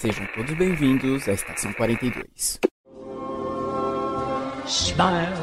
Sejam 0.00 0.26
todos 0.34 0.54
bem-vindos 0.54 1.28
à 1.28 1.32
Estação 1.32 1.74
42. 1.74 2.58
Smile, 4.66 5.36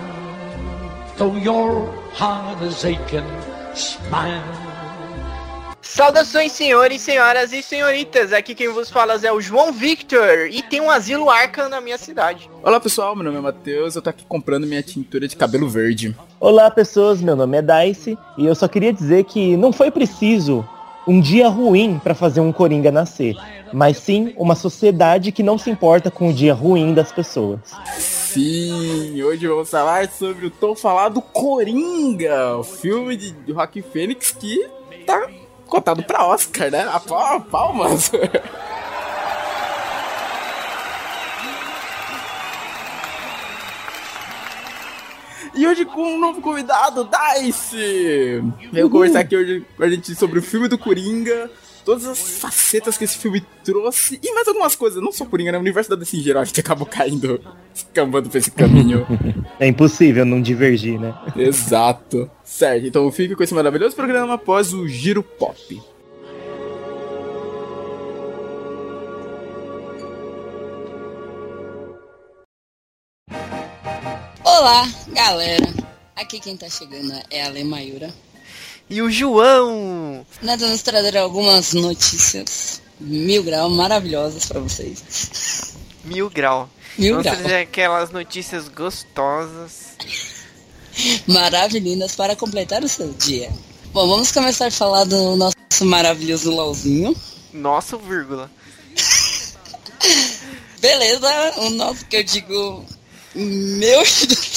though 1.16 1.38
your 1.38 1.94
heart 2.20 2.60
is 2.64 2.84
aching, 2.84 3.24
smile. 3.76 4.42
Saudações, 5.80 6.54
senhores, 6.54 7.02
senhoras 7.02 7.54
e 7.54 7.62
senhoritas. 7.62 8.34
Aqui 8.34 8.56
quem 8.56 8.70
vos 8.70 8.90
fala 8.90 9.14
é 9.24 9.32
o 9.32 9.40
João 9.40 9.72
Victor 9.72 10.48
e 10.50 10.64
tem 10.64 10.82
um 10.82 10.90
asilo 10.90 11.30
Arca 11.30 11.70
na 11.70 11.80
minha 11.80 12.00
cidade. 12.00 12.50
Olá, 12.64 12.80
pessoal. 12.80 13.16
Meu 13.16 13.26
nome 13.26 13.38
é 13.38 13.42
Matheus. 13.42 13.96
Eu 13.96 14.02
tô 14.02 14.10
aqui 14.10 14.26
comprando 14.26 14.66
minha 14.66 14.82
tintura 14.82 15.28
de 15.28 15.36
cabelo 15.36 15.70
verde. 15.70 16.16
Olá, 16.40 16.72
pessoas. 16.72 17.22
Meu 17.22 17.36
nome 17.36 17.60
é 17.60 17.62
Dice 17.62 18.18
e 18.36 18.48
eu 18.48 18.56
só 18.56 18.68
queria 18.68 18.92
dizer 18.92 19.24
que 19.26 19.56
não 19.56 19.72
foi 19.72 19.92
preciso 19.92 20.68
um 21.08 21.22
dia 21.22 21.48
ruim 21.48 22.00
para 22.00 22.14
fazer 22.14 22.42
um 22.42 22.52
Coringa 22.52 22.92
nascer, 22.92 23.36
mas 23.72 23.98
sim 23.98 24.34
uma 24.36 24.56
sociedade 24.56 25.32
que 25.32 25.42
não 25.42 25.58
se 25.58 25.70
importa 25.70 26.12
com 26.12 26.30
o 26.30 26.34
dia 26.34 26.54
ruim 26.54 26.94
das 26.94 27.12
pessoas. 27.12 27.60
Sim, 27.98 29.24
hoje 29.24 29.48
vamos 29.48 29.70
falar 29.70 30.10
sobre 30.10 30.46
o 30.46 30.52
tão 30.52 30.76
falado 30.76 31.22
Coringa, 31.22 32.58
o 32.58 32.64
filme 32.64 33.16
de 33.16 33.52
Rock 33.52 33.82
Fênix 33.82 34.32
que 34.32 34.68
tá 35.06 35.28
cotado 35.66 36.04
para 36.04 36.28
Oscar, 36.28 36.70
né? 36.70 36.88
A 36.92 37.00
palmas. 37.40 38.12
E 45.58 45.66
hoje 45.66 45.86
com 45.86 46.04
um 46.04 46.20
novo 46.20 46.40
convidado, 46.40 47.10
Dice! 47.42 48.44
Veio 48.72 48.92
conversar 48.92 49.22
aqui 49.22 49.36
hoje 49.36 49.66
com 49.76 49.84
a 49.84 49.90
gente 49.90 50.14
sobre 50.14 50.38
o 50.38 50.42
filme 50.42 50.68
do 50.68 50.78
Coringa, 50.78 51.50
todas 51.84 52.06
as 52.06 52.38
facetas 52.38 52.96
que 52.96 53.06
esse 53.06 53.18
filme 53.18 53.44
trouxe 53.64 54.20
e 54.22 54.34
mais 54.36 54.48
algumas 54.48 54.76
coisas, 54.76 55.02
não 55.02 55.12
só 55.12 55.26
Coringa, 55.26 55.52
né? 55.52 55.58
O 55.58 55.62
universo 55.62 55.90
da 55.90 55.96
DC 55.96 56.18
em 56.18 56.22
geral, 56.22 56.44
a 56.44 56.46
gente 56.46 56.60
acabou 56.60 56.86
caindo, 56.86 57.42
escambando 57.74 58.30
pra 58.30 58.38
esse 58.38 58.52
caminho. 58.52 59.06
É 59.60 59.66
impossível 59.66 60.24
não 60.24 60.40
divergir, 60.40 61.00
né? 61.00 61.18
Exato. 61.36 62.30
Certo, 62.44 62.86
então 62.86 63.12
fique 63.12 63.36
com 63.36 63.42
esse 63.42 63.56
maravilhoso 63.56 63.96
programa 63.96 64.36
após 64.36 64.72
o 64.72 64.88
Giro 64.88 65.24
Pop. 65.24 65.82
Olá, 74.58 74.90
galera. 75.10 75.72
Aqui 76.16 76.40
quem 76.40 76.58
tá 76.58 76.68
chegando 76.68 77.14
é 77.30 77.46
a 77.46 77.50
Lemayura. 77.50 78.12
E 78.90 79.04
o 79.04 79.12
João! 79.12 80.26
Nós 80.42 80.60
vamos 80.60 80.82
trazer 80.82 81.16
algumas 81.16 81.74
notícias 81.74 82.82
mil 83.00 83.44
grau 83.44 83.70
maravilhosas 83.70 84.48
para 84.48 84.60
vocês. 84.60 85.76
Mil 86.04 86.28
grau. 86.32 86.68
Mil 86.98 87.12
vamos 87.12 87.26
grau. 87.26 87.36
trazer 87.36 87.56
aquelas 87.58 88.10
notícias 88.10 88.68
gostosas. 88.68 89.96
Maravilhindas 91.28 92.16
para 92.16 92.36
completar 92.36 92.84
o 92.84 92.90
seu 92.90 93.14
dia. 93.14 93.52
Bom, 93.94 94.08
vamos 94.08 94.32
começar 94.32 94.66
a 94.66 94.72
falar 94.72 95.04
do 95.04 95.36
nosso 95.36 95.86
maravilhoso 95.86 96.50
LOLzinho. 96.50 97.16
Nosso, 97.54 98.00
vírgula. 98.00 98.50
Beleza, 100.82 101.30
o 101.58 101.70
nosso 101.70 102.04
que 102.08 102.16
eu 102.16 102.24
digo 102.24 102.97
meu 103.36 104.04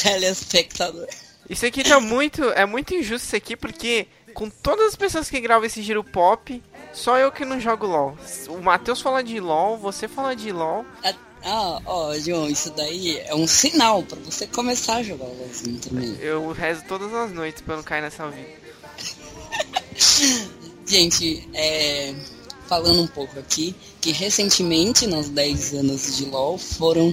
telespectador. 0.03 1.07
Isso 1.49 1.67
aqui 1.67 1.83
tá 1.83 1.99
muito. 1.99 2.45
É 2.51 2.65
muito 2.65 2.95
injusto 2.95 3.27
isso 3.27 3.37
aqui, 3.37 3.57
porque 3.57 4.07
com 4.35 4.49
todas 4.49 4.87
as 4.87 4.97
pessoas 4.97 5.29
que 5.29 5.41
gravam 5.41 5.67
esse 5.67 5.83
giro 5.83 6.05
pop, 6.05 6.63
só 6.93 7.19
eu 7.19 7.33
que 7.33 7.45
não 7.45 7.61
jogo 7.61 7.87
LOL. 7.87 8.17
O 8.49 8.59
Matheus 8.59 9.01
fala 9.01 9.23
de 9.23 9.41
LOL, 9.41 9.77
você 9.77 10.07
fala 10.09 10.35
de 10.35 10.53
LOL. 10.53 10.85
Ah, 11.43 11.81
ó, 11.87 12.19
João, 12.19 12.49
isso 12.49 12.71
daí 12.71 13.19
é 13.19 13.35
um 13.35 13.47
sinal 13.47 14.03
para 14.03 14.19
você 14.19 14.47
começar 14.47 14.97
a 14.97 15.03
jogar 15.03 15.25
LOLzinho 15.25 15.79
também. 15.79 16.17
Eu 16.21 16.53
rezo 16.53 16.83
todas 16.87 17.13
as 17.15 17.33
noites 17.33 17.63
pra 17.63 17.77
não 17.77 17.83
cair 17.83 18.03
nessa 18.03 18.29
vida. 18.29 18.61
Gente, 20.87 21.49
é. 21.55 22.15
Falando 22.67 23.03
um 23.03 23.07
pouco 23.07 23.37
aqui, 23.37 23.75
que 24.01 24.13
recentemente, 24.13 25.05
nos 25.05 25.29
10 25.29 25.75
anos 25.75 26.17
de 26.17 26.27
LOL, 26.27 26.57
foram 26.57 27.13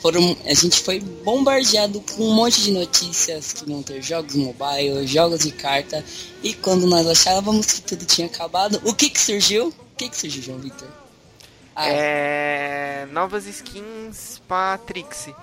foram, 0.00 0.36
a 0.44 0.54
gente 0.54 0.80
foi 0.80 1.00
bombardeado 1.00 2.00
com 2.00 2.24
um 2.24 2.34
monte 2.34 2.62
de 2.62 2.70
notícias 2.70 3.52
que 3.52 3.64
vão 3.64 3.82
ter 3.82 4.02
jogos 4.02 4.34
mobile, 4.34 5.06
jogos 5.06 5.40
de 5.40 5.52
carta. 5.52 6.04
E 6.42 6.54
quando 6.54 6.86
nós 6.86 7.06
achávamos 7.06 7.66
que 7.66 7.82
tudo 7.82 8.04
tinha 8.04 8.26
acabado, 8.26 8.80
o 8.84 8.94
que 8.94 9.10
que 9.10 9.20
surgiu? 9.20 9.68
O 9.68 9.96
que 9.96 10.08
que 10.08 10.16
surgiu, 10.16 10.42
João 10.42 10.58
Victor? 10.58 10.88
Ah, 11.74 11.88
é... 11.88 13.06
Novas 13.12 13.46
skins 13.46 14.40
pra 14.46 14.78
Trixie. 14.78 15.34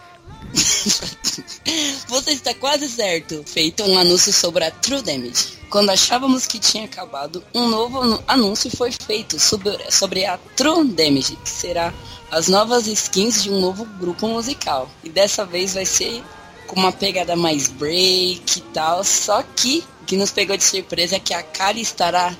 Você 2.08 2.32
está 2.32 2.54
quase 2.54 2.88
certo. 2.90 3.44
Feito 3.46 3.84
um 3.84 3.98
anúncio 3.98 4.34
sobre 4.34 4.64
a 4.66 4.72
True 4.72 5.02
Damage. 5.02 5.58
Quando 5.70 5.90
achávamos 5.90 6.46
que 6.46 6.60
tinha 6.60 6.86
acabado, 6.86 7.44
um 7.54 7.68
novo 7.68 8.24
anúncio 8.28 8.70
foi 8.76 8.92
feito 8.92 9.40
sobre, 9.40 9.78
sobre 9.92 10.26
a 10.26 10.38
True 10.56 10.88
Damage, 10.88 11.36
que 11.38 11.50
será 11.50 11.94
as 12.32 12.48
novas 12.48 12.88
skins 12.88 13.44
de 13.44 13.50
um 13.50 13.60
novo 13.60 13.86
grupo 13.86 14.28
musical. 14.28 14.90
E 15.04 15.10
dessa 15.10 15.46
vez 15.46 15.74
vai 15.74 15.86
ser 15.86 16.24
com 16.68 16.80
uma 16.80 16.92
pegada 16.92 17.36
mais 17.36 17.68
break 17.68 18.60
e 18.60 18.62
tal. 18.74 19.04
Só 19.04 19.42
que 19.44 19.84
o 20.02 20.06
que 20.06 20.18
nos 20.18 20.32
pegou 20.32 20.58
de 20.58 20.64
surpresa 20.64 21.16
é 21.16 21.20
que 21.20 21.34
a 21.34 21.42
Kali 21.42 21.82
estará 21.82 22.36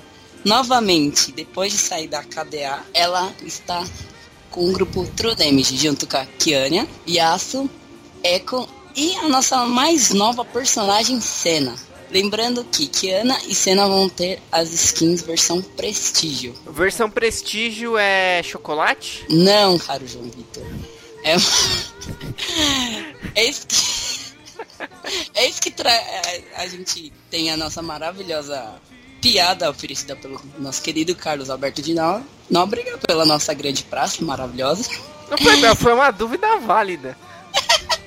novamente, 0.46 1.32
depois 1.32 1.72
de 1.72 1.78
sair 1.78 2.08
da 2.08 2.24
KDA, 2.24 2.82
ela 2.94 3.34
está 3.44 3.84
com 4.50 4.70
o 4.70 4.74
grupo 4.74 5.06
True 5.16 5.36
Damage, 5.36 5.76
junto 5.76 6.08
com 6.08 6.18
a 6.18 6.26
Kianya, 6.26 6.88
Yasuo, 7.08 7.70
Echo 8.24 8.68
e 8.96 9.16
a 9.16 9.28
nossa 9.28 9.66
mais 9.66 10.12
nova 10.12 10.46
personagem, 10.46 11.20
Senna. 11.20 11.76
Lembrando 12.10 12.64
que 12.64 12.88
Kiana 12.88 13.38
e 13.48 13.54
Senna 13.54 13.88
vão 13.88 14.08
ter 14.08 14.42
as 14.52 14.72
skins 14.72 15.22
versão 15.22 15.62
prestígio. 15.62 16.56
Versão 16.70 17.10
prestígio 17.10 17.98
é 17.98 18.42
chocolate? 18.44 19.26
Não, 19.30 19.78
caro 19.78 20.08
João 20.08 20.26
Vitor. 20.26 20.66
É, 21.24 21.36
é 23.36 23.44
isso 23.50 23.68
que, 23.68 23.76
é 25.36 25.50
isso 25.50 25.62
que 25.62 25.72
tra... 25.72 25.92
a 26.56 26.68
gente 26.68 27.12
tem 27.30 27.52
a 27.52 27.58
nossa 27.58 27.82
maravilhosa 27.82 28.76
piada 29.22 29.70
oferecida 29.70 30.16
pelo 30.16 30.42
nosso 30.58 30.82
querido 30.82 31.14
Carlos 31.16 31.50
Alberto 31.50 31.82
de 31.82 31.94
Nóbrega, 32.50 32.98
pela 33.00 33.26
nossa 33.26 33.54
grande 33.54 33.84
praça 33.84 34.24
maravilhosa. 34.24 34.90
Não 35.30 35.38
foi, 35.38 35.76
foi 35.76 35.94
uma 35.94 36.12
dúvida 36.12 36.58
válida. 36.60 37.18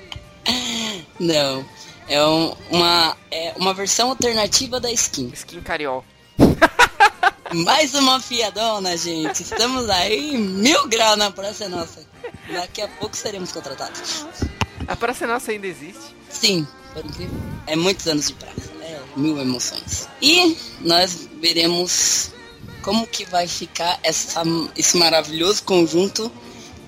Não. 1.20 1.66
É 2.10 2.26
um, 2.26 2.52
uma, 2.72 3.16
é 3.30 3.54
uma 3.56 3.72
versão 3.72 4.10
alternativa 4.10 4.80
da 4.80 4.90
skin. 4.90 5.30
Skin 5.32 5.60
cariol. 5.60 6.04
Mais 7.54 7.94
uma 7.94 8.18
fiadona, 8.18 8.96
gente. 8.96 9.44
Estamos 9.44 9.88
aí 9.88 10.36
mil 10.36 10.88
graus 10.88 11.16
na 11.16 11.30
Praça 11.30 11.68
Nossa. 11.68 12.04
Daqui 12.52 12.82
a 12.82 12.88
pouco 12.88 13.16
seremos 13.16 13.52
contratados. 13.52 14.26
A 14.88 14.96
Praça 14.96 15.24
Nossa 15.24 15.52
ainda 15.52 15.68
existe? 15.68 16.16
Sim, 16.28 16.66
por 16.92 17.04
incrível. 17.04 17.38
É 17.68 17.76
muitos 17.76 18.08
anos 18.08 18.26
de 18.26 18.34
praça. 18.34 18.72
É 18.82 19.00
mil 19.14 19.38
emoções. 19.38 20.08
E 20.20 20.58
nós 20.80 21.28
veremos 21.40 22.32
como 22.82 23.06
que 23.06 23.24
vai 23.24 23.46
ficar 23.46 24.00
essa, 24.02 24.42
esse 24.76 24.96
maravilhoso 24.96 25.62
conjunto 25.62 26.30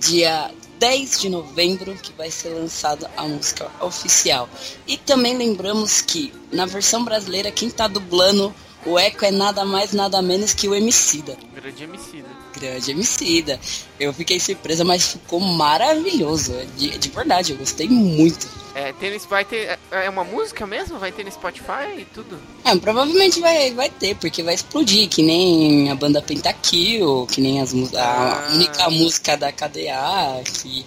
dia 0.01 0.51
10 0.83 1.21
de 1.21 1.29
novembro 1.29 1.95
que 1.95 2.13
vai 2.15 2.29
ser 2.29 2.49
lançado 2.49 3.07
a 3.17 3.23
música 3.23 3.71
oficial. 3.81 4.49
E 4.85 4.97
também 4.97 5.39
lembramos 5.39 6.01
que 6.01 6.35
na 6.51 6.67
versão 6.67 7.05
brasileira 7.05 7.53
quem 7.53 7.71
tá 7.71 7.87
dublando 7.87 8.53
o 8.85 8.99
Echo 8.99 9.25
é 9.25 9.31
nada 9.31 9.65
mais 9.65 9.93
nada 9.93 10.21
menos 10.21 10.53
que 10.53 10.67
o 10.67 10.75
Emicida. 10.75 11.37
Grande 11.55 11.85
Emicida. 11.85 12.42
Grande 12.53 12.91
Emicida. 12.91 13.59
Eu 13.99 14.13
fiquei 14.13 14.39
surpresa, 14.39 14.85
mas 14.85 15.13
ficou 15.13 15.41
maravilhoso. 15.41 16.53
De, 16.77 16.99
de 16.99 17.09
verdade, 17.09 17.53
eu 17.53 17.59
gostei 17.59 17.89
muito. 17.89 18.49
É, 18.75 18.93
tem, 18.95 19.17
vai 19.19 19.45
ter. 19.45 19.79
É 19.91 20.09
uma 20.09 20.25
música 20.25 20.67
mesmo? 20.67 20.99
Vai 20.99 21.13
ter 21.13 21.25
no 21.25 21.31
Spotify 21.31 21.99
e 21.99 22.05
tudo? 22.07 22.41
É, 22.65 22.75
provavelmente 22.77 23.39
vai, 23.39 23.73
vai 23.73 23.91
ter, 23.91 24.17
porque 24.17 24.43
vai 24.43 24.55
explodir, 24.55 25.09
que 25.09 25.23
nem 25.23 25.91
a 25.91 25.95
banda 25.95 26.23
Pentakill, 26.23 27.27
que 27.27 27.41
nem 27.41 27.61
as, 27.61 27.75
a 27.95 28.49
ah. 28.49 28.49
única 28.53 28.89
música 28.89 29.37
da 29.37 29.53
KDA, 29.53 30.43
que 30.45 30.85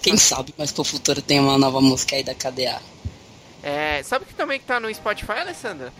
quem 0.00 0.16
sabe 0.16 0.52
mas 0.58 0.72
pro 0.72 0.82
futuro 0.82 1.22
tem 1.22 1.38
uma 1.38 1.58
nova 1.58 1.80
música 1.80 2.16
aí 2.16 2.24
da 2.24 2.34
KDA. 2.34 2.80
É, 3.62 4.02
sabe 4.02 4.24
que 4.24 4.34
também 4.34 4.58
que 4.58 4.66
tá 4.66 4.80
no 4.80 4.92
Spotify, 4.92 5.32
Alessandra? 5.32 5.92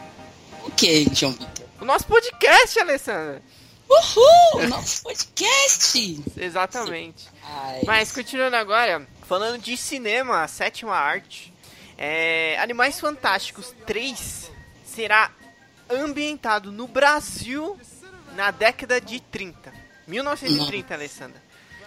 O 0.65 0.71
que, 0.71 1.07
João 1.15 1.33
Vitor? 1.33 1.67
O 1.81 1.85
nosso 1.85 2.07
podcast, 2.07 2.79
Alessandra! 2.81 3.43
Uhul! 3.93 4.69
Nosso 4.69 5.03
podcast! 5.03 6.23
Exatamente. 6.37 7.29
Ai, 7.45 7.83
Mas 7.85 8.11
continuando 8.13 8.57
agora, 8.57 9.07
falando 9.29 9.61
de 9.61 9.77
cinema, 9.77 10.43
a 10.43 10.49
sétima 10.49 10.95
arte, 10.95 11.53
é, 11.99 12.57
Animais 12.59 12.99
Fantásticos 12.99 13.75
3 13.87 14.51
será 14.85 15.31
ambientado 15.91 16.73
no 16.73 16.87
Brasil 16.87 17.79
na 18.35 18.51
década 18.51 19.01
de 19.01 19.21
30. 19.21 19.73
1930, 20.07 20.89
Não. 20.89 20.97
Alessandra. 20.97 21.43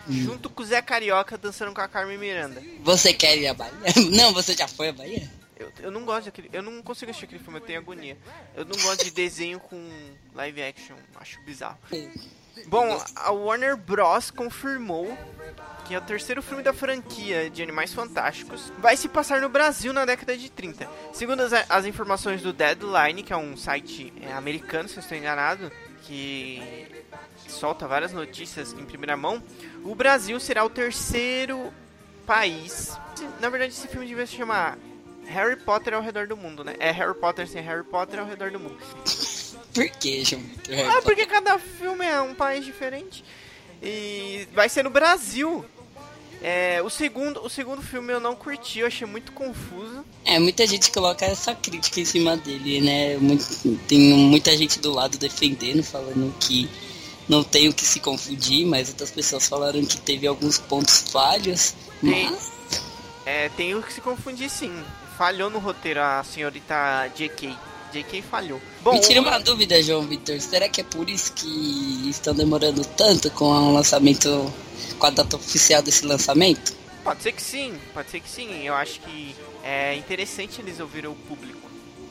junto 0.07 0.49
com 0.49 0.61
o 0.61 0.65
Zé 0.65 0.81
Carioca 0.81 1.37
dançando 1.37 1.73
com 1.73 1.81
a 1.81 1.87
Carmen 1.87 2.17
Miranda. 2.17 2.61
Você 2.81 3.13
quer 3.13 3.35
ir 3.37 3.47
à 3.47 3.53
Bahia? 3.53 3.73
Não, 4.11 4.31
você 4.33 4.55
já 4.55 4.67
foi 4.67 4.89
à 4.89 4.93
Bahia? 4.93 5.27
Eu, 5.57 5.71
eu 5.79 5.91
não 5.91 6.05
gosto 6.05 6.25
daquele. 6.25 6.49
Eu 6.51 6.61
não 6.61 6.81
consigo 6.81 7.09
assistir 7.11 7.25
aquele 7.25 7.43
filme, 7.43 7.59
eu 7.59 7.63
tenho 7.63 7.79
agonia. 7.79 8.17
Eu 8.55 8.65
não 8.65 8.75
gosto 8.81 9.03
de 9.05 9.11
desenho 9.11 9.59
com 9.59 9.89
live 10.33 10.61
action, 10.61 10.95
acho 11.15 11.41
bizarro. 11.41 11.77
Bom, 12.67 13.03
a 13.15 13.31
Warner 13.31 13.75
Bros. 13.75 14.31
confirmou 14.31 15.17
que 15.85 15.93
é 15.93 15.97
o 15.97 16.01
terceiro 16.01 16.41
filme 16.41 16.63
da 16.63 16.73
franquia 16.73 17.49
de 17.49 17.61
Animais 17.61 17.93
Fantásticos 17.93 18.71
vai 18.79 18.97
se 18.97 19.07
passar 19.07 19.39
no 19.39 19.49
Brasil 19.49 19.93
na 19.93 20.03
década 20.03 20.35
de 20.35 20.49
30. 20.49 20.89
Segundo 21.13 21.41
as, 21.41 21.53
as 21.53 21.85
informações 21.85 22.41
do 22.41 22.51
Deadline, 22.51 23.21
que 23.21 23.31
é 23.31 23.37
um 23.37 23.55
site 23.55 24.11
é, 24.21 24.33
americano, 24.33 24.89
se 24.89 24.97
eu 24.97 25.01
estou 25.01 25.17
enganado, 25.17 25.71
que 26.01 26.87
solta 27.47 27.87
várias 27.87 28.13
notícias 28.13 28.73
em 28.73 28.83
primeira 28.85 29.15
mão, 29.15 29.43
o 29.83 29.93
Brasil 29.93 30.39
será 30.39 30.63
o 30.65 30.69
terceiro 30.69 31.71
país. 32.25 32.97
Na 33.39 33.49
verdade, 33.49 33.73
esse 33.73 33.87
filme 33.87 34.07
devia 34.07 34.25
se 34.25 34.35
chamar 34.35 34.77
Harry 35.27 35.56
Potter 35.56 35.94
ao 35.94 36.01
redor 36.01 36.27
do 36.27 36.38
mundo, 36.38 36.63
né? 36.63 36.75
É 36.80 36.92
Harry 36.92 37.16
Potter 37.16 37.48
sem 37.48 37.62
Harry 37.62 37.83
Potter 37.83 38.19
ao 38.19 38.25
redor 38.25 38.51
do 38.51 38.60
mundo. 38.60 38.77
Por 39.74 39.89
que, 39.89 40.24
João? 40.24 40.42
Ah, 40.89 41.01
porque 41.01 41.25
cada 41.25 41.60
filme 41.60 42.06
é 42.06 42.22
um 42.22 42.33
país 42.33 42.63
diferente. 42.63 43.24
E 43.83 44.48
vai 44.54 44.69
ser 44.69 44.83
no 44.83 44.89
Brasil. 44.89 45.66
É, 46.42 46.81
o, 46.81 46.89
segundo, 46.89 47.44
o 47.44 47.50
segundo 47.50 47.81
filme 47.81 48.13
eu 48.13 48.19
não 48.19 48.36
curti, 48.36 48.80
eu 48.80 48.88
achei 48.88 49.06
muito 49.06 49.31
confuso. 49.33 50.06
É, 50.24 50.39
muita 50.39 50.66
gente 50.66 50.92
coloca 50.92 51.25
essa 51.25 51.54
crítica 51.54 52.00
em 52.00 52.06
cima 52.06 52.38
dele, 52.38 52.80
né? 52.81 53.18
Muito, 53.18 53.77
tem 53.88 54.00
muita 54.13 54.56
gente 54.56 54.80
do 54.80 54.94
lado 54.94 55.18
defendendo, 55.18 55.83
falando 55.83 56.33
que 56.39 56.69
não 57.27 57.44
tem 57.44 57.68
o 57.68 57.74
que 57.74 57.83
se 57.83 58.00
confundir, 58.00 58.66
mas 58.66 58.89
outras 58.89 59.12
pessoas 59.12 59.48
falaram 59.48 59.83
que 59.86 59.98
teve 59.98 60.27
alguns 60.27 60.57
pontos 60.57 61.06
falhos. 61.12 61.74
Tem, 62.00 62.30
Mas 62.30 62.51
é, 63.25 63.50
tem 63.50 63.74
o 63.75 63.81
que 63.81 63.92
se 63.92 64.01
confundir 64.01 64.50
sim. 64.50 64.83
Falhou 65.17 65.50
no 65.50 65.59
roteiro 65.59 66.01
a 66.01 66.23
senhorita 66.23 67.07
JK. 67.15 67.56
JK 67.94 68.21
falhou. 68.21 68.62
Bom, 68.81 68.94
me 68.94 69.00
tira 69.00 69.21
uma 69.21 69.39
dúvida, 69.39 69.81
João 69.81 70.06
Vitor. 70.06 70.39
Será 70.41 70.67
que 70.67 70.81
é 70.81 70.83
por 70.83 71.09
isso 71.09 71.31
que 71.31 72.09
estão 72.09 72.33
demorando 72.33 72.83
tanto 72.83 73.31
com 73.31 73.45
o 73.45 73.73
lançamento, 73.73 74.53
com 75.00 75.06
a 75.06 75.09
data 75.09 75.38
oficial 75.38 75.81
desse 75.81 76.06
lançamento? 76.06 76.73
Pode 77.03 77.23
ser 77.23 77.31
que 77.31 77.41
sim, 77.41 77.79
pode 77.94 78.09
ser 78.09 78.19
que 78.19 78.29
sim. 78.29 78.65
Eu 78.65 78.73
acho 78.73 79.00
que 79.00 79.35
é 79.63 79.95
interessante 79.95 80.59
eles 80.59 80.79
ouvirem 80.79 81.09
o 81.09 81.15
público. 81.15 81.69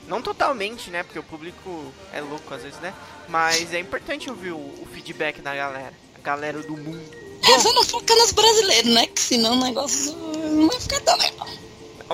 Não 0.08 0.22
totalmente, 0.22 0.90
né? 0.90 1.02
Porque 1.02 1.18
o 1.18 1.22
público 1.22 1.92
é 2.12 2.20
louco 2.20 2.54
às 2.54 2.62
vezes, 2.62 2.78
né? 2.80 2.94
Mas 3.28 3.74
é 3.74 3.80
importante 3.80 4.30
ouvir 4.30 4.52
o, 4.52 4.56
o 4.56 4.88
feedback 4.92 5.40
da 5.42 5.54
galera. 5.54 5.92
A 6.16 6.20
galera 6.20 6.62
do 6.62 6.76
mundo. 6.76 7.02
É, 7.42 7.58
só 7.58 7.72
não 7.74 7.84
focar 7.84 8.16
nos 8.16 8.32
brasileiros, 8.32 8.94
né? 8.94 9.06
Que 9.06 9.20
senão 9.20 9.54
o 9.54 9.64
negócio 9.64 10.16
não 10.16 10.68
vai 10.68 10.80
ficar 10.80 11.00
tão 11.00 11.16
legal. 11.18 11.48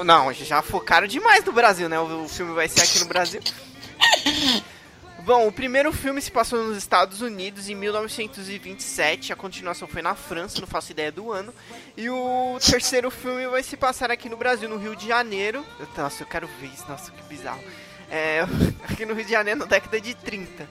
Não, 0.04 0.32
já 0.32 0.62
focaram 0.62 1.06
demais 1.06 1.44
no 1.44 1.52
Brasil, 1.52 1.88
né? 1.88 1.98
O, 1.98 2.24
o 2.24 2.28
filme 2.28 2.54
vai 2.54 2.68
ser 2.68 2.82
aqui 2.82 2.98
no 3.00 3.06
Brasil. 3.06 3.40
Bom, 5.24 5.46
o 5.46 5.52
primeiro 5.52 5.92
filme 5.92 6.20
se 6.22 6.30
passou 6.30 6.64
nos 6.64 6.78
Estados 6.78 7.20
Unidos 7.20 7.68
em 7.68 7.74
1927, 7.74 9.32
a 9.32 9.36
continuação 9.36 9.86
foi 9.86 10.00
na 10.00 10.14
França, 10.14 10.60
não 10.60 10.66
faço 10.66 10.92
ideia 10.92 11.12
do 11.12 11.30
ano. 11.30 11.54
E 11.94 12.08
o 12.08 12.58
terceiro 12.58 13.10
filme 13.10 13.46
vai 13.46 13.62
se 13.62 13.76
passar 13.76 14.10
aqui 14.10 14.30
no 14.30 14.36
Brasil, 14.36 14.68
no 14.68 14.78
Rio 14.78 14.96
de 14.96 15.08
Janeiro. 15.08 15.64
Nossa, 15.96 16.22
eu 16.22 16.26
quero 16.26 16.48
ver 16.60 16.68
isso, 16.68 16.86
nossa, 16.88 17.10
que 17.12 17.22
bizarro. 17.24 17.62
É, 18.10 18.40
aqui 18.88 19.04
no 19.04 19.14
Rio 19.14 19.24
de 19.24 19.30
Janeiro, 19.30 19.60
na 19.60 19.66
década 19.66 20.00
de 20.00 20.14
30. 20.14 20.68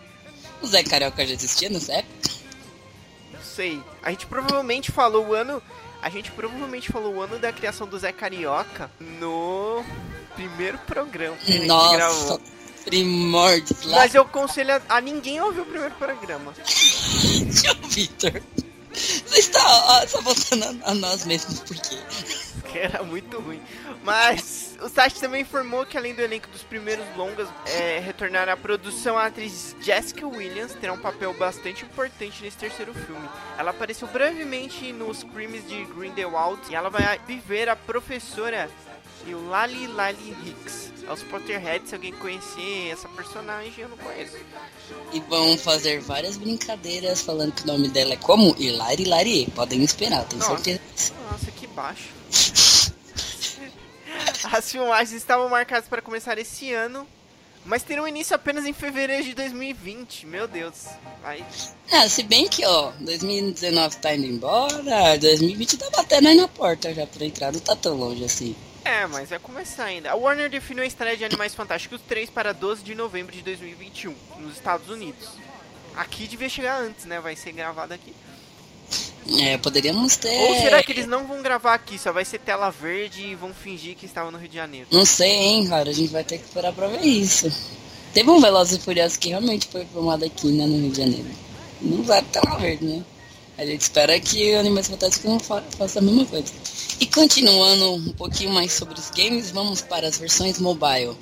O 0.62 0.68
Zé 0.68 0.84
Carioca 0.84 1.26
já 1.26 1.34
existia 1.34 1.70
nessa 1.70 1.94
época? 1.94 2.30
Não 3.32 3.42
sei. 3.42 3.82
A 4.02 4.10
gente 4.10 4.26
provavelmente 4.26 4.92
falou 4.92 5.28
o 5.28 5.34
ano. 5.34 5.62
A 6.02 6.10
gente 6.10 6.32
provavelmente 6.32 6.92
falou 6.92 7.16
o 7.16 7.22
ano 7.22 7.38
da 7.40 7.52
criação 7.52 7.88
do 7.88 7.98
Zé 8.00 8.12
Carioca 8.12 8.90
no 9.00 9.84
primeiro 10.36 10.78
programa 10.80 11.36
que 11.38 11.52
a 11.52 11.56
gente 11.56 11.68
Nossa, 11.68 11.96
gravou. 11.98 12.42
primórdios 12.86 13.84
lá. 13.84 13.98
Mas 13.98 14.16
eu 14.16 14.22
aconselho 14.22 14.76
a, 14.76 14.82
a 14.98 15.02
ninguém 15.02 15.42
ouvir 15.42 15.62
o 15.62 15.66
primeiro 15.66 15.96
programa. 15.96 16.54
João 16.66 17.90
Vitor. 17.90 18.42
Você 18.94 19.40
está 19.40 19.60
ó, 19.64 20.08
só 20.08 20.22
voltando 20.22 20.64
a, 20.84 20.92
a 20.92 20.94
nós 20.96 21.26
mesmos, 21.26 21.60
por 21.60 21.78
quê? 21.78 21.98
que 22.72 22.78
era 22.78 23.04
muito 23.04 23.40
ruim. 23.40 23.62
Mas 24.04 24.69
o 24.82 24.90
site 24.90 25.20
também 25.20 25.42
informou 25.42 25.86
que 25.86 25.98
além 25.98 26.14
do 26.14 26.22
elenco 26.22 26.48
dos 26.50 26.64
primeiros 26.64 27.06
longas, 27.16 27.48
é, 27.66 28.00
retornar 28.00 28.50
à 28.50 28.56
produção 28.56 29.18
a 29.18 29.26
atriz 29.26 29.76
Jessica 29.82 30.28
Williams 30.28 30.74
terá 30.74 30.94
um 30.94 31.00
papel 31.00 31.34
bastante 31.34 31.86
importante 31.86 32.42
nesse 32.42 32.58
terceiro 32.58 32.94
filme. 32.94 33.28
Ela 33.58 33.72
apareceu 33.72 34.08
brevemente 34.08 34.92
nos 34.94 35.24
crimes 35.24 35.68
de 35.68 35.84
Grindelwald 35.86 36.62
e 36.70 36.76
ela 36.76 36.90
vai 36.90 37.20
viver 37.28 37.70
a 37.70 37.76
professora 37.76 38.70
Lali 39.50 39.88
Lali 39.88 40.36
Hicks. 40.46 40.90
Aos 41.08 41.24
Potterheads, 41.24 41.90
se 41.90 41.96
alguém 41.96 42.14
conhecer 42.14 42.92
essa 42.92 43.10
personagem, 43.10 43.74
eu 43.80 43.90
não 43.90 43.98
conheço. 43.98 44.38
E 45.12 45.20
vão 45.22 45.58
fazer 45.58 46.00
várias 46.02 46.38
brincadeiras 46.38 47.22
falando 47.22 47.52
que 47.54 47.64
o 47.64 47.68
nome 47.68 47.90
dela 47.90 48.14
é 48.14 48.18
como 48.18 48.56
Hilari 48.60 49.06
Larie. 49.06 49.48
Podem 49.56 49.84
esperar, 49.84 50.24
tenho 50.26 50.42
Nossa. 50.42 50.64
certeza. 50.64 51.14
Nossa, 51.32 51.52
que 51.52 51.66
baixo. 51.68 52.10
As 54.52 54.72
filmagens 54.72 55.14
estavam 55.14 55.50
marcadas 55.50 55.88
para 55.88 56.02
começar 56.02 56.38
esse 56.38 56.74
ano, 56.74 57.08
mas 57.66 57.84
terão 57.84 58.08
início 58.08 58.36
apenas 58.36 58.66
em 58.66 58.74
fevereiro 58.74 59.24
de 59.24 59.34
2020. 59.34 60.26
Meu 60.26 60.48
Deus. 60.48 60.88
Vai. 61.22 61.46
Ah, 61.92 62.08
se 62.08 62.24
bem 62.24 62.48
que, 62.48 62.66
ó, 62.66 62.92
2019 63.00 63.98
tá 63.98 64.16
indo 64.16 64.26
embora, 64.26 65.18
2020 65.18 65.78
tá 65.78 65.90
batendo 65.96 66.28
aí 66.28 66.36
na 66.36 66.48
porta 66.48 66.94
já 66.94 67.06
pra 67.06 67.26
entrar, 67.26 67.52
não 67.52 67.60
tá 67.60 67.76
tão 67.76 67.96
longe 67.96 68.24
assim. 68.24 68.56
É, 68.86 69.06
mas 69.08 69.30
vai 69.30 69.40
começar 69.40 69.86
ainda. 69.86 70.12
A 70.12 70.16
Warner 70.16 70.50
definiu 70.50 70.84
a 70.84 70.88
estreia 70.88 71.18
de 71.18 71.26
Animais 71.26 71.54
Fantásticos 71.54 72.02
3 72.08 72.30
para 72.30 72.54
12 72.54 72.82
de 72.82 72.96
novembro 72.96 73.36
de 73.36 73.42
2021, 73.42 74.16
nos 74.38 74.54
Estados 74.54 74.90
Unidos. 74.90 75.30
Aqui 75.96 76.28
devia 76.28 76.48
chegar 76.48 76.80
antes, 76.82 77.06
né? 77.06 77.20
Vai 77.20 77.36
ser 77.36 77.52
gravado 77.52 77.94
aqui. 77.94 78.16
É, 79.38 79.58
poderíamos 79.58 80.16
ter. 80.18 80.38
Ou 80.50 80.56
será 80.56 80.82
que 80.82 80.92
eles 80.92 81.08
não 81.08 81.28
vão 81.28 81.42
gravar 81.42 81.74
aqui? 81.74 82.00
Só 82.00 82.12
vai 82.12 82.26
ser 82.26 82.40
tela 82.40 82.70
verde 82.70 83.22
e 83.22 83.36
vão 83.36 83.54
fingir 83.54 83.96
que 83.96 84.06
estavam 84.06 84.32
no 84.32 84.38
Rio 84.38 84.50
de 84.50 84.56
Janeiro. 84.56 84.88
Não 84.92 85.06
sei, 85.06 85.30
hein, 85.30 85.68
cara, 85.68 85.90
a 85.90 85.94
gente 85.94 86.12
vai 86.12 86.24
ter 86.24 86.38
que 86.38 86.46
esperar 86.46 86.74
pra 86.74 86.88
ver 86.88 87.06
isso. 87.06 87.52
Teve 88.14 88.30
um 88.30 88.42
Velozes 88.42 88.80
e 88.80 88.82
Furiosos 88.82 89.18
que 89.18 89.30
realmente 89.30 89.68
foi 89.68 89.86
filmado 89.86 90.26
aqui, 90.26 90.48
né, 90.48 90.66
no 90.66 90.80
Rio 90.80 90.92
de 90.92 90.98
Janeiro. 90.98 91.28
Não 91.82 92.04
vai 92.04 92.22
tela 92.24 92.58
verde, 92.58 92.86
né? 92.86 93.04
A 93.58 93.66
gente 93.66 93.82
espera 93.82 94.20
que 94.20 94.56
o 94.56 94.60
Animais 94.60 94.88
Fantásticos 94.88 95.30
não 95.30 95.40
fa 95.40 95.62
faça 95.78 96.00
a 96.00 96.02
mesma 96.02 96.26
coisa. 96.26 96.52
E 97.00 97.06
continuando 97.06 97.96
um 97.96 98.14
pouquinho 98.14 98.52
mais 98.52 98.72
sobre 98.74 98.98
os 98.98 99.10
games, 99.12 99.52
vamos 99.52 99.82
para 99.82 100.08
as 100.08 100.18
versões 100.18 100.60
mobile. 100.60 101.16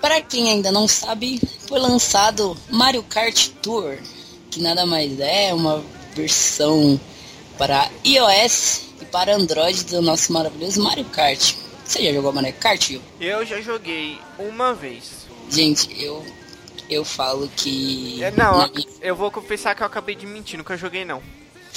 Para 0.00 0.20
quem 0.20 0.50
ainda 0.50 0.72
não 0.72 0.88
sabe, 0.88 1.40
foi 1.66 1.78
lançado 1.78 2.56
Mario 2.70 3.02
Kart 3.02 3.48
Tour, 3.62 3.98
que 4.50 4.60
nada 4.60 4.86
mais 4.86 5.18
é 5.20 5.52
uma 5.52 5.84
versão 6.22 7.00
para 7.56 7.88
iOS 8.04 8.82
e 9.00 9.04
para 9.06 9.34
Android 9.34 9.84
do 9.84 10.02
nosso 10.02 10.32
maravilhoso 10.32 10.82
Mario 10.82 11.04
Kart. 11.06 11.54
Você 11.84 12.04
já 12.04 12.12
jogou 12.12 12.32
Mario 12.32 12.52
Kart, 12.54 12.90
Will? 12.90 13.02
Eu 13.20 13.44
já 13.46 13.60
joguei 13.60 14.18
uma 14.38 14.74
vez. 14.74 15.26
Gente, 15.50 15.88
eu 16.02 16.24
eu 16.90 17.04
falo 17.04 17.48
que 17.54 18.22
É, 18.22 18.30
não, 18.30 18.58
na- 18.58 18.70
eu 19.02 19.14
vou 19.14 19.30
confessar 19.30 19.74
que 19.74 19.82
eu 19.82 19.86
acabei 19.86 20.14
de 20.14 20.26
mentir, 20.26 20.56
nunca 20.58 20.76
joguei 20.76 21.04
não. 21.04 21.22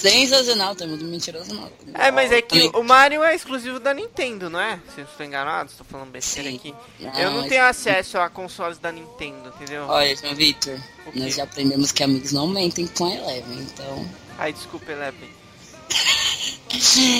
sensacional, 0.00 0.74
tá 0.74 0.86
muito 0.86 1.04
mentiroso 1.04 1.52
não. 1.54 1.70
É, 1.94 2.10
mas 2.10 2.32
é 2.32 2.40
que 2.40 2.48
Também- 2.68 2.80
o 2.80 2.82
Mario 2.82 3.22
é 3.22 3.34
exclusivo 3.34 3.78
da 3.78 3.92
Nintendo, 3.92 4.48
não 4.48 4.60
é? 4.60 4.80
Se 4.94 5.00
eu 5.00 5.04
estou 5.04 5.24
enganado, 5.26 5.70
estou 5.70 5.84
falando 5.88 6.10
besteira 6.10 6.48
Sim. 6.50 6.56
aqui. 6.56 6.74
Não, 6.98 7.18
eu 7.18 7.30
não 7.30 7.48
tenho 7.48 7.64
acesso 7.64 8.18
a 8.18 8.28
consoles 8.30 8.78
da 8.78 8.90
Nintendo, 8.90 9.52
entendeu? 9.56 9.84
Olha, 9.86 10.16
João 10.16 10.34
Victor, 10.34 10.78
nós 11.14 11.34
já 11.34 11.44
aprendemos 11.44 11.92
que 11.92 12.02
amigos 12.02 12.32
não 12.32 12.46
mentem 12.46 12.86
com 12.86 13.06
a 13.06 13.14
Eleven, 13.14 13.58
então. 13.60 14.10
Ai, 14.38 14.52
desculpa, 14.52 14.90
Eleven. 14.90 15.28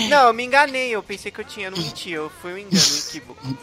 Não, 0.09 0.29
eu 0.29 0.33
me 0.33 0.45
enganei, 0.45 0.91
eu 0.91 1.03
pensei 1.03 1.31
que 1.31 1.41
eu 1.41 1.45
tinha, 1.45 1.67
eu 1.67 1.71
não 1.73 1.79
menti, 1.79 2.11
eu 2.11 2.31
fui 2.41 2.53
um 2.55 2.59
engano, 2.59 2.83
um 2.83 2.99
equívoco. 2.99 3.59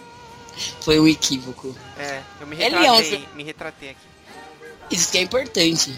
Foi 0.82 1.00
um 1.00 1.08
equívoco. 1.08 1.76
É, 2.00 2.22
eu 2.42 2.48
me 2.48 2.56
Ele 2.56 2.76
é 2.76 2.80
retratei, 2.80 3.28
me 3.36 3.44
retratei 3.44 3.90
aqui. 3.92 4.00
Isso 4.90 5.12
que 5.12 5.20
é 5.20 5.22
importante. 5.22 5.98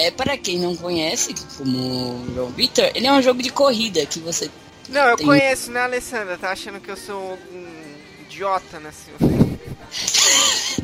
É 0.00 0.10
para 0.12 0.36
quem 0.38 0.58
não 0.60 0.76
conhece, 0.76 1.34
como 1.56 1.76
o 1.76 2.34
João 2.34 2.50
Victor, 2.50 2.88
ele 2.94 3.06
é 3.08 3.12
um 3.12 3.20
jogo 3.20 3.42
de 3.42 3.50
corrida 3.50 4.06
que 4.06 4.20
você. 4.20 4.48
Não, 4.88 5.04
eu 5.08 5.16
Tem- 5.16 5.26
conheço, 5.26 5.72
né, 5.72 5.80
Alessandra? 5.80 6.38
Tá 6.38 6.52
achando 6.52 6.80
que 6.80 6.88
eu 6.88 6.96
sou 6.96 7.34
um 7.52 7.94
idiota, 8.22 8.78
né, 8.78 8.92
senhor? 8.92 9.18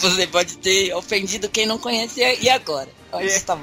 Você 0.00 0.26
pode 0.26 0.58
ter 0.58 0.92
ofendido 0.94 1.48
quem 1.48 1.66
não 1.66 1.78
conhece 1.78 2.20
e 2.40 2.48
agora? 2.50 2.88
Onde 3.12 3.24
É. 3.28 3.36
está, 3.36 3.54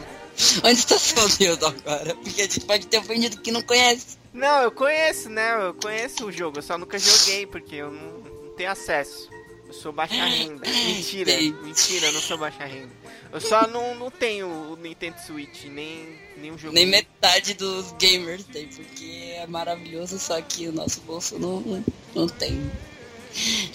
onde 0.63 0.79
está 0.79 0.97
seu 0.97 1.27
Deus 1.29 1.61
agora? 1.63 2.15
Porque 2.15 2.41
a 2.41 2.45
gente 2.45 2.61
pode 2.61 2.87
ter 2.87 2.97
ofendido 2.99 3.39
quem 3.41 3.53
não 3.53 3.61
conhece. 3.61 4.17
Não, 4.33 4.61
eu 4.63 4.71
conheço, 4.71 5.29
né? 5.29 5.55
Eu 5.67 5.73
conheço 5.73 6.25
o 6.25 6.31
jogo, 6.31 6.57
eu 6.59 6.61
só 6.63 6.77
nunca 6.77 6.97
joguei, 6.99 7.45
porque 7.47 7.75
eu 7.75 7.91
não, 7.91 8.19
não 8.19 8.49
tenho 8.55 8.71
acesso. 8.71 9.29
Eu 9.67 9.73
sou 9.73 9.91
baixa 9.91 10.23
renda. 10.25 10.63
Mentira, 10.69 11.31
mentira, 11.63 12.07
eu 12.07 12.13
não 12.13 12.21
sou 12.21 12.37
baixa 12.37 12.65
renda. 12.65 12.89
Eu 13.31 13.41
só 13.41 13.67
não, 13.67 13.95
não 13.95 14.09
tenho 14.11 14.47
o 14.47 14.75
Nintendo 14.77 15.17
Switch, 15.25 15.65
nem, 15.65 16.07
nem 16.37 16.51
um 16.51 16.57
jogo. 16.57 16.73
Nem 16.73 16.85
metade 16.85 17.53
dos 17.53 17.91
gamers 17.99 18.43
tem, 18.45 18.67
porque 18.67 19.33
é 19.35 19.45
maravilhoso, 19.47 20.17
só 20.19 20.41
que 20.41 20.67
o 20.67 20.71
nosso 20.71 21.01
bolso 21.01 21.37
não, 21.37 21.83
não, 22.15 22.27
tem 22.27 22.71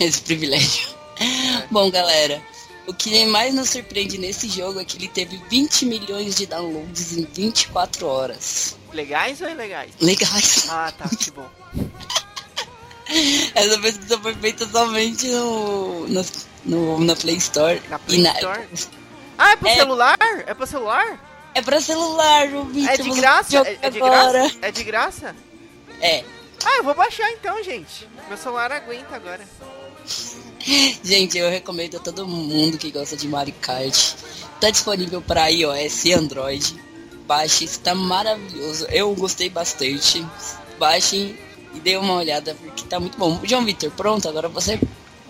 esse 0.01 0.21
privilégio. 0.23 0.89
Bom, 1.71 1.91
galera, 1.91 2.43
o 2.87 2.95
que 2.95 3.25
mais 3.27 3.55
nos 3.55 3.71
surpreende 3.71 4.19
nesse 4.19 4.49
jogo 4.49 4.81
é 4.81 4.85
que 4.85 4.97
ele 4.97 5.09
teve 5.09 5.37
20 5.49 5.85
milhões 5.87 6.35
de 6.35 6.47
downloads 6.47 7.13
em 7.17 7.25
24 7.25 8.07
horas. 8.07 8.77
Legais 8.93 9.41
ou 9.41 9.49
ilegais? 9.49 9.93
Legais. 10.01 10.67
Ah, 10.69 10.93
tá, 10.97 11.09
que 11.09 11.31
bom. 11.31 11.49
Essa 13.55 13.79
pesquisa 13.79 14.19
foi 14.19 14.35
feita 14.35 14.67
somente 14.69 15.29
no, 15.29 16.09
no, 16.09 16.25
no- 16.65 17.05
na 17.05 17.15
Play 17.15 17.37
Store. 17.37 17.81
Na 17.89 17.99
Play 17.99 18.23
na- 18.23 18.33
Store? 18.35 18.69
Ah, 19.45 19.53
é 19.53 19.57
pro 19.57 19.69
É. 19.69 19.75
celular? 19.75 20.17
É 20.47 20.55
pro 20.55 20.67
celular? 20.67 21.21
É 21.55 21.61
pra 21.63 21.81
celular, 21.81 22.47
o 22.55 22.65
Vitor. 22.67 22.91
É 22.93 22.97
de 22.97 23.03
você 23.11 23.21
graça? 23.21 23.51
joga 23.51 23.71
É, 23.71 23.79
é 23.83 23.91
de 23.91 23.99
agora. 23.99 24.33
graça? 24.33 24.57
É 24.63 24.71
de 24.71 24.85
graça? 24.85 25.37
É. 26.01 26.25
Ah, 26.65 26.77
eu 26.77 26.85
vou 26.85 26.95
baixar 26.95 27.29
então, 27.33 27.61
gente. 27.65 28.09
Meu 28.29 28.37
celular 28.39 28.71
aguenta 28.71 29.17
agora. 29.17 29.41
Gente, 31.03 31.37
eu 31.39 31.51
recomendo 31.51 31.97
a 31.97 32.01
todo 32.01 32.27
mundo 32.27 32.79
que 32.79 32.91
gosta 32.93 33.17
de 33.17 33.27
Mario 33.27 33.55
Kart. 33.61 34.15
Tá 34.61 34.71
disponível 34.71 35.21
para 35.21 35.49
iOS 35.49 36.05
e 36.05 36.13
Android. 36.13 36.81
Baixe, 37.27 37.65
está 37.65 37.95
maravilhoso. 37.95 38.87
Eu 38.91 39.13
gostei 39.15 39.49
bastante. 39.51 40.25
Baixem 40.79 41.37
e 41.75 41.81
dê 41.81 41.97
uma 41.97 42.15
olhada 42.15 42.55
porque 42.55 42.85
tá 42.85 43.01
muito 43.01 43.19
bom. 43.19 43.41
João 43.45 43.65
Vitor, 43.65 43.91
pronto, 43.93 44.29
agora 44.29 44.49
você 44.49 44.79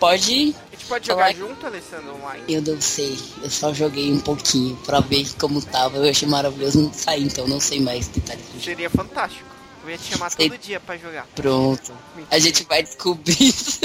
pode. 0.03 0.55
A 0.67 0.75
gente 0.75 0.85
pode 0.85 1.07
jogar 1.07 1.23
Olá. 1.23 1.33
junto, 1.33 1.65
Alessandro, 1.65 2.15
online? 2.15 2.43
Eu 2.49 2.61
não 2.61 2.81
sei, 2.81 3.17
eu 3.41 3.49
só 3.49 3.73
joguei 3.73 4.11
um 4.11 4.19
pouquinho 4.19 4.75
pra 4.85 4.99
ver 4.99 5.25
como 5.39 5.61
tava. 5.61 5.97
Eu 5.97 6.09
achei 6.09 6.27
maravilhoso 6.27 6.81
não 6.81 6.93
sair, 6.93 7.23
então 7.23 7.47
não 7.47 7.61
sei 7.61 7.79
mais 7.79 8.09
detalhes. 8.09 8.43
Seria 8.61 8.89
fantástico. 8.89 9.47
Eu 9.81 9.89
ia 9.89 9.97
te 9.97 10.13
chamar 10.13 10.29
Sei. 10.29 10.49
todo 10.49 10.59
dia 10.59 10.79
pra 10.79 10.97
jogar. 10.97 11.25
Pronto. 11.35 11.91
A 11.91 12.17
Mentira. 12.17 12.39
gente 12.39 12.63
vai 12.63 12.83
descobrir 12.83 13.37
isso. 13.39 13.79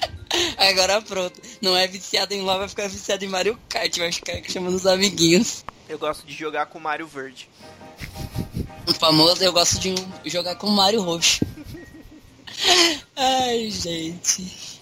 Agora 0.56 1.00
pronto. 1.00 1.40
Não 1.62 1.76
é 1.76 1.86
viciado 1.86 2.34
em 2.34 2.42
LOL, 2.42 2.58
vai 2.58 2.68
ficar 2.68 2.88
viciado 2.88 3.24
em 3.24 3.28
Mario 3.28 3.58
Kart. 3.68 3.96
Vai 3.98 4.12
ficar 4.12 4.42
chamando 4.50 4.74
os 4.74 4.86
amiguinhos. 4.86 5.64
Eu 5.88 5.98
gosto 5.98 6.26
de 6.26 6.32
jogar 6.32 6.66
com 6.66 6.78
Mario 6.78 7.06
Verde. 7.06 7.48
O 8.86 8.94
famoso, 8.94 9.42
eu 9.42 9.52
gosto 9.52 9.78
de 9.78 9.94
jogar 10.24 10.56
com 10.56 10.66
Mario 10.68 11.02
Roxo. 11.02 11.44
Ai, 13.16 13.70
gente. 13.70 14.73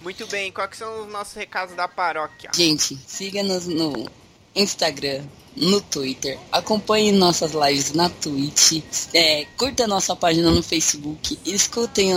Muito 0.00 0.26
bem, 0.26 0.50
quais 0.50 0.70
que 0.70 0.76
são 0.76 1.02
os 1.02 1.12
nossos 1.12 1.34
recados 1.34 1.74
da 1.74 1.86
paróquia? 1.86 2.50
Gente, 2.54 2.98
siga-nos 3.06 3.66
no 3.66 4.08
Instagram, 4.54 5.24
no 5.54 5.80
Twitter. 5.80 6.38
Acompanhe 6.50 7.12
nossas 7.12 7.52
lives 7.52 7.92
na 7.92 8.08
Twitch. 8.08 8.82
É, 9.12 9.44
curta 9.56 9.86
nossa 9.86 10.16
página 10.16 10.50
no 10.50 10.62
Facebook. 10.62 11.38
E 11.44 11.54
escutem 11.54 12.12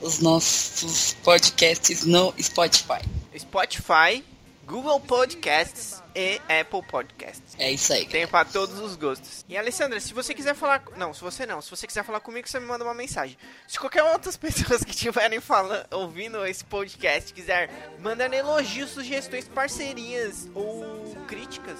os 0.00 0.18
nossos 0.18 1.14
podcasts 1.22 2.04
no 2.04 2.34
Spotify. 2.40 3.00
Spotify, 3.38 4.24
Google 4.66 5.00
Podcasts 5.00 6.02
e 6.14 6.40
Apple 6.60 6.82
Podcasts. 6.82 7.41
É 7.58 7.70
isso 7.70 7.92
aí. 7.92 8.06
Tem 8.06 8.26
pra 8.26 8.44
todos 8.44 8.78
os 8.78 8.96
gostos. 8.96 9.44
E 9.48 9.56
Alessandra, 9.56 10.00
se 10.00 10.14
você 10.14 10.34
quiser 10.34 10.54
falar. 10.54 10.82
Não, 10.96 11.12
se 11.12 11.20
você 11.20 11.46
não. 11.46 11.60
Se 11.60 11.70
você 11.70 11.86
quiser 11.86 12.04
falar 12.04 12.20
comigo, 12.20 12.48
você 12.48 12.58
me 12.58 12.66
manda 12.66 12.84
uma 12.84 12.94
mensagem. 12.94 13.36
Se 13.66 13.78
qualquer 13.78 14.02
outras 14.02 14.36
pessoas 14.38 14.82
que 14.84 14.90
estiverem 14.90 15.40
falando, 15.40 15.86
ouvindo 15.92 16.44
esse 16.46 16.64
podcast 16.64 17.32
quiser 17.32 17.70
mandar 18.00 18.32
elogios, 18.32 18.90
sugestões, 18.90 19.46
parcerias 19.48 20.48
ou 20.54 21.14
críticas 21.26 21.78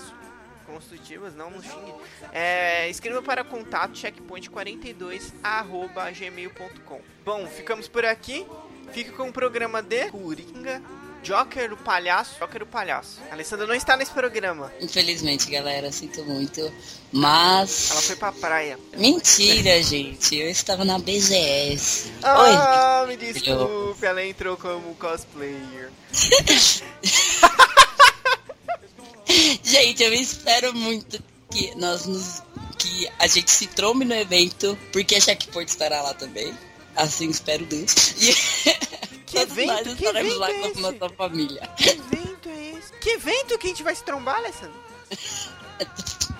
construtivas, 0.66 1.34
não 1.34 1.50
nos 1.50 1.64
xingue. 1.64 1.94
É, 2.32 2.88
escreva 2.88 3.20
para 3.22 3.44
contato 3.44 3.92
checkpoint42 3.92 5.32
arroba 5.42 6.10
gmail.com. 6.10 7.00
Bom, 7.24 7.46
ficamos 7.46 7.88
por 7.88 8.04
aqui. 8.04 8.46
Fica 8.92 9.12
com 9.12 9.28
o 9.28 9.32
programa 9.32 9.80
de 9.80 10.10
Coringa, 10.10 10.82
Joker 11.22 11.72
o 11.72 11.76
Palhaço. 11.76 12.38
Joker 12.38 12.62
o 12.62 12.66
Palhaço. 12.66 13.20
A 13.30 13.34
Alessandra 13.34 13.66
não 13.66 13.74
está 13.74 13.96
nesse 13.96 14.10
programa. 14.10 14.72
Infelizmente, 14.80 15.50
galera, 15.50 15.90
sinto 15.92 16.24
muito. 16.24 16.60
Mas. 17.12 17.90
Ela 17.90 18.02
foi 18.02 18.16
pra 18.16 18.32
praia. 18.32 18.78
Mentira, 18.96 19.82
gente. 19.82 20.36
Eu 20.36 20.50
estava 20.50 20.84
na 20.84 20.98
BGS. 20.98 22.12
Ah, 22.22 23.04
me 23.06 23.16
desculpe, 23.16 24.04
ela 24.04 24.24
entrou 24.24 24.56
como 24.56 24.94
cosplayer. 24.96 25.90
Oi. 26.12 26.82
Gente, 29.64 30.02
eu 30.02 30.12
espero 30.12 30.74
muito 30.74 31.22
que 31.50 31.74
nós 31.76 32.04
nos. 32.06 32.42
Que 32.78 33.08
a 33.18 33.26
gente 33.26 33.50
se 33.50 33.66
trombe 33.68 34.04
no 34.04 34.14
evento, 34.14 34.76
porque 34.92 35.14
a 35.14 35.20
Checkpoint 35.20 35.70
estará 35.70 36.02
lá 36.02 36.12
também. 36.12 36.52
Assim 36.96 37.30
espero 37.30 37.64
Deus. 37.64 37.94
E 38.20 38.91
Que 39.32 39.46
todos 39.46 39.56
nós 39.64 39.80
evento? 39.80 39.96
Que 39.96 40.06
evento 40.06 40.38
lá 40.38 40.50
é 40.50 40.60
com 40.60 40.66
esse? 40.68 40.80
nossa 40.80 41.08
família. 41.16 41.70
Que 41.76 41.88
evento 41.88 42.48
é 42.48 42.70
esse? 42.70 42.92
Que 43.00 43.10
evento 43.10 43.58
que 43.58 43.66
a 43.66 43.70
gente 43.70 43.82
vai 43.82 43.94
se 43.94 44.04
trombar, 44.04 44.36
Alessandro? 44.36 44.74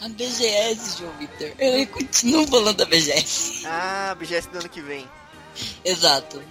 A 0.00 0.08
BGS, 0.08 0.98
João 0.98 1.12
Vitor. 1.16 1.52
Eu 1.58 1.86
continuo 1.86 2.46
falando 2.48 2.76
da 2.76 2.84
BGS. 2.84 3.62
Ah, 3.66 4.16
BGS 4.18 4.48
do 4.48 4.58
ano 4.58 4.68
que 4.68 4.80
vem. 4.80 5.08
Exato. 5.84 6.42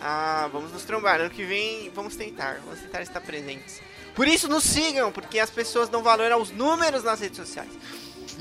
Ah, 0.00 0.48
vamos 0.52 0.72
nos 0.72 0.82
trombar. 0.82 1.20
Ano 1.20 1.30
que 1.30 1.44
vem, 1.44 1.90
vamos 1.90 2.16
tentar. 2.16 2.60
Vamos 2.64 2.80
tentar 2.80 3.02
estar 3.02 3.20
presentes. 3.20 3.80
Por 4.14 4.26
isso, 4.26 4.48
nos 4.48 4.64
sigam, 4.64 5.12
porque 5.12 5.38
as 5.38 5.50
pessoas 5.50 5.88
dão 5.90 6.02
valor 6.02 6.32
aos 6.32 6.50
números 6.50 7.04
nas 7.04 7.20
redes 7.20 7.36
sociais. 7.36 7.70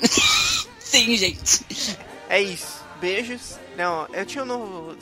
Sim, 0.79 1.17
gente. 1.17 1.65
É 2.29 2.41
isso. 2.41 2.83
Beijos. 3.01 3.59
Não, 3.75 4.07
eu 4.13 4.25
tinha 4.25 4.43
um 4.43 4.47
novo. 4.47 4.97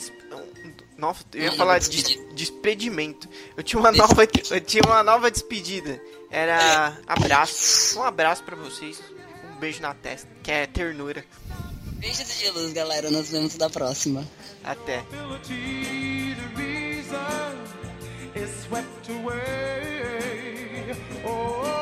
Novo 0.96 1.24
eu 1.34 1.42
ia 1.42 1.50
Uma 1.50 1.56
falar 1.56 1.78
de 1.78 2.18
despedimento. 2.34 3.28
Eu 3.56 3.62
tinha 3.62 3.80
uma 3.80 3.92
nova. 3.92 4.24
Eu 4.50 4.60
tinha 4.60 4.82
uma 4.84 5.02
nova 5.02 5.30
despedida. 5.30 6.00
Era 6.30 6.98
abraço. 7.06 7.98
Um 7.98 8.02
abraço 8.02 8.42
pra 8.42 8.56
vocês. 8.56 9.00
Um 9.52 9.58
beijo 9.58 9.80
na 9.80 9.94
testa, 9.94 10.28
que 10.42 10.50
é 10.50 10.66
ternura. 10.66 11.24
Beijos 11.94 12.38
de 12.38 12.50
luz, 12.50 12.72
galera. 12.72 13.10
Nos 13.10 13.30
vemos 13.30 13.56
da 13.56 13.70
próxima. 13.70 14.26
Até. 14.62 15.04
is 18.34 18.50
swept 18.64 19.08
away. 19.10 20.92
Oh, 21.24 21.73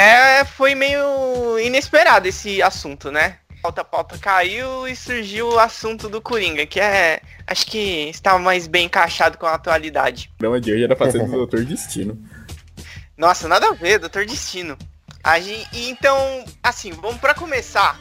É, 0.00 0.46
foi 0.46 0.74
meio 0.74 1.58
inesperado 1.58 2.26
esse 2.26 2.62
assunto, 2.62 3.12
né? 3.12 3.36
Pauta 3.62 3.84
pauta 3.84 4.16
caiu 4.16 4.88
e 4.88 4.96
surgiu 4.96 5.50
o 5.50 5.58
assunto 5.58 6.08
do 6.08 6.22
Coringa, 6.22 6.64
que 6.64 6.80
é. 6.80 7.20
Acho 7.46 7.66
que 7.66 8.08
está 8.08 8.38
mais 8.38 8.66
bem 8.66 8.86
encaixado 8.86 9.36
com 9.36 9.44
a 9.44 9.52
atualidade. 9.52 10.30
O 10.36 10.38
programa 10.38 10.58
de 10.58 10.72
hoje 10.72 10.84
era 10.84 10.96
pra 10.96 11.10
ser 11.10 11.22
do 11.22 11.30
Doutor 11.30 11.66
Destino. 11.66 12.18
Nossa, 13.14 13.46
nada 13.46 13.68
a 13.68 13.74
ver, 13.74 13.98
Doutor 13.98 14.24
Destino. 14.24 14.78
A 15.22 15.38
gente, 15.38 15.68
então, 15.90 16.46
assim, 16.62 16.92
vamos 16.92 17.20
pra 17.20 17.34
começar. 17.34 17.98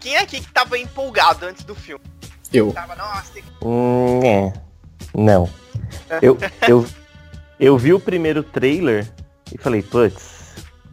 Quem 0.00 0.16
é 0.16 0.20
aqui 0.20 0.40
que 0.40 0.50
tava 0.50 0.78
empolgado 0.78 1.44
antes 1.44 1.62
do 1.62 1.74
filme? 1.74 2.02
Eu. 2.50 2.72
Tava, 2.72 2.96
nossa, 2.96 3.34
tem 3.34 3.42
que... 3.42 3.50
Hum, 3.62 4.20
é. 4.24 4.50
Não. 5.14 5.50
Eu, 6.22 6.38
eu, 6.66 6.86
eu 7.60 7.76
vi 7.76 7.92
o 7.92 8.00
primeiro 8.00 8.42
trailer 8.42 9.06
e 9.52 9.58
falei, 9.58 9.82
putz, 9.82 10.33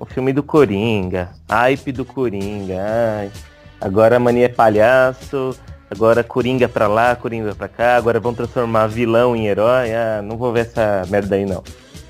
o 0.01 0.05
filme 0.05 0.33
do 0.33 0.41
Coringa, 0.41 1.29
hype 1.47 1.91
do 1.91 2.03
Coringa, 2.03 2.75
ai, 2.83 3.31
agora 3.79 4.15
a 4.15 4.19
mania 4.19 4.45
é 4.45 4.49
palhaço, 4.49 5.55
agora 5.91 6.23
Coringa 6.23 6.67
pra 6.67 6.87
lá, 6.87 7.15
Coringa 7.15 7.53
pra 7.53 7.67
cá, 7.67 7.97
agora 7.97 8.19
vão 8.19 8.33
transformar 8.33 8.87
vilão 8.87 9.35
em 9.35 9.45
herói, 9.45 9.93
ah, 9.93 10.19
não 10.23 10.37
vou 10.37 10.51
ver 10.51 10.61
essa 10.61 11.05
merda 11.07 11.35
aí 11.35 11.45
não. 11.45 11.63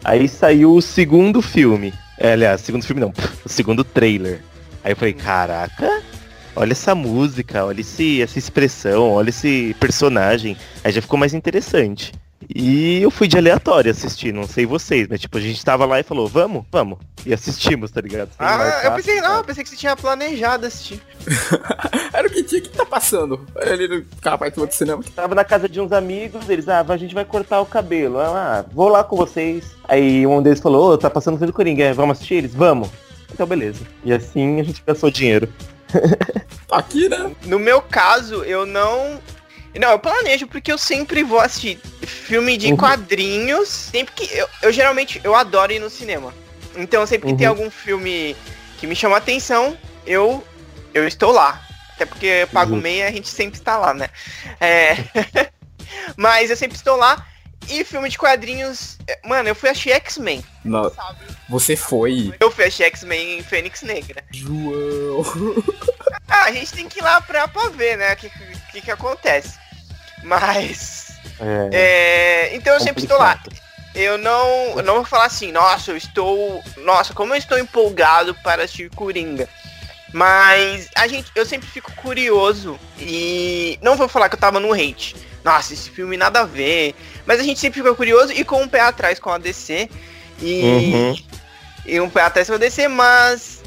Aí 0.06 0.30
saiu 0.30 0.74
o 0.74 0.82
segundo 0.82 1.42
filme, 1.42 1.94
é, 2.18 2.32
aliás, 2.32 2.62
segundo 2.62 2.86
filme 2.86 3.02
não, 3.02 3.12
o 3.44 3.50
segundo 3.50 3.84
trailer. 3.84 4.42
Aí 4.86 4.94
eu 4.94 4.96
falei, 4.96 5.14
caraca, 5.14 6.02
olha 6.56 6.72
essa 6.72 6.96
música, 6.96 7.66
olha 7.66 7.82
esse, 7.82 8.22
essa 8.22 8.40
expressão, 8.40 9.12
olha 9.12 9.32
esse 9.32 9.76
personagem. 9.82 10.56
Aí 10.82 10.94
já 10.94 11.02
ficou 11.02 11.20
mais 11.20 11.34
interessante. 11.34 12.14
E 12.54 13.02
eu 13.02 13.12
fui 13.12 13.28
de 13.28 13.38
aleatório 13.38 13.92
assistir, 13.92 14.34
não 14.34 14.48
sei 14.48 14.66
vocês, 14.66 15.08
mas 15.10 15.22
tipo, 15.22 15.38
a 15.38 15.42
gente 15.42 15.64
tava 15.64 15.86
lá 15.86 16.00
e 16.00 16.04
falou, 16.04 16.28
vamos, 16.28 16.66
vamos. 16.72 16.98
E 17.26 17.34
assistimos, 17.34 17.92
tá 17.92 18.02
ligado? 18.02 18.30
Sem 18.30 18.36
Ah, 18.40 18.58
marcar, 18.58 18.86
eu 18.86 18.92
pensei, 18.96 19.22
não, 19.22 19.38
eu 19.38 19.44
pensei 19.44 19.64
que 19.64 19.70
você 19.70 19.76
tinha 19.76 19.96
planejado 19.96 20.66
assistir. 20.66 21.02
Era 22.12 22.28
o 22.28 22.32
que 22.32 22.44
tinha 22.44 22.62
que 22.62 22.70
tá 22.70 22.86
passando. 22.86 23.46
Ali 23.56 23.88
no 23.88 24.04
cara 24.22 24.38
participou 24.38 24.68
do 24.68 24.74
cinema. 24.74 25.04
Tava 25.16 25.36
na 25.36 25.44
casa 25.44 25.70
de 25.70 25.80
uns 25.80 25.92
amigos, 25.92 26.50
eles, 26.50 26.68
ah, 26.68 26.84
a 26.88 26.98
gente 26.98 27.14
vai 27.14 27.24
cortar 27.24 27.62
o 27.62 27.66
cabelo. 27.66 28.20
Ah, 28.20 28.66
vou 28.74 28.90
lá 28.90 29.04
com 29.04 29.16
vocês. 29.16 29.76
Aí 29.88 30.26
um 30.26 30.42
deles 30.42 30.60
falou, 30.60 30.94
ô, 30.94 30.98
tá 30.98 31.10
passando 31.10 31.36
o 31.36 31.38
filme 31.38 31.52
do 31.52 31.56
Coringa, 31.56 31.84
é, 31.84 31.94
vamos 31.94 32.18
assistir 32.18 32.36
eles? 32.36 32.54
Vamos. 32.56 32.90
Então 33.32 33.46
beleza. 33.46 33.86
E 34.04 34.12
assim 34.12 34.60
a 34.60 34.64
gente 34.64 34.84
gastou 34.86 35.12
dinheiro. 35.12 35.48
Aqui, 36.72 37.08
né? 37.10 37.32
No 37.46 37.60
meu 37.60 37.82
caso, 37.82 38.44
eu 38.44 38.66
não. 38.66 39.20
Não, 39.80 39.92
eu 39.92 40.00
planejo 40.00 40.48
porque 40.48 40.72
eu 40.72 40.78
sempre 40.78 41.24
vou 41.24 41.40
assistir 41.40 41.80
filme 42.06 42.58
de 42.58 42.68
Uhum. 42.72 42.78
quadrinhos. 42.78 43.70
Sempre 43.70 44.14
que. 44.16 44.38
Eu, 44.38 44.48
eu 44.64 44.72
geralmente 44.72 45.22
eu 45.24 45.34
adoro 45.36 45.72
ir 45.72 45.80
no 45.80 45.90
cinema. 45.90 46.34
Então 46.76 47.06
sempre 47.08 47.30
que 47.32 47.38
tem 47.38 47.48
Uhum. 47.48 47.54
algum 47.54 47.70
filme 47.72 48.36
que 48.80 48.88
me 48.88 48.96
chama 48.96 49.16
a 49.16 49.20
atenção, 49.20 49.78
eu, 50.06 50.46
eu 50.94 51.08
estou 51.08 51.32
lá. 51.32 51.62
Até 51.96 52.06
porque 52.06 52.26
eu 52.26 52.48
pago 52.48 52.72
Justo. 52.72 52.84
meia, 52.84 53.08
a 53.08 53.12
gente 53.12 53.30
sempre 53.30 53.60
está 53.60 53.78
lá, 53.78 53.94
né? 53.94 54.10
É. 54.60 54.98
Mas 56.18 56.50
eu 56.50 56.58
sempre 56.58 56.76
estou 56.78 56.96
lá. 56.96 57.26
E 57.70 57.84
filme 57.84 58.10
de 58.10 58.18
quadrinhos. 58.18 58.98
é, 59.08 59.20
Mano, 59.24 59.48
eu 59.50 59.56
fui 59.56 59.70
assistir 59.70 59.92
X-Men, 59.92 60.44
Não, 60.66 60.92
sabe? 60.92 61.20
você 61.48 61.76
foi. 61.76 62.34
Eu 62.40 62.50
fui 62.50 62.64
assistir 62.66 62.84
X-Men 62.86 63.38
em 63.38 63.44
Fênix 63.44 63.82
Negra. 63.84 64.24
João. 64.32 65.24
Ah, 66.34 66.46
a 66.46 66.52
gente 66.54 66.72
tem 66.72 66.88
que 66.88 67.00
ir 67.00 67.04
lá 67.04 67.20
pra, 67.20 67.46
pra 67.46 67.68
ver, 67.70 67.98
né? 67.98 68.14
O 68.14 68.16
que, 68.16 68.32
que, 68.72 68.82
que 68.82 68.92
acontece. 68.92 69.60
Mas. 70.24 71.12
É, 71.40 71.70
É, 71.72 72.56
então 72.56 72.74
eu 72.74 72.80
sempre 72.80 73.04
estou 73.04 73.18
lá. 73.18 73.36
complicado. 73.36 73.62
Eu 73.94 74.18
não, 74.18 74.78
eu 74.78 74.84
não 74.84 74.96
vou 74.96 75.04
falar 75.06 75.26
assim, 75.26 75.52
nossa, 75.52 75.92
eu 75.92 75.98
estou. 75.98 76.64
Nossa, 76.78 77.14
como 77.14 77.34
eu 77.34 77.38
estou 77.38 77.60
empolgado 77.60 78.34
para 78.36 78.64
assistir 78.64 78.90
Coringa. 78.92 79.50
Mas 80.14 80.90
a 80.96 81.08
gente, 81.08 81.32
eu 81.36 81.46
sempre 81.46 81.68
fico 81.68 81.92
curioso 81.96 82.78
e 83.00 83.80
não 83.82 83.96
vou 83.96 84.08
falar 84.10 84.28
que 84.30 84.36
eu 84.36 84.40
tava 84.40 84.60
no 84.60 84.74
hate. 84.74 85.16
Nossa, 85.44 85.74
esse 85.74 85.90
filme 85.90 86.18
nada 86.18 86.42
a 86.42 86.46
ver. 86.46 86.94
Mas 87.26 87.40
a 87.40 87.44
gente 87.44 87.60
sempre 87.60 87.82
fica 87.82 87.94
curioso 87.96 88.32
e 88.34 88.44
com 88.44 88.62
um 88.62 88.68
pé 88.68 88.82
atrás 88.82 89.20
com 89.20 89.30
a 89.30 89.38
DC. 89.38 89.90
E, 90.42 90.64
Uhum. 90.64 91.18
e 91.86 92.00
um 92.02 92.10
pé 92.10 92.22
atrás 92.24 92.48
com 92.48 92.56
a 92.56 92.58
DC, 92.58 92.88
mas. 92.88 93.61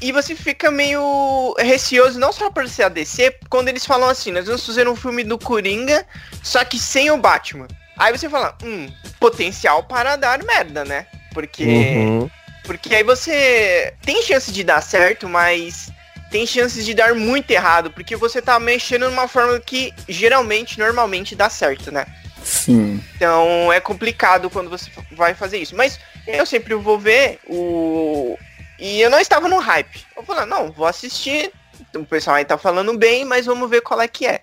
E 0.00 0.12
você 0.12 0.34
fica 0.34 0.70
meio 0.70 1.54
receoso, 1.58 2.18
não 2.18 2.32
só 2.32 2.50
por 2.50 2.68
ser 2.68 2.84
a 2.84 2.88
DC, 2.88 3.36
quando 3.48 3.68
eles 3.68 3.86
falam 3.86 4.08
assim, 4.08 4.30
nós 4.32 4.46
vamos 4.46 4.66
fazer 4.66 4.88
um 4.88 4.96
filme 4.96 5.24
do 5.24 5.38
Coringa, 5.38 6.06
só 6.42 6.64
que 6.64 6.78
sem 6.78 7.10
o 7.10 7.16
Batman. 7.16 7.68
Aí 7.96 8.16
você 8.16 8.28
fala, 8.28 8.56
hum, 8.62 8.88
potencial 9.20 9.84
para 9.84 10.16
dar 10.16 10.42
merda, 10.42 10.84
né? 10.84 11.06
Porque. 11.32 11.64
Uhum. 11.64 12.30
Porque 12.64 12.94
aí 12.94 13.02
você 13.02 13.92
tem 14.02 14.22
chance 14.22 14.50
de 14.50 14.64
dar 14.64 14.80
certo, 14.80 15.28
mas 15.28 15.92
tem 16.30 16.46
chances 16.46 16.86
de 16.86 16.94
dar 16.94 17.14
muito 17.14 17.50
errado, 17.50 17.90
porque 17.90 18.16
você 18.16 18.40
tá 18.40 18.58
mexendo 18.58 19.10
numa 19.10 19.28
forma 19.28 19.60
que 19.60 19.92
geralmente, 20.08 20.78
normalmente 20.78 21.36
dá 21.36 21.50
certo, 21.50 21.92
né? 21.92 22.06
Sim. 22.42 23.02
Então 23.14 23.72
é 23.72 23.80
complicado 23.80 24.50
quando 24.50 24.68
você 24.70 24.90
vai 25.12 25.34
fazer 25.34 25.58
isso. 25.58 25.76
Mas 25.76 25.98
eu 26.26 26.44
sempre 26.44 26.74
vou 26.74 26.98
ver 26.98 27.38
o. 27.46 28.38
E 28.78 29.00
eu 29.00 29.10
não 29.10 29.20
estava 29.20 29.48
no 29.48 29.58
hype. 29.58 30.04
Eu 30.16 30.22
falei, 30.24 30.46
não, 30.46 30.70
vou 30.72 30.86
assistir. 30.86 31.52
O 31.94 32.04
pessoal 32.04 32.36
aí 32.36 32.44
tá 32.44 32.58
falando 32.58 32.96
bem, 32.96 33.24
mas 33.24 33.46
vamos 33.46 33.68
ver 33.70 33.80
qual 33.80 34.00
é 34.00 34.08
que 34.08 34.26
é. 34.26 34.40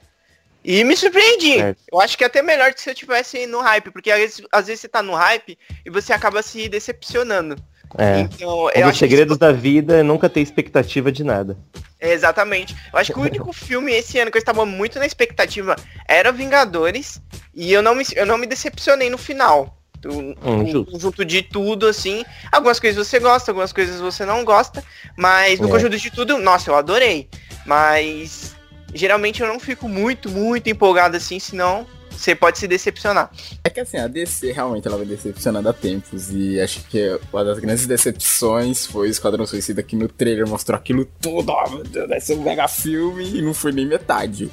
E 0.64 0.84
me 0.84 0.96
surpreendi. 0.96 1.56
Certo. 1.58 1.82
Eu 1.92 2.00
acho 2.00 2.18
que 2.18 2.24
é 2.24 2.28
até 2.28 2.42
melhor 2.42 2.74
que 2.74 2.82
se 2.82 2.90
eu 2.90 2.96
tivesse 2.96 3.48
no 3.48 3.62
hype, 3.62 3.90
porque 3.92 4.12
às 4.12 4.20
vezes, 4.20 4.42
às 4.52 4.68
vezes 4.68 4.82
você 4.82 4.88
tá 4.88 5.02
no 5.02 5.14
hype 5.16 5.58
e 5.86 5.90
você 5.90 6.14
acaba 6.14 6.42
se 6.44 6.70
decepcionando. 6.70 7.56
É. 7.98 8.20
Então, 8.20 8.66
Um 8.66 8.70
eu 8.70 8.74
dos 8.74 8.84
acho 8.84 8.92
que 8.92 8.98
segredos 9.00 9.38
da 9.38 9.52
vida 9.52 9.98
é 9.98 10.04
nunca 10.04 10.30
ter 10.30 10.40
expectativa 10.40 11.12
de 11.12 11.24
nada. 11.24 11.58
é, 12.00 12.14
Exatamente. 12.14 12.76
Eu 12.94 13.00
acho 13.00 13.12
que 13.12 13.20
o 13.20 13.24
único 13.24 13.52
filme 13.52 13.92
esse 13.92 14.18
ano 14.20 14.32
que 14.32 14.38
eu 14.38 14.42
estava 14.42 14.66
muito 14.66 14.98
na 15.00 15.06
expectativa 15.06 15.76
era 16.08 16.32
Vingadores. 16.32 17.22
E 17.54 17.74
eu 17.74 17.82
não 17.82 17.96
me, 17.96 18.06
eu 18.16 18.26
não 18.26 18.38
me 18.38 18.46
decepcionei 18.46 19.10
no 19.10 19.18
final. 19.18 19.81
Hum, 20.06 20.36
um 20.44 20.66
justo. 20.68 20.92
conjunto 20.92 21.26
de 21.26 21.42
tudo, 21.42 21.88
assim. 21.88 22.24
Algumas 22.52 22.80
coisas 22.80 23.08
você 23.08 23.20
gosta, 23.20 23.52
algumas 23.52 23.72
coisas 23.72 24.00
você 24.00 24.26
não 24.26 24.44
gosta. 24.44 24.84
Mas 25.18 25.60
no 25.60 25.68
É. 25.68 25.72
conjunto 25.72 25.98
de 25.98 26.10
tudo, 26.12 26.38
nossa, 26.38 26.70
eu 26.72 26.76
adorei. 26.76 27.30
Mas 27.66 28.56
geralmente 28.94 29.42
eu 29.42 29.48
não 29.48 29.60
fico 29.60 29.88
muito, 29.88 30.30
muito 30.30 30.70
empolgado 30.70 31.16
assim, 31.18 31.40
senão 31.40 31.86
você 32.22 32.36
pode 32.36 32.60
se 32.60 32.68
decepcionar. 32.68 33.32
É 33.64 33.70
que 33.70 33.80
assim, 33.80 33.98
a 33.98 34.08
DC 34.08 34.52
realmente 34.52 34.88
ela 34.88 34.98
vai 34.98 35.06
decepcionando 35.06 35.68
há 35.70 35.74
tempos. 35.74 36.30
E 36.32 36.60
acho 36.60 36.84
que 36.88 37.20
uma 37.32 37.44
das 37.44 37.60
grandes 37.60 37.86
decepções 37.86 38.86
foi 38.86 39.08
o 39.08 39.12
Esquadrão 39.12 39.46
Suicida 39.46 39.82
que 39.82 39.96
no 39.96 40.08
trailer 40.08 40.48
mostrou 40.48 40.78
aquilo 40.78 41.06
tudo. 41.20 41.52
Ó, 41.52 41.70
meu 41.70 41.84
Deus, 41.84 42.08
vai 42.08 42.22
ser 42.22 42.36
um 42.36 42.44
mega 42.44 42.68
filme 42.68 43.38
e 43.38 43.42
não 43.42 43.54
foi 43.54 43.72
nem 43.72 43.86
metade. 43.86 44.50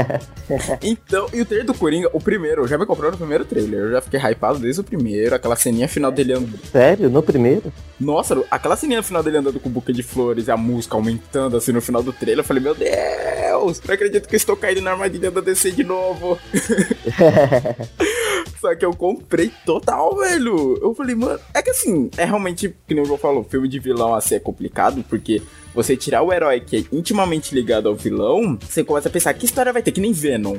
então, 0.82 1.28
e 1.32 1.40
o 1.40 1.44
trailer 1.44 1.66
do 1.66 1.74
Coringa, 1.74 2.10
o 2.12 2.20
primeiro, 2.20 2.62
eu 2.62 2.68
já 2.68 2.76
me 2.76 2.86
comprou 2.86 3.10
no 3.10 3.16
primeiro 3.16 3.44
trailer. 3.44 3.80
Eu 3.80 3.92
já 3.92 4.00
fiquei 4.00 4.20
hypado 4.20 4.58
desde 4.58 4.80
o 4.80 4.84
primeiro. 4.84 5.34
Aquela 5.34 5.56
ceninha 5.56 5.88
final 5.88 6.12
dele 6.12 6.34
andando. 6.34 6.60
Sério? 6.70 7.08
No 7.08 7.22
primeiro? 7.22 7.72
Nossa, 7.98 8.42
aquela 8.50 8.76
ceninha 8.76 9.02
final 9.02 9.22
dele 9.22 9.38
andando 9.38 9.60
com 9.60 9.68
o 9.68 9.72
buquê 9.72 9.92
de 9.92 10.02
flores 10.02 10.48
e 10.48 10.50
a 10.50 10.56
música 10.56 10.96
aumentando 10.96 11.56
assim 11.56 11.72
no 11.72 11.80
final 11.80 12.02
do 12.02 12.12
trailer. 12.12 12.40
Eu 12.40 12.46
falei, 12.46 12.62
meu 12.62 12.74
Deus, 12.74 13.80
não 13.86 13.94
acredito 13.94 14.28
que 14.28 14.34
eu 14.34 14.38
estou 14.38 14.56
caindo 14.56 14.80
na 14.80 14.92
armadilha 14.92 15.30
da 15.30 15.40
DC 15.40 15.70
de 15.72 15.84
novo. 15.84 16.38
Só 18.60 18.74
que 18.74 18.84
eu 18.84 18.94
comprei 18.94 19.50
total, 19.64 20.16
velho. 20.16 20.78
Eu 20.82 20.94
falei, 20.94 21.14
mano, 21.14 21.40
é 21.54 21.62
que 21.62 21.70
assim, 21.70 22.10
é 22.16 22.24
realmente, 22.24 22.74
que 22.86 22.94
nem 22.94 23.02
o 23.02 23.06
João 23.06 23.18
falou, 23.18 23.42
filme 23.44 23.68
de 23.68 23.78
vilão 23.78 24.14
assim 24.14 24.34
é 24.34 24.40
complicado, 24.40 25.04
porque 25.08 25.42
você 25.74 25.96
tirar 25.96 26.22
o 26.22 26.32
herói 26.32 26.60
que 26.60 26.76
é 26.76 26.84
intimamente 26.92 27.54
ligado 27.54 27.88
ao 27.88 27.94
vilão, 27.94 28.58
você 28.60 28.84
começa 28.84 29.08
a 29.08 29.12
pensar, 29.12 29.32
que 29.34 29.46
história 29.46 29.72
vai 29.72 29.82
ter? 29.82 29.92
Que 29.92 30.00
nem 30.00 30.12
Venom. 30.12 30.58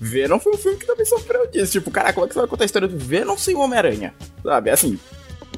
Venom 0.00 0.38
foi 0.38 0.52
um 0.52 0.58
filme 0.58 0.78
que 0.78 0.86
também 0.86 1.06
sofreu 1.06 1.46
disso. 1.50 1.72
Tipo, 1.72 1.90
cara, 1.90 2.12
como 2.12 2.26
é 2.26 2.28
que 2.28 2.34
você 2.34 2.40
vai 2.40 2.48
contar 2.48 2.64
a 2.64 2.66
história 2.66 2.86
do 2.86 2.98
Venom 2.98 3.36
sem 3.36 3.54
o 3.54 3.60
Homem-Aranha? 3.60 4.14
Sabe, 4.42 4.70
assim, 4.70 4.98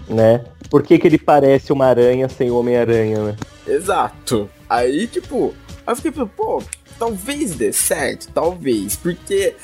né? 0.09 0.45
Por 0.71 0.83
que, 0.83 0.99
que 0.99 1.07
ele 1.07 1.19
parece 1.19 1.73
uma 1.73 1.87
aranha 1.87 2.29
sem 2.29 2.51
o 2.51 2.57
Homem-Aranha, 2.57 3.23
né? 3.23 3.37
Exato. 3.67 4.49
Aí, 4.69 5.07
tipo, 5.07 5.55
aí 5.87 5.93
eu 5.93 5.97
fiquei 5.97 6.11
pensando, 6.11 6.31
pô, 6.37 6.63
talvez 6.99 7.55
dê 7.55 7.73
certo, 7.73 8.29
talvez, 8.33 8.97
porque 8.97 9.55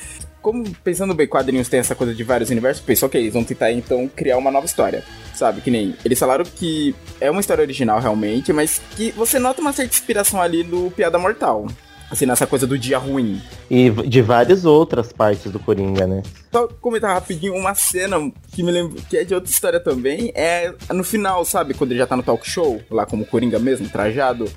como 0.46 0.62
pensando 0.84 1.12
bem, 1.12 1.26
quadrinhos 1.26 1.68
tem 1.68 1.80
essa 1.80 1.96
coisa 1.96 2.14
de 2.14 2.22
vários 2.22 2.50
universos, 2.50 2.80
pensou 2.80 3.08
que 3.08 3.18
eles 3.18 3.32
vão 3.32 3.42
tentar 3.42 3.72
então 3.72 4.06
criar 4.06 4.38
uma 4.38 4.48
nova 4.48 4.64
história, 4.64 5.02
sabe? 5.34 5.60
Que 5.60 5.72
nem 5.72 5.96
eles 6.04 6.16
falaram 6.16 6.44
que 6.44 6.94
é 7.20 7.28
uma 7.28 7.40
história 7.40 7.62
original 7.62 7.98
realmente, 7.98 8.52
mas 8.52 8.80
que 8.94 9.10
você 9.10 9.40
nota 9.40 9.60
uma 9.60 9.72
certa 9.72 9.92
inspiração 9.92 10.40
ali 10.40 10.62
no 10.62 10.88
Piada 10.92 11.18
Mortal. 11.18 11.66
Assim, 12.08 12.26
nessa 12.26 12.46
coisa 12.46 12.64
do 12.64 12.78
dia 12.78 12.96
ruim. 12.96 13.42
E 13.68 13.90
de 13.90 14.22
várias 14.22 14.64
outras 14.64 15.12
partes 15.12 15.50
do 15.50 15.58
Coringa, 15.58 16.06
né? 16.06 16.22
Só 16.52 16.68
comentar 16.80 17.12
rapidinho 17.12 17.52
uma 17.52 17.74
cena 17.74 18.16
que 18.52 18.62
me 18.62 18.70
lembro 18.70 19.02
que 19.10 19.16
é 19.16 19.24
de 19.24 19.34
outra 19.34 19.50
história 19.50 19.80
também. 19.80 20.30
É 20.32 20.72
no 20.92 21.02
final, 21.02 21.44
sabe? 21.44 21.74
Quando 21.74 21.90
ele 21.90 21.98
já 21.98 22.06
tá 22.06 22.16
no 22.16 22.22
talk 22.22 22.48
show, 22.48 22.80
lá 22.88 23.04
como 23.04 23.26
Coringa 23.26 23.58
mesmo, 23.58 23.88
trajado. 23.88 24.48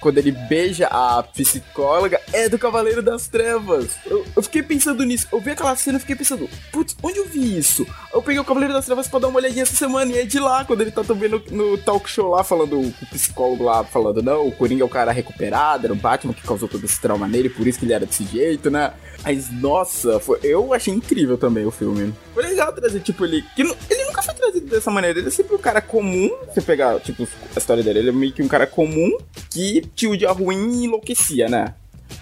Quando 0.00 0.18
ele 0.18 0.32
beija 0.32 0.86
a 0.86 1.22
psicóloga, 1.22 2.20
é 2.32 2.48
do 2.48 2.58
Cavaleiro 2.58 3.02
das 3.02 3.28
Trevas. 3.28 3.96
Eu, 4.06 4.24
eu 4.36 4.42
fiquei 4.42 4.62
pensando 4.62 5.04
nisso. 5.04 5.26
Eu 5.32 5.40
vi 5.40 5.50
aquela 5.50 5.74
cena 5.76 5.98
e 5.98 6.00
fiquei 6.00 6.16
pensando, 6.16 6.48
putz, 6.72 6.96
onde 7.02 7.18
eu 7.18 7.26
vi 7.26 7.58
isso? 7.58 7.86
Eu 8.12 8.22
peguei 8.22 8.40
o 8.40 8.44
Cavaleiro 8.44 8.74
das 8.74 8.86
Trevas 8.86 9.08
pra 9.08 9.18
dar 9.18 9.28
uma 9.28 9.38
olhadinha 9.38 9.62
essa 9.62 9.74
semana 9.74 10.12
e 10.12 10.18
é 10.18 10.24
de 10.24 10.38
lá, 10.38 10.64
quando 10.64 10.82
ele 10.82 10.90
tá 10.90 11.02
também 11.02 11.28
no, 11.28 11.42
no 11.50 11.78
talk 11.78 12.08
show 12.08 12.30
lá, 12.30 12.44
falando 12.44 12.80
o 12.80 12.92
psicólogo 13.10 13.64
lá, 13.64 13.84
falando, 13.84 14.22
não, 14.22 14.46
o 14.46 14.52
Coringa 14.52 14.82
é 14.82 14.86
o 14.86 14.88
cara 14.88 15.12
recuperado, 15.12 15.86
era 15.86 15.92
o 15.92 15.96
Batman 15.96 16.32
que 16.32 16.42
causou 16.42 16.68
todo 16.68 16.84
esse 16.84 17.00
trauma 17.00 17.26
nele, 17.26 17.50
por 17.50 17.66
isso 17.66 17.78
que 17.78 17.84
ele 17.84 17.92
era 17.92 18.06
desse 18.06 18.24
jeito, 18.24 18.70
né? 18.70 18.92
Mas, 19.24 19.50
nossa, 19.50 20.18
foi, 20.20 20.38
eu 20.42 20.72
achei 20.72 20.94
incrível 20.94 21.36
também 21.36 21.66
o 21.66 21.70
filme. 21.70 22.14
Foi 22.32 22.42
legal 22.44 22.72
trazer, 22.72 23.00
tipo, 23.00 23.24
ele. 23.24 23.42
Que, 23.56 23.64
nu- 23.64 23.76
ele 23.90 24.04
nunca 24.04 24.22
foi 24.22 24.32
trazido 24.34 24.66
dessa 24.66 24.90
maneira. 24.90 25.18
Ele 25.18 25.28
é 25.28 25.30
sempre 25.30 25.54
um 25.54 25.58
cara 25.58 25.80
comum. 25.80 26.30
Você 26.54 26.60
pegar, 26.60 26.98
tipo, 27.00 27.26
a 27.54 27.58
história 27.58 27.82
dele, 27.82 27.98
ele 27.98 28.08
é 28.10 28.12
meio 28.12 28.32
que 28.32 28.42
um 28.42 28.48
cara 28.48 28.66
comum 28.66 29.10
que 29.50 29.82
tinha 29.94 30.10
o 30.12 30.16
dia 30.16 30.30
ruim 30.30 30.80
e 30.80 30.84
enlouquecia, 30.84 31.48
né? 31.48 31.74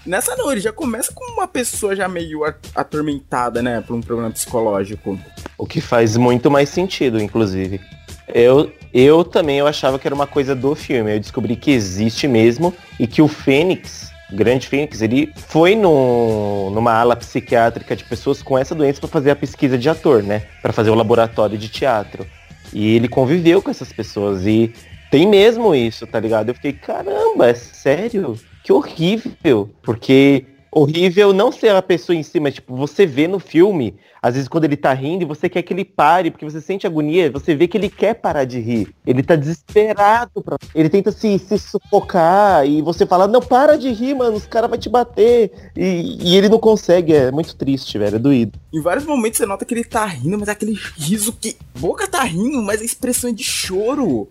Nessa 0.05 0.35
não, 0.35 0.51
ele 0.51 0.59
já 0.59 0.71
começa 0.73 1.13
com 1.13 1.23
uma 1.33 1.47
pessoa 1.47 1.95
já 1.95 2.07
meio 2.09 2.43
atormentada, 2.75 3.61
né? 3.61 3.81
Por 3.85 3.95
um 3.95 4.01
problema 4.01 4.31
psicológico. 4.31 5.17
O 5.57 5.65
que 5.65 5.79
faz 5.81 6.17
muito 6.17 6.49
mais 6.49 6.69
sentido, 6.69 7.19
inclusive. 7.21 7.79
Eu, 8.33 8.71
eu 8.93 9.23
também 9.23 9.59
eu 9.59 9.67
achava 9.67 9.97
que 9.99 10.07
era 10.07 10.15
uma 10.15 10.27
coisa 10.27 10.55
do 10.55 10.75
filme. 10.75 11.13
Eu 11.15 11.19
descobri 11.19 11.55
que 11.55 11.71
existe 11.71 12.27
mesmo 12.27 12.73
e 12.99 13.05
que 13.07 13.21
o 13.21 13.27
Fênix, 13.27 14.11
grande 14.31 14.67
Fênix, 14.67 15.01
ele 15.01 15.31
foi 15.35 15.75
numa 15.75 16.93
ala 16.93 17.15
psiquiátrica 17.15 17.95
de 17.95 18.03
pessoas 18.03 18.41
com 18.41 18.57
essa 18.57 18.75
doença 18.75 18.99
para 18.99 19.09
fazer 19.09 19.31
a 19.31 19.35
pesquisa 19.35 19.77
de 19.77 19.89
ator, 19.89 20.21
né? 20.21 20.43
Para 20.61 20.73
fazer 20.73 20.89
o 20.89 20.95
laboratório 20.95 21.57
de 21.57 21.69
teatro. 21.69 22.25
E 22.73 22.95
ele 22.95 23.07
conviveu 23.07 23.61
com 23.61 23.71
essas 23.71 23.93
pessoas 23.93 24.45
e 24.45 24.73
tem 25.09 25.27
mesmo 25.27 25.73
isso, 25.73 26.05
tá 26.05 26.19
ligado? 26.19 26.49
Eu 26.49 26.55
fiquei, 26.55 26.73
caramba, 26.73 27.47
é 27.47 27.53
sério? 27.53 28.37
Que 28.63 28.73
horrível. 28.73 29.69
Porque 29.81 30.43
horrível 30.71 31.33
não 31.33 31.51
ser 31.51 31.75
a 31.75 31.81
pessoa 31.81 32.15
em 32.15 32.23
cima, 32.23 32.51
tipo, 32.51 32.75
você 32.75 33.05
vê 33.05 33.27
no 33.27 33.39
filme, 33.39 33.95
às 34.21 34.35
vezes 34.35 34.47
quando 34.47 34.65
ele 34.65 34.77
tá 34.77 34.93
rindo 34.93 35.27
você 35.27 35.49
quer 35.49 35.61
que 35.61 35.73
ele 35.73 35.85
pare, 35.85 36.31
porque 36.31 36.45
você 36.45 36.61
sente 36.61 36.85
agonia, 36.85 37.31
você 37.31 37.55
vê 37.55 37.67
que 37.67 37.77
ele 37.77 37.89
quer 37.89 38.15
parar 38.15 38.45
de 38.45 38.59
rir. 38.59 38.93
Ele 39.05 39.23
tá 39.23 39.35
desesperado 39.35 40.41
pra... 40.43 40.57
Ele 40.73 40.89
tenta 40.89 41.11
se, 41.11 41.37
se 41.39 41.57
sufocar 41.57 42.65
e 42.65 42.81
você 42.81 43.05
fala, 43.05 43.27
não, 43.27 43.41
para 43.41 43.77
de 43.77 43.91
rir, 43.91 44.15
mano, 44.15 44.37
os 44.37 44.45
caras 44.45 44.69
vão 44.69 44.79
te 44.79 44.89
bater. 44.89 45.51
E, 45.75 46.17
e 46.21 46.35
ele 46.35 46.49
não 46.49 46.59
consegue, 46.59 47.13
é 47.13 47.31
muito 47.31 47.55
triste, 47.55 47.97
velho, 47.97 48.15
é 48.15 48.19
doído. 48.19 48.59
Em 48.73 48.81
vários 48.81 49.05
momentos 49.05 49.37
você 49.37 49.45
nota 49.45 49.65
que 49.65 49.73
ele 49.73 49.83
tá 49.83 50.05
rindo, 50.05 50.37
mas 50.37 50.47
é 50.47 50.51
aquele 50.51 50.77
riso 50.97 51.33
que. 51.33 51.55
Boca 51.77 52.07
tá 52.07 52.23
rindo, 52.23 52.61
mas 52.63 52.81
a 52.81 52.85
expressão 52.85 53.29
é 53.29 53.33
de 53.33 53.43
choro. 53.43 54.27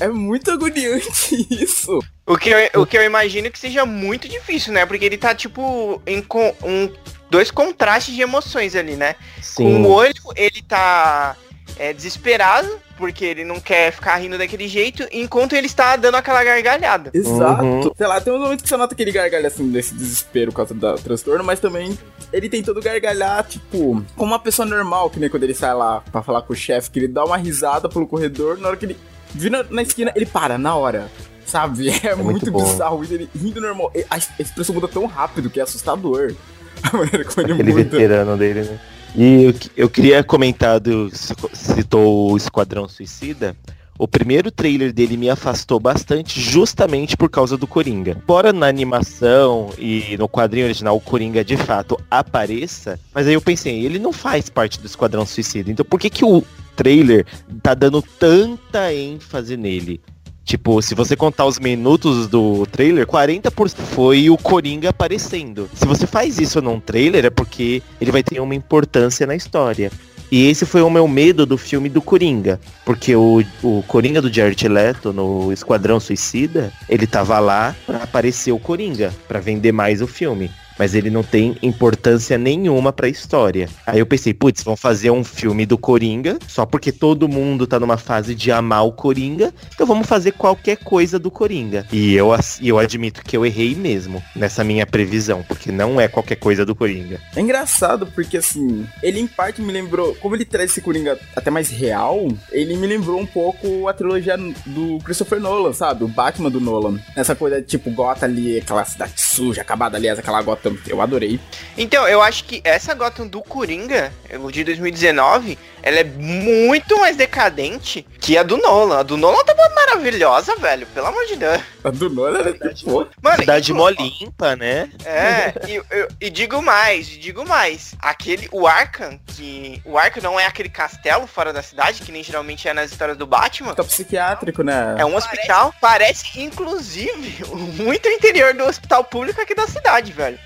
É 0.00 0.08
muito 0.08 0.50
agoniante 0.50 1.46
isso. 1.62 1.98
O 2.26 2.36
que, 2.36 2.50
eu, 2.50 2.82
o 2.82 2.86
que 2.86 2.96
eu 2.96 3.04
imagino 3.04 3.50
que 3.50 3.58
seja 3.58 3.84
muito 3.84 4.28
difícil, 4.28 4.72
né? 4.72 4.86
Porque 4.86 5.04
ele 5.04 5.18
tá, 5.18 5.34
tipo, 5.34 6.00
em 6.06 6.22
com, 6.22 6.54
um, 6.62 6.90
dois 7.28 7.50
contrastes 7.50 8.14
de 8.14 8.22
emoções 8.22 8.74
ali, 8.74 8.96
né? 8.96 9.14
Com 9.54 9.64
Sim. 9.64 9.84
o 9.84 9.88
olho, 9.88 10.14
ele 10.36 10.62
tá 10.62 11.36
é, 11.78 11.92
desesperado, 11.92 12.68
porque 12.96 13.24
ele 13.24 13.44
não 13.44 13.58
quer 13.60 13.92
ficar 13.92 14.16
rindo 14.16 14.36
daquele 14.36 14.68
jeito, 14.68 15.06
enquanto 15.10 15.54
ele 15.54 15.66
está 15.66 15.96
dando 15.96 16.16
aquela 16.16 16.44
gargalhada. 16.44 17.10
Exato. 17.14 17.64
Uhum. 17.64 17.90
Sei 17.96 18.06
lá, 18.06 18.20
tem 18.20 18.32
uns 18.32 18.40
momentos 18.40 18.62
que 18.62 18.68
você 18.68 18.76
nota 18.76 18.94
que 18.94 19.02
ele 19.02 19.12
gargalha 19.12 19.48
assim 19.48 19.70
desse 19.70 19.94
desespero 19.94 20.50
por 20.50 20.58
causa 20.58 20.74
do 20.74 20.94
transtorno, 20.96 21.44
mas 21.44 21.60
também 21.60 21.98
ele 22.32 22.48
tentando 22.48 22.80
gargalhar, 22.80 23.44
tipo, 23.44 24.04
como 24.16 24.32
uma 24.32 24.38
pessoa 24.38 24.66
normal, 24.66 25.10
que 25.10 25.18
nem 25.18 25.30
quando 25.30 25.44
ele 25.44 25.54
sai 25.54 25.74
lá 25.74 26.02
pra 26.12 26.22
falar 26.22 26.42
com 26.42 26.52
o 26.52 26.56
chefe, 26.56 26.90
que 26.90 26.98
ele 26.98 27.08
dá 27.08 27.24
uma 27.24 27.36
risada 27.36 27.88
pelo 27.88 28.06
corredor, 28.06 28.58
na 28.58 28.68
hora 28.68 28.76
que 28.76 28.84
ele 28.84 28.96
vira 29.34 29.66
na 29.70 29.82
esquina, 29.82 30.12
ele 30.14 30.26
para, 30.26 30.58
na 30.58 30.74
hora. 30.74 31.10
Sabe? 31.46 31.90
É, 32.04 32.14
muito, 32.14 32.30
muito 32.30 32.52
bom. 32.52 32.62
bizarro 32.64 33.02
ele 33.04 33.28
rindo 33.34 33.60
normal. 33.60 33.92
A 34.08 34.18
expressão 34.18 34.74
muda 34.74 34.86
tão 34.88 35.06
rápido 35.06 35.50
que 35.50 35.58
é 35.58 35.62
assustador. 35.62 36.34
A 36.82 36.96
maneira 36.96 37.24
como 37.24 37.46
ele 37.46 37.52
Aquele 37.52 37.72
muda. 37.72 37.84
veterano 37.84 38.36
dele, 38.36 38.62
né? 38.62 38.80
E 39.14 39.44
eu, 39.44 39.54
eu 39.76 39.90
queria 39.90 40.22
comentar 40.22 40.78
do. 40.78 41.10
Citou 41.52 42.32
o 42.32 42.36
Esquadrão 42.36 42.88
Suicida. 42.88 43.56
O 43.98 44.08
primeiro 44.08 44.50
trailer 44.50 44.94
dele 44.94 45.14
me 45.14 45.28
afastou 45.28 45.78
bastante 45.78 46.40
justamente 46.40 47.18
por 47.18 47.28
causa 47.28 47.54
do 47.58 47.66
Coringa. 47.66 48.16
Fora 48.26 48.50
na 48.50 48.66
animação 48.66 49.68
e 49.76 50.16
no 50.16 50.26
quadrinho 50.26 50.64
original 50.64 50.96
o 50.96 51.00
Coringa 51.02 51.44
de 51.44 51.54
fato 51.58 52.00
apareça, 52.10 52.98
mas 53.12 53.26
aí 53.26 53.34
eu 53.34 53.42
pensei, 53.42 53.84
ele 53.84 53.98
não 53.98 54.10
faz 54.10 54.48
parte 54.48 54.80
do 54.80 54.86
Esquadrão 54.86 55.26
Suicida. 55.26 55.70
Então 55.70 55.84
por 55.84 56.00
que 56.00 56.08
que 56.08 56.24
o 56.24 56.42
trailer 56.76 57.26
tá 57.62 57.74
dando 57.74 58.02
tanta 58.02 58.92
ênfase 58.92 59.56
nele? 59.56 60.00
Tipo, 60.44 60.82
se 60.82 60.96
você 60.96 61.14
contar 61.14 61.46
os 61.46 61.60
minutos 61.60 62.26
do 62.26 62.66
trailer, 62.66 63.06
40% 63.06 63.76
foi 63.94 64.28
o 64.30 64.36
Coringa 64.36 64.88
aparecendo. 64.90 65.70
Se 65.74 65.86
você 65.86 66.06
faz 66.08 66.38
isso 66.40 66.60
num 66.60 66.80
trailer, 66.80 67.24
é 67.24 67.30
porque 67.30 67.82
ele 68.00 68.10
vai 68.10 68.22
ter 68.22 68.40
uma 68.40 68.54
importância 68.54 69.26
na 69.26 69.36
história. 69.36 69.92
E 70.30 70.48
esse 70.48 70.64
foi 70.64 70.80
o 70.80 70.90
meu 70.90 71.08
medo 71.08 71.44
do 71.44 71.58
filme 71.58 71.88
do 71.88 72.00
Coringa. 72.00 72.60
Porque 72.84 73.14
o, 73.16 73.44
o 73.62 73.84
Coringa 73.86 74.22
do 74.22 74.32
Jared 74.32 74.68
Leto 74.68 75.12
no 75.12 75.52
Esquadrão 75.52 75.98
Suicida, 75.98 76.72
ele 76.88 77.06
tava 77.06 77.38
lá 77.38 77.74
pra 77.84 78.04
aparecer 78.04 78.52
o 78.52 78.58
Coringa, 78.58 79.12
pra 79.26 79.40
vender 79.40 79.72
mais 79.72 80.00
o 80.00 80.06
filme. 80.06 80.50
Mas 80.80 80.94
ele 80.94 81.10
não 81.10 81.22
tem 81.22 81.58
importância 81.62 82.38
nenhuma 82.38 82.90
pra 82.90 83.06
história. 83.06 83.68
Aí 83.86 83.98
eu 83.98 84.06
pensei, 84.06 84.32
putz, 84.32 84.62
vão 84.62 84.74
fazer 84.74 85.10
um 85.10 85.22
filme 85.22 85.66
do 85.66 85.76
Coringa, 85.76 86.38
só 86.48 86.64
porque 86.64 86.90
todo 86.90 87.28
mundo 87.28 87.66
tá 87.66 87.78
numa 87.78 87.98
fase 87.98 88.34
de 88.34 88.50
amar 88.50 88.86
o 88.86 88.92
Coringa, 88.92 89.52
então 89.74 89.86
vamos 89.86 90.06
fazer 90.06 90.32
qualquer 90.32 90.78
coisa 90.78 91.18
do 91.18 91.30
Coringa. 91.30 91.86
E 91.92 92.14
eu, 92.14 92.30
eu 92.62 92.78
admito 92.78 93.22
que 93.22 93.36
eu 93.36 93.44
errei 93.44 93.74
mesmo 93.74 94.22
nessa 94.34 94.64
minha 94.64 94.86
previsão, 94.86 95.44
porque 95.46 95.70
não 95.70 96.00
é 96.00 96.08
qualquer 96.08 96.36
coisa 96.36 96.64
do 96.64 96.74
Coringa. 96.74 97.20
É 97.36 97.42
engraçado 97.42 98.06
porque, 98.06 98.38
assim, 98.38 98.86
ele 99.02 99.20
em 99.20 99.26
parte 99.26 99.60
me 99.60 99.70
lembrou, 99.70 100.14
como 100.14 100.34
ele 100.34 100.46
traz 100.46 100.70
esse 100.70 100.80
Coringa 100.80 101.18
até 101.36 101.50
mais 101.50 101.68
real, 101.68 102.26
ele 102.50 102.74
me 102.74 102.86
lembrou 102.86 103.20
um 103.20 103.26
pouco 103.26 103.86
a 103.86 103.92
trilogia 103.92 104.38
do 104.64 104.98
Christopher 105.04 105.40
Nolan, 105.40 105.74
sabe? 105.74 106.04
O 106.04 106.08
Batman 106.08 106.50
do 106.50 106.58
Nolan. 106.58 106.98
Essa 107.14 107.36
coisa, 107.36 107.60
tipo, 107.60 107.90
Gotham 107.90 108.24
ali, 108.24 108.56
aquela 108.56 108.82
cidade 108.86 109.20
suja, 109.20 109.60
acabada, 109.60 109.98
aliás, 109.98 110.18
aquela 110.18 110.40
Gotham, 110.74 110.82
eu 110.86 111.00
adorei. 111.02 111.40
Então, 111.76 112.06
eu 112.08 112.20
acho 112.22 112.44
que 112.44 112.60
essa 112.64 112.94
Gotham 112.94 113.26
do 113.26 113.42
Coringa, 113.42 114.12
o 114.42 114.50
de 114.50 114.64
2019, 114.64 115.58
ela 115.82 115.98
é 116.00 116.04
muito 116.04 116.98
mais 117.00 117.16
decadente 117.16 118.06
que 118.20 118.36
a 118.36 118.42
do 118.42 118.56
Nolan. 118.58 119.00
A 119.00 119.02
do 119.02 119.16
Nolan 119.16 119.42
tava 119.44 119.68
maravilhosa, 119.74 120.54
velho. 120.56 120.86
Pelo 120.88 121.06
amor 121.06 121.24
de 121.26 121.36
Deus. 121.36 121.60
A 121.82 121.90
do 121.90 122.10
Nolan 122.10 122.38
era 122.40 122.74
tipo... 122.74 123.08
Mano, 123.22 123.36
Cidade 123.38 123.72
mó 123.72 123.88
limpa, 123.88 124.54
né? 124.56 124.90
É, 125.04 125.52
e, 125.68 125.74
eu- 125.90 126.08
e 126.20 126.28
digo 126.30 126.60
mais, 126.60 127.06
digo 127.06 127.46
mais. 127.48 127.94
Aquele, 127.98 128.48
o 128.52 128.66
Arkham, 128.66 129.18
que. 129.26 129.80
O 129.84 129.96
Arkham 129.96 130.22
não 130.22 130.38
é 130.38 130.44
aquele 130.46 130.68
castelo 130.68 131.26
fora 131.26 131.52
da 131.52 131.62
cidade, 131.62 132.02
que 132.02 132.12
nem 132.12 132.22
geralmente 132.22 132.68
é 132.68 132.74
nas 132.74 132.90
histórias 132.90 133.16
do 133.16 133.26
Batman. 133.26 133.74
Tá 133.74 133.82
psiquiátrico, 133.84 134.62
né? 134.62 134.96
É 134.98 135.04
um 135.06 135.16
hospital. 135.16 135.74
Parece, 135.80 136.40
inclusive, 136.42 137.42
muito 137.82 138.06
o 138.06 138.12
interior 138.12 138.52
do 138.54 138.64
hospital 138.64 139.02
público 139.04 139.40
aqui 139.40 139.54
da 139.54 139.66
cidade, 139.66 140.12
velho. 140.12 140.38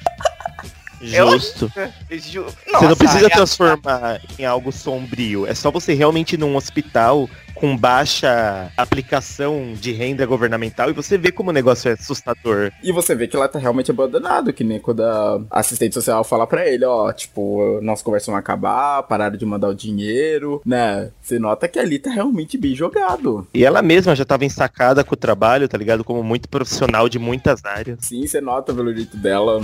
Eu- 1.13 1.33
Justo. 1.33 1.71
Ju- 2.11 2.45
você 2.45 2.73
não 2.73 2.81
Nossa, 2.81 2.97
precisa 2.97 3.27
é- 3.27 3.31
transformar 3.31 4.21
em 4.39 4.47
algo 4.47 4.73
sombrio. 4.73 5.47
É 5.47 5.55
só 5.55 5.71
você 5.71 5.93
realmente 5.93 6.33
ir 6.35 6.39
num 6.39 6.57
hospital 6.57 7.29
com 7.55 7.77
baixa 7.77 8.73
aplicação 8.77 9.75
de 9.75 9.93
renda 9.93 10.25
governamental 10.25 10.89
e 10.89 10.95
você 10.95 11.19
vê 11.19 11.31
como 11.31 11.51
o 11.51 11.53
negócio 11.53 11.91
é 11.91 11.93
assustador. 11.93 12.73
E 12.83 12.91
você 12.91 13.15
vê 13.15 13.29
que 13.29 13.37
ela 13.37 13.49
tá 13.49 13.59
realmente 13.59 13.91
abandonado, 13.91 14.53
que 14.53 14.65
nem 14.65 14.81
quando 14.81 15.03
a 15.03 15.41
assistente 15.51 15.93
social 15.95 16.25
fala 16.25 16.47
pra 16.47 16.67
ele, 16.67 16.85
ó, 16.87 17.13
tipo, 17.13 17.79
nossa 17.83 18.03
conversa 18.03 18.31
vai 18.31 18.41
acabar, 18.41 19.03
pararam 19.03 19.37
de 19.37 19.45
mandar 19.45 19.69
o 19.69 19.75
dinheiro, 19.75 20.63
né? 20.65 21.11
Você 21.21 21.39
nota 21.39 21.69
que 21.69 21.79
ali 21.79 21.99
tá 21.99 22.11
realmente 22.11 22.57
bem 22.57 22.75
jogado. 22.75 23.47
E 23.53 23.63
ela 23.65 23.83
mesma 23.83 24.17
já 24.17 24.25
tava 24.25 24.45
ensacada 24.47 25.05
com 25.05 25.13
o 25.15 25.19
trabalho, 25.19 25.69
tá 25.69 25.77
ligado? 25.77 26.03
Como 26.03 26.23
muito 26.23 26.49
profissional 26.49 27.09
de 27.11 27.19
muitas 27.19 27.63
áreas. 27.65 27.99
Sim, 28.01 28.27
você 28.27 28.41
nota 28.41 28.73
pelo 28.73 28.95
jeito 28.95 29.17
dela. 29.19 29.63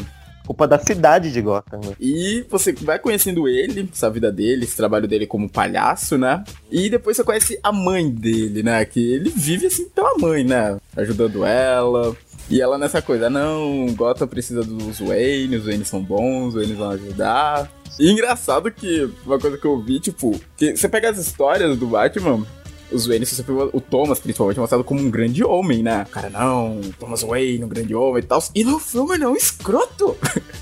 Culpa 0.51 0.67
da 0.67 0.81
cidade 0.81 1.31
de 1.31 1.41
Gotham. 1.41 1.79
né? 1.79 1.95
E 2.01 2.45
você 2.51 2.73
vai 2.73 2.99
conhecendo 2.99 3.47
ele, 3.47 3.89
essa 3.93 4.11
vida 4.11 4.33
dele, 4.33 4.65
esse 4.65 4.77
trabalho 4.77 5.07
dele 5.07 5.25
como 5.25 5.49
palhaço, 5.49 6.19
né? 6.19 6.43
E 6.69 6.91
depois 6.91 7.17
você 7.17 7.23
conhece 7.23 7.61
a 7.63 7.71
mãe 7.71 8.11
dele, 8.11 8.61
né? 8.61 8.85
Que 8.85 9.13
ele 9.13 9.31
vive 9.31 9.67
assim 9.67 9.89
pela 9.91 10.19
mãe, 10.19 10.43
né? 10.43 10.77
Ajudando 10.97 11.45
ela. 11.45 12.17
E 12.51 12.61
ela 12.61 12.77
nessa 12.77 13.01
coisa, 13.01 13.31
não, 13.31 13.95
Gotham 13.95 14.27
precisa 14.27 14.65
dos 14.65 14.99
Wayne, 14.99 15.55
os 15.55 15.67
Wayne 15.67 15.85
são 15.85 16.03
bons, 16.03 16.49
os 16.49 16.55
Wayne 16.55 16.75
vão 16.75 16.91
ajudar. 16.91 17.71
E 17.97 18.11
engraçado 18.11 18.73
que 18.73 19.09
uma 19.25 19.39
coisa 19.39 19.57
que 19.57 19.67
eu 19.67 19.81
vi, 19.81 20.01
tipo, 20.01 20.37
que 20.57 20.77
você 20.77 20.89
pega 20.89 21.11
as 21.11 21.19
histórias 21.19 21.79
do 21.79 21.87
Batman, 21.87 22.45
os 22.93 23.07
Wayne, 23.07 23.27
se 23.27 23.35
você 23.35 23.43
pegou 23.43 23.71
o 23.73 23.81
Thomas, 23.81 24.19
principalmente, 24.19 24.59
é 24.59 24.61
mostrado 24.61 24.85
como 24.85 25.01
um 25.01 25.11
grande 25.11 25.45
homem, 25.45 25.83
né? 25.83 26.05
O 26.09 26.11
cara, 26.11 26.31
não, 26.31 26.81
Thomas 26.99 27.23
Wayne, 27.23 27.65
um 27.65 27.69
grande 27.69 27.95
homem 27.95 28.23
e 28.23 28.27
tal. 28.27 28.43
E 28.55 28.65
no 28.65 28.79
filme 28.79 29.15
ele 29.15 29.25
é 29.25 29.29
um 29.29 29.37
escroto. 29.37 30.17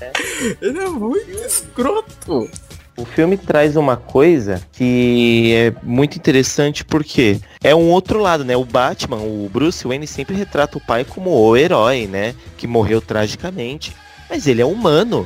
ele 0.61 0.79
é 0.79 0.89
muito 0.89 1.31
escroto. 1.31 2.49
O 2.97 3.05
filme 3.05 3.37
traz 3.37 3.77
uma 3.77 3.95
coisa 3.95 4.61
que 4.73 5.53
é 5.55 5.73
muito 5.81 6.17
interessante 6.17 6.83
porque 6.83 7.39
é 7.63 7.73
um 7.73 7.89
outro 7.91 8.19
lado, 8.19 8.43
né? 8.43 8.57
O 8.57 8.65
Batman, 8.65 9.17
o 9.17 9.49
Bruce 9.51 9.87
Wayne 9.87 10.05
sempre 10.05 10.35
retrata 10.35 10.77
o 10.77 10.81
pai 10.81 11.05
como 11.05 11.29
o 11.31 11.55
herói, 11.55 12.07
né? 12.07 12.35
Que 12.57 12.67
morreu 12.67 12.99
tragicamente. 12.99 13.95
Mas 14.29 14.47
ele 14.47 14.61
é 14.61 14.65
humano. 14.65 15.25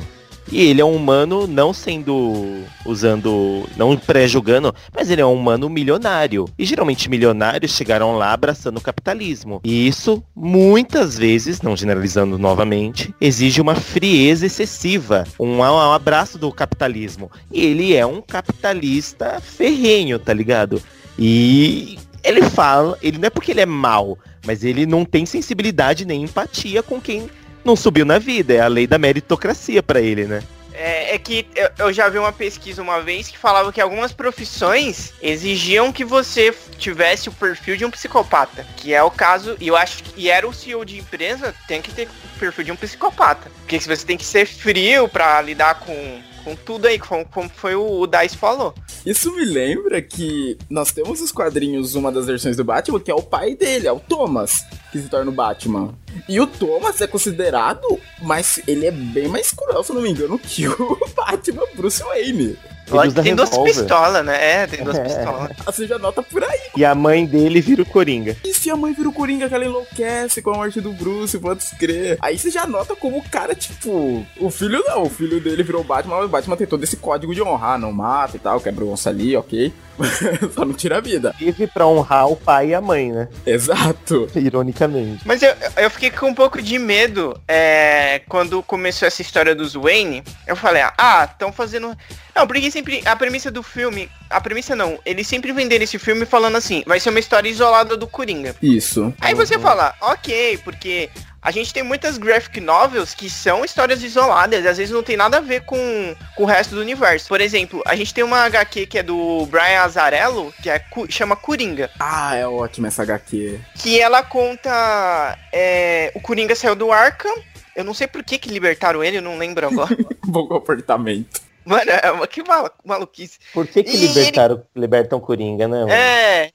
E 0.50 0.62
ele 0.62 0.80
é 0.80 0.84
um 0.84 0.94
humano 0.94 1.46
não 1.46 1.72
sendo 1.72 2.62
usando, 2.84 3.64
não 3.76 3.96
pré-julgando, 3.96 4.74
mas 4.94 5.10
ele 5.10 5.20
é 5.20 5.26
um 5.26 5.34
humano 5.34 5.68
milionário. 5.68 6.46
E 6.58 6.64
geralmente 6.64 7.08
milionários 7.08 7.72
chegaram 7.72 8.16
lá 8.16 8.32
abraçando 8.32 8.78
o 8.78 8.80
capitalismo. 8.80 9.60
E 9.64 9.86
isso, 9.86 10.22
muitas 10.34 11.16
vezes, 11.16 11.62
não 11.62 11.76
generalizando 11.76 12.38
novamente, 12.38 13.14
exige 13.20 13.60
uma 13.60 13.74
frieza 13.74 14.46
excessiva, 14.46 15.24
um, 15.38 15.58
um 15.58 15.92
abraço 15.92 16.38
do 16.38 16.52
capitalismo. 16.52 17.30
E 17.50 17.64
ele 17.64 17.94
é 17.94 18.04
um 18.04 18.20
capitalista 18.20 19.40
ferrenho, 19.40 20.18
tá 20.18 20.32
ligado? 20.32 20.82
E 21.18 21.98
ele 22.22 22.42
fala, 22.42 22.98
ele 23.02 23.18
não 23.18 23.26
é 23.26 23.30
porque 23.30 23.52
ele 23.52 23.60
é 23.60 23.66
mal, 23.66 24.18
mas 24.46 24.64
ele 24.64 24.86
não 24.86 25.04
tem 25.04 25.26
sensibilidade 25.26 26.04
nem 26.04 26.22
empatia 26.22 26.82
com 26.82 27.00
quem 27.00 27.28
não 27.64 27.76
subiu 27.76 28.04
na 28.04 28.18
vida. 28.18 28.54
É 28.54 28.60
a 28.60 28.68
lei 28.68 28.86
da 28.86 28.98
meritocracia 28.98 29.82
pra 29.82 30.00
ele, 30.00 30.24
né? 30.24 30.42
É, 30.74 31.14
é 31.14 31.18
que 31.18 31.46
eu, 31.54 31.70
eu 31.78 31.92
já 31.92 32.08
vi 32.08 32.18
uma 32.18 32.32
pesquisa 32.32 32.82
uma 32.82 33.00
vez 33.00 33.28
que 33.28 33.38
falava 33.38 33.72
que 33.72 33.80
algumas 33.80 34.12
profissões 34.12 35.14
exigiam 35.22 35.92
que 35.92 36.04
você 36.04 36.52
tivesse 36.76 37.28
o 37.28 37.32
perfil 37.32 37.76
de 37.76 37.84
um 37.84 37.90
psicopata. 37.90 38.66
Que 38.76 38.92
é 38.92 39.02
o 39.02 39.10
caso, 39.10 39.56
e 39.60 39.68
eu 39.68 39.76
acho 39.76 40.02
que 40.02 40.28
era 40.28 40.46
o 40.46 40.52
CEO 40.52 40.84
de 40.84 40.98
empresa, 40.98 41.54
tem 41.68 41.80
que 41.80 41.92
ter 41.92 42.08
o 42.08 42.38
perfil 42.38 42.64
de 42.64 42.72
um 42.72 42.76
psicopata. 42.76 43.50
Porque 43.60 43.80
se 43.80 43.88
você 43.88 44.04
tem 44.04 44.16
que 44.16 44.24
ser 44.24 44.46
frio 44.46 45.08
pra 45.08 45.40
lidar 45.40 45.76
com, 45.76 46.20
com 46.44 46.54
tudo 46.54 46.86
aí, 46.86 46.98
como, 46.98 47.48
foi 47.48 47.74
o, 47.74 48.00
o 48.00 48.06
Dice 48.06 48.36
falou. 48.36 48.74
Isso 49.04 49.34
me 49.34 49.44
lembra 49.44 50.00
que 50.00 50.56
nós 50.68 50.92
temos 50.92 51.20
os 51.20 51.32
quadrinhos, 51.32 51.94
uma 51.94 52.12
das 52.12 52.26
versões 52.26 52.56
do 52.56 52.64
Batman, 52.64 53.00
que 53.00 53.10
é 53.10 53.14
o 53.14 53.22
pai 53.22 53.54
dele, 53.54 53.88
é 53.88 53.92
o 53.92 53.98
Thomas, 53.98 54.64
que 54.92 55.00
se 55.00 55.08
torna 55.08 55.30
o 55.30 55.34
Batman. 55.34 55.94
E 56.28 56.38
o 56.40 56.46
Thomas 56.46 57.00
é 57.00 57.06
considerado, 57.06 57.98
mas 58.22 58.60
ele 58.68 58.86
é 58.86 58.90
bem 58.90 59.28
mais 59.28 59.50
cruel, 59.50 59.82
se 59.82 59.92
não 59.92 60.02
me 60.02 60.10
engano, 60.10 60.38
que 60.38 60.68
o 60.68 60.98
Batman 61.16 61.64
Bruce 61.74 62.02
Wayne. 62.02 62.56
Ele 62.86 63.08
usa 63.08 63.22
tem 63.22 63.34
duas 63.34 63.56
pistolas, 63.58 64.24
né? 64.24 64.62
É, 64.62 64.66
tem 64.66 64.84
duas 64.84 64.96
É. 64.98 65.02
pistolas. 65.04 65.50
Você 65.66 65.86
já 65.86 65.98
nota 65.98 66.22
por 66.22 66.42
aí. 66.44 66.60
E 66.76 66.84
a 66.84 66.94
mãe 66.94 67.24
dele 67.24 67.60
vira 67.60 67.82
o 67.82 67.86
Coringa. 67.86 68.36
E 68.44 68.52
se 68.52 68.70
a 68.70 68.76
mãe 68.76 68.92
vira 68.92 69.08
o 69.08 69.12
Coringa 69.12 69.48
que 69.48 69.54
ela 69.54 69.64
enlouquece 69.64 70.42
com 70.42 70.50
a 70.50 70.54
morte 70.54 70.80
do 70.80 70.92
Bruce, 70.92 71.38
pode 71.38 71.64
crer. 71.78 72.18
Aí 72.20 72.38
você 72.38 72.50
já 72.50 72.66
nota 72.66 72.94
como 72.94 73.18
o 73.18 73.22
cara, 73.28 73.54
tipo, 73.54 74.24
o 74.38 74.50
filho 74.50 74.82
não, 74.86 75.04
o 75.04 75.10
filho 75.10 75.40
dele 75.40 75.62
virou 75.62 75.80
o 75.80 75.84
Batman, 75.84 76.16
mas 76.16 76.26
o 76.26 76.28
Batman 76.28 76.56
tem 76.56 76.66
todo 76.66 76.84
esse 76.84 76.96
código 76.96 77.34
de 77.34 77.42
honrar, 77.42 77.78
não 77.78 77.92
mata 77.92 78.36
e 78.36 78.40
tal, 78.40 78.60
quebra 78.60 78.84
o 78.84 78.92
osso 78.92 79.08
ali, 79.08 79.36
ok. 79.36 79.72
Só 80.54 80.64
não 80.64 80.72
tira 80.72 80.98
a 80.98 81.00
vida. 81.00 81.34
Vive 81.38 81.66
pra 81.66 81.86
honrar 81.86 82.28
o 82.28 82.36
pai 82.36 82.68
e 82.68 82.74
a 82.74 82.80
mãe, 82.80 83.12
né? 83.12 83.28
Exato. 83.46 84.28
Ironicamente. 84.34 85.22
Mas 85.26 85.42
eu, 85.42 85.54
eu 85.76 85.90
fiquei 85.90 86.10
com 86.10 86.28
um 86.28 86.34
pouco 86.34 86.60
de 86.60 86.78
medo 86.78 87.38
é, 87.46 88.20
quando 88.28 88.62
começou 88.62 89.06
essa 89.06 89.22
história 89.22 89.54
dos 89.54 89.74
Wayne. 89.74 90.22
Eu 90.46 90.56
falei, 90.56 90.82
ah, 90.98 91.28
estão 91.30 91.52
fazendo. 91.52 91.96
Não, 92.34 92.46
porque 92.46 92.70
sempre 92.70 93.02
a 93.04 93.14
premissa 93.14 93.50
do 93.50 93.62
filme. 93.62 94.10
A 94.30 94.40
premissa 94.40 94.74
não, 94.74 94.98
eles 95.04 95.26
sempre 95.26 95.52
venderam 95.52 95.84
esse 95.84 95.98
filme 95.98 96.26
falando 96.26 96.56
assim: 96.56 96.82
vai 96.86 96.98
ser 97.00 97.10
uma 97.10 97.20
história 97.20 97.48
isolada 97.48 97.96
do 97.96 98.06
Coringa. 98.06 98.54
Isso. 98.62 99.12
Aí 99.20 99.34
você 99.34 99.58
fala, 99.58 99.94
ok, 100.00 100.58
porque 100.58 101.10
a 101.44 101.50
gente 101.50 101.74
tem 101.74 101.82
muitas 101.82 102.16
graphic 102.16 102.58
novels 102.58 103.12
que 103.12 103.28
são 103.28 103.66
histórias 103.66 104.02
isoladas, 104.02 104.64
e 104.64 104.68
às 104.68 104.78
vezes 104.78 104.94
não 104.94 105.02
tem 105.02 105.14
nada 105.14 105.36
a 105.36 105.40
ver 105.40 105.60
com, 105.66 106.16
com 106.34 106.44
o 106.44 106.46
resto 106.46 106.74
do 106.74 106.80
universo. 106.80 107.28
Por 107.28 107.38
exemplo, 107.38 107.82
a 107.84 107.94
gente 107.94 108.14
tem 108.14 108.24
uma 108.24 108.46
HQ 108.46 108.86
que 108.86 108.98
é 108.98 109.02
do 109.02 109.44
Brian 109.50 109.82
Azarello, 109.82 110.54
que 110.62 110.70
é, 110.70 110.82
chama 111.10 111.36
Coringa. 111.36 111.90
Ah, 112.00 112.34
é 112.34 112.46
ótima 112.48 112.88
essa 112.88 113.02
HQ. 113.02 113.60
Que 113.74 114.00
ela 114.00 114.22
conta. 114.22 115.38
é, 115.52 116.10
o 116.14 116.20
Coringa 116.20 116.56
saiu 116.56 116.74
do 116.74 116.90
Arkham. 116.90 117.34
Eu 117.76 117.84
não 117.84 117.92
sei 117.92 118.06
por 118.06 118.22
que, 118.22 118.38
que 118.38 118.48
libertaram 118.48 119.04
ele, 119.04 119.18
eu 119.18 119.22
não 119.22 119.36
lembro 119.36 119.66
agora. 119.66 119.94
Bom 120.24 120.46
comportamento. 120.46 121.42
Mano, 121.64 121.90
é 121.90 122.10
uma, 122.10 122.26
que 122.26 122.42
malu- 122.42 122.70
maluquice. 122.84 123.38
Por 123.52 123.66
que 123.66 123.82
que 123.82 123.96
E 123.96 124.06
libertaram, 124.06 124.62
libertam 124.76 125.18
Coringa, 125.20 125.66
né? 125.66 125.80
mano? 125.80 125.92
É. 125.92 126.50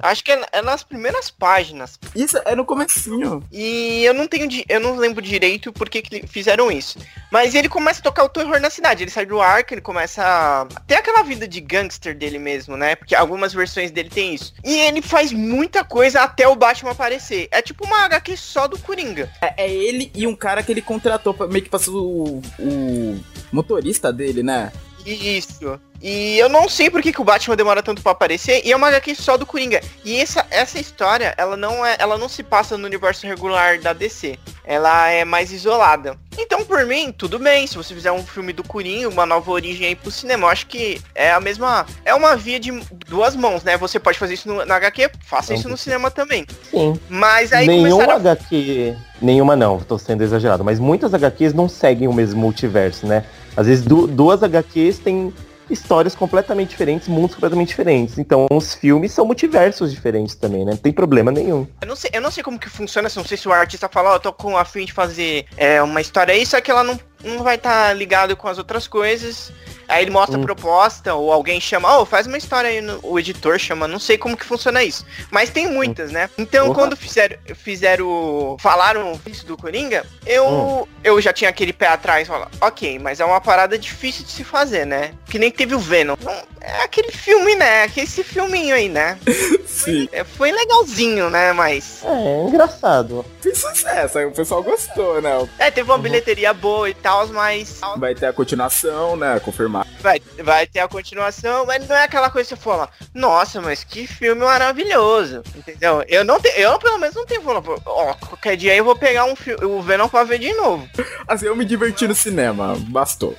Acho 0.00 0.22
que 0.22 0.30
é, 0.30 0.40
é 0.52 0.62
nas 0.62 0.84
primeiras 0.84 1.30
páginas. 1.30 1.98
Isso 2.14 2.38
é 2.44 2.54
no 2.54 2.64
comecinho. 2.64 3.42
E 3.50 4.04
eu 4.04 4.14
não 4.14 4.28
tenho. 4.28 4.48
Eu 4.68 4.78
não 4.78 4.96
lembro 4.96 5.20
direito 5.20 5.72
por 5.72 5.88
que, 5.88 6.00
que 6.00 6.26
fizeram 6.28 6.70
isso. 6.70 6.98
Mas 7.30 7.54
ele 7.54 7.68
começa 7.68 8.00
a 8.00 8.02
tocar 8.04 8.24
o 8.24 8.28
terror 8.28 8.60
na 8.60 8.70
cidade. 8.70 9.02
Ele 9.02 9.10
sai 9.10 9.26
do 9.26 9.40
arco, 9.40 9.74
ele 9.74 9.80
começa 9.80 10.22
a 10.24 10.66
ter 10.86 10.94
aquela 10.94 11.24
vida 11.24 11.48
de 11.48 11.60
gangster 11.60 12.16
dele 12.16 12.38
mesmo, 12.38 12.76
né? 12.76 12.94
Porque 12.94 13.16
algumas 13.16 13.52
versões 13.52 13.90
dele 13.90 14.10
tem 14.10 14.34
isso. 14.34 14.54
E 14.64 14.78
ele 14.82 15.02
faz 15.02 15.32
muita 15.32 15.82
coisa 15.82 16.20
até 16.20 16.46
o 16.46 16.54
Batman 16.54 16.92
aparecer. 16.92 17.48
É 17.50 17.60
tipo 17.60 17.84
uma 17.84 18.04
HQ 18.04 18.36
só 18.36 18.68
do 18.68 18.78
Coringa. 18.78 19.28
É, 19.40 19.64
é 19.64 19.70
ele 19.70 20.12
e 20.14 20.24
um 20.24 20.36
cara 20.36 20.62
que 20.62 20.70
ele 20.70 20.82
contratou 20.82 21.34
pra, 21.34 21.48
meio 21.48 21.64
que 21.64 21.70
pra 21.70 21.80
ser 21.80 21.90
o, 21.90 22.40
o 22.60 23.20
motorista 23.50 24.12
dele, 24.12 24.44
né? 24.44 24.70
Isso. 25.04 25.78
E 26.02 26.38
eu 26.38 26.50
não 26.50 26.68
sei 26.68 26.90
por 26.90 27.00
que, 27.00 27.12
que 27.12 27.20
o 27.20 27.24
Batman 27.24 27.56
demora 27.56 27.82
tanto 27.82 28.02
pra 28.02 28.12
aparecer. 28.12 28.60
E 28.62 28.72
é 28.72 28.76
uma 28.76 28.88
HQ 28.88 29.14
só 29.14 29.38
do 29.38 29.46
Coringa. 29.46 29.80
E 30.04 30.20
essa, 30.20 30.46
essa 30.50 30.78
história, 30.78 31.34
ela 31.38 31.56
não 31.56 31.84
é, 31.84 31.96
ela 31.98 32.18
não 32.18 32.28
se 32.28 32.42
passa 32.42 32.76
no 32.76 32.84
universo 32.84 33.26
regular 33.26 33.80
da 33.80 33.94
DC. 33.94 34.38
Ela 34.66 35.08
é 35.08 35.24
mais 35.24 35.50
isolada. 35.50 36.14
Então, 36.36 36.62
por 36.64 36.84
mim, 36.84 37.10
tudo 37.10 37.38
bem. 37.38 37.66
Se 37.66 37.76
você 37.76 37.94
fizer 37.94 38.12
um 38.12 38.22
filme 38.22 38.52
do 38.52 38.62
Coringa, 38.62 39.08
uma 39.08 39.24
nova 39.24 39.50
origem 39.50 39.86
aí 39.86 39.96
pro 39.96 40.10
cinema, 40.10 40.46
eu 40.46 40.50
acho 40.50 40.66
que 40.66 41.00
é 41.14 41.32
a 41.32 41.40
mesma. 41.40 41.86
É 42.04 42.14
uma 42.14 42.36
via 42.36 42.60
de 42.60 42.70
duas 43.06 43.34
mãos, 43.34 43.62
né? 43.62 43.78
Você 43.78 43.98
pode 43.98 44.18
fazer 44.18 44.34
isso 44.34 44.46
no, 44.46 44.64
na 44.66 44.76
HQ, 44.76 45.10
faça 45.24 45.54
isso 45.54 45.70
no 45.70 45.76
cinema 45.76 46.10
também. 46.10 46.46
Sim. 46.70 47.00
Mas 47.08 47.50
aí 47.50 47.66
Nenhum 47.66 47.90
começaram 47.90 48.12
a 48.12 48.16
HQ. 48.16 48.96
Nenhuma 49.22 49.56
não, 49.56 49.78
tô 49.78 49.98
sendo 49.98 50.22
exagerado. 50.22 50.62
Mas 50.62 50.78
muitas 50.78 51.14
HQs 51.14 51.54
não 51.54 51.66
seguem 51.66 52.08
o 52.08 52.12
mesmo 52.12 52.38
multiverso, 52.38 53.06
né? 53.06 53.24
Às 53.56 53.66
vezes 53.66 53.84
du- 53.84 54.06
duas 54.06 54.42
HQs 54.42 54.98
têm 54.98 55.32
histórias 55.70 56.14
completamente 56.14 56.70
diferentes, 56.70 57.08
mundos 57.08 57.34
completamente 57.34 57.68
diferentes. 57.68 58.18
Então 58.18 58.46
os 58.50 58.74
filmes 58.74 59.12
são 59.12 59.24
multiversos 59.24 59.90
diferentes 59.92 60.34
também, 60.34 60.64
né? 60.64 60.72
Não 60.72 60.76
tem 60.78 60.92
problema 60.92 61.30
nenhum. 61.32 61.66
Eu 61.80 61.88
não 61.88 61.96
sei, 61.96 62.10
eu 62.12 62.20
não 62.20 62.30
sei 62.30 62.42
como 62.42 62.58
que 62.58 62.68
funciona, 62.68 63.08
não 63.16 63.24
sei 63.24 63.36
se 63.38 63.48
o 63.48 63.52
artista 63.52 63.88
fala, 63.88 64.10
ó, 64.10 64.14
eu 64.16 64.20
tô 64.20 64.32
com 64.32 64.58
a 64.58 64.64
fim 64.64 64.84
de 64.84 64.92
fazer 64.92 65.46
é, 65.56 65.80
uma 65.82 66.00
história 66.00 66.34
aí, 66.34 66.44
só 66.44 66.60
que 66.60 66.70
ela 66.70 66.84
não, 66.84 67.00
não 67.24 67.42
vai 67.42 67.54
estar 67.56 67.94
ligado 67.96 68.36
com 68.36 68.46
as 68.46 68.58
outras 68.58 68.86
coisas. 68.86 69.50
Aí 69.88 70.02
ele 70.04 70.10
mostra 70.10 70.38
Hum. 70.38 70.42
a 70.42 70.44
proposta, 70.44 71.14
ou 71.14 71.32
alguém 71.32 71.60
chama, 71.60 71.98
ó, 71.98 72.04
faz 72.04 72.26
uma 72.26 72.38
história 72.38 72.70
aí, 72.70 72.80
no- 72.80 72.98
o 73.02 73.18
editor 73.18 73.58
chama, 73.58 73.86
não 73.88 73.98
sei 73.98 74.16
como 74.18 74.36
que 74.36 74.44
funciona 74.44 74.82
isso. 74.82 75.04
Mas 75.30 75.50
tem 75.50 75.66
muitas, 75.68 76.10
né? 76.10 76.28
Então 76.38 76.72
quando 76.72 76.96
fizeram, 76.96 77.36
fizeram, 77.54 78.56
falaram 78.60 79.20
isso 79.26 79.46
do 79.46 79.56
Coringa, 79.56 80.04
eu, 80.26 80.46
Hum. 80.46 80.84
eu 81.02 81.20
já 81.20 81.32
tinha 81.32 81.50
aquele 81.50 81.72
pé 81.72 81.88
atrás, 81.88 82.26
falar, 82.28 82.50
ok, 82.60 82.98
mas 82.98 83.20
é 83.20 83.24
uma 83.24 83.40
parada 83.40 83.78
difícil 83.78 84.24
de 84.24 84.30
se 84.30 84.44
fazer, 84.44 84.86
né? 84.86 85.12
Que 85.26 85.38
nem 85.38 85.50
teve 85.50 85.74
o 85.74 85.78
Venom. 85.78 86.14
Então, 86.20 86.34
é 86.66 86.82
aquele 86.82 87.12
filme, 87.12 87.54
né? 87.54 87.82
Aquele 87.84 88.04
esse 88.04 88.22
filminho 88.22 88.74
aí, 88.74 88.88
né? 88.88 89.18
Sim. 89.66 90.08
É, 90.12 90.22
foi 90.24 90.52
legalzinho, 90.52 91.30
né? 91.30 91.52
Mas 91.52 92.02
É, 92.04 92.42
engraçado. 92.46 93.24
Fez 93.40 93.58
sucesso, 93.58 94.18
aí 94.18 94.26
o 94.26 94.30
pessoal 94.32 94.62
gostou, 94.62 95.20
né? 95.20 95.48
É, 95.58 95.70
teve 95.70 95.90
uma 95.90 95.98
bilheteria 95.98 96.52
boa 96.52 96.88
e 96.88 96.94
tal, 96.94 97.26
mas 97.28 97.80
Vai 97.96 98.14
ter 98.14 98.26
a 98.26 98.32
continuação, 98.32 99.16
né? 99.16 99.40
Confirmar. 99.40 99.86
vai, 100.00 100.20
vai 100.42 100.66
ter 100.66 100.80
a 100.80 100.88
continuação, 100.88 101.66
mas 101.66 101.86
não 101.88 101.96
é 101.96 102.04
aquela 102.04 102.30
coisa 102.30 102.48
que 102.48 102.54
você 102.54 102.62
fala, 102.62 102.88
nossa, 103.12 103.60
mas 103.60 103.82
que 103.84 104.06
filme 104.06 104.44
maravilhoso, 104.44 105.42
entendeu? 105.56 106.04
Eu 106.06 106.24
não 106.24 106.38
tenho, 106.40 106.56
eu 106.56 106.78
pelo 106.78 106.98
menos 106.98 107.14
não 107.14 107.26
tenho 107.26 107.42
falando, 107.42 107.82
ó, 107.86 108.14
qualquer 108.14 108.56
dia 108.56 108.74
eu 108.76 108.84
vou 108.84 108.96
pegar 108.96 109.24
um 109.24 109.34
filme, 109.36 109.64
o 109.64 109.82
Venom 109.82 110.08
pra 110.08 110.24
ver 110.24 110.38
de 110.38 110.52
novo. 110.52 110.88
Assim, 111.26 111.46
eu 111.46 111.56
me 111.56 111.64
diverti 111.64 112.06
no 112.06 112.14
cinema, 112.14 112.74
bastou. 112.88 113.36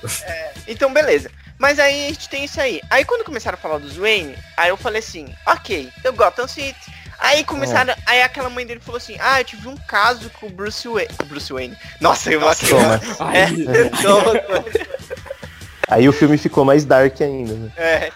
Então, 0.66 0.92
beleza. 0.92 1.30
Mas 1.58 1.78
aí 1.78 2.06
a 2.06 2.08
gente 2.08 2.28
tem 2.28 2.44
isso 2.44 2.60
aí. 2.60 2.80
Aí 2.90 3.04
quando 3.04 3.24
começaram 3.24 3.56
a 3.56 3.60
falar 3.60 3.78
dos 3.78 3.96
Wayne, 3.96 4.36
aí 4.56 4.68
eu 4.68 4.76
falei 4.76 5.00
assim, 5.00 5.34
ok, 5.46 5.90
eu 6.04 6.12
Gotham 6.12 6.46
City. 6.46 6.92
Aí 7.18 7.44
começaram, 7.44 7.94
aí 8.04 8.22
aquela 8.22 8.50
mãe 8.50 8.66
dele 8.66 8.80
falou 8.80 8.98
assim, 8.98 9.16
ah, 9.20 9.40
eu 9.40 9.44
tive 9.44 9.68
um 9.68 9.76
caso 9.76 10.28
com 10.30 10.48
o 10.48 10.50
Bruce 10.50 10.86
Wayne. 10.86 11.14
Bruce 11.26 11.52
Wayne. 11.52 11.76
Nossa, 12.00 12.30
eu 12.30 12.40
vou 12.40 12.54
Toma. 12.54 13.00
Ai, 13.20 13.56
Aí 15.88 16.08
o 16.08 16.12
filme 16.12 16.36
ficou 16.36 16.64
mais 16.64 16.84
dark 16.84 17.20
ainda, 17.20 17.54
né? 17.54 17.72
É. 17.76 18.12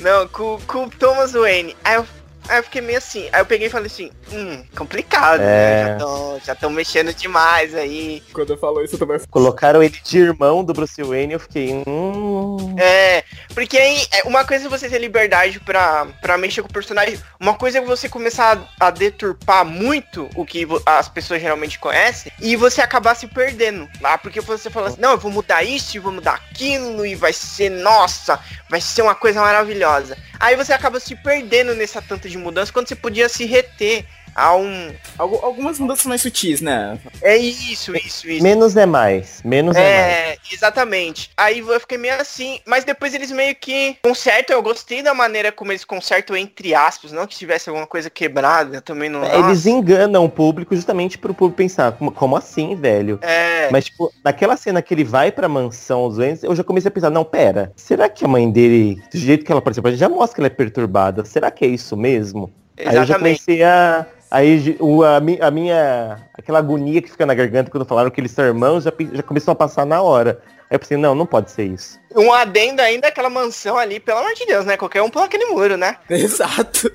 Não, 0.00 0.28
com, 0.28 0.60
com 0.66 0.84
o 0.84 0.90
Thomas 0.90 1.32
Wayne. 1.32 1.76
Aí 1.84 1.94
eu, 1.94 2.06
aí 2.48 2.58
eu 2.58 2.62
fiquei 2.64 2.80
meio 2.80 2.98
assim. 2.98 3.28
Aí 3.32 3.40
eu 3.40 3.46
peguei 3.46 3.66
e 3.68 3.70
falei 3.70 3.86
assim, 3.86 4.10
hum, 4.32 4.64
complicado, 4.76 5.40
É. 5.40 5.44
né? 5.44 5.86
Já 5.86 5.96
tão, 5.96 6.40
já 6.46 6.54
tão 6.54 6.70
mexendo 6.70 7.14
demais 7.14 7.74
aí. 7.74 8.22
quando 8.32 8.56
falou 8.56 8.84
isso, 8.84 8.94
eu 8.94 8.98
também 8.98 9.18
Colocaram 9.30 9.82
ele 9.82 9.98
de 10.02 10.18
irmão 10.18 10.64
do 10.64 10.72
Bruce 10.72 11.02
Wayne, 11.02 11.34
eu 11.34 11.40
fiquei. 11.40 11.82
Hum. 11.86 12.74
É, 12.78 13.24
porque 13.54 13.76
aí 13.76 14.06
é, 14.12 14.22
uma 14.26 14.44
coisa 14.44 14.66
é 14.66 14.68
você 14.68 14.88
ter 14.88 14.98
liberdade 14.98 15.60
pra, 15.60 16.06
pra 16.20 16.38
mexer 16.38 16.62
com 16.62 16.68
o 16.68 16.72
personagem, 16.72 17.18
uma 17.40 17.54
coisa 17.54 17.78
é 17.78 17.80
você 17.80 18.08
começar 18.08 18.58
a, 18.80 18.86
a 18.86 18.90
deturpar 18.90 19.64
muito 19.64 20.28
o 20.34 20.44
que 20.44 20.66
as 20.86 21.08
pessoas 21.08 21.40
geralmente 21.40 21.78
conhecem 21.78 22.32
e 22.40 22.56
você 22.56 22.80
acabar 22.80 23.14
se 23.14 23.26
perdendo 23.26 23.88
lá, 24.00 24.18
porque 24.18 24.40
você 24.40 24.70
fala 24.70 24.88
assim, 24.88 25.00
não, 25.00 25.12
eu 25.12 25.18
vou 25.18 25.30
mudar 25.30 25.62
isso 25.62 25.96
e 25.96 26.00
vou 26.00 26.12
mudar 26.12 26.34
aquilo 26.34 27.04
e 27.06 27.14
vai 27.14 27.32
ser, 27.32 27.70
nossa, 27.70 28.38
vai 28.68 28.80
ser 28.80 29.02
uma 29.02 29.14
coisa 29.14 29.40
maravilhosa. 29.40 30.16
Aí 30.38 30.56
você 30.56 30.72
acaba 30.72 31.00
se 31.00 31.14
perdendo 31.16 31.74
nessa 31.74 32.02
tanta 32.02 32.28
de 32.28 32.33
mudança 32.38 32.72
quando 32.72 32.88
você 32.88 32.96
podia 32.96 33.28
se 33.28 33.44
reter 33.44 34.04
a 34.34 34.56
um... 34.56 34.92
Algu- 35.18 35.40
algumas 35.42 35.78
mudanças 35.78 36.06
mais 36.06 36.22
sutis, 36.22 36.60
né? 36.60 36.98
É 37.22 37.36
isso, 37.36 37.96
isso, 37.96 38.28
isso. 38.28 38.42
Menos 38.42 38.76
é 38.76 38.86
mais. 38.86 39.40
Menos 39.44 39.76
é, 39.76 39.80
mais. 39.80 40.12
É, 40.12 40.38
exatamente. 40.52 41.30
Aí 41.36 41.60
eu 41.60 41.80
fiquei 41.80 41.98
meio 41.98 42.14
assim, 42.20 42.58
mas 42.66 42.84
depois 42.84 43.14
eles 43.14 43.30
meio 43.30 43.54
que 43.54 43.96
consertam. 44.02 44.56
Eu 44.56 44.62
gostei 44.62 45.02
da 45.02 45.14
maneira 45.14 45.52
como 45.52 45.72
eles 45.72 45.84
consertam, 45.84 46.36
entre 46.36 46.74
aspas, 46.74 47.12
não 47.12 47.26
que 47.26 47.36
tivesse 47.36 47.68
alguma 47.68 47.86
coisa 47.86 48.10
quebrada, 48.10 48.80
também 48.80 49.08
não. 49.08 49.24
É, 49.24 49.38
Eles 49.38 49.66
enganam 49.66 50.24
o 50.24 50.28
público 50.28 50.74
justamente 50.74 51.16
pro 51.18 51.34
público 51.34 51.56
pensar, 51.56 51.92
como, 51.92 52.10
como 52.10 52.36
assim, 52.36 52.74
velho? 52.74 53.18
É, 53.22 53.68
Mas, 53.70 53.86
tipo, 53.86 54.12
naquela 54.24 54.56
cena 54.56 54.82
que 54.82 54.92
ele 54.92 55.04
vai 55.04 55.30
pra 55.30 55.48
mansão 55.48 56.08
dos 56.08 56.18
Waynes, 56.18 56.42
eu 56.42 56.54
já 56.54 56.64
comecei 56.64 56.88
a 56.88 56.92
pensar, 56.92 57.10
não, 57.10 57.24
pera, 57.24 57.72
será 57.76 58.08
que 58.08 58.24
a 58.24 58.28
mãe 58.28 58.50
dele, 58.50 59.00
do 59.12 59.18
jeito 59.18 59.44
que 59.44 59.52
ela 59.52 59.62
participa, 59.62 59.88
a 59.88 59.90
gente 59.92 60.00
já 60.00 60.08
mostra 60.08 60.34
que 60.34 60.40
ela 60.40 60.46
é 60.48 60.50
perturbada, 60.50 61.24
será 61.24 61.50
que 61.50 61.64
é 61.64 61.68
isso 61.68 61.96
mesmo? 61.96 62.52
Aí 62.76 62.86
eu 62.86 62.92
já 62.92 63.02
exatamente. 63.04 63.38
comecei 63.38 63.62
a... 63.62 64.06
Aí 64.34 64.76
o, 64.80 65.04
a, 65.04 65.18
a 65.18 65.50
minha... 65.52 66.18
Aquela 66.34 66.58
agonia 66.58 67.00
que 67.00 67.08
fica 67.08 67.24
na 67.24 67.34
garganta 67.34 67.70
quando 67.70 67.84
falaram 67.86 68.10
que 68.10 68.20
eles 68.20 68.32
são 68.32 68.44
irmãos, 68.44 68.82
já, 68.82 68.92
já 69.12 69.22
começou 69.22 69.52
a 69.52 69.54
passar 69.54 69.86
na 69.86 70.02
hora. 70.02 70.40
Aí 70.68 70.74
eu 70.74 70.78
pensei, 70.80 70.96
não, 70.96 71.14
não 71.14 71.24
pode 71.24 71.52
ser 71.52 71.66
isso. 71.66 72.00
Um 72.16 72.32
adendo 72.32 72.82
ainda 72.82 73.06
aquela 73.06 73.30
mansão 73.30 73.78
ali, 73.78 74.00
pelo 74.00 74.18
amor 74.18 74.34
de 74.34 74.44
Deus, 74.44 74.66
né? 74.66 74.76
Qualquer 74.76 75.02
um 75.02 75.08
pula 75.08 75.26
aquele 75.26 75.44
muro, 75.46 75.76
né? 75.76 75.98
Exato. 76.10 76.90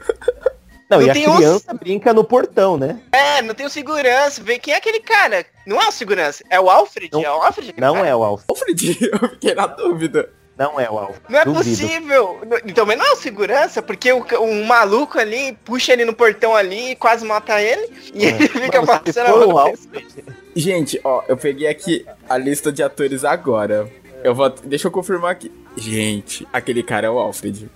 Não, 0.89 0.97
Não 0.99 1.05
e 1.07 1.09
a 1.09 1.13
tem 1.13 1.29
um- 1.29 1.35
criança 1.37 1.73
brinca 1.73 2.13
no 2.13 2.25
portão, 2.25 2.75
né? 2.75 2.99
É, 3.13 3.41
não 3.41 3.53
tem 3.55 3.65
o 3.65 3.69
segurança. 3.69 4.41
Vê 4.43 4.59
quem 4.59 4.73
é 4.73 4.77
aquele 4.77 4.99
cara. 4.99 5.45
Não 5.65 5.81
é 5.81 5.87
o 5.87 5.91
segurança, 5.93 6.43
é 6.49 6.59
o 6.59 6.69
Alfred. 6.69 7.09
Não- 7.13 7.21
é 7.23 7.29
o 7.31 7.41
Alfred. 7.41 7.73
Não 7.77 7.93
cara? 7.93 8.07
é 8.07 8.15
o 8.15 8.23
Alf. 8.23 8.43
Alfred, 8.49 8.97
eu 9.13 9.29
fiquei 9.29 9.53
na 9.55 9.67
dúvida. 9.67 10.29
Não 10.59 10.77
é 10.77 10.91
o 10.91 10.99
Alf. 10.99 11.17
Não 11.29 11.39
é 11.39 11.45
Duvido. 11.45 11.63
possível. 11.63 12.41
Também 12.75 12.97
não 12.97 13.05
é 13.05 13.11
o 13.13 13.15
segurança, 13.15 13.81
porque 13.81 14.11
o, 14.11 14.25
um 14.41 14.65
maluco 14.65 15.17
ali 15.17 15.57
puxa 15.63 15.93
ele 15.93 16.03
no 16.03 16.13
portão 16.13 16.53
ali 16.53 16.91
e 16.91 16.95
quase 16.97 17.25
mata 17.25 17.61
ele. 17.61 17.89
E 18.13 18.25
ele 18.25 18.45
fica 18.49 18.81
Mas 18.81 18.99
passando 18.99 19.27
a 19.27 19.29
mão 19.29 19.47
o 19.47 19.53
na 19.53 19.61
Alfred, 19.61 20.07
Gente, 20.53 20.99
ó, 21.01 21.23
eu 21.29 21.37
peguei 21.37 21.69
aqui 21.69 22.05
a 22.27 22.37
lista 22.37 22.73
de 22.73 22.83
atores 22.83 23.23
agora. 23.23 23.89
Eu 24.21 24.35
vou. 24.35 24.49
Deixa 24.49 24.87
eu 24.87 24.91
confirmar 24.91 25.31
aqui. 25.31 25.49
Gente, 25.77 26.45
aquele 26.51 26.83
cara 26.83 27.07
é 27.07 27.09
o 27.09 27.17
Alfred. 27.17 27.69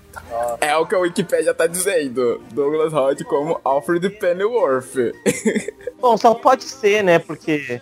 É 0.60 0.76
o 0.76 0.86
que 0.86 0.94
a 0.94 1.00
Wikipedia 1.00 1.54
tá 1.54 1.66
dizendo. 1.68 2.44
Douglas 2.52 2.92
Hodge 2.92 3.24
como 3.24 3.62
Alfred 3.64 4.10
Pennyworth. 4.10 5.14
Bom, 6.02 6.18
só 6.18 6.34
pode 6.34 6.66
ser, 6.66 7.02
né? 7.02 7.18
Porque 7.18 7.82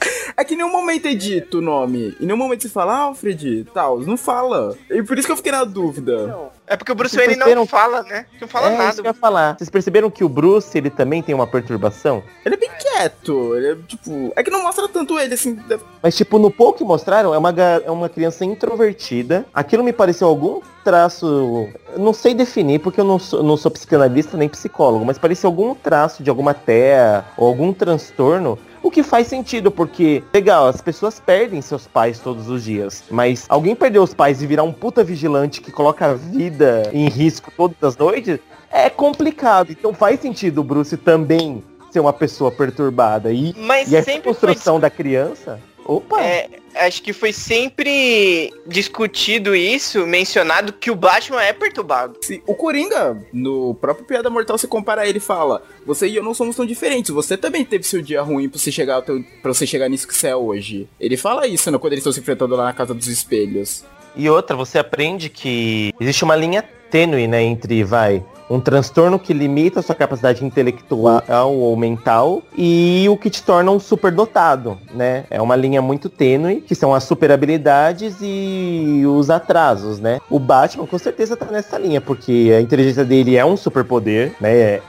É 0.36 0.44
que 0.44 0.54
em 0.54 0.56
nenhum 0.56 0.70
momento 0.72 1.06
é 1.06 1.12
dito 1.14 1.58
o 1.58 1.60
nome. 1.60 2.16
Em 2.18 2.24
nenhum 2.24 2.36
momento 2.38 2.62
você 2.62 2.68
fala, 2.68 2.94
ah, 2.94 2.98
Alfred, 3.00 3.66
tal. 3.74 3.98
Não 4.00 4.16
fala. 4.16 4.74
E 4.88 5.02
por 5.02 5.18
isso 5.18 5.26
que 5.26 5.32
eu 5.32 5.36
fiquei 5.36 5.52
na 5.52 5.64
dúvida. 5.64 6.34
É 6.66 6.76
porque 6.76 6.92
o 6.92 6.94
Bruce 6.94 7.14
Wayne 7.14 7.32
não 7.34 7.40
perceberam- 7.40 7.66
fala, 7.66 8.02
né? 8.04 8.24
Não 8.40 8.48
fala 8.48 8.68
é 8.68 8.70
isso 8.70 8.78
nada. 8.78 8.94
que 8.94 9.00
eu 9.00 9.04
ia 9.10 9.12
falar. 9.14 9.58
Vocês 9.58 9.68
perceberam 9.68 10.08
que 10.10 10.24
o 10.24 10.28
Bruce, 10.28 10.78
ele 10.78 10.88
também 10.88 11.20
tem 11.22 11.34
uma 11.34 11.46
perturbação? 11.46 12.22
Ele 12.46 12.54
é 12.54 12.58
bem 12.58 12.70
quieto. 12.78 13.54
Ele 13.56 13.72
é 13.72 13.76
tipo. 13.86 14.32
É 14.34 14.42
que 14.42 14.50
não 14.50 14.62
mostra 14.62 14.88
tanto 14.88 15.18
ele 15.18 15.34
assim. 15.34 15.58
Mas, 16.02 16.16
tipo, 16.16 16.38
no 16.38 16.50
pouco 16.50 16.78
que 16.78 16.84
mostraram, 16.84 17.34
é 17.34 17.38
uma, 17.38 17.50
é 17.84 17.90
uma 17.90 18.08
criança 18.08 18.44
introvertida. 18.44 19.44
Aquilo 19.52 19.82
me 19.84 19.92
pareceu 19.92 20.26
algum 20.28 20.60
traço. 20.84 21.68
Não 21.96 22.14
sei 22.14 22.32
definir, 22.34 22.78
porque 22.78 23.00
eu 23.00 23.04
não 23.04 23.18
sou, 23.18 23.42
não 23.42 23.56
sou 23.56 23.70
psicanalista 23.70 24.36
nem 24.36 24.48
psicólogo, 24.48 25.04
mas 25.04 25.18
parecia 25.18 25.48
algum 25.48 25.74
traço 25.74 26.22
de 26.22 26.30
alguma 26.30 26.54
TEA 26.54 27.24
ou 27.36 27.46
algum 27.48 27.72
transtorno. 27.72 28.58
O 28.82 28.90
que 28.90 29.02
faz 29.02 29.26
sentido, 29.26 29.70
porque, 29.70 30.22
legal, 30.32 30.66
as 30.66 30.80
pessoas 30.80 31.20
perdem 31.20 31.60
seus 31.60 31.86
pais 31.86 32.18
todos 32.18 32.48
os 32.48 32.64
dias. 32.64 33.04
Mas 33.10 33.44
alguém 33.48 33.74
perder 33.74 33.98
os 33.98 34.14
pais 34.14 34.42
e 34.42 34.46
virar 34.46 34.62
um 34.62 34.72
puta 34.72 35.04
vigilante 35.04 35.60
que 35.60 35.70
coloca 35.70 36.06
a 36.06 36.14
vida 36.14 36.88
em 36.92 37.08
risco 37.08 37.52
todas 37.54 37.76
as 37.82 37.96
noites 37.96 38.38
é 38.70 38.88
complicado. 38.88 39.70
Então 39.70 39.92
faz 39.92 40.20
sentido 40.20 40.62
o 40.62 40.64
Bruce 40.64 40.96
também 40.96 41.62
ser 41.90 42.00
uma 42.00 42.12
pessoa 42.12 42.50
perturbada. 42.50 43.32
E, 43.32 43.54
Mas 43.58 43.90
e 43.90 43.96
essa 43.96 44.12
sempre 44.12 44.32
foi 44.32 44.34
construção 44.34 44.80
da 44.80 44.88
criança. 44.88 45.60
Opa! 45.84 46.22
É, 46.22 46.48
acho 46.74 47.02
que 47.02 47.12
foi 47.12 47.32
sempre 47.32 48.52
discutido 48.66 49.54
isso, 49.56 50.06
mencionado 50.06 50.72
que 50.72 50.90
o 50.90 50.94
Batman 50.94 51.42
é 51.42 51.52
perturbado. 51.52 52.16
Se- 52.22 52.42
O 52.46 52.54
Coringa, 52.54 53.20
no 53.32 53.74
próprio 53.74 54.06
Piada 54.06 54.30
Mortal, 54.30 54.56
você 54.56 54.66
compara 54.66 55.06
ele 55.08 55.18
e 55.18 55.20
fala: 55.20 55.62
Você 55.86 56.06
e 56.06 56.16
eu 56.16 56.22
não 56.22 56.34
somos 56.34 56.54
tão 56.56 56.64
diferentes. 56.66 57.10
Você 57.10 57.36
também 57.36 57.64
teve 57.64 57.84
seu 57.84 58.00
dia 58.00 58.22
ruim 58.22 58.48
pra 58.48 58.58
você 58.58 58.70
chegar, 58.70 59.02
teu, 59.02 59.24
pra 59.42 59.52
você 59.52 59.66
chegar 59.66 59.88
nisso 59.88 60.06
que 60.06 60.14
você 60.14 60.28
é 60.28 60.36
hoje. 60.36 60.88
Ele 61.00 61.16
fala 61.16 61.46
isso 61.46 61.70
né, 61.70 61.78
quando 61.78 61.92
eles 61.94 62.02
estão 62.02 62.12
se 62.12 62.20
enfrentando 62.20 62.54
lá 62.54 62.64
na 62.64 62.72
Casa 62.72 62.94
dos 62.94 63.08
Espelhos. 63.08 63.84
E 64.14 64.28
outra, 64.28 64.56
você 64.56 64.78
aprende 64.78 65.28
que 65.28 65.92
existe 66.00 66.24
uma 66.24 66.34
linha 66.36 66.62
tênue, 66.90 67.28
né, 67.28 67.42
entre, 67.42 67.84
vai, 67.84 68.22
um 68.50 68.58
transtorno 68.60 69.16
que 69.18 69.32
limita 69.32 69.78
a 69.78 69.82
sua 69.82 69.94
capacidade 69.94 70.44
intelectual 70.44 71.54
ou 71.54 71.76
mental 71.76 72.42
e 72.58 73.06
o 73.08 73.16
que 73.16 73.30
te 73.30 73.42
torna 73.44 73.70
um 73.70 73.78
superdotado, 73.78 74.76
né? 74.92 75.24
É 75.30 75.40
uma 75.40 75.54
linha 75.54 75.80
muito 75.80 76.08
tênue, 76.08 76.60
que 76.60 76.74
são 76.74 76.92
as 76.92 77.04
super 77.04 77.30
habilidades 77.30 78.16
e 78.20 79.04
os 79.06 79.30
atrasos, 79.30 80.00
né? 80.00 80.18
O 80.28 80.40
Batman 80.40 80.86
com 80.86 80.98
certeza 80.98 81.36
tá 81.36 81.46
nessa 81.46 81.78
linha, 81.78 82.00
porque 82.00 82.52
a 82.56 82.60
inteligência 82.60 83.04
dele 83.04 83.36
é 83.36 83.44
um 83.44 83.56
superpoder, 83.56 84.34
né? 84.40 84.52
É- 84.52 84.82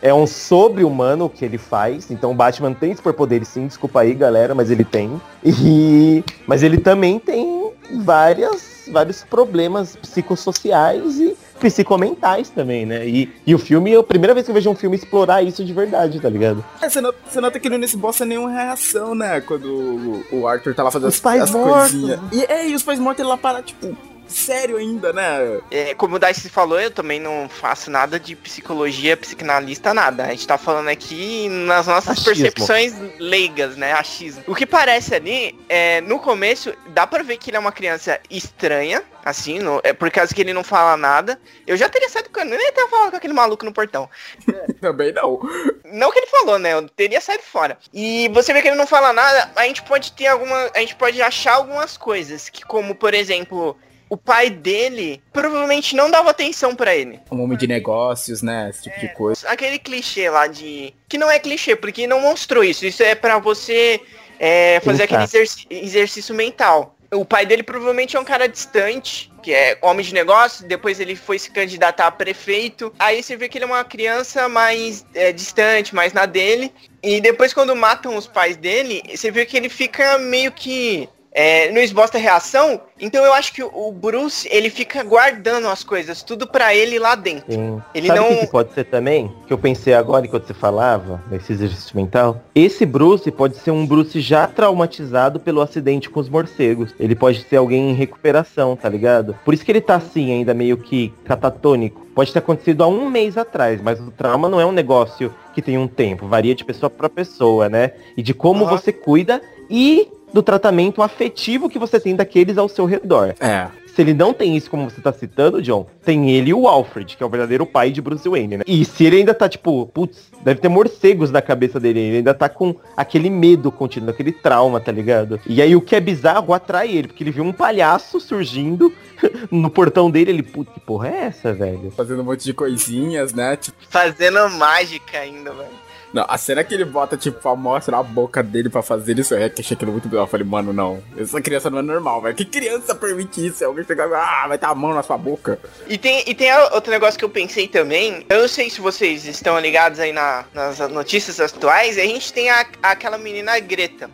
É 0.00 0.14
um 0.14 0.24
sobre-humano 0.26 1.24
o 1.24 1.28
que 1.30 1.44
ele 1.44 1.58
faz. 1.58 2.10
Então 2.12 2.30
o 2.30 2.34
Batman 2.34 2.72
tem 2.72 2.94
superpoderes 2.94 3.48
sim, 3.48 3.66
desculpa 3.66 4.00
aí, 4.00 4.14
galera, 4.14 4.54
mas 4.54 4.70
ele 4.70 4.84
tem. 4.84 5.20
E 5.44 6.22
mas 6.46 6.62
ele 6.62 6.78
também 6.78 7.18
tem 7.18 7.72
várias 8.04 8.78
vários 8.92 9.22
problemas 9.24 9.96
psicossociais 9.96 11.18
e 11.18 11.36
psicomentais 11.58 12.48
também, 12.50 12.86
né? 12.86 13.06
E, 13.06 13.30
e 13.46 13.54
o 13.54 13.58
filme, 13.58 13.92
é 13.92 13.96
a 13.96 14.02
primeira 14.02 14.34
vez 14.34 14.46
que 14.46 14.50
eu 14.50 14.54
vejo 14.54 14.70
um 14.70 14.74
filme 14.74 14.96
explorar 14.96 15.42
isso 15.42 15.64
de 15.64 15.72
verdade, 15.72 16.20
tá 16.20 16.28
ligado? 16.28 16.64
É, 16.80 16.88
você, 16.88 17.00
nota, 17.00 17.18
você 17.28 17.40
nota 17.40 17.58
que 17.60 17.68
ele 17.68 17.78
não 17.78 17.84
esboça 17.84 18.24
nenhuma 18.24 18.50
reação, 18.50 19.14
né? 19.14 19.40
Quando 19.40 19.66
o, 19.66 20.24
o 20.32 20.48
Arthur 20.48 20.74
tá 20.74 20.82
lá 20.82 20.90
fazendo 20.90 21.08
Os 21.08 21.16
as, 21.16 21.20
pais 21.20 21.42
as 21.42 21.50
mortos. 21.50 21.90
coisinhas. 21.92 22.20
E, 22.32 22.44
é, 22.44 22.68
e 22.68 22.74
os 22.74 22.82
pais 22.82 22.98
mortos 22.98 23.20
ele 23.20 23.28
lá 23.28 23.36
para, 23.36 23.62
tipo, 23.62 23.96
sério 24.28 24.76
ainda, 24.76 25.12
né? 25.12 25.60
É, 25.70 25.94
como 25.94 26.16
o 26.16 26.18
Dice 26.18 26.48
falou, 26.48 26.78
eu 26.78 26.90
também 26.90 27.18
não 27.18 27.48
faço 27.48 27.90
nada 27.90 28.20
de 28.20 28.36
psicologia, 28.36 29.16
psicanalista, 29.16 29.94
nada. 29.94 30.24
A 30.24 30.30
gente 30.30 30.46
tá 30.46 30.58
falando 30.58 30.88
aqui 30.88 31.48
nas 31.48 31.86
nossas 31.86 32.10
Achismo. 32.18 32.24
percepções 32.26 32.94
leigas, 33.18 33.76
né? 33.76 33.92
Achismo. 33.92 34.44
O 34.46 34.54
que 34.54 34.66
parece 34.66 35.14
ali, 35.14 35.58
é, 35.68 36.00
no 36.02 36.18
começo, 36.18 36.72
dá 36.88 37.06
pra 37.06 37.22
ver 37.22 37.38
que 37.38 37.50
ele 37.50 37.56
é 37.56 37.60
uma 37.60 37.72
criança 37.72 38.20
estranha, 38.30 39.02
assim, 39.24 39.58
no, 39.58 39.80
é 39.82 39.92
por 39.92 40.10
causa 40.10 40.34
que 40.34 40.40
ele 40.40 40.52
não 40.52 40.64
fala 40.64 40.96
nada. 40.96 41.40
Eu 41.66 41.76
já 41.76 41.88
teria 41.88 42.08
saído 42.08 42.30
com 42.30 42.40
eu 42.40 42.46
nem 42.46 42.72
tava 42.72 42.88
falando 42.88 43.10
com 43.10 43.16
aquele 43.16 43.32
maluco 43.32 43.64
no 43.64 43.72
portão. 43.72 44.08
Também 44.80 45.12
não. 45.12 45.40
Não 45.84 46.10
que 46.10 46.18
ele 46.18 46.26
falou, 46.26 46.58
né? 46.58 46.74
Eu 46.74 46.88
teria 46.88 47.20
saído 47.20 47.42
fora. 47.42 47.78
E 47.92 48.28
você 48.28 48.52
vê 48.52 48.62
que 48.62 48.68
ele 48.68 48.76
não 48.76 48.86
fala 48.86 49.12
nada, 49.12 49.50
a 49.56 49.64
gente 49.64 49.82
pode 49.82 50.12
ter 50.12 50.26
alguma. 50.26 50.70
A 50.74 50.80
gente 50.80 50.94
pode 50.94 51.20
achar 51.20 51.54
algumas 51.54 51.96
coisas. 51.96 52.48
Que 52.48 52.64
como, 52.64 52.94
por 52.94 53.14
exemplo, 53.14 53.76
o 54.10 54.16
pai 54.16 54.50
dele 54.50 55.22
provavelmente 55.32 55.94
não 55.94 56.10
dava 56.10 56.30
atenção 56.30 56.74
pra 56.74 56.94
ele. 56.94 57.20
Um 57.30 57.42
homem 57.42 57.56
de 57.58 57.66
negócios, 57.66 58.42
né? 58.42 58.68
Esse 58.70 58.84
tipo 58.84 58.98
de 59.00 59.08
coisa. 59.14 59.48
Aquele 59.48 59.78
clichê 59.78 60.28
lá 60.30 60.46
de. 60.46 60.94
Que 61.08 61.18
não 61.18 61.30
é 61.30 61.38
clichê, 61.38 61.76
porque 61.76 62.06
não 62.06 62.20
mostrou 62.20 62.62
isso. 62.64 62.86
Isso 62.86 63.02
é 63.02 63.14
pra 63.14 63.38
você 63.38 64.00
é, 64.38 64.80
fazer 64.84 65.06
Pensar. 65.06 65.22
aquele 65.24 65.42
exerc- 65.42 65.66
exercício 65.70 66.34
mental. 66.34 66.94
O 67.10 67.24
pai 67.24 67.46
dele 67.46 67.62
provavelmente 67.62 68.16
é 68.18 68.20
um 68.20 68.24
cara 68.24 68.46
distante, 68.46 69.32
que 69.42 69.50
é 69.50 69.78
homem 69.80 70.04
de 70.04 70.12
negócio, 70.12 70.66
depois 70.66 71.00
ele 71.00 71.16
foi 71.16 71.38
se 71.38 71.50
candidatar 71.50 72.06
a 72.06 72.10
prefeito. 72.10 72.92
Aí 72.98 73.22
você 73.22 73.34
vê 73.34 73.48
que 73.48 73.56
ele 73.56 73.64
é 73.64 73.66
uma 73.66 73.82
criança 73.82 74.46
mais 74.46 75.06
é, 75.14 75.32
distante, 75.32 75.94
mais 75.94 76.12
na 76.12 76.26
dele. 76.26 76.70
E 77.02 77.18
depois 77.18 77.54
quando 77.54 77.74
matam 77.74 78.14
os 78.14 78.26
pais 78.26 78.58
dele, 78.58 79.02
você 79.08 79.30
vê 79.30 79.46
que 79.46 79.56
ele 79.56 79.70
fica 79.70 80.18
meio 80.18 80.52
que. 80.52 81.08
É, 81.30 81.70
não 81.72 81.80
esboça 81.80 82.16
reação, 82.18 82.80
então 82.98 83.24
eu 83.24 83.32
acho 83.34 83.52
que 83.52 83.62
o 83.62 83.92
Bruce, 83.92 84.48
ele 84.50 84.70
fica 84.70 85.04
guardando 85.04 85.68
as 85.68 85.84
coisas, 85.84 86.22
tudo 86.22 86.46
pra 86.46 86.74
ele 86.74 86.98
lá 86.98 87.14
dentro. 87.14 87.52
Sim. 87.52 87.80
Ele 87.94 88.08
Sabe 88.08 88.18
não- 88.20 88.28
que, 88.28 88.36
que 88.38 88.46
pode 88.46 88.72
ser 88.72 88.84
também? 88.84 89.30
Que 89.46 89.52
eu 89.52 89.58
pensei 89.58 89.92
agora 89.94 90.26
enquanto 90.26 90.46
você 90.46 90.54
falava, 90.54 91.22
nesse 91.30 91.52
exercício 91.52 91.94
mental. 91.94 92.40
Esse 92.54 92.84
Bruce 92.86 93.30
pode 93.30 93.56
ser 93.58 93.70
um 93.70 93.86
Bruce 93.86 94.20
já 94.20 94.46
traumatizado 94.46 95.38
pelo 95.38 95.60
acidente 95.60 96.08
com 96.08 96.18
os 96.18 96.28
morcegos. 96.28 96.94
Ele 96.98 97.14
pode 97.14 97.42
ser 97.44 97.56
alguém 97.56 97.90
em 97.90 97.94
recuperação, 97.94 98.74
tá 98.74 98.88
ligado? 98.88 99.38
Por 99.44 99.52
isso 99.54 99.64
que 99.64 99.70
ele 99.70 99.80
tá 99.82 99.96
assim, 99.96 100.32
ainda 100.32 100.54
meio 100.54 100.76
que 100.78 101.12
catatônico. 101.24 102.06
Pode 102.14 102.32
ter 102.32 102.38
acontecido 102.40 102.82
há 102.82 102.88
um 102.88 103.08
mês 103.08 103.36
atrás, 103.36 103.80
mas 103.80 104.00
o 104.00 104.10
trauma 104.10 104.48
não 104.48 104.60
é 104.60 104.66
um 104.66 104.72
negócio 104.72 105.32
que 105.54 105.62
tem 105.62 105.78
um 105.78 105.86
tempo. 105.86 106.26
Varia 106.26 106.54
de 106.54 106.64
pessoa 106.64 106.90
pra 106.90 107.08
pessoa, 107.08 107.68
né? 107.68 107.92
E 108.16 108.22
de 108.22 108.34
como 108.34 108.64
Aham. 108.64 108.76
você 108.76 108.92
cuida 108.92 109.40
e 109.70 110.08
do 110.32 110.42
tratamento 110.42 111.02
afetivo 111.02 111.68
que 111.68 111.78
você 111.78 111.98
tem 111.98 112.14
daqueles 112.14 112.58
ao 112.58 112.68
seu 112.68 112.84
redor. 112.84 113.34
É. 113.40 113.68
Se 113.98 114.02
ele 114.02 114.14
não 114.14 114.32
tem 114.32 114.56
isso, 114.56 114.70
como 114.70 114.88
você 114.88 115.00
tá 115.00 115.12
citando, 115.12 115.60
John, 115.60 115.84
tem 116.04 116.30
ele 116.30 116.50
e 116.50 116.54
o 116.54 116.68
Alfred, 116.68 117.16
que 117.16 117.22
é 117.22 117.26
o 117.26 117.28
verdadeiro 117.28 117.66
pai 117.66 117.90
de 117.90 118.00
Bruce 118.00 118.28
Wayne, 118.28 118.58
né? 118.58 118.64
E 118.64 118.84
se 118.84 119.04
ele 119.04 119.16
ainda 119.16 119.34
tá, 119.34 119.48
tipo, 119.48 119.86
putz, 119.86 120.30
deve 120.44 120.60
ter 120.60 120.68
morcegos 120.68 121.32
na 121.32 121.42
cabeça 121.42 121.80
dele, 121.80 121.98
ele 121.98 122.16
ainda 122.18 122.32
tá 122.32 122.48
com 122.48 122.76
aquele 122.96 123.28
medo 123.28 123.72
contínuo, 123.72 124.10
aquele 124.10 124.30
trauma, 124.30 124.78
tá 124.78 124.92
ligado? 124.92 125.40
E 125.44 125.60
aí 125.60 125.74
o 125.74 125.80
que 125.80 125.96
é 125.96 126.00
bizarro 126.00 126.54
atrai 126.54 126.92
ele, 126.96 127.08
porque 127.08 127.24
ele 127.24 127.32
viu 127.32 127.42
um 127.42 127.52
palhaço 127.52 128.20
surgindo 128.20 128.92
no 129.50 129.68
portão 129.68 130.08
dele, 130.08 130.30
ele, 130.30 130.42
putz, 130.44 130.72
que 130.72 130.78
porra 130.78 131.08
é 131.08 131.24
essa, 131.24 131.52
velho? 131.52 131.90
Fazendo 131.90 132.22
um 132.22 132.24
monte 132.24 132.44
de 132.44 132.54
coisinhas, 132.54 133.32
né? 133.32 133.56
Tipo, 133.56 133.78
Fazendo 133.90 134.48
mágica 134.50 135.18
ainda, 135.18 135.50
velho. 135.50 135.87
Não, 136.12 136.24
a 136.28 136.38
cena 136.38 136.64
que 136.64 136.74
ele 136.74 136.84
bota, 136.84 137.16
tipo, 137.16 137.40
pra 137.40 137.54
mostrar 137.54 137.98
a 137.98 138.02
boca 138.02 138.42
dele 138.42 138.68
pra 138.68 138.82
fazer 138.82 139.18
isso, 139.18 139.34
é 139.34 139.48
que 139.48 139.60
achei 139.60 139.74
aquilo 139.74 139.92
muito 139.92 140.08
bizarro. 140.08 140.24
Eu 140.26 140.30
falei, 140.30 140.46
mano, 140.46 140.72
não. 140.72 141.02
Essa 141.16 141.40
criança 141.40 141.68
não 141.70 141.78
é 141.78 141.82
normal, 141.82 142.22
velho. 142.22 142.34
Que 142.34 142.44
criança 142.44 142.94
permite 142.94 143.46
isso? 143.46 143.64
Alguém 143.64 143.84
chegar, 143.84 144.08
ah, 144.12 144.48
vai 144.48 144.56
ter 144.58 144.66
a 144.66 144.74
mão 144.74 144.94
na 144.94 145.02
sua 145.02 145.18
boca. 145.18 145.58
E 145.88 145.98
tem, 145.98 146.22
e 146.26 146.34
tem 146.34 146.52
outro 146.72 146.90
negócio 146.90 147.18
que 147.18 147.24
eu 147.24 147.30
pensei 147.30 147.68
também. 147.68 148.24
Eu 148.28 148.40
não 148.42 148.48
sei 148.48 148.70
se 148.70 148.80
vocês 148.80 149.26
estão 149.26 149.58
ligados 149.58 149.98
aí 150.00 150.12
na- 150.12 150.44
nas 150.54 150.78
notícias 150.90 151.38
atuais. 151.40 151.98
A 151.98 152.02
gente 152.02 152.32
tem 152.32 152.48
a- 152.50 152.66
aquela 152.82 153.18
menina 153.18 153.58
Greta. 153.60 154.10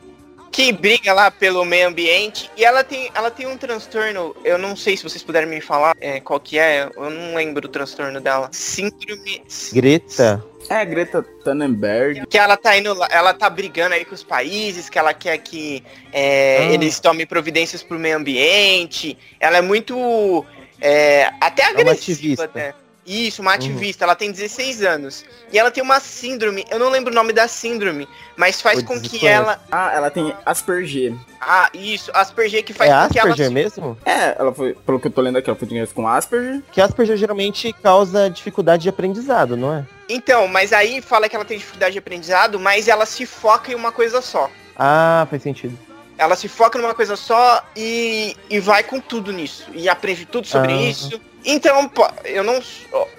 Que 0.50 0.70
briga 0.70 1.12
lá 1.12 1.33
pelo 1.33 1.64
meio 1.64 1.88
ambiente. 1.88 2.48
E 2.57 2.64
ela 2.64 2.85
tem, 2.85 3.11
ela 3.12 3.28
tem 3.28 3.44
um 3.44 3.57
transtorno. 3.57 4.37
Eu 4.44 4.57
não 4.57 4.76
sei 4.76 4.96
se 4.96 5.02
vocês 5.02 5.20
puderem 5.20 5.48
me 5.48 5.61
falar 5.61 5.96
é, 6.00 6.20
qual 6.20 6.38
que 6.38 6.59
é. 6.61 6.88
Eu 6.96 7.11
não 7.11 7.35
lembro 7.35 7.66
o 7.66 7.68
transtorno 7.68 8.20
dela. 8.20 8.48
Síndrome. 8.52 9.42
Greta, 9.72 10.44
É, 10.68 10.77
a 10.77 10.85
Greta 10.85 11.22
Thunberg. 11.44 12.27
Que 12.27 12.38
ela 12.38 12.57
tá 12.57 12.77
indo 12.77 12.92
lá, 12.94 13.09
ela 13.11 13.35
tá 13.35 13.48
brigando 13.50 13.94
aí 13.94 14.05
com 14.05 14.14
os 14.14 14.22
países, 14.24 14.88
que 14.88 14.98
ela 14.98 15.12
quer 15.14 15.38
que 15.38 15.83
é, 16.12 16.59
Ah. 16.61 16.72
eles 16.72 16.98
tomem 17.00 17.27
providências 17.27 17.83
pro 17.83 17.98
meio 17.98 18.16
ambiente. 18.16 19.16
Ela 19.40 19.59
é 19.59 19.62
muito. 19.62 20.44
é, 20.81 21.31
até 21.40 21.62
uma 21.70 21.81
agressiva 21.81 21.92
ativista. 21.92 22.44
até. 22.44 22.74
Isso, 23.07 23.42
uma 23.42 23.50
Uhum. 23.53 23.57
ativista, 23.57 24.05
ela 24.05 24.14
tem 24.14 24.31
16 24.33 24.83
anos. 24.83 25.24
E 25.53 25.59
ela 25.59 25.70
tem 25.70 25.82
uma 25.82 26.01
síndrome, 26.01 26.64
eu 26.70 26.78
não 26.78 26.88
lembro 26.91 27.11
o 27.12 27.14
nome 27.14 27.32
da 27.34 27.47
síndrome, 27.47 28.09
mas 28.36 28.61
faz 28.62 28.82
com 28.82 28.99
que 29.01 29.26
ela. 29.26 29.62
Ah, 29.70 29.93
ela 29.95 30.11
tem 30.11 30.34
Asperger. 30.45 31.14
Ah, 31.41 31.68
isso, 31.74 32.11
Asperger 32.14 32.64
que 32.64 32.72
faz 32.72 32.91
é 32.91 32.95
com 33.07 33.12
que 33.12 33.18
ela. 33.18 33.30
Asperger 33.30 33.51
mesmo? 33.53 33.97
É, 34.07 34.34
ela 34.38 34.55
foi, 34.55 34.74
pelo 34.74 34.99
que 34.99 35.07
eu 35.07 35.11
tô 35.12 35.20
lendo 35.20 35.36
aqui, 35.36 35.49
ela 35.51 35.59
foi 35.59 35.68
diagnosticada 35.68 36.03
com 36.03 36.09
Asperger. 36.09 36.62
Que 36.72 36.80
Asperger 36.80 37.16
geralmente 37.18 37.72
causa 37.82 38.28
dificuldade 38.30 38.82
de 38.84 38.88
aprendizado, 38.88 39.57
não 39.57 39.74
é? 39.74 39.84
Então, 40.09 40.46
mas 40.48 40.72
aí 40.72 41.00
fala 41.00 41.28
que 41.28 41.36
ela 41.36 41.44
tem 41.44 41.59
dificuldade 41.59 41.92
de 41.92 41.98
aprendizado, 41.98 42.61
mas 42.61 42.88
ela 42.88 43.07
se 43.07 43.24
foca 43.26 43.72
em 43.72 43.74
uma 43.74 43.90
coisa 43.92 44.20
só. 44.20 44.50
Ah, 44.76 45.26
faz 45.30 45.42
sentido. 45.42 45.78
Ela 46.16 46.36
se 46.36 46.46
foca 46.48 46.78
numa 46.78 46.94
coisa 46.94 47.16
só 47.16 47.62
e, 47.74 48.36
e 48.48 48.61
vai 48.61 48.82
com 48.84 49.00
tudo 49.00 49.32
nisso. 49.32 49.66
E 49.72 49.88
aprende 49.88 50.24
tudo 50.26 50.46
sobre 50.46 50.72
Ah. 50.72 50.90
isso. 50.90 51.20
Então, 51.44 51.90
eu 52.24 52.42
não. 52.44 52.62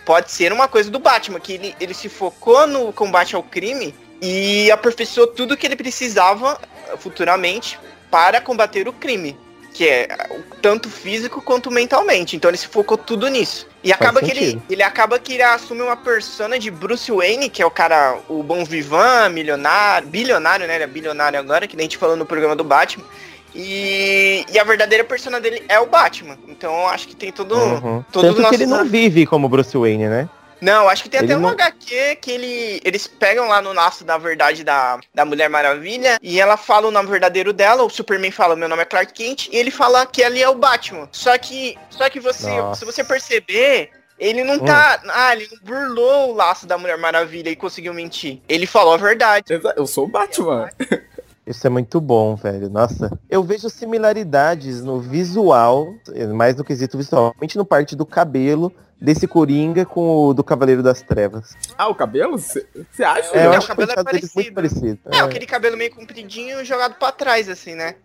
Pode 0.05 0.31
ser 0.31 0.51
uma 0.53 0.67
coisa 0.67 0.89
do 0.89 0.97
Batman, 0.99 1.39
que 1.39 1.53
ele, 1.53 1.75
ele 1.79 1.93
se 1.93 2.09
focou 2.09 2.65
no 2.65 2.91
combate 2.93 3.36
ao 3.36 3.43
crime 3.43 3.93
e 4.21 4.71
aperfeiçoou 4.71 5.27
tudo 5.27 5.57
que 5.57 5.65
ele 5.65 5.75
precisava 5.75 6.59
futuramente 6.97 7.77
para 8.09 8.39
combater 8.41 8.88
o 8.88 8.93
crime. 8.93 9.38
Que 9.76 9.89
é 9.89 10.07
tanto 10.61 10.89
físico 10.89 11.41
quanto 11.41 11.69
mentalmente. 11.69 12.34
Então 12.34 12.49
ele 12.49 12.57
se 12.57 12.67
focou 12.67 12.97
tudo 12.97 13.28
nisso. 13.28 13.67
E 13.84 13.91
acaba 13.91 14.21
que 14.21 14.32
ele, 14.32 14.61
ele 14.69 14.82
acaba 14.82 15.19
que 15.19 15.34
ele 15.34 15.43
assume 15.43 15.82
uma 15.82 15.97
persona 15.97 16.57
de 16.57 16.71
Bruce 16.71 17.11
Wayne, 17.11 17.49
que 17.49 17.61
é 17.61 17.65
o 17.65 17.69
cara, 17.69 18.17
o 18.30 18.41
bom 18.41 18.63
vivan, 18.63 19.28
milionário, 19.30 20.07
bilionário, 20.07 20.65
né? 20.65 20.76
Ele 20.76 20.86
é 20.86 20.88
bilionário 20.88 21.38
agora, 21.38 21.67
que 21.67 21.76
nem 21.76 21.84
a 21.84 21.88
gente 21.88 21.97
falou 21.97 22.15
no 22.15 22.26
programa 22.26 22.55
do 22.55 22.63
Batman. 22.63 23.03
E, 23.53 24.45
e 24.51 24.57
a 24.57 24.63
verdadeira 24.63 25.03
persona 25.03 25.39
dele 25.41 25.61
é 25.67 25.78
o 25.80 25.86
Batman. 25.88 26.38
Então 26.47 26.73
eu 26.73 26.88
acho 26.88 27.07
que 27.07 27.15
tem 27.15 27.32
todo. 27.32 27.55
Uhum. 27.55 28.03
todo 28.11 28.28
Tanto 28.28 28.41
nosso- 28.41 28.49
que 28.49 28.55
ele 28.63 28.65
não 28.65 28.86
vive 28.86 29.26
como 29.26 29.49
Bruce 29.49 29.78
Wayne, 29.78 30.07
né? 30.07 30.30
Não, 30.62 30.88
acho 30.89 31.03
que 31.03 31.10
tem 31.10 31.20
Ele 31.20 31.34
até 31.34 31.38
um 31.38 31.41
não- 31.41 31.49
HQ 31.49 32.16
que 32.22 32.32
ele, 32.32 32.82
eles 32.84 33.08
pegam 33.08 33.47
lá 33.47 33.62
no 33.62 33.74
laço 33.74 34.03
da 34.03 34.18
verdade 34.18 34.64
da, 34.64 34.99
da 35.14 35.26
Mulher 35.26 35.49
Maravilha 35.49 36.18
e 36.22 36.39
ela 36.39 36.58
fala 36.58 36.88
o 36.88 36.91
nome 36.91 37.10
verdadeiro 37.10 37.51
dela, 37.51 37.84
o 37.84 37.89
Superman 37.89 38.32
fala, 38.32 38.56
meu 38.56 38.70
nome 38.70 38.82
é 38.82 38.86
Clark 38.86 39.14
Kent, 39.14 39.47
e 39.51 39.58
ele 39.58 39.72
fala 39.72 40.06
que 40.06 40.24
ali 40.24 40.41
é 40.41 40.49
o 40.49 40.56
Batman. 40.56 41.08
Só 41.12 41.38
que, 41.38 41.78
só 41.89 42.10
que 42.10 42.20
você, 42.20 42.49
Nossa. 42.49 42.80
se 42.80 42.86
você 42.86 43.03
perceber, 43.03 43.91
ele 44.18 44.43
não 44.43 44.60
tá, 44.60 45.01
ah, 45.10 45.34
ele 45.36 45.47
não 45.51 45.60
burlou 45.62 46.32
o 46.32 46.36
laço 46.36 46.66
da 46.66 46.78
Mulher 46.78 46.97
Maravilha 46.97 47.49
e 47.49 47.56
conseguiu 47.56 47.93
mentir. 47.93 48.39
Ele 48.47 48.66
falou 48.66 48.93
a 48.93 48.97
verdade. 48.97 49.45
Eu 49.76 49.86
sou 49.86 50.06
o 50.06 50.08
Batman. 50.08 50.70
Isso 51.45 51.65
é 51.67 51.69
muito 51.69 52.01
bom, 52.01 52.35
velho. 52.35 52.69
Nossa. 52.69 53.11
Eu 53.29 53.43
vejo 53.43 53.69
similaridades 53.69 54.81
no 54.83 54.99
visual, 54.99 55.93
mais 56.33 56.55
no 56.55 56.63
quesito 56.63 56.97
visual, 56.97 57.29
principalmente 57.31 57.57
no 57.57 57.65
parte 57.65 57.95
do 57.95 58.05
cabelo 58.05 58.71
desse 58.99 59.27
Coringa 59.27 59.85
com 59.85 60.27
o 60.27 60.33
do 60.33 60.43
Cavaleiro 60.43 60.81
das 60.81 61.01
Trevas. 61.01 61.53
Ah, 61.77 61.87
o 61.89 61.93
cabelo? 61.95 62.37
Você 62.39 62.65
acha? 63.03 63.35
É, 63.37 63.45
eu 63.45 63.51
o 63.51 63.53
acho 63.53 63.65
o 63.65 63.67
cabelo 63.67 63.91
é 63.91 63.95
penteado 63.95 64.11
deles 64.17 64.33
muito 64.33 64.53
parecido. 64.53 64.99
É, 65.11 65.19
aquele 65.19 65.45
cabelo 65.45 65.77
meio 65.77 65.93
compridinho 65.93 66.63
jogado 66.65 66.95
pra 66.95 67.11
trás, 67.11 67.47
assim, 67.49 67.75
né? 67.75 67.95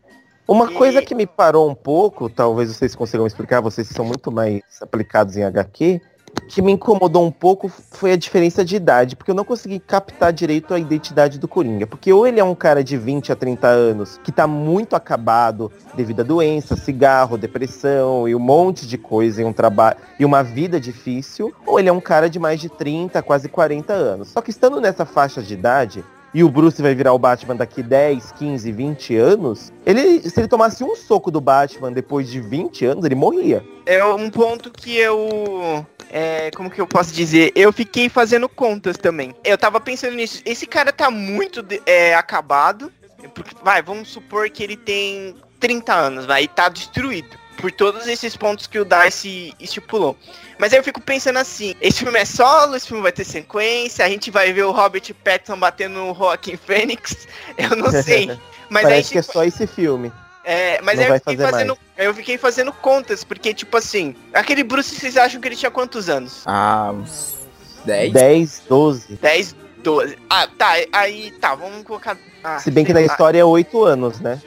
Uma 0.46 0.70
E- 0.70 0.74
coisa 0.74 1.00
que 1.00 1.14
me 1.14 1.26
parou 1.26 1.70
um 1.70 1.74
pouco, 1.76 2.28
talvez 2.28 2.74
vocês 2.74 2.94
consigam 2.94 3.26
explicar, 3.26 3.60
vocês 3.60 3.86
são 3.88 4.04
muito 4.04 4.32
mais 4.32 4.62
aplicados 4.82 5.36
em 5.36 5.44
HQ, 5.44 6.00
que 6.48 6.60
me 6.60 6.72
incomodou 6.72 7.24
um 7.24 7.30
pouco 7.30 7.68
foi 7.68 8.12
a 8.12 8.16
diferença 8.16 8.64
de 8.64 8.74
idade, 8.74 9.14
porque 9.14 9.30
eu 9.30 9.34
não 9.34 9.44
consegui 9.44 9.78
captar 9.78 10.32
direito 10.32 10.74
a 10.74 10.78
identidade 10.78 11.38
do 11.38 11.46
Coringa. 11.46 11.86
Porque 11.86 12.12
ou 12.12 12.26
ele 12.26 12.40
é 12.40 12.44
um 12.44 12.54
cara 12.54 12.82
de 12.82 12.96
20 12.96 13.32
a 13.32 13.36
30 13.36 13.68
anos, 13.68 14.20
que 14.22 14.32
tá 14.32 14.46
muito 14.46 14.96
acabado 14.96 15.70
devido 15.94 16.20
a 16.20 16.24
doença, 16.24 16.76
cigarro, 16.76 17.38
depressão 17.38 18.28
e 18.28 18.34
um 18.34 18.40
monte 18.40 18.86
de 18.86 18.98
coisa, 18.98 19.42
e 19.42 19.44
um 19.44 19.52
trabalho 19.52 19.96
e 20.18 20.24
uma 20.24 20.42
vida 20.42 20.80
difícil, 20.80 21.54
ou 21.64 21.78
ele 21.78 21.88
é 21.88 21.92
um 21.92 22.00
cara 22.00 22.28
de 22.28 22.38
mais 22.38 22.60
de 22.60 22.68
30, 22.68 23.22
quase 23.22 23.48
40 23.48 23.92
anos. 23.92 24.28
Só 24.28 24.40
que 24.40 24.50
estando 24.50 24.80
nessa 24.80 25.04
faixa 25.06 25.40
de 25.40 25.54
idade, 25.54 26.04
e 26.32 26.44
o 26.44 26.48
Bruce 26.48 26.80
vai 26.80 26.94
virar 26.94 27.12
o 27.12 27.18
Batman 27.18 27.56
daqui 27.56 27.82
10, 27.82 28.32
15, 28.32 28.72
20 28.72 29.16
anos, 29.16 29.72
ele, 29.84 30.28
se 30.28 30.38
ele 30.38 30.48
tomasse 30.48 30.84
um 30.84 30.94
soco 30.94 31.30
do 31.30 31.40
Batman 31.40 31.92
depois 31.92 32.28
de 32.28 32.40
20 32.40 32.84
anos, 32.86 33.04
ele 33.04 33.14
morria. 33.14 33.64
É 33.86 34.04
um 34.04 34.30
ponto 34.30 34.70
que 34.70 34.96
eu. 34.96 35.84
É, 36.12 36.50
como 36.52 36.70
que 36.70 36.80
eu 36.80 36.86
posso 36.86 37.12
dizer? 37.12 37.52
Eu 37.54 37.72
fiquei 37.72 38.08
fazendo 38.08 38.48
contas 38.48 38.96
também. 38.96 39.34
Eu 39.44 39.56
tava 39.56 39.80
pensando 39.80 40.16
nisso. 40.16 40.42
Esse 40.44 40.66
cara 40.66 40.92
tá 40.92 41.10
muito 41.10 41.64
é, 41.86 42.14
acabado. 42.14 42.92
Porque, 43.34 43.54
vai, 43.62 43.82
vamos 43.82 44.08
supor 44.08 44.48
que 44.48 44.62
ele 44.62 44.76
tem 44.76 45.34
30 45.60 45.92
anos, 45.92 46.26
vai, 46.26 46.44
e 46.44 46.48
tá 46.48 46.68
destruído. 46.68 47.39
Por 47.60 47.70
todos 47.72 48.06
esses 48.06 48.36
pontos 48.36 48.66
que 48.66 48.78
o 48.78 48.84
Darcy 48.84 49.54
estipulou. 49.60 50.16
Mas 50.58 50.72
aí 50.72 50.78
eu 50.78 50.84
fico 50.84 51.00
pensando 51.00 51.38
assim, 51.38 51.74
esse 51.80 52.00
filme 52.02 52.18
é 52.18 52.24
solo, 52.24 52.74
esse 52.76 52.86
filme 52.86 53.02
vai 53.02 53.12
ter 53.12 53.24
sequência, 53.24 54.04
a 54.04 54.08
gente 54.08 54.30
vai 54.30 54.52
ver 54.52 54.64
o 54.64 54.70
Robert 54.72 55.02
Pattinson 55.24 55.58
batendo 55.58 55.94
no 55.98 56.14
Joaquin 56.14 56.56
Phoenix, 56.56 57.26
eu 57.56 57.76
não 57.76 57.90
sei. 57.90 58.26
Mas 58.70 58.84
aí, 58.84 58.90
Parece 58.92 59.10
que 59.12 59.18
é 59.18 59.22
tipo, 59.22 59.32
só 59.32 59.44
esse 59.44 59.66
filme. 59.66 60.12
é, 60.44 60.80
mas 60.80 60.96
Não 60.96 61.02
aí 61.02 61.08
vai 61.08 61.16
eu 61.16 61.20
fiquei, 61.20 61.36
fazer 61.36 61.50
fazendo, 61.50 61.78
eu 61.98 62.14
fiquei 62.14 62.38
fazendo 62.38 62.72
contas, 62.72 63.24
porque, 63.24 63.52
tipo 63.52 63.76
assim, 63.76 64.14
aquele 64.32 64.62
Bruce, 64.62 64.94
vocês 64.94 65.16
acham 65.16 65.40
que 65.40 65.48
ele 65.48 65.56
tinha 65.56 65.72
quantos 65.72 66.08
anos? 66.08 66.42
Ah, 66.46 66.92
uns 66.94 67.34
10? 67.84 68.12
10, 68.12 68.62
12. 68.68 69.14
10, 69.16 69.56
12. 69.78 70.18
Ah, 70.30 70.46
tá, 70.56 70.74
aí, 70.92 71.32
tá, 71.40 71.56
vamos 71.56 71.82
colocar... 71.82 72.16
ah, 72.44 72.60
Se 72.60 72.70
bem 72.70 72.84
que 72.84 72.92
na 72.92 73.00
lá. 73.00 73.06
história 73.06 73.40
é 73.40 73.44
8 73.44 73.84
anos, 73.84 74.20
né? 74.20 74.40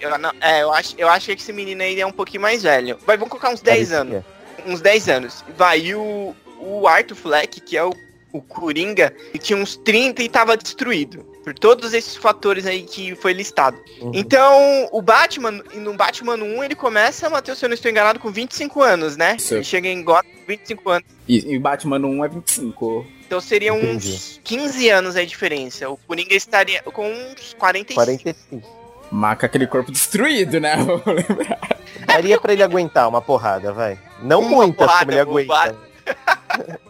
Eu, 0.00 0.18
não- 0.18 0.32
é, 0.40 0.62
eu 0.62 0.72
acho, 0.72 0.94
eu 0.98 1.08
acho 1.08 1.26
que 1.26 1.32
esse 1.42 1.52
menino 1.52 1.82
aí 1.82 2.00
é 2.00 2.06
um 2.06 2.12
pouquinho 2.12 2.42
mais 2.42 2.62
velho. 2.62 2.98
Vai, 3.06 3.16
vamos 3.16 3.30
colocar 3.30 3.50
uns 3.50 3.60
10 3.60 3.88
Parece 3.90 3.94
anos. 3.94 4.24
que. 4.56 4.70
Uns 4.70 4.80
10 4.80 5.08
anos. 5.08 5.44
Vai, 5.56 5.80
e 5.80 5.94
o, 5.94 6.34
o 6.58 6.86
Arthur 6.86 7.14
Fleck, 7.16 7.60
que 7.60 7.76
é 7.76 7.84
o, 7.84 7.92
o 8.32 8.40
Coringa, 8.42 9.14
ele 9.30 9.38
tinha 9.38 9.58
uns 9.58 9.76
30 9.76 10.22
e 10.22 10.28
tava 10.28 10.56
destruído. 10.56 11.28
Por 11.42 11.54
todos 11.54 11.94
esses 11.94 12.16
fatores 12.16 12.66
aí 12.66 12.82
que 12.82 13.16
foi 13.16 13.32
listado. 13.32 13.78
Uhum. 14.02 14.12
Então, 14.14 14.88
o 14.92 15.00
Batman, 15.00 15.52
no 15.74 15.94
Batman 15.94 16.34
1, 16.34 16.62
ele 16.64 16.74
começa, 16.74 17.30
Matheus, 17.30 17.58
se 17.58 17.64
eu 17.64 17.68
não 17.70 17.74
estou 17.74 17.90
enganado, 17.90 18.18
com 18.20 18.30
25 18.30 18.82
anos, 18.82 19.16
né? 19.16 19.36
Isso. 19.38 19.54
Ele 19.54 19.64
chega 19.64 19.88
em 19.88 20.04
Gotham 20.04 20.28
com 20.30 20.46
25 20.46 20.90
anos. 20.90 21.08
E, 21.26 21.54
e 21.54 21.58
Batman 21.58 21.98
1 21.98 22.24
é 22.26 22.28
25. 22.28 23.06
Então 23.26 23.40
seriam 23.40 23.78
Entendi. 23.78 24.10
uns 24.12 24.40
15 24.44 24.88
anos 24.90 25.16
a 25.16 25.24
diferença. 25.24 25.88
O 25.88 25.96
Coringa 25.96 26.34
estaria 26.34 26.82
com 26.82 27.10
uns 27.10 27.54
45. 27.54 27.94
45. 27.94 28.79
Maca 29.10 29.46
aquele 29.46 29.66
corpo 29.66 29.90
destruído, 29.90 30.60
né? 30.60 30.76
Vamos 30.82 31.04
lembrar. 31.06 31.58
Daria 32.06 32.40
pra 32.40 32.52
ele 32.52 32.62
aguentar 32.62 33.08
uma 33.08 33.20
porrada, 33.20 33.72
vai. 33.72 33.98
Não 34.22 34.40
Uma 34.40 34.50
muitas 34.50 34.86
porrada, 34.86 35.24
como 35.24 35.38
ele 35.40 35.50
aguenta. 35.50 35.76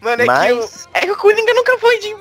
Mano, 0.00 0.22
é 0.22 0.26
que, 0.26 0.52
o, 0.52 0.56
Mas, 0.56 0.88
é 0.92 1.00
que 1.00 1.10
o 1.10 1.16
Coringa 1.16 1.54
nunca 1.54 1.78
foi 1.78 1.98
de 1.98 2.14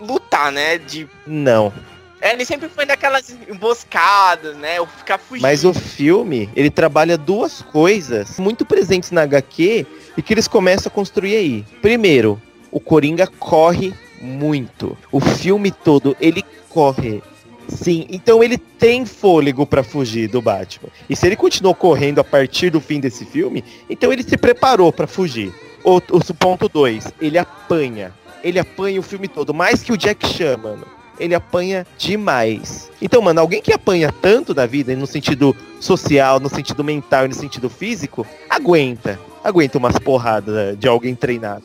lutar, 0.00 0.50
né? 0.50 0.78
De, 0.78 1.08
não. 1.24 1.72
é, 2.20 2.32
ele 2.32 2.44
sempre 2.44 2.68
foi 2.68 2.84
daquelas 2.84 3.36
emboscadas, 3.48 4.56
né? 4.56 4.80
Ou 4.80 4.86
ficar 4.88 5.18
fugindo. 5.18 5.42
Mas 5.42 5.64
o 5.64 5.72
filme, 5.72 6.50
ele 6.56 6.68
trabalha 6.68 7.16
duas 7.16 7.62
coisas 7.62 8.40
muito 8.40 8.66
presentes 8.66 9.12
na 9.12 9.22
HQ 9.22 9.86
e 10.16 10.22
que 10.22 10.34
eles 10.34 10.48
começam 10.48 10.90
a 10.90 10.94
construir 10.94 11.36
aí. 11.36 11.64
Primeiro, 11.80 12.42
o 12.72 12.80
Coringa 12.80 13.26
corre 13.26 13.94
muito. 14.20 14.96
O 15.12 15.20
filme 15.20 15.70
todo, 15.70 16.16
ele 16.20 16.44
corre. 16.68 17.22
Sim, 17.68 18.06
então 18.10 18.42
ele 18.42 18.58
tem 18.58 19.06
fôlego 19.06 19.64
pra 19.66 19.82
fugir 19.82 20.28
do 20.28 20.42
Batman. 20.42 20.88
E 21.08 21.16
se 21.16 21.26
ele 21.26 21.36
continuou 21.36 21.74
correndo 21.74 22.20
a 22.20 22.24
partir 22.24 22.70
do 22.70 22.80
fim 22.80 23.00
desse 23.00 23.24
filme, 23.24 23.64
então 23.88 24.12
ele 24.12 24.22
se 24.22 24.36
preparou 24.36 24.92
pra 24.92 25.06
fugir. 25.06 25.52
O 25.84 26.00
ponto 26.34 26.68
2, 26.68 27.12
ele 27.20 27.38
apanha. 27.38 28.12
Ele 28.44 28.58
apanha 28.58 29.00
o 29.00 29.02
filme 29.02 29.28
todo, 29.28 29.54
mais 29.54 29.82
que 29.82 29.92
o 29.92 29.96
Jack 29.96 30.26
Chan, 30.26 30.56
mano. 30.56 30.86
Ele 31.18 31.34
apanha 31.34 31.86
demais. 31.96 32.90
Então, 33.00 33.22
mano, 33.22 33.40
alguém 33.40 33.62
que 33.62 33.72
apanha 33.72 34.10
tanto 34.10 34.54
na 34.54 34.66
vida, 34.66 34.94
no 34.96 35.06
sentido 35.06 35.54
social, 35.78 36.40
no 36.40 36.48
sentido 36.48 36.82
mental 36.82 37.26
e 37.26 37.28
no 37.28 37.34
sentido 37.34 37.68
físico, 37.70 38.26
aguenta. 38.50 39.20
Aguenta 39.44 39.78
umas 39.78 39.98
porradas 39.98 40.76
de 40.78 40.88
alguém 40.88 41.14
treinado. 41.14 41.64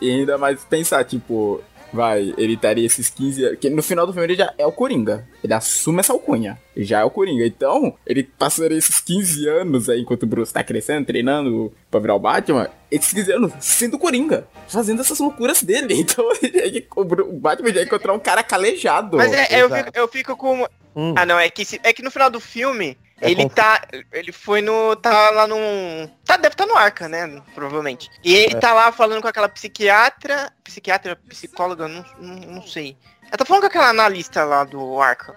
E 0.00 0.10
ainda 0.10 0.36
mais 0.36 0.64
pensar, 0.64 1.04
tipo, 1.04 1.60
vai, 1.92 2.34
ele 2.36 2.54
estaria 2.54 2.84
esses 2.86 3.08
15 3.10 3.44
anos. 3.44 3.58
Que 3.58 3.70
no 3.70 3.82
final 3.82 4.06
do 4.06 4.12
filme 4.12 4.26
ele 4.26 4.34
já 4.36 4.52
é 4.58 4.66
o 4.66 4.72
Coringa. 4.72 5.26
Ele 5.42 5.54
assume 5.54 6.00
essa 6.00 6.12
alcunha. 6.12 6.58
Ele 6.76 6.84
já 6.84 7.00
é 7.00 7.04
o 7.04 7.10
Coringa. 7.10 7.44
Então, 7.46 7.94
ele 8.06 8.22
passaria 8.22 8.76
esses 8.78 9.00
15 9.00 9.48
anos 9.48 9.88
aí, 9.88 10.00
enquanto 10.00 10.22
o 10.22 10.26
Bruce 10.26 10.52
tá 10.52 10.62
crescendo, 10.62 11.06
treinando 11.06 11.72
pra 11.90 12.00
virar 12.00 12.14
o 12.14 12.18
Batman. 12.18 12.68
Esses 12.90 13.12
15 13.12 13.32
anos 13.32 13.52
sendo 13.60 13.94
o 13.94 13.98
Coringa. 13.98 14.46
Fazendo 14.68 15.00
essas 15.00 15.18
loucuras 15.18 15.62
dele. 15.62 15.94
Então, 15.98 16.24
ele- 16.42 16.86
o 16.96 17.04
Batman 17.38 17.72
já 17.72 17.80
ia 17.80 17.86
encontrar 17.86 18.12
um 18.12 18.18
cara 18.18 18.42
calejado. 18.42 19.16
Mas 19.16 19.32
é, 19.32 19.60
eu, 19.62 19.68
fico, 19.68 19.90
eu 19.94 20.08
fico 20.08 20.36
com. 20.36 20.66
Hum, 20.96 21.14
Ah, 21.16 21.24
não, 21.26 21.38
é 21.38 21.48
que, 21.50 21.64
se- 21.64 21.80
é 21.82 21.92
que 21.92 22.02
no 22.02 22.10
final 22.10 22.30
do 22.30 22.40
filme, 22.40 22.96
ele 23.20 23.34
confuso. 23.42 23.54
tá. 23.54 23.82
Ele 24.12 24.32
foi 24.32 24.60
no. 24.60 24.94
Tá 24.96 25.30
lá 25.30 25.46
num. 25.46 26.08
Tá, 26.24 26.36
deve 26.36 26.54
estar 26.54 26.66
no 26.66 26.76
arca, 26.76 27.08
né? 27.08 27.40
Provavelmente. 27.54 28.10
E 28.24 28.34
ele 28.34 28.54
É. 28.56 28.58
tá 28.58 28.72
lá 28.72 28.90
falando 28.92 29.22
com 29.22 29.28
aquela 29.28 29.48
psiquiatra. 29.48 30.52
Psiquiatra, 30.64 31.16
psicóloga, 31.28 31.88
não, 31.88 32.04
não, 32.18 32.34
não 32.54 32.62
sei. 32.66 32.96
Ela 33.26 33.36
tá 33.36 33.44
falando 33.44 33.62
com 33.62 33.66
aquela 33.68 33.88
analista 33.90 34.44
lá 34.44 34.64
do 34.64 35.00
arca. 35.00 35.34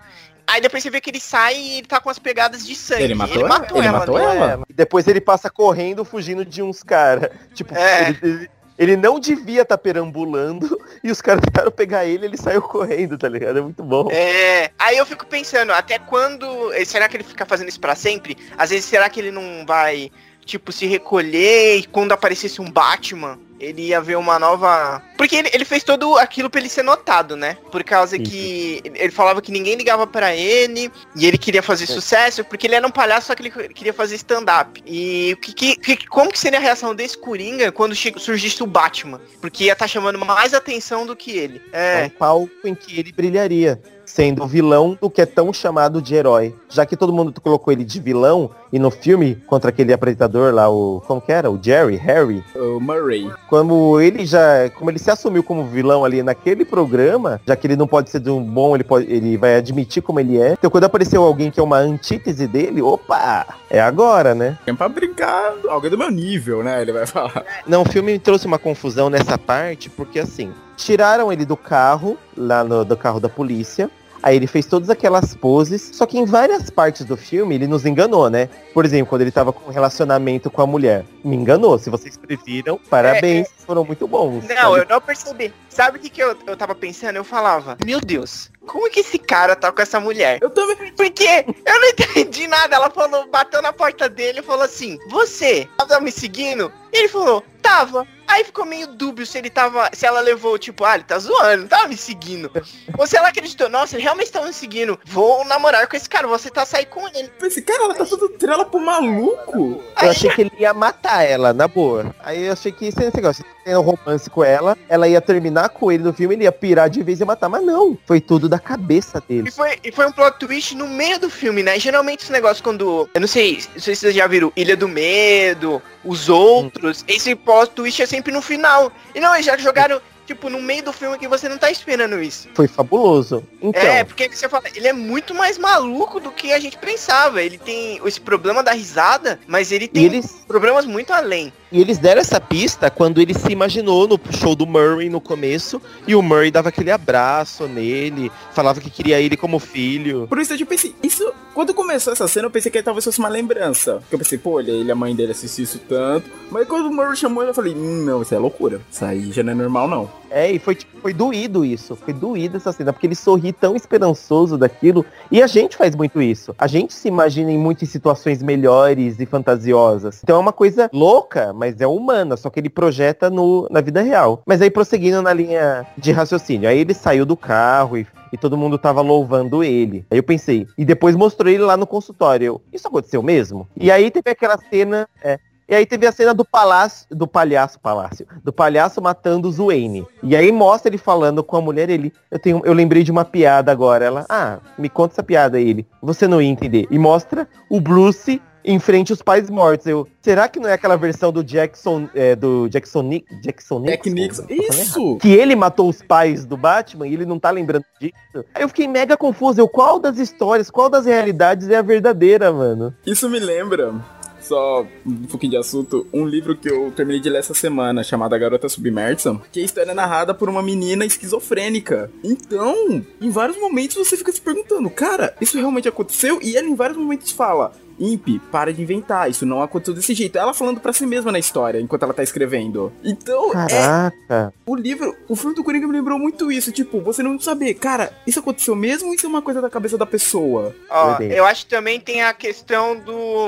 Aí 0.47 0.59
depois 0.59 0.83
você 0.83 0.89
vê 0.89 0.99
que 0.99 1.09
ele 1.09 1.19
sai 1.19 1.55
e 1.55 1.77
ele 1.77 1.87
tá 1.87 1.99
com 2.01 2.09
as 2.09 2.19
pegadas 2.19 2.65
de 2.65 2.75
sangue. 2.75 3.03
Ele 3.03 3.13
matou 3.15 3.37
ela? 3.45 3.67
Ele 3.77 3.87
ela, 3.87 3.99
matou 3.99 4.17
né? 4.17 4.23
ela? 4.23 4.53
É, 4.53 4.59
e 4.69 4.73
depois 4.73 5.07
ele 5.07 5.21
passa 5.21 5.49
correndo, 5.49 6.03
fugindo 6.03 6.43
de 6.43 6.61
uns 6.61 6.83
caras. 6.83 7.29
Tipo, 7.53 7.73
É. 7.75 8.09
ele, 8.09 8.19
ele- 8.21 8.49
ele 8.81 8.97
não 8.97 9.19
devia 9.19 9.61
estar 9.61 9.77
perambulando 9.77 10.75
e 11.03 11.11
os 11.11 11.21
caras 11.21 11.41
tentaram 11.45 11.69
pegar 11.71 12.03
ele 12.03 12.25
ele 12.25 12.35
saiu 12.37 12.63
correndo, 12.63 13.15
tá 13.15 13.29
ligado? 13.29 13.59
É 13.59 13.61
muito 13.61 13.83
bom. 13.83 14.09
É, 14.11 14.71
aí 14.79 14.97
eu 14.97 15.05
fico 15.05 15.25
pensando, 15.27 15.71
até 15.71 15.99
quando. 15.99 16.73
eh, 16.73 16.83
Será 16.83 17.07
que 17.07 17.15
ele 17.15 17.23
fica 17.23 17.45
fazendo 17.45 17.69
isso 17.69 17.79
pra 17.79 17.93
sempre? 17.95 18.35
Às 18.57 18.71
vezes, 18.71 18.85
será 18.85 19.07
que 19.07 19.19
ele 19.19 19.29
não 19.29 19.63
vai, 19.67 20.11
tipo, 20.43 20.71
se 20.71 20.87
recolher 20.87 21.77
e 21.77 21.83
quando 21.85 22.11
aparecesse 22.11 22.59
um 22.59 22.71
Batman, 22.71 23.37
ele 23.61 23.83
ia 23.87 24.01
ver 24.01 24.17
uma 24.17 24.39
nova. 24.39 25.01
Porque 25.17 25.35
ele, 25.35 25.49
ele 25.53 25.63
fez 25.65 25.83
todo 25.83 26.17
aquilo 26.17 26.49
pra 26.49 26.59
ele 26.59 26.69
ser 26.69 26.83
notado, 26.83 27.35
né? 27.35 27.57
Por 27.71 27.83
causa 27.83 28.17
que 28.17 28.81
ele 28.83 29.11
falava 29.11 29.41
que 29.41 29.51
ninguém 29.51 29.75
ligava 29.75 30.07
pra 30.07 30.35
ele 30.35 30.91
e 31.15 31.27
ele 31.27 31.37
queria 31.37 31.61
fazer 31.61 31.85
sucesso, 31.85 32.43
porque 32.43 32.65
ele 32.67 32.75
era 32.75 32.85
um 32.87 32.91
palhaço, 32.91 33.27
só 33.27 33.35
que 33.35 33.43
ele 33.43 33.51
queria 33.69 33.93
fazer 33.93 34.15
stand-up. 34.15 34.81
E 34.85 35.33
o 35.33 35.37
que, 35.37 35.53
que- 35.53 35.75
que- 35.77 36.07
como 36.07 36.31
que 36.31 36.39
seria 36.39 36.57
a 36.59 36.61
reação 36.61 36.95
desse 36.95 37.17
Coringa 37.17 37.71
quando 37.71 37.95
surgisse 37.95 38.63
o 38.63 38.67
Batman? 38.67 39.21
Porque 39.39 39.65
ia 39.65 39.73
estar 39.73 39.87
chamando 39.87 40.17
mais 40.17 40.53
atenção 40.53 41.05
do 41.05 41.15
que 41.15 41.31
ele. 41.37 41.61
É 41.71 42.01
um 42.03 42.05
É. 42.05 42.09
palco 42.09 42.51
em 42.65 42.73
que 42.73 42.99
ele 42.99 43.11
brilharia, 43.11 43.79
sendo 44.05 44.43
o 44.43 44.47
vilão 44.47 44.97
do 44.99 45.09
que 45.09 45.21
é 45.21 45.25
tão 45.25 45.53
chamado 45.53 46.01
de 46.01 46.15
herói. 46.15 46.55
Já 46.67 46.85
que 46.85 46.97
todo 46.97 47.13
mundo 47.13 47.39
colocou 47.39 47.71
ele 47.71 47.83
de 47.83 47.99
vilão, 47.99 48.49
e 48.71 48.79
no 48.79 48.89
filme, 48.89 49.35
contra 49.47 49.69
aquele 49.69 49.91
apresentador 49.91 50.53
lá, 50.53 50.69
o. 50.69 51.01
Como 51.05 51.19
que 51.19 51.31
era? 51.31 51.51
O 51.51 51.59
Jerry, 51.61 51.97
Harry. 51.97 52.43
O 52.55 52.79
Murray. 52.79 53.29
Como 53.49 53.99
ele 53.99 54.25
já. 54.25 54.69
Como 54.75 54.89
ele 54.89 54.99
se 54.99 55.11
assumiu 55.11 55.43
como 55.43 55.65
vilão 55.65 56.05
ali 56.05 56.23
naquele 56.23 56.63
programa, 56.63 57.41
já 57.45 57.55
que 57.55 57.67
ele 57.67 57.75
não 57.75 57.87
pode 57.87 58.09
ser 58.09 58.19
de 58.19 58.29
um 58.29 58.41
bom, 58.41 58.75
ele, 58.75 58.83
pode, 58.83 59.11
ele 59.11 59.35
vai 59.35 59.55
admitir 59.55 60.01
como 60.01 60.19
ele 60.19 60.39
é. 60.39 60.53
Então 60.53 60.71
quando 60.71 60.85
apareceu 60.85 61.21
alguém 61.23 61.51
que 61.51 61.59
é 61.59 61.63
uma 61.63 61.77
antítese 61.77 62.47
dele, 62.47 62.81
opa! 62.81 63.45
É 63.69 63.81
agora, 63.81 64.33
né? 64.33 64.57
É 64.65 64.73
pra 64.73 64.87
brincar, 64.87 65.53
alguém 65.67 65.89
do 65.89 65.97
meu 65.97 66.09
nível, 66.09 66.63
né? 66.63 66.81
Ele 66.81 66.93
vai 66.93 67.05
falar. 67.05 67.43
Não, 67.67 67.81
o 67.81 67.85
filme 67.85 68.13
me 68.13 68.19
trouxe 68.19 68.47
uma 68.47 68.59
confusão 68.59 69.09
nessa 69.09 69.37
parte, 69.37 69.89
porque 69.89 70.19
assim, 70.19 70.51
tiraram 70.77 71.31
ele 71.31 71.45
do 71.45 71.57
carro, 71.57 72.17
lá 72.35 72.63
no 72.63 72.85
do 72.85 72.95
carro 72.95 73.19
da 73.19 73.29
polícia. 73.29 73.89
Aí 74.23 74.35
ele 74.35 74.47
fez 74.47 74.65
todas 74.65 74.89
aquelas 74.89 75.33
poses, 75.33 75.91
só 75.93 76.05
que 76.05 76.17
em 76.17 76.25
várias 76.25 76.69
partes 76.69 77.05
do 77.05 77.17
filme 77.17 77.55
ele 77.55 77.67
nos 77.67 77.85
enganou, 77.85 78.29
né? 78.29 78.49
Por 78.73 78.85
exemplo, 78.85 79.07
quando 79.07 79.21
ele 79.21 79.31
tava 79.31 79.51
com 79.51 79.69
um 79.69 79.73
relacionamento 79.73 80.49
com 80.49 80.61
a 80.61 80.67
mulher. 80.67 81.05
Me 81.23 81.35
enganou. 81.35 81.77
Se 81.77 81.89
vocês 81.89 82.17
previram, 82.17 82.79
parabéns, 82.89 83.47
foram 83.65 83.83
muito 83.83 84.07
bons. 84.07 84.45
Não, 84.47 84.77
eu 84.77 84.85
não 84.87 85.01
percebi. 85.01 85.53
Sabe 85.69 85.97
o 85.97 86.01
que, 86.01 86.09
que 86.09 86.21
eu, 86.21 86.35
eu 86.45 86.57
tava 86.57 86.75
pensando? 86.75 87.15
Eu 87.15 87.23
falava, 87.23 87.77
meu 87.85 87.99
Deus, 87.99 88.51
como 88.67 88.87
é 88.87 88.89
que 88.89 88.99
esse 88.99 89.17
cara 89.17 89.55
tá 89.55 89.71
com 89.71 89.81
essa 89.81 89.99
mulher? 89.99 90.39
Eu 90.41 90.49
também. 90.49 90.93
Porque 90.93 91.45
eu 91.65 91.79
não 91.79 91.89
entendi 91.89 92.47
nada. 92.47 92.75
Ela 92.75 92.89
falou, 92.89 93.27
bateu 93.29 93.61
na 93.61 93.73
porta 93.73 94.07
dele 94.07 94.39
e 94.39 94.43
falou 94.43 94.63
assim: 94.63 94.97
Você 95.09 95.67
tava 95.77 95.99
me 95.99 96.11
seguindo? 96.11 96.71
E 96.93 96.99
ele 96.99 97.07
falou, 97.07 97.43
tava. 97.61 98.05
Aí 98.31 98.45
ficou 98.45 98.65
meio 98.65 98.87
dúbio 98.87 99.25
se 99.25 99.37
ele 99.37 99.49
tava. 99.49 99.89
Se 99.91 100.05
ela 100.05 100.21
levou, 100.21 100.57
tipo, 100.57 100.85
ah, 100.85 100.95
ele 100.95 101.03
tá 101.03 101.19
zoando, 101.19 101.63
não 101.63 101.67
tava 101.67 101.89
me 101.89 101.97
seguindo. 101.97 102.49
Ou 102.97 103.05
se 103.05 103.17
ela 103.17 103.27
acreditou, 103.27 103.67
nossa, 103.67 103.95
ele 103.95 104.03
realmente 104.03 104.31
tava 104.31 104.47
me 104.47 104.53
seguindo. 104.53 104.97
Vou 105.05 105.43
namorar 105.43 105.85
com 105.85 105.97
esse 105.97 106.09
cara, 106.09 106.27
você 106.27 106.49
tá 106.49 106.65
sair 106.65 106.85
com 106.85 107.05
ele. 107.09 107.27
Pensei, 107.37 107.61
cara, 107.61 107.83
ela 107.83 107.93
tá 107.93 108.05
toda 108.05 108.29
trela 108.37 108.63
pro 108.63 108.79
maluco. 108.79 109.83
Eu 110.01 110.09
achei 110.09 110.29
que 110.29 110.41
ele 110.41 110.51
ia 110.57 110.73
matar 110.73 111.23
ela, 111.23 111.51
na 111.51 111.67
boa. 111.67 112.15
Aí 112.23 112.45
eu 112.45 112.53
achei 112.53 112.71
que 112.71 112.85
esse 112.85 112.99
negócio, 113.13 113.43
se 113.61 113.65
tem 113.65 113.75
um 113.77 113.81
romance 113.81 114.29
com 114.29 114.43
ela, 114.43 114.77
ela 114.89 115.07
ia 115.07 115.21
terminar 115.21 115.69
com 115.69 115.91
ele 115.91 116.03
no 116.03 116.13
filme, 116.13 116.35
ele 116.35 116.43
ia 116.43 116.51
pirar 116.51 116.89
de 116.89 117.03
vez 117.03 117.21
e 117.21 117.25
matar. 117.25 117.47
Mas 117.49 117.63
não, 117.63 117.97
foi 118.05 118.19
tudo 118.19 118.49
da 118.49 118.59
cabeça 118.59 119.21
E 119.29 119.35
dele. 119.35 119.51
foi, 119.51 119.77
e 119.83 119.91
foi 119.91 120.05
um 120.07 120.11
plot 120.11 120.37
twist 120.39 120.75
no 120.75 120.87
meio 120.87 121.19
do 121.19 121.29
filme, 121.29 121.61
né? 121.63 121.79
Geralmente 121.79 122.23
esse 122.23 122.31
negócio 122.31 122.63
quando. 122.63 123.09
Eu 123.13 123.21
não 123.21 123.27
sei, 123.27 123.59
não 123.73 123.81
sei 123.81 123.95
se 123.95 124.01
vocês 124.01 124.15
já 124.15 124.27
viram 124.27 124.51
Ilha 124.55 124.75
do 124.75 124.87
Medo, 124.87 125.81
os 126.03 126.29
outros. 126.29 127.05
Esse 127.07 127.35
plot 127.35 127.71
twist 127.71 128.01
é 128.01 128.05
sempre 128.05 128.31
no 128.33 128.41
final. 128.41 128.91
E 129.13 129.19
não, 129.19 129.33
eles 129.33 129.45
já 129.45 129.57
jogaram, 129.57 130.01
tipo, 130.25 130.49
no 130.49 130.61
meio 130.61 130.83
do 130.83 130.93
filme 130.93 131.17
que 131.17 131.27
você 131.27 131.47
não 131.47 131.57
tá 131.57 131.69
esperando 131.69 132.21
isso. 132.21 132.49
Foi 132.55 132.67
fabuloso. 132.67 133.43
Então, 133.61 133.81
É, 133.81 134.03
porque 134.03 134.29
você 134.29 134.49
fala, 134.49 134.63
ele 134.73 134.87
é 134.87 134.93
muito 134.93 135.35
mais 135.35 135.57
maluco 135.57 136.19
do 136.19 136.31
que 136.31 136.51
a 136.53 136.59
gente 136.59 136.77
pensava. 136.77 137.41
Ele 137.41 137.57
tem 137.57 137.99
esse 138.05 138.19
problema 138.19 138.63
da 138.63 138.71
risada, 138.71 139.39
mas 139.47 139.71
ele 139.71 139.85
e 139.85 139.87
tem 139.87 140.21
problemas 140.47 140.85
muito 140.85 141.11
além. 141.13 141.53
E 141.71 141.79
eles 141.79 141.97
deram 141.97 142.19
essa 142.19 142.39
pista 142.39 142.89
quando 142.91 143.21
ele 143.21 143.33
se 143.33 143.51
imaginou 143.51 144.07
no 144.07 144.19
show 144.31 144.53
do 144.55 144.67
Murray 144.67 145.09
no 145.09 145.21
começo. 145.21 145.81
E 146.05 146.13
o 146.15 146.21
Murray 146.21 146.51
dava 146.51 146.69
aquele 146.69 146.91
abraço 146.91 147.67
nele, 147.67 148.31
falava 148.51 148.81
que 148.81 148.89
queria 148.89 149.21
ele 149.21 149.37
como 149.37 149.57
filho. 149.57 150.27
Por 150.27 150.39
isso 150.39 150.53
eu 150.53 150.65
pensei, 150.65 150.93
isso. 151.01 151.31
Quando 151.53 151.73
começou 151.73 152.13
essa 152.13 152.27
cena, 152.29 152.47
eu 152.47 152.51
pensei 152.51 152.71
que 152.71 152.81
talvez 152.81 153.03
fosse 153.03 153.19
uma 153.19 153.27
lembrança. 153.27 153.95
Porque 153.95 154.15
eu 154.15 154.19
pensei, 154.19 154.37
pô, 154.37 154.59
ele, 154.59 154.71
ele 154.71 154.91
a 154.91 154.95
mãe 154.95 155.15
dele 155.15 155.31
assistiu 155.31 155.63
isso 155.63 155.79
tanto. 155.79 156.29
Mas 156.49 156.67
quando 156.67 156.87
o 156.87 156.93
Murray 156.93 157.15
chamou 157.15 157.43
ele, 157.43 157.51
eu 157.51 157.55
falei, 157.55 157.73
hum, 157.73 158.05
não, 158.05 158.21
isso 158.21 158.33
é 158.33 158.39
loucura. 158.39 158.81
Isso 158.89 159.03
aí 159.03 159.31
já 159.31 159.43
não 159.43 159.51
é 159.51 159.55
normal, 159.55 159.87
não. 159.87 160.09
É, 160.29 160.49
e 160.49 160.59
foi, 160.59 160.75
tipo, 160.75 160.97
foi 161.01 161.13
doído 161.13 161.65
isso. 161.65 161.95
Foi 161.95 162.13
doído 162.13 162.55
essa 162.55 162.71
cena, 162.71 162.93
porque 162.93 163.05
ele 163.05 163.15
sorri 163.15 163.51
tão 163.51 163.75
esperançoso 163.75 164.57
daquilo. 164.57 165.05
E 165.29 165.41
a 165.41 165.47
gente 165.47 165.75
faz 165.75 165.93
muito 165.93 166.21
isso. 166.21 166.55
A 166.57 166.67
gente 166.67 166.93
se 166.93 167.09
imagina 167.09 167.51
em 167.51 167.57
muitas 167.57 167.89
situações 167.89 168.41
melhores 168.41 169.19
e 169.19 169.25
fantasiosas. 169.25 170.21
Então 170.23 170.37
é 170.37 170.39
uma 170.39 170.53
coisa 170.53 170.89
louca, 170.93 171.51
mas 171.61 171.79
é 171.79 171.85
humana, 171.85 172.35
só 172.35 172.49
que 172.49 172.59
ele 172.59 172.69
projeta 172.69 173.29
no, 173.29 173.67
na 173.69 173.81
vida 173.81 174.01
real. 174.01 174.41
Mas 174.47 174.63
aí 174.63 174.71
prosseguindo 174.71 175.21
na 175.21 175.31
linha 175.31 175.85
de 175.95 176.11
raciocínio. 176.11 176.67
Aí 176.67 176.79
ele 176.79 176.95
saiu 176.95 177.23
do 177.23 177.37
carro 177.37 177.97
e 177.97 178.07
e 178.33 178.37
todo 178.37 178.57
mundo 178.57 178.77
tava 178.77 179.01
louvando 179.01 179.61
ele. 179.61 180.05
Aí 180.09 180.17
eu 180.17 180.23
pensei, 180.23 180.65
e 180.77 180.85
depois 180.85 181.17
mostrou 181.17 181.51
ele 181.51 181.63
lá 181.63 181.75
no 181.75 181.85
consultório. 181.85 182.45
Eu, 182.45 182.61
isso 182.71 182.87
aconteceu 182.87 183.21
mesmo? 183.21 183.67
E 183.75 183.91
aí 183.91 184.09
teve 184.09 184.29
aquela 184.29 184.57
cena, 184.57 185.05
é, 185.21 185.37
e 185.67 185.75
aí 185.75 185.85
teve 185.85 186.07
a 186.07 186.11
cena 186.11 186.33
do 186.33 186.45
palácio, 186.45 187.07
do 187.11 187.27
palhaço, 187.27 187.79
palácio, 187.79 188.25
do 188.43 188.51
palhaço 188.53 189.01
matando 189.01 189.49
o 189.49 189.67
Wayne. 189.67 190.05
E 190.23 190.35
aí 190.35 190.51
mostra 190.51 190.89
ele 190.89 190.97
falando 190.97 191.43
com 191.43 191.57
a 191.57 191.61
mulher, 191.61 191.89
ele, 191.89 192.13
eu 192.29 192.39
tenho, 192.39 192.61
eu 192.63 192.73
lembrei 192.73 193.03
de 193.03 193.11
uma 193.11 193.25
piada 193.25 193.71
agora. 193.71 194.05
Ela, 194.05 194.25
ah, 194.29 194.59
me 194.77 194.89
conta 194.89 195.13
essa 195.13 195.23
piada 195.23 195.57
aí, 195.57 195.69
ele. 195.69 195.87
Você 196.01 196.27
não 196.27 196.41
ia 196.41 196.49
entender. 196.49 196.87
E 196.89 196.97
mostra 196.97 197.47
o 197.69 197.79
Bruce 197.79 198.41
em 198.63 198.79
frente 198.79 199.11
aos 199.11 199.21
pais 199.21 199.49
mortos. 199.49 199.85
Eu, 199.87 200.07
será 200.21 200.47
que 200.47 200.59
não 200.59 200.69
é 200.69 200.73
aquela 200.73 200.95
versão 200.95 201.31
do 201.31 201.43
Jackson, 201.43 202.07
é, 202.13 202.35
do 202.35 202.67
Jackson, 202.69 203.01
Ni- 203.01 203.25
Jackson 203.43 203.79
Nixon? 203.79 204.45
Errado 204.49 204.71
Isso! 204.71 205.17
que 205.17 205.29
ele 205.31 205.55
matou 205.55 205.89
os 205.89 206.01
pais 206.01 206.45
do 206.45 206.55
Batman 206.57 207.07
e 207.07 207.13
ele 207.13 207.25
não 207.25 207.39
tá 207.39 207.49
lembrando 207.51 207.85
disso. 207.99 208.13
Aí 208.53 208.61
eu 208.63 208.67
fiquei 208.69 208.87
mega 208.87 209.15
confuso. 209.17 209.59
Eu, 209.59 209.67
qual 209.67 209.99
das 209.99 210.17
histórias, 210.17 210.69
qual 210.69 210.89
das 210.89 211.05
realidades 211.05 211.69
é 211.69 211.75
a 211.77 211.81
verdadeira, 211.81 212.51
mano? 212.51 212.93
Isso 213.05 213.29
me 213.29 213.39
lembra, 213.39 213.93
só 214.39 214.85
um 215.05 215.23
pouquinho 215.27 215.51
de 215.51 215.57
assunto, 215.57 216.07
um 216.13 216.25
livro 216.25 216.55
que 216.55 216.69
eu 216.69 216.91
terminei 216.91 217.21
de 217.21 217.29
ler 217.29 217.39
essa 217.39 217.53
semana, 217.53 218.03
chamado 218.03 218.33
A 218.33 218.37
Garota 218.37 218.67
Submersa, 218.67 219.39
que 219.51 219.59
a 219.59 219.63
história 219.63 219.91
é 219.91 219.93
narrada 219.93 220.33
por 220.33 220.49
uma 220.49 220.61
menina 220.63 221.05
esquizofrênica. 221.05 222.11
Então, 222.23 223.03
em 223.21 223.29
vários 223.29 223.57
momentos 223.59 223.95
você 223.97 224.17
fica 224.17 224.31
se 224.31 224.41
perguntando, 224.41 224.89
cara, 224.89 225.33
isso 225.39 225.57
realmente 225.57 225.87
aconteceu? 225.87 226.39
E 226.41 226.57
ela 226.57 226.67
em 226.67 226.75
vários 226.75 226.97
momentos 226.97 227.31
fala, 227.31 227.71
Imp, 228.01 228.41
para 228.51 228.73
de 228.73 228.81
inventar, 228.81 229.29
isso 229.29 229.45
não 229.45 229.61
aconteceu 229.61 229.93
desse 229.93 230.13
jeito. 230.13 230.37
Ela 230.37 230.53
falando 230.53 230.79
pra 230.79 230.91
si 230.91 231.05
mesma 231.05 231.31
na 231.31 231.39
história, 231.39 231.79
enquanto 231.79 232.03
ela 232.03 232.13
tá 232.13 232.23
escrevendo. 232.23 232.91
Então, 233.03 233.51
é, 233.51 233.67
Caraca. 233.67 234.53
o 234.65 234.75
livro, 234.75 235.15
o 235.29 235.35
filme 235.35 235.55
do 235.55 235.63
Coringa 235.63 235.87
me 235.87 235.93
lembrou 235.93 236.17
muito 236.17 236.51
isso, 236.51 236.71
tipo, 236.71 236.99
você 236.99 237.21
não 237.21 237.39
saber, 237.39 237.75
cara, 237.75 238.11
isso 238.25 238.39
aconteceu 238.39 238.75
mesmo 238.75 239.09
ou 239.09 239.13
isso 239.13 239.25
é 239.25 239.29
uma 239.29 239.41
coisa 239.41 239.61
da 239.61 239.69
cabeça 239.69 239.97
da 239.97 240.05
pessoa? 240.05 240.75
Ó, 240.89 241.15
Verdade. 241.17 241.39
eu 241.39 241.45
acho 241.45 241.65
que 241.65 241.69
também 241.71 241.99
tem 241.99 242.23
a 242.23 242.33
questão 242.33 242.97
do. 242.97 243.45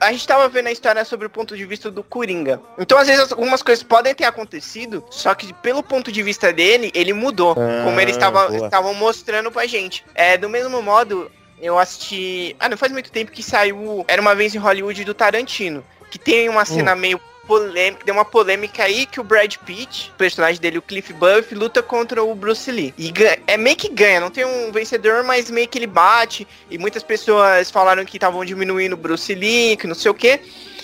A 0.00 0.12
gente 0.12 0.26
tava 0.26 0.48
vendo 0.48 0.68
a 0.68 0.72
história 0.72 1.04
sobre 1.04 1.26
o 1.26 1.30
ponto 1.30 1.56
de 1.56 1.66
vista 1.66 1.90
do 1.90 2.02
Coringa. 2.02 2.60
Então, 2.78 2.96
às 2.96 3.08
vezes, 3.08 3.32
algumas 3.32 3.62
coisas 3.62 3.82
podem 3.82 4.14
ter 4.14 4.24
acontecido, 4.24 5.04
só 5.10 5.34
que 5.34 5.52
pelo 5.54 5.82
ponto 5.82 6.10
de 6.10 6.22
vista 6.22 6.52
dele, 6.52 6.90
ele 6.94 7.12
mudou. 7.12 7.52
Ah, 7.52 7.84
como 7.84 8.00
eles 8.00 8.16
estavam 8.16 8.94
mostrando 8.94 9.50
pra 9.50 9.66
gente. 9.66 10.04
É, 10.14 10.38
do 10.38 10.48
mesmo 10.48 10.80
modo, 10.80 11.30
eu 11.60 11.78
assisti. 11.78 12.56
Ah, 12.58 12.68
não 12.68 12.76
faz 12.76 12.92
muito 12.92 13.10
tempo 13.10 13.30
que 13.30 13.42
saiu. 13.42 14.04
Era 14.08 14.20
uma 14.20 14.34
vez 14.34 14.54
em 14.54 14.58
Hollywood 14.58 15.04
do 15.04 15.14
Tarantino. 15.14 15.84
Que 16.10 16.18
tem 16.18 16.48
uma 16.48 16.64
cena 16.64 16.96
meio 16.96 17.20
polêmica, 17.50 18.04
deu 18.04 18.14
uma 18.14 18.24
polêmica 18.24 18.84
aí 18.84 19.06
que 19.06 19.20
o 19.20 19.24
Brad 19.24 19.56
Pitt, 19.66 20.12
o 20.14 20.18
personagem 20.18 20.60
dele, 20.60 20.78
o 20.78 20.82
Cliff 20.82 21.12
Buff, 21.12 21.52
luta 21.52 21.82
contra 21.82 22.22
o 22.22 22.32
Bruce 22.32 22.70
Lee. 22.70 22.94
E 22.96 23.12
é 23.46 23.56
meio 23.56 23.76
que 23.76 23.88
ganha, 23.88 24.20
não 24.20 24.30
tem 24.30 24.44
um 24.44 24.70
vencedor, 24.70 25.24
mas 25.24 25.50
meio 25.50 25.66
que 25.66 25.76
ele 25.76 25.88
bate. 25.88 26.46
E 26.70 26.78
muitas 26.78 27.02
pessoas 27.02 27.70
falaram 27.70 28.04
que 28.04 28.16
estavam 28.16 28.44
diminuindo 28.44 28.92
o 28.92 28.96
Bruce 28.96 29.34
Lee, 29.34 29.76
que 29.76 29.88
não 29.88 29.96
sei 29.96 30.10
o 30.12 30.14
quê. 30.14 30.40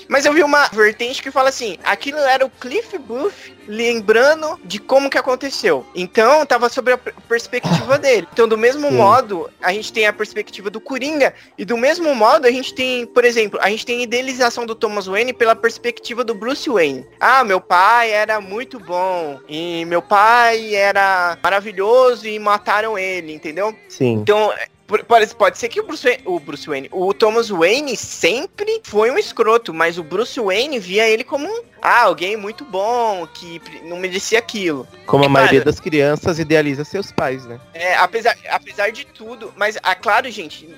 Mas 0.09 0.25
eu 0.25 0.33
vi 0.33 0.43
uma 0.43 0.69
vertente 0.69 1.23
que 1.23 1.31
fala 1.31 1.49
assim, 1.49 1.77
aquilo 1.85 2.19
era 2.19 2.45
o 2.45 2.51
Cliff 2.51 2.97
Booth 2.99 3.55
lembrando 3.69 4.59
de 4.65 4.79
como 4.79 5.11
que 5.11 5.19
aconteceu. 5.19 5.85
Então, 5.95 6.47
tava 6.47 6.69
sobre 6.69 6.93
a 6.95 6.99
per- 6.99 7.15
perspectiva 7.29 7.99
dele. 7.99 8.29
Então, 8.33 8.47
do 8.47 8.57
mesmo 8.57 8.89
Sim. 8.89 8.97
modo, 8.97 9.51
a 9.61 9.73
gente 9.73 9.93
tem 9.93 10.07
a 10.07 10.13
perspectiva 10.13 10.71
do 10.71 10.81
Coringa, 10.81 11.35
e 11.59 11.65
do 11.65 11.77
mesmo 11.77 12.15
modo, 12.15 12.47
a 12.47 12.51
gente 12.51 12.75
tem, 12.75 13.07
por 13.07 13.25
exemplo, 13.25 13.59
a 13.61 13.69
gente 13.69 13.85
tem 13.85 14.01
a 14.01 14.03
idealização 14.03 14.65
do 14.65 14.75
Thomas 14.75 15.07
Wayne 15.07 15.33
pela 15.33 15.57
perspectiva 15.57 16.23
do 16.23 16.35
Bruce 16.35 16.69
Wayne. 16.69 17.07
Ah, 17.19 17.43
meu 17.43 17.61
pai 17.61 18.11
era 18.11 18.41
muito 18.41 18.79
bom, 18.79 19.41
e 19.49 19.85
meu 19.87 20.01
pai 20.03 20.75
era 20.75 21.37
maravilhoso 21.43 22.27
e 22.27 22.39
mataram 22.39 22.99
ele, 22.99 23.33
entendeu? 23.33 23.77
Sim. 23.89 24.13
Então, 24.15 24.53
pode, 24.87 25.35
pode 25.35 25.59
ser 25.59 25.69
que 25.69 25.81
o 25.81 25.87
Bruce, 25.87 26.05
Wayne, 26.05 26.23
o 26.25 26.39
Bruce 26.39 26.67
Wayne, 26.67 26.89
o 26.93 27.13
Thomas 27.13 27.49
Wayne 27.49 27.97
sempre 27.97 28.81
foi 28.85 29.11
um 29.11 29.19
escroto, 29.19 29.75
mas 29.75 29.99
o 29.99 30.03
Bruce 30.03 30.39
Wayne 30.41 30.79
via 30.79 31.09
ele 31.09 31.25
como 31.25 31.47
um, 31.47 31.63
ah, 31.83 32.03
alguém 32.03 32.37
muito 32.37 32.65
bom, 32.65 33.27
que 33.27 33.61
não 33.85 33.97
merecia 33.97 34.39
aquilo. 34.39 34.87
Como 35.07 35.25
a 35.25 35.29
maioria 35.29 35.65
das 35.65 35.81
crianças 35.81 36.39
idealiza 36.39 36.85
seus 36.85 37.13
pais, 37.13 37.45
né? 37.47 37.61
É, 37.75 37.95
apesar, 37.97 38.37
apesar 38.51 38.91
de 38.91 39.05
tudo, 39.07 39.53
mas, 39.57 39.77
ah, 39.83 39.95
claro, 39.95 40.31
gente, 40.31 40.69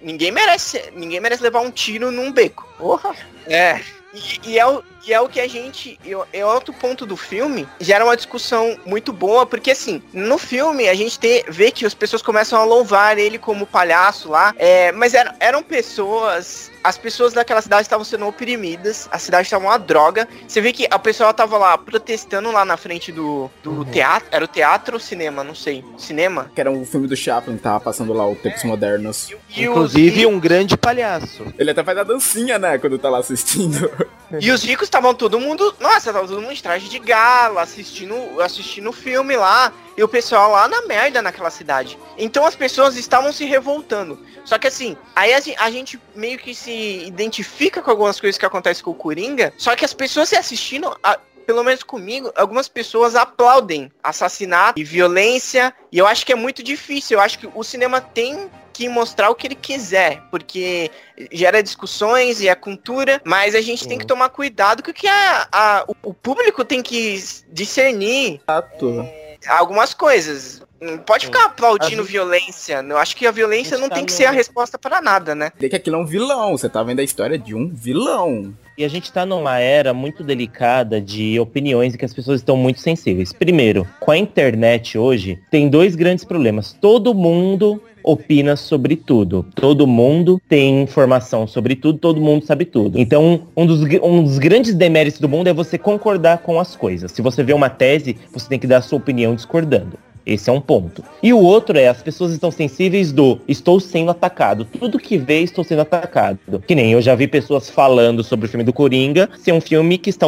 ninguém 0.00 0.30
merece, 0.30 0.92
ninguém 0.94 1.20
merece 1.20 1.42
levar 1.42 1.60
um 1.60 1.70
tiro 1.70 2.10
num 2.10 2.32
beco. 2.32 2.68
Porra. 2.78 3.14
É. 3.46 3.80
E, 4.14 4.50
e 4.52 4.58
é 4.58 4.66
o, 4.66 4.82
E 5.06 5.12
é 5.12 5.20
o 5.20 5.28
que 5.28 5.40
a 5.40 5.48
gente. 5.48 5.98
É 6.32 6.46
outro 6.46 6.72
ponto 6.72 7.04
do 7.04 7.16
filme. 7.16 7.68
Gera 7.80 8.04
uma 8.04 8.16
discussão 8.16 8.78
muito 8.86 9.12
boa, 9.12 9.44
porque 9.44 9.72
assim, 9.72 10.02
no 10.12 10.38
filme 10.38 10.88
a 10.88 10.94
gente 10.94 11.18
te- 11.18 11.44
vê 11.48 11.70
que 11.70 11.84
as 11.84 11.92
pessoas 11.94 12.22
começam 12.22 12.58
a 12.60 12.64
louvar 12.64 13.18
ele 13.18 13.38
como 13.38 13.66
palhaço 13.66 14.30
lá. 14.30 14.54
É, 14.58 14.92
mas 14.92 15.12
eram 15.40 15.62
pessoas. 15.62 16.70
As 16.84 16.98
pessoas 16.98 17.32
daquela 17.32 17.62
cidade 17.62 17.82
estavam 17.82 18.04
sendo 18.04 18.26
oprimidas, 18.26 19.08
a 19.10 19.18
cidade 19.18 19.46
estava 19.46 19.64
uma 19.64 19.78
droga. 19.78 20.28
Você 20.46 20.60
vê 20.60 20.70
que 20.70 20.86
a 20.90 20.98
pessoa 20.98 21.32
tava 21.32 21.56
lá 21.56 21.78
protestando 21.78 22.52
lá 22.52 22.62
na 22.62 22.76
frente 22.76 23.10
do, 23.10 23.50
do 23.62 23.86
teatro. 23.86 24.28
Era 24.30 24.44
o 24.44 24.48
teatro 24.48 24.96
ou 24.96 25.00
cinema? 25.00 25.42
Não 25.42 25.54
sei. 25.54 25.82
Cinema? 25.96 26.50
Que 26.54 26.60
era 26.60 26.70
um 26.70 26.84
filme 26.84 27.08
do 27.08 27.16
Chaplin, 27.16 27.56
tava 27.56 27.80
passando 27.80 28.12
lá 28.12 28.28
o 28.28 28.36
Tempos 28.36 28.64
Modernos. 28.64 29.32
E 29.56 29.64
Inclusive 29.64 30.26
um 30.26 30.38
grande 30.38 30.76
palhaço. 30.76 31.46
Ele 31.58 31.70
até 31.70 31.82
faz 31.82 31.96
a 31.96 32.02
dancinha, 32.04 32.58
né, 32.58 32.76
quando 32.76 32.98
tá 32.98 33.08
lá 33.08 33.18
assistindo. 33.18 33.90
E 34.40 34.50
os 34.50 34.64
ricos 34.64 34.86
estavam 34.86 35.14
todo 35.14 35.38
mundo. 35.38 35.72
Nossa, 35.78 36.12
tava 36.12 36.26
todo 36.26 36.40
mundo 36.42 36.54
de 36.54 36.62
traje 36.62 36.88
de 36.88 36.98
gala, 36.98 37.62
assistindo 37.62 38.40
assistindo 38.40 38.88
o 38.88 38.92
filme 38.92 39.36
lá. 39.36 39.72
E 39.96 40.02
o 40.02 40.08
pessoal 40.08 40.50
lá 40.50 40.66
na 40.68 40.82
merda 40.82 41.22
naquela 41.22 41.50
cidade. 41.50 41.98
Então 42.18 42.44
as 42.44 42.56
pessoas 42.56 42.96
estavam 42.96 43.32
se 43.32 43.44
revoltando. 43.44 44.18
Só 44.44 44.58
que 44.58 44.66
assim, 44.66 44.96
aí 45.14 45.32
a, 45.32 45.40
gen- 45.40 45.56
a 45.58 45.70
gente 45.70 46.00
meio 46.14 46.38
que 46.38 46.54
se 46.54 47.04
identifica 47.06 47.80
com 47.80 47.90
algumas 47.90 48.18
coisas 48.20 48.36
que 48.38 48.44
acontecem 48.46 48.82
com 48.84 48.90
o 48.90 48.94
Coringa. 48.94 49.52
Só 49.56 49.74
que 49.76 49.84
as 49.84 49.94
pessoas 49.94 50.28
se 50.28 50.36
assistindo. 50.36 50.94
a- 51.02 51.18
pelo 51.46 51.62
menos 51.62 51.82
comigo, 51.82 52.32
algumas 52.36 52.68
pessoas 52.68 53.14
aplaudem 53.14 53.92
assassinato 54.02 54.80
e 54.80 54.82
violência. 54.84 55.74
E 55.92 55.98
eu 55.98 56.06
acho 56.06 56.24
que 56.24 56.32
é 56.32 56.34
muito 56.34 56.62
difícil. 56.62 57.18
Eu 57.18 57.22
acho 57.22 57.38
que 57.38 57.46
o 57.54 57.62
cinema 57.62 58.00
tem 58.00 58.50
que 58.72 58.88
mostrar 58.88 59.28
o 59.28 59.34
que 59.34 59.46
ele 59.46 59.54
quiser, 59.54 60.22
porque 60.30 60.90
gera 61.30 61.62
discussões 61.62 62.40
e 62.40 62.48
é 62.48 62.54
cultura, 62.54 63.20
mas 63.24 63.54
a 63.54 63.60
gente 63.60 63.86
tem 63.86 63.98
que 63.98 64.06
tomar 64.06 64.30
cuidado 64.30 64.82
com 64.82 64.90
o 64.90 64.94
que 64.94 65.06
a, 65.06 65.46
a- 65.52 65.84
o, 65.86 65.94
o 66.10 66.14
público 66.14 66.64
tem 66.64 66.82
que 66.82 67.22
discernir 67.52 68.40
Exato. 68.48 69.06
Algumas 69.48 69.94
coisas. 69.94 70.62
Não 70.80 70.98
pode 70.98 71.26
ficar 71.26 71.46
aplaudindo 71.46 72.02
A 72.02 72.04
violência. 72.04 72.84
Eu 72.86 72.98
acho 72.98 73.16
que 73.16 73.26
a 73.26 73.30
violência 73.30 73.76
A 73.76 73.80
não 73.80 73.88
tá 73.88 73.94
tem 73.94 74.04
que 74.04 74.12
no- 74.12 74.16
ser 74.16 74.26
a 74.26 74.30
resposta 74.30 74.78
para 74.78 75.00
nada, 75.00 75.34
né? 75.34 75.50
Vê 75.58 75.68
que 75.68 75.76
aquilo 75.76 75.96
é 75.96 75.98
um 75.98 76.04
vilão, 76.04 76.50
você 76.56 76.68
tá 76.68 76.82
vendo 76.82 76.98
a 77.00 77.02
história 77.02 77.38
de 77.38 77.54
um 77.54 77.68
vilão. 77.72 78.52
E 78.76 78.84
a 78.84 78.88
gente 78.88 79.10
tá 79.12 79.24
numa 79.24 79.58
era 79.58 79.94
muito 79.94 80.22
delicada 80.22 81.00
de 81.00 81.38
opiniões 81.40 81.94
e 81.94 81.98
que 81.98 82.04
as 82.04 82.12
pessoas 82.12 82.40
estão 82.40 82.56
muito 82.56 82.80
sensíveis. 82.80 83.32
Primeiro, 83.32 83.88
com 84.00 84.10
a 84.10 84.18
internet 84.18 84.98
hoje, 84.98 85.38
tem 85.50 85.68
dois 85.70 85.94
grandes 85.94 86.24
problemas. 86.24 86.76
Todo 86.78 87.14
mundo 87.14 87.80
opina 88.04 88.54
sobre 88.54 88.94
tudo. 88.94 89.44
Todo 89.54 89.86
mundo 89.86 90.40
tem 90.48 90.82
informação 90.82 91.46
sobre 91.46 91.74
tudo, 91.74 91.98
todo 91.98 92.20
mundo 92.20 92.44
sabe 92.44 92.64
tudo. 92.64 93.00
Então, 93.00 93.42
um 93.56 93.66
dos, 93.66 93.80
um 94.02 94.22
dos 94.22 94.38
grandes 94.38 94.74
deméritos 94.74 95.20
do 95.20 95.28
mundo 95.28 95.48
é 95.48 95.52
você 95.52 95.78
concordar 95.78 96.38
com 96.38 96.60
as 96.60 96.76
coisas. 96.76 97.10
Se 97.10 97.22
você 97.22 97.42
vê 97.42 97.52
uma 97.52 97.70
tese, 97.70 98.16
você 98.32 98.48
tem 98.48 98.58
que 98.58 98.66
dar 98.66 98.78
a 98.78 98.82
sua 98.82 98.98
opinião 98.98 99.34
discordando. 99.34 99.98
Esse 100.26 100.48
é 100.48 100.52
um 100.52 100.60
ponto. 100.60 101.04
E 101.22 101.32
o 101.32 101.38
outro 101.38 101.78
é, 101.78 101.88
as 101.88 102.02
pessoas 102.02 102.32
estão 102.32 102.50
sensíveis 102.50 103.12
do 103.12 103.38
estou 103.46 103.78
sendo 103.78 104.10
atacado. 104.10 104.64
Tudo 104.64 104.98
que 104.98 105.18
vê, 105.18 105.40
estou 105.40 105.62
sendo 105.62 105.82
atacado. 105.82 106.38
Que 106.66 106.74
nem 106.74 106.92
eu 106.92 107.02
já 107.02 107.14
vi 107.14 107.26
pessoas 107.28 107.68
falando 107.68 108.24
sobre 108.24 108.46
o 108.46 108.48
filme 108.48 108.64
do 108.64 108.72
Coringa 108.72 109.28
ser 109.38 109.52
um 109.52 109.60
filme 109.60 109.98
que 109.98 110.10
está 110.10 110.26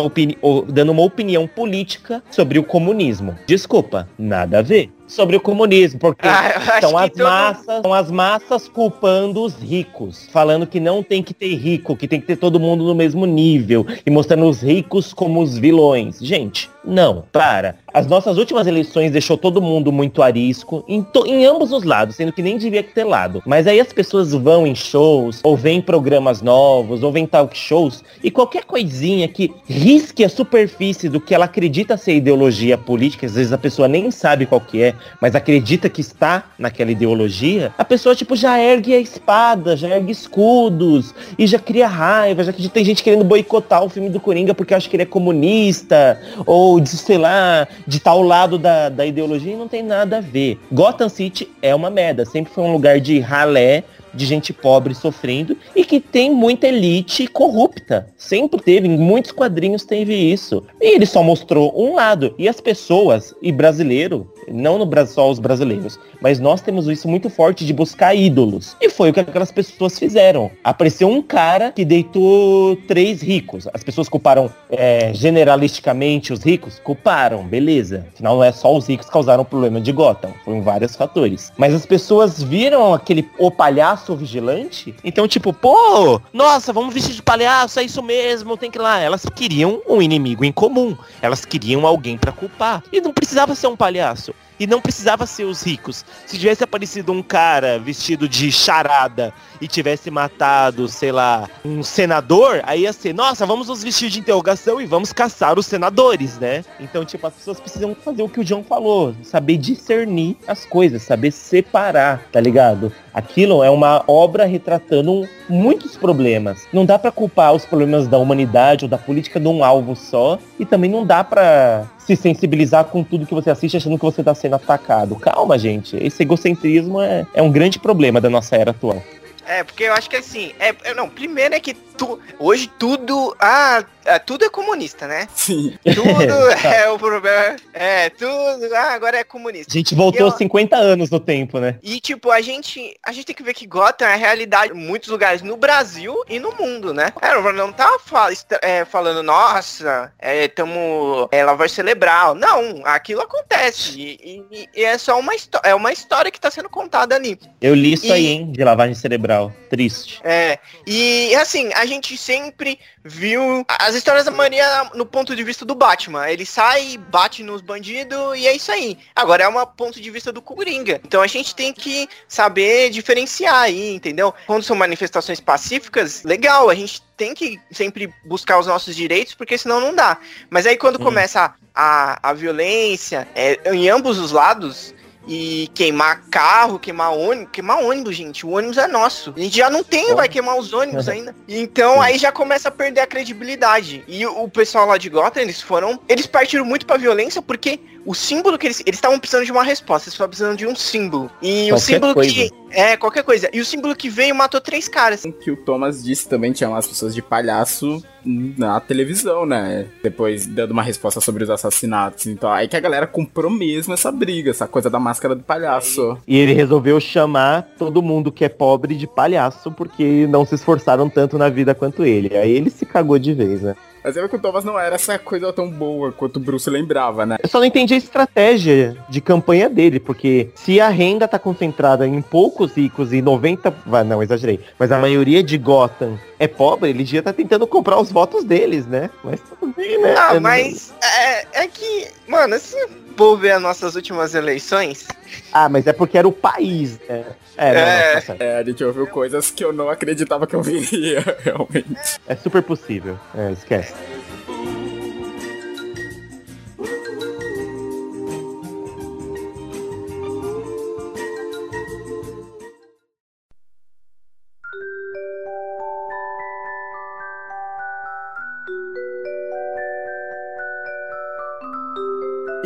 dando 0.68 0.92
uma 0.92 1.02
opinião 1.02 1.46
política 1.46 2.22
sobre 2.30 2.58
o 2.58 2.64
comunismo. 2.64 3.34
Desculpa, 3.46 4.08
nada 4.18 4.58
a 4.58 4.62
ver. 4.62 4.90
Sobre 5.06 5.36
o 5.36 5.40
comunismo, 5.40 6.00
porque 6.00 6.26
Ah, 6.28 6.80
são 6.80 6.98
as 6.98 7.10
massas, 7.16 7.82
são 7.82 7.94
as 7.94 8.10
massas 8.10 8.68
culpando 8.68 9.42
os 9.42 9.54
ricos, 9.54 10.28
falando 10.32 10.66
que 10.66 10.80
não 10.80 11.02
tem 11.02 11.22
que 11.22 11.32
ter 11.32 11.54
rico, 11.54 11.96
que 11.96 12.08
tem 12.08 12.20
que 12.20 12.26
ter 12.26 12.36
todo 12.36 12.58
mundo 12.58 12.84
no 12.84 12.94
mesmo 12.94 13.24
nível 13.24 13.86
e 14.04 14.10
mostrando 14.10 14.46
os 14.46 14.60
ricos 14.62 15.12
como 15.12 15.40
os 15.40 15.56
vilões. 15.56 16.18
Gente, 16.20 16.68
não, 16.84 17.24
para. 17.32 17.76
As 17.94 18.06
nossas 18.06 18.36
últimas 18.36 18.66
eleições 18.66 19.10
deixou 19.10 19.38
todo 19.38 19.62
mundo 19.62 19.90
muito 19.90 20.22
arisco 20.22 20.84
em, 20.86 21.02
to- 21.02 21.26
em 21.26 21.46
ambos 21.46 21.72
os 21.72 21.82
lados, 21.82 22.16
sendo 22.16 22.32
que 22.32 22.42
nem 22.42 22.58
devia 22.58 22.82
ter 22.82 23.04
lado. 23.04 23.42
Mas 23.46 23.66
aí 23.66 23.80
as 23.80 23.92
pessoas 23.92 24.32
vão 24.32 24.66
em 24.66 24.74
shows, 24.74 25.40
ou 25.42 25.56
vêm 25.56 25.80
programas 25.80 26.42
novos, 26.42 27.02
ou 27.02 27.10
vêm 27.10 27.26
talk 27.26 27.56
shows, 27.56 28.04
e 28.22 28.30
qualquer 28.30 28.64
coisinha 28.64 29.26
que 29.28 29.52
risque 29.66 30.24
a 30.24 30.28
superfície 30.28 31.08
do 31.08 31.20
que 31.20 31.34
ela 31.34 31.46
acredita 31.46 31.96
ser 31.96 32.16
ideologia 32.16 32.76
política, 32.76 33.26
às 33.26 33.34
vezes 33.34 33.52
a 33.52 33.58
pessoa 33.58 33.88
nem 33.88 34.10
sabe 34.10 34.44
qual 34.46 34.60
que 34.60 34.82
é, 34.82 34.94
mas 35.20 35.34
acredita 35.34 35.88
que 35.88 36.00
está 36.00 36.44
naquela 36.58 36.90
ideologia, 36.90 37.72
a 37.76 37.84
pessoa, 37.84 38.14
tipo, 38.14 38.36
já 38.36 38.58
ergue 38.58 38.94
a 38.94 39.00
espada, 39.00 39.76
já 39.76 39.88
ergue 39.88 40.12
escudos, 40.12 41.14
e 41.38 41.46
já 41.46 41.58
cria 41.58 41.86
raiva, 41.86 42.44
já 42.44 42.52
que 42.52 42.68
tem 42.68 42.84
gente 42.84 43.02
querendo 43.02 43.24
boicotar 43.24 43.82
o 43.84 43.88
filme 43.88 44.08
do 44.08 44.20
Coringa 44.20 44.54
porque 44.54 44.74
acha 44.74 44.88
que 44.88 44.96
ele 44.96 45.02
é 45.02 45.06
comunista, 45.06 46.20
ou 46.44 46.80
de, 46.80 46.90
sei 46.90 47.18
lá, 47.18 47.66
de 47.86 48.00
tal 48.00 48.22
lado 48.22 48.58
da, 48.58 48.88
da 48.88 49.06
ideologia, 49.06 49.52
e 49.52 49.56
não 49.56 49.68
tem 49.68 49.82
nada 49.82 50.18
a 50.18 50.20
ver. 50.20 50.58
Gotham 50.72 51.08
City 51.08 51.48
é 51.62 51.74
uma 51.74 51.90
merda, 51.90 52.24
sempre 52.24 52.52
foi 52.52 52.64
um 52.64 52.72
lugar 52.72 53.00
de 53.00 53.18
ralé, 53.18 53.84
de 54.16 54.26
gente 54.26 54.52
pobre 54.52 54.94
sofrendo 54.94 55.56
e 55.74 55.84
que 55.84 56.00
tem 56.00 56.30
muita 56.30 56.68
elite 56.68 57.26
corrupta. 57.26 58.08
Sempre 58.16 58.60
teve, 58.60 58.88
em 58.88 58.96
muitos 58.96 59.32
quadrinhos 59.32 59.84
teve 59.84 60.14
isso. 60.14 60.64
E 60.80 60.94
ele 60.94 61.06
só 61.06 61.22
mostrou 61.22 61.72
um 61.76 61.94
lado. 61.94 62.34
E 62.38 62.48
as 62.48 62.60
pessoas, 62.60 63.34
e 63.42 63.52
brasileiro, 63.52 64.28
não 64.48 64.78
no 64.78 64.86
Brasil 64.86 65.14
só 65.14 65.30
os 65.30 65.38
brasileiros, 65.38 65.98
mas 66.20 66.38
nós 66.38 66.60
temos 66.60 66.86
isso 66.88 67.08
muito 67.08 67.30
forte 67.30 67.64
de 67.64 67.72
buscar 67.72 68.14
ídolos. 68.14 68.76
E 68.80 68.90
foi 68.90 69.10
o 69.10 69.12
que 69.12 69.20
aquelas 69.20 69.52
pessoas 69.52 69.98
fizeram. 69.98 70.50
Apareceu 70.62 71.08
um 71.08 71.22
cara 71.22 71.72
que 71.72 71.84
deitou 71.84 72.76
três 72.88 73.22
ricos. 73.22 73.68
As 73.72 73.82
pessoas 73.82 74.08
culparam 74.08 74.50
é, 74.70 75.12
generalisticamente 75.14 76.32
os 76.32 76.42
ricos? 76.42 76.78
Culparam, 76.78 77.44
beleza. 77.44 78.06
Afinal, 78.12 78.36
não 78.36 78.44
é 78.44 78.52
só 78.52 78.74
os 78.74 78.88
ricos 78.88 79.06
que 79.06 79.12
causaram 79.12 79.42
o 79.42 79.46
problema 79.46 79.80
de 79.80 79.92
Gotham. 79.92 80.32
Foram 80.44 80.62
vários 80.62 80.96
fatores. 80.96 81.52
Mas 81.56 81.74
as 81.74 81.86
pessoas 81.86 82.42
viram 82.42 82.94
aquele 82.94 83.26
o 83.38 83.50
palhaço 83.50 84.05
vigilante. 84.14 84.94
Então, 85.02 85.26
tipo, 85.26 85.52
pô, 85.52 86.20
nossa, 86.32 86.72
vamos 86.72 86.92
vestir 86.92 87.14
de 87.14 87.22
palhaço, 87.22 87.80
é 87.80 87.84
isso 87.84 88.02
mesmo, 88.02 88.56
tem 88.56 88.70
que 88.70 88.78
ir 88.78 88.82
lá. 88.82 89.00
Elas 89.00 89.24
queriam 89.34 89.80
um 89.88 90.02
inimigo 90.02 90.44
em 90.44 90.52
comum. 90.52 90.96
Elas 91.22 91.44
queriam 91.44 91.86
alguém 91.86 92.18
pra 92.18 92.30
culpar. 92.30 92.82
E 92.92 93.00
não 93.00 93.12
precisava 93.12 93.54
ser 93.54 93.66
um 93.66 93.76
palhaço. 93.76 94.34
E 94.58 94.66
não 94.66 94.80
precisava 94.80 95.26
ser 95.26 95.44
os 95.44 95.62
ricos. 95.62 96.04
Se 96.26 96.38
tivesse 96.38 96.64
aparecido 96.64 97.12
um 97.12 97.22
cara 97.22 97.78
vestido 97.78 98.28
de 98.28 98.50
charada 98.50 99.32
e 99.60 99.68
tivesse 99.68 100.10
matado, 100.10 100.88
sei 100.88 101.12
lá, 101.12 101.48
um 101.64 101.82
senador, 101.82 102.60
aí 102.64 102.82
ia 102.82 102.92
ser, 102.92 103.14
nossa, 103.14 103.44
vamos 103.44 103.68
nos 103.68 103.82
vestir 103.82 104.08
de 104.08 104.18
interrogação 104.18 104.80
e 104.80 104.86
vamos 104.86 105.12
caçar 105.12 105.58
os 105.58 105.66
senadores, 105.66 106.38
né? 106.38 106.64
Então, 106.80 107.04
tipo, 107.04 107.26
as 107.26 107.34
pessoas 107.34 107.60
precisam 107.60 107.94
fazer 107.94 108.22
o 108.22 108.28
que 108.28 108.40
o 108.40 108.44
John 108.44 108.62
falou, 108.62 109.14
saber 109.22 109.56
discernir 109.56 110.36
as 110.46 110.64
coisas, 110.64 111.02
saber 111.02 111.30
separar, 111.30 112.22
tá 112.32 112.40
ligado? 112.40 112.92
Aquilo 113.12 113.62
é 113.62 113.70
uma 113.70 114.04
obra 114.06 114.44
retratando 114.44 115.28
muitos 115.48 115.96
problemas. 115.96 116.66
Não 116.72 116.84
dá 116.84 116.98
pra 116.98 117.10
culpar 117.10 117.54
os 117.54 117.64
problemas 117.64 118.06
da 118.06 118.18
humanidade 118.18 118.84
ou 118.84 118.88
da 118.88 118.98
política 118.98 119.40
de 119.40 119.48
um 119.48 119.64
alvo 119.64 119.96
só, 119.96 120.38
e 120.58 120.64
também 120.64 120.90
não 120.90 121.04
dá 121.04 121.24
pra 121.24 121.86
se 122.06 122.14
sensibilizar 122.14 122.84
com 122.84 123.02
tudo 123.02 123.26
que 123.26 123.34
você 123.34 123.50
assiste 123.50 123.76
achando 123.76 123.98
que 123.98 124.04
você 124.04 124.22
tá 124.22 124.34
sendo 124.34 124.54
atacado. 124.54 125.16
Calma, 125.16 125.58
gente. 125.58 125.96
Esse 125.96 126.22
egocentrismo 126.22 127.00
é, 127.02 127.26
é 127.34 127.42
um 127.42 127.50
grande 127.50 127.80
problema 127.80 128.20
da 128.20 128.30
nossa 128.30 128.54
era 128.54 128.70
atual. 128.70 129.02
É, 129.44 129.64
porque 129.64 129.84
eu 129.84 129.92
acho 129.92 130.08
que 130.08 130.16
assim, 130.16 130.52
é, 130.58 130.74
é- 130.84 130.94
não, 130.94 131.08
primeiro 131.08 131.54
é 131.54 131.60
que 131.60 131.74
tu, 131.74 132.18
hoje 132.38 132.70
tudo, 132.78 133.34
ah, 133.40 133.84
é, 134.06 134.18
tudo 134.18 134.44
é 134.44 134.48
comunista, 134.48 135.06
né? 135.06 135.28
Sim. 135.34 135.76
Tudo 135.84 136.02
é 136.66 136.88
o 136.90 136.98
problema, 136.98 137.56
é, 137.72 138.08
tudo, 138.10 138.74
ah, 138.74 138.92
agora 138.94 139.18
é 139.18 139.24
comunista. 139.24 139.72
A 139.72 139.76
gente 139.76 139.94
voltou 139.94 140.28
Eu- 140.28 140.36
50 140.36 140.76
anos 140.76 141.10
no 141.10 141.20
tempo, 141.20 141.58
né? 141.58 141.78
E 141.82 142.00
tipo, 142.00 142.30
a 142.30 142.40
gente, 142.40 142.96
a 143.04 143.12
gente 143.12 143.26
tem 143.26 143.34
que 143.36 143.42
ver 143.42 143.54
que 143.54 143.66
Gotham 143.66 144.06
é 144.06 144.16
realidade 144.16 144.72
em 144.72 144.76
muitos 144.76 145.08
lugares 145.08 145.42
no 145.42 145.56
Brasil 145.56 146.14
e 146.28 146.38
no 146.38 146.52
mundo, 146.52 146.94
né? 146.94 147.12
É, 147.20 147.52
não 147.52 147.72
tá 147.72 147.98
fal- 148.04 148.30
é, 148.62 148.84
falando, 148.84 149.22
nossa, 149.22 150.12
é, 150.18 150.46
tamo 150.48 151.28
é, 151.32 151.44
lavagem 151.44 151.74
cerebral. 151.74 152.34
Não, 152.34 152.82
aquilo 152.84 153.22
acontece. 153.22 153.98
E, 154.00 154.44
e- 154.52 154.68
e 154.76 154.84
é 154.84 154.96
só 154.98 155.18
uma, 155.18 155.32
é 155.64 155.74
uma 155.74 155.92
história 155.92 156.30
que 156.30 156.40
tá 156.40 156.50
sendo 156.50 156.68
contada 156.68 157.14
ali. 157.14 157.38
Eu 157.60 157.74
li 157.74 157.92
isso 157.94 158.06
E- 158.06 158.12
aí, 158.12 158.26
hein, 158.26 158.52
de 158.52 158.62
lavagem 158.62 158.94
cerebral. 158.94 159.52
Triste. 159.68 160.20
É, 160.22 160.58
e 160.86 161.34
assim, 161.34 161.72
a 161.74 161.84
gente 161.86 162.16
sempre 162.16 162.78
viu 163.04 163.64
as 163.68 163.95
histórias 163.96 164.24
da 164.24 164.30
maioria 164.30 164.90
no 164.94 165.06
ponto 165.06 165.34
de 165.34 165.42
vista 165.42 165.64
do 165.64 165.74
Batman. 165.74 166.28
Ele 166.28 166.44
sai, 166.46 166.98
bate 166.98 167.42
nos 167.42 167.60
bandidos 167.60 168.36
e 168.36 168.46
é 168.46 168.54
isso 168.54 168.70
aí. 168.70 168.98
Agora 169.14 169.44
é 169.44 169.48
um 169.48 169.66
ponto 169.66 170.00
de 170.00 170.10
vista 170.10 170.32
do 170.32 170.42
Coringa. 170.42 171.00
Então 171.04 171.22
a 171.22 171.26
gente 171.26 171.54
tem 171.54 171.72
que 171.72 172.08
saber 172.28 172.90
diferenciar 172.90 173.62
aí, 173.62 173.94
entendeu? 173.94 174.34
Quando 174.46 174.62
são 174.62 174.76
manifestações 174.76 175.40
pacíficas, 175.40 176.22
legal, 176.22 176.68
a 176.70 176.74
gente 176.74 177.02
tem 177.16 177.34
que 177.34 177.60
sempre 177.70 178.12
buscar 178.24 178.58
os 178.58 178.66
nossos 178.66 178.94
direitos, 178.94 179.34
porque 179.34 179.56
senão 179.56 179.80
não 179.80 179.94
dá. 179.94 180.18
Mas 180.50 180.66
aí 180.66 180.76
quando 180.76 181.00
Hum. 181.00 181.04
começa 181.04 181.54
a, 181.74 182.30
a 182.30 182.32
violência 182.32 183.28
é, 183.34 183.58
em 183.72 183.88
ambos 183.88 184.18
os 184.18 184.32
lados, 184.32 184.94
e 185.26 185.68
queimar 185.74 186.22
carro, 186.30 186.78
queimar 186.78 187.12
ônibus, 187.12 187.50
queimar 187.52 187.82
ônibus, 187.82 188.16
gente. 188.16 188.46
O 188.46 188.50
ônibus 188.50 188.78
é 188.78 188.86
nosso. 188.86 189.32
A 189.36 189.40
gente 189.40 189.56
já 189.56 189.68
não 189.68 189.82
tem, 189.82 190.14
vai 190.14 190.28
queimar 190.28 190.56
os 190.56 190.72
ônibus 190.72 191.08
ainda. 191.10 191.34
Então 191.48 192.00
aí 192.00 192.18
já 192.18 192.30
começa 192.30 192.68
a 192.68 192.72
perder 192.72 193.00
a 193.00 193.06
credibilidade. 193.06 194.04
E 194.06 194.24
o 194.26 194.48
pessoal 194.48 194.86
lá 194.86 194.98
de 194.98 195.08
Gotham, 195.08 195.42
eles 195.42 195.60
foram, 195.60 196.00
eles 196.08 196.26
partiram 196.26 196.64
muito 196.64 196.86
pra 196.86 196.96
violência 196.96 197.42
porque 197.42 197.80
o 198.06 198.14
símbolo 198.14 198.56
que 198.56 198.66
eles 198.66 198.80
eles 198.86 198.96
estavam 198.96 199.18
precisando 199.18 199.44
de 199.44 199.52
uma 199.52 199.64
resposta, 199.64 200.08
eles 200.08 200.14
estavam 200.14 200.28
precisando 200.30 200.56
de 200.56 200.66
um 200.66 200.74
símbolo. 200.76 201.30
E 201.42 201.64
o 201.64 201.74
Qualquer 201.74 201.80
símbolo 201.80 202.14
que 202.14 202.20
coisa. 202.50 202.50
é 202.70 202.96
qualquer 202.96 203.22
coisa. 203.24 203.50
E 203.52 203.60
o 203.60 203.64
símbolo 203.64 203.94
que 203.96 204.08
veio 204.08 204.34
matou 204.34 204.60
três 204.60 204.88
caras. 204.88 205.22
que 205.40 205.50
o 205.50 205.56
Thomas 205.56 206.02
disse 206.02 206.28
também 206.28 206.52
tinha 206.52 206.70
umas 206.70 206.86
pessoas 206.86 207.14
de 207.14 207.20
palhaço 207.20 208.02
na 208.24 208.80
televisão, 208.80 209.44
né? 209.46 209.86
Depois 210.02 210.46
dando 210.46 210.70
uma 210.72 210.82
resposta 210.82 211.20
sobre 211.20 211.44
os 211.44 211.50
assassinatos. 211.50 212.26
Então 212.26 212.50
aí 212.50 212.68
que 212.68 212.76
a 212.76 212.80
galera 212.80 213.06
comprou 213.06 213.50
mesmo 213.50 213.92
essa 213.94 214.10
briga, 214.10 214.50
essa 214.50 214.66
coisa 214.66 214.88
da 214.88 214.98
máscara 214.98 215.34
do 215.34 215.42
palhaço. 215.42 216.16
E 216.26 216.36
ele 216.36 216.52
resolveu 216.52 217.00
chamar 217.00 217.62
todo 217.78 218.02
mundo 218.02 218.32
que 218.32 218.44
é 218.44 218.48
pobre 218.48 218.94
de 218.94 219.06
palhaço 219.06 219.70
porque 219.72 220.26
não 220.28 220.44
se 220.44 220.54
esforçaram 220.54 221.08
tanto 221.08 221.36
na 221.38 221.48
vida 221.48 221.74
quanto 221.74 222.04
ele. 222.04 222.36
Aí 222.36 222.50
ele 222.52 222.70
se 222.70 222.86
cagou 222.86 223.18
de 223.18 223.32
vez, 223.32 223.62
né? 223.62 223.74
Mas 224.06 224.14
eu 224.16 224.22
vi 224.22 224.28
que 224.28 224.36
o 224.36 224.38
Thomas 224.38 224.62
não 224.62 224.78
era 224.78 224.94
essa 224.94 225.18
coisa 225.18 225.52
tão 225.52 225.68
boa 225.68 226.12
quanto 226.12 226.36
o 226.36 226.40
Bruce 226.40 226.70
lembrava, 226.70 227.26
né? 227.26 227.38
Eu 227.42 227.48
só 227.48 227.58
não 227.58 227.66
entendi 227.66 227.92
a 227.92 227.96
estratégia 227.96 228.96
de 229.08 229.20
campanha 229.20 229.68
dele, 229.68 229.98
porque 229.98 230.48
se 230.54 230.80
a 230.80 230.88
renda 230.88 231.26
tá 231.26 231.40
concentrada 231.40 232.06
em 232.06 232.22
poucos 232.22 232.76
ricos 232.76 233.12
e 233.12 233.20
90. 233.20 233.68
vai, 233.84 234.04
Não, 234.04 234.22
exagerei. 234.22 234.60
Mas 234.78 234.92
a 234.92 235.00
maioria 235.00 235.42
de 235.42 235.58
Gotham 235.58 236.16
é 236.38 236.46
pobre, 236.46 236.90
ele 236.90 237.04
já 237.04 237.20
tá 237.20 237.32
tentando 237.32 237.66
comprar 237.66 237.98
os 237.98 238.12
votos 238.12 238.44
deles, 238.44 238.86
né? 238.86 239.10
Mas 239.24 239.40
tudo 239.40 239.74
bem, 239.76 240.00
né? 240.00 240.14
Ah, 240.16 240.38
mas 240.38 240.94
é, 241.02 241.64
é 241.64 241.66
que, 241.66 242.06
mano, 242.28 242.56
se 242.60 242.76
for 243.16 243.36
ver 243.36 243.52
as 243.52 243.62
nossas 243.62 243.94
últimas 243.96 244.34
eleições, 244.34 245.06
Ah, 245.52 245.68
mas 245.68 245.86
é 245.86 245.92
porque 245.92 246.16
era 246.18 246.28
o 246.28 246.32
país, 246.32 246.98
né? 247.08 247.24
É, 247.56 247.72
não, 247.74 247.80
É. 247.80 248.14
não, 248.14 248.22
tá. 248.22 248.36
É, 248.38 248.58
a 248.58 248.62
gente 248.62 248.84
ouviu 248.84 249.06
coisas 249.06 249.50
que 249.50 249.64
eu 249.64 249.72
não 249.72 249.88
acreditava 249.88 250.46
que 250.46 250.54
eu 250.54 250.62
viria, 250.62 251.20
realmente. 251.42 251.96
É 252.26 252.36
super 252.36 252.62
possível. 252.62 253.18
É, 253.34 253.52
esquece. 253.52 253.94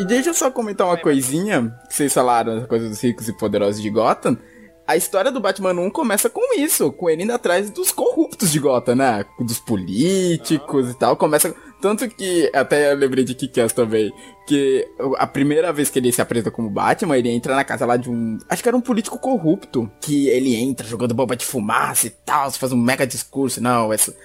E 0.00 0.04
deixa 0.06 0.30
eu 0.30 0.34
só 0.34 0.50
comentar 0.50 0.86
uma 0.86 0.96
coisinha, 0.96 1.76
que 1.86 1.94
vocês 1.94 2.10
falaram, 2.10 2.56
essa 2.56 2.66
coisa 2.66 2.88
dos 2.88 3.02
ricos 3.02 3.28
e 3.28 3.34
poderosos 3.34 3.82
de 3.82 3.90
Gotham. 3.90 4.38
A 4.86 4.96
história 4.96 5.30
do 5.30 5.40
Batman 5.40 5.72
1 5.72 5.90
começa 5.90 6.30
com 6.30 6.58
isso, 6.58 6.90
com 6.90 7.10
ele 7.10 7.22
indo 7.22 7.34
atrás 7.34 7.68
dos 7.68 7.92
corruptos 7.92 8.50
de 8.50 8.58
Gotham, 8.58 8.94
né? 8.94 9.24
Dos 9.38 9.58
políticos 9.58 10.90
e 10.90 10.98
tal. 10.98 11.16
Começa. 11.16 11.54
Tanto 11.82 12.08
que, 12.08 12.50
até 12.54 12.92
eu 12.92 12.96
lembrei 12.96 13.24
de 13.24 13.34
Kick-Ass 13.34 13.74
também, 13.74 14.10
que 14.46 14.88
a 15.18 15.26
primeira 15.26 15.70
vez 15.70 15.90
que 15.90 15.98
ele 15.98 16.10
se 16.10 16.22
apresenta 16.22 16.50
como 16.50 16.70
Batman, 16.70 17.18
ele 17.18 17.28
entra 17.28 17.54
na 17.54 17.62
casa 17.62 17.84
lá 17.84 17.98
de 17.98 18.08
um. 18.08 18.38
Acho 18.48 18.62
que 18.62 18.68
era 18.70 18.76
um 18.76 18.80
político 18.80 19.18
corrupto. 19.18 19.90
Que 20.00 20.28
ele 20.28 20.56
entra 20.56 20.86
jogando 20.86 21.14
bomba 21.14 21.36
de 21.36 21.44
fumaça 21.44 22.06
e 22.06 22.10
tal, 22.10 22.50
faz 22.50 22.72
um 22.72 22.78
mega 22.78 23.06
discurso. 23.06 23.62
Não, 23.62 23.92
essa. 23.92 24.10
É, 24.12 24.16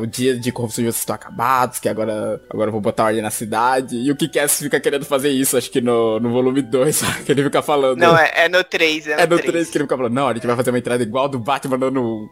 o 0.00 0.06
dia 0.06 0.38
de 0.38 0.52
corrupção 0.52 0.84
de 0.84 0.90
vocês 0.90 1.00
estão 1.00 1.14
acabados, 1.14 1.78
que 1.78 1.88
agora, 1.88 2.40
agora 2.48 2.68
eu 2.68 2.72
vou 2.72 2.80
botar 2.80 3.04
ordem 3.04 3.22
na 3.22 3.30
cidade. 3.30 3.96
E 3.96 4.10
o 4.10 4.16
Kick-Ass 4.16 4.58
fica 4.58 4.78
querendo 4.78 5.04
fazer 5.04 5.30
isso, 5.30 5.56
acho 5.56 5.70
que 5.70 5.80
no, 5.80 6.20
no 6.20 6.30
volume 6.30 6.62
2, 6.62 7.02
que 7.26 7.32
ele 7.32 7.42
fica 7.42 7.62
falando. 7.62 7.98
não, 7.98 8.16
é, 8.16 8.32
é 8.34 8.48
no 8.48 8.62
3, 8.62 9.08
é 9.08 9.16
no, 9.16 9.22
É 9.22 9.26
no 9.26 9.36
3. 9.36 9.50
3 9.50 9.70
que 9.70 9.78
ele 9.78 9.84
fica 9.84 9.96
falando, 9.96 10.12
não, 10.12 10.28
a 10.28 10.34
gente 10.34 10.46
vai 10.46 10.56
fazer 10.56 10.70
uma 10.70 10.78
entrada 10.78 11.02
igual 11.02 11.28
do 11.28 11.38
Batman 11.38 11.90
no 11.90 12.24
1. 12.24 12.28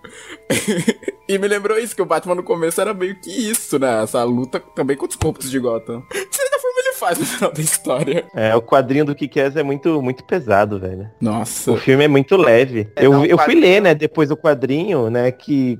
e 1.29 1.39
me 1.39 1.49
lembrou 1.49 1.79
isso, 1.79 1.97
que 1.97 2.03
o 2.03 2.07
Batman 2.07 2.37
no 2.37 2.43
começo 2.43 2.81
era 2.81 2.95
meio 2.95 3.19
que 3.21 3.31
isso, 3.31 3.79
né? 3.79 4.03
Essa 4.03 4.23
luta 4.25 4.61
também 4.75 4.97
contra 4.97 5.17
os 5.17 5.21
corruptos 5.21 5.51
de 5.51 5.59
Gotham. 5.59 6.03
De 6.11 6.37
certa 6.37 6.59
forma 6.59 6.81
ele 6.81 6.93
faz 6.93 7.19
no 7.19 7.27
final 7.27 7.53
da 7.53 7.61
história. 7.61 8.27
É, 8.35 8.55
o 8.55 8.63
quadrinho 8.63 9.05
do 9.05 9.15
Kick-Ass 9.15 9.57
é 9.57 9.63
muito, 9.63 10.01
muito 10.01 10.25
pesado, 10.25 10.79
velho. 10.79 11.11
Nossa. 11.21 11.73
O 11.73 11.77
filme 11.77 12.05
é 12.05 12.09
muito 12.09 12.37
leve. 12.37 12.89
É, 12.95 13.07
eu, 13.07 13.13
não, 13.13 13.25
eu 13.25 13.39
fui 13.39 13.55
ler, 13.55 13.81
né, 13.81 13.95
depois 13.95 14.29
do 14.29 14.37
quadrinho, 14.37 15.11
né, 15.11 15.33
que 15.33 15.79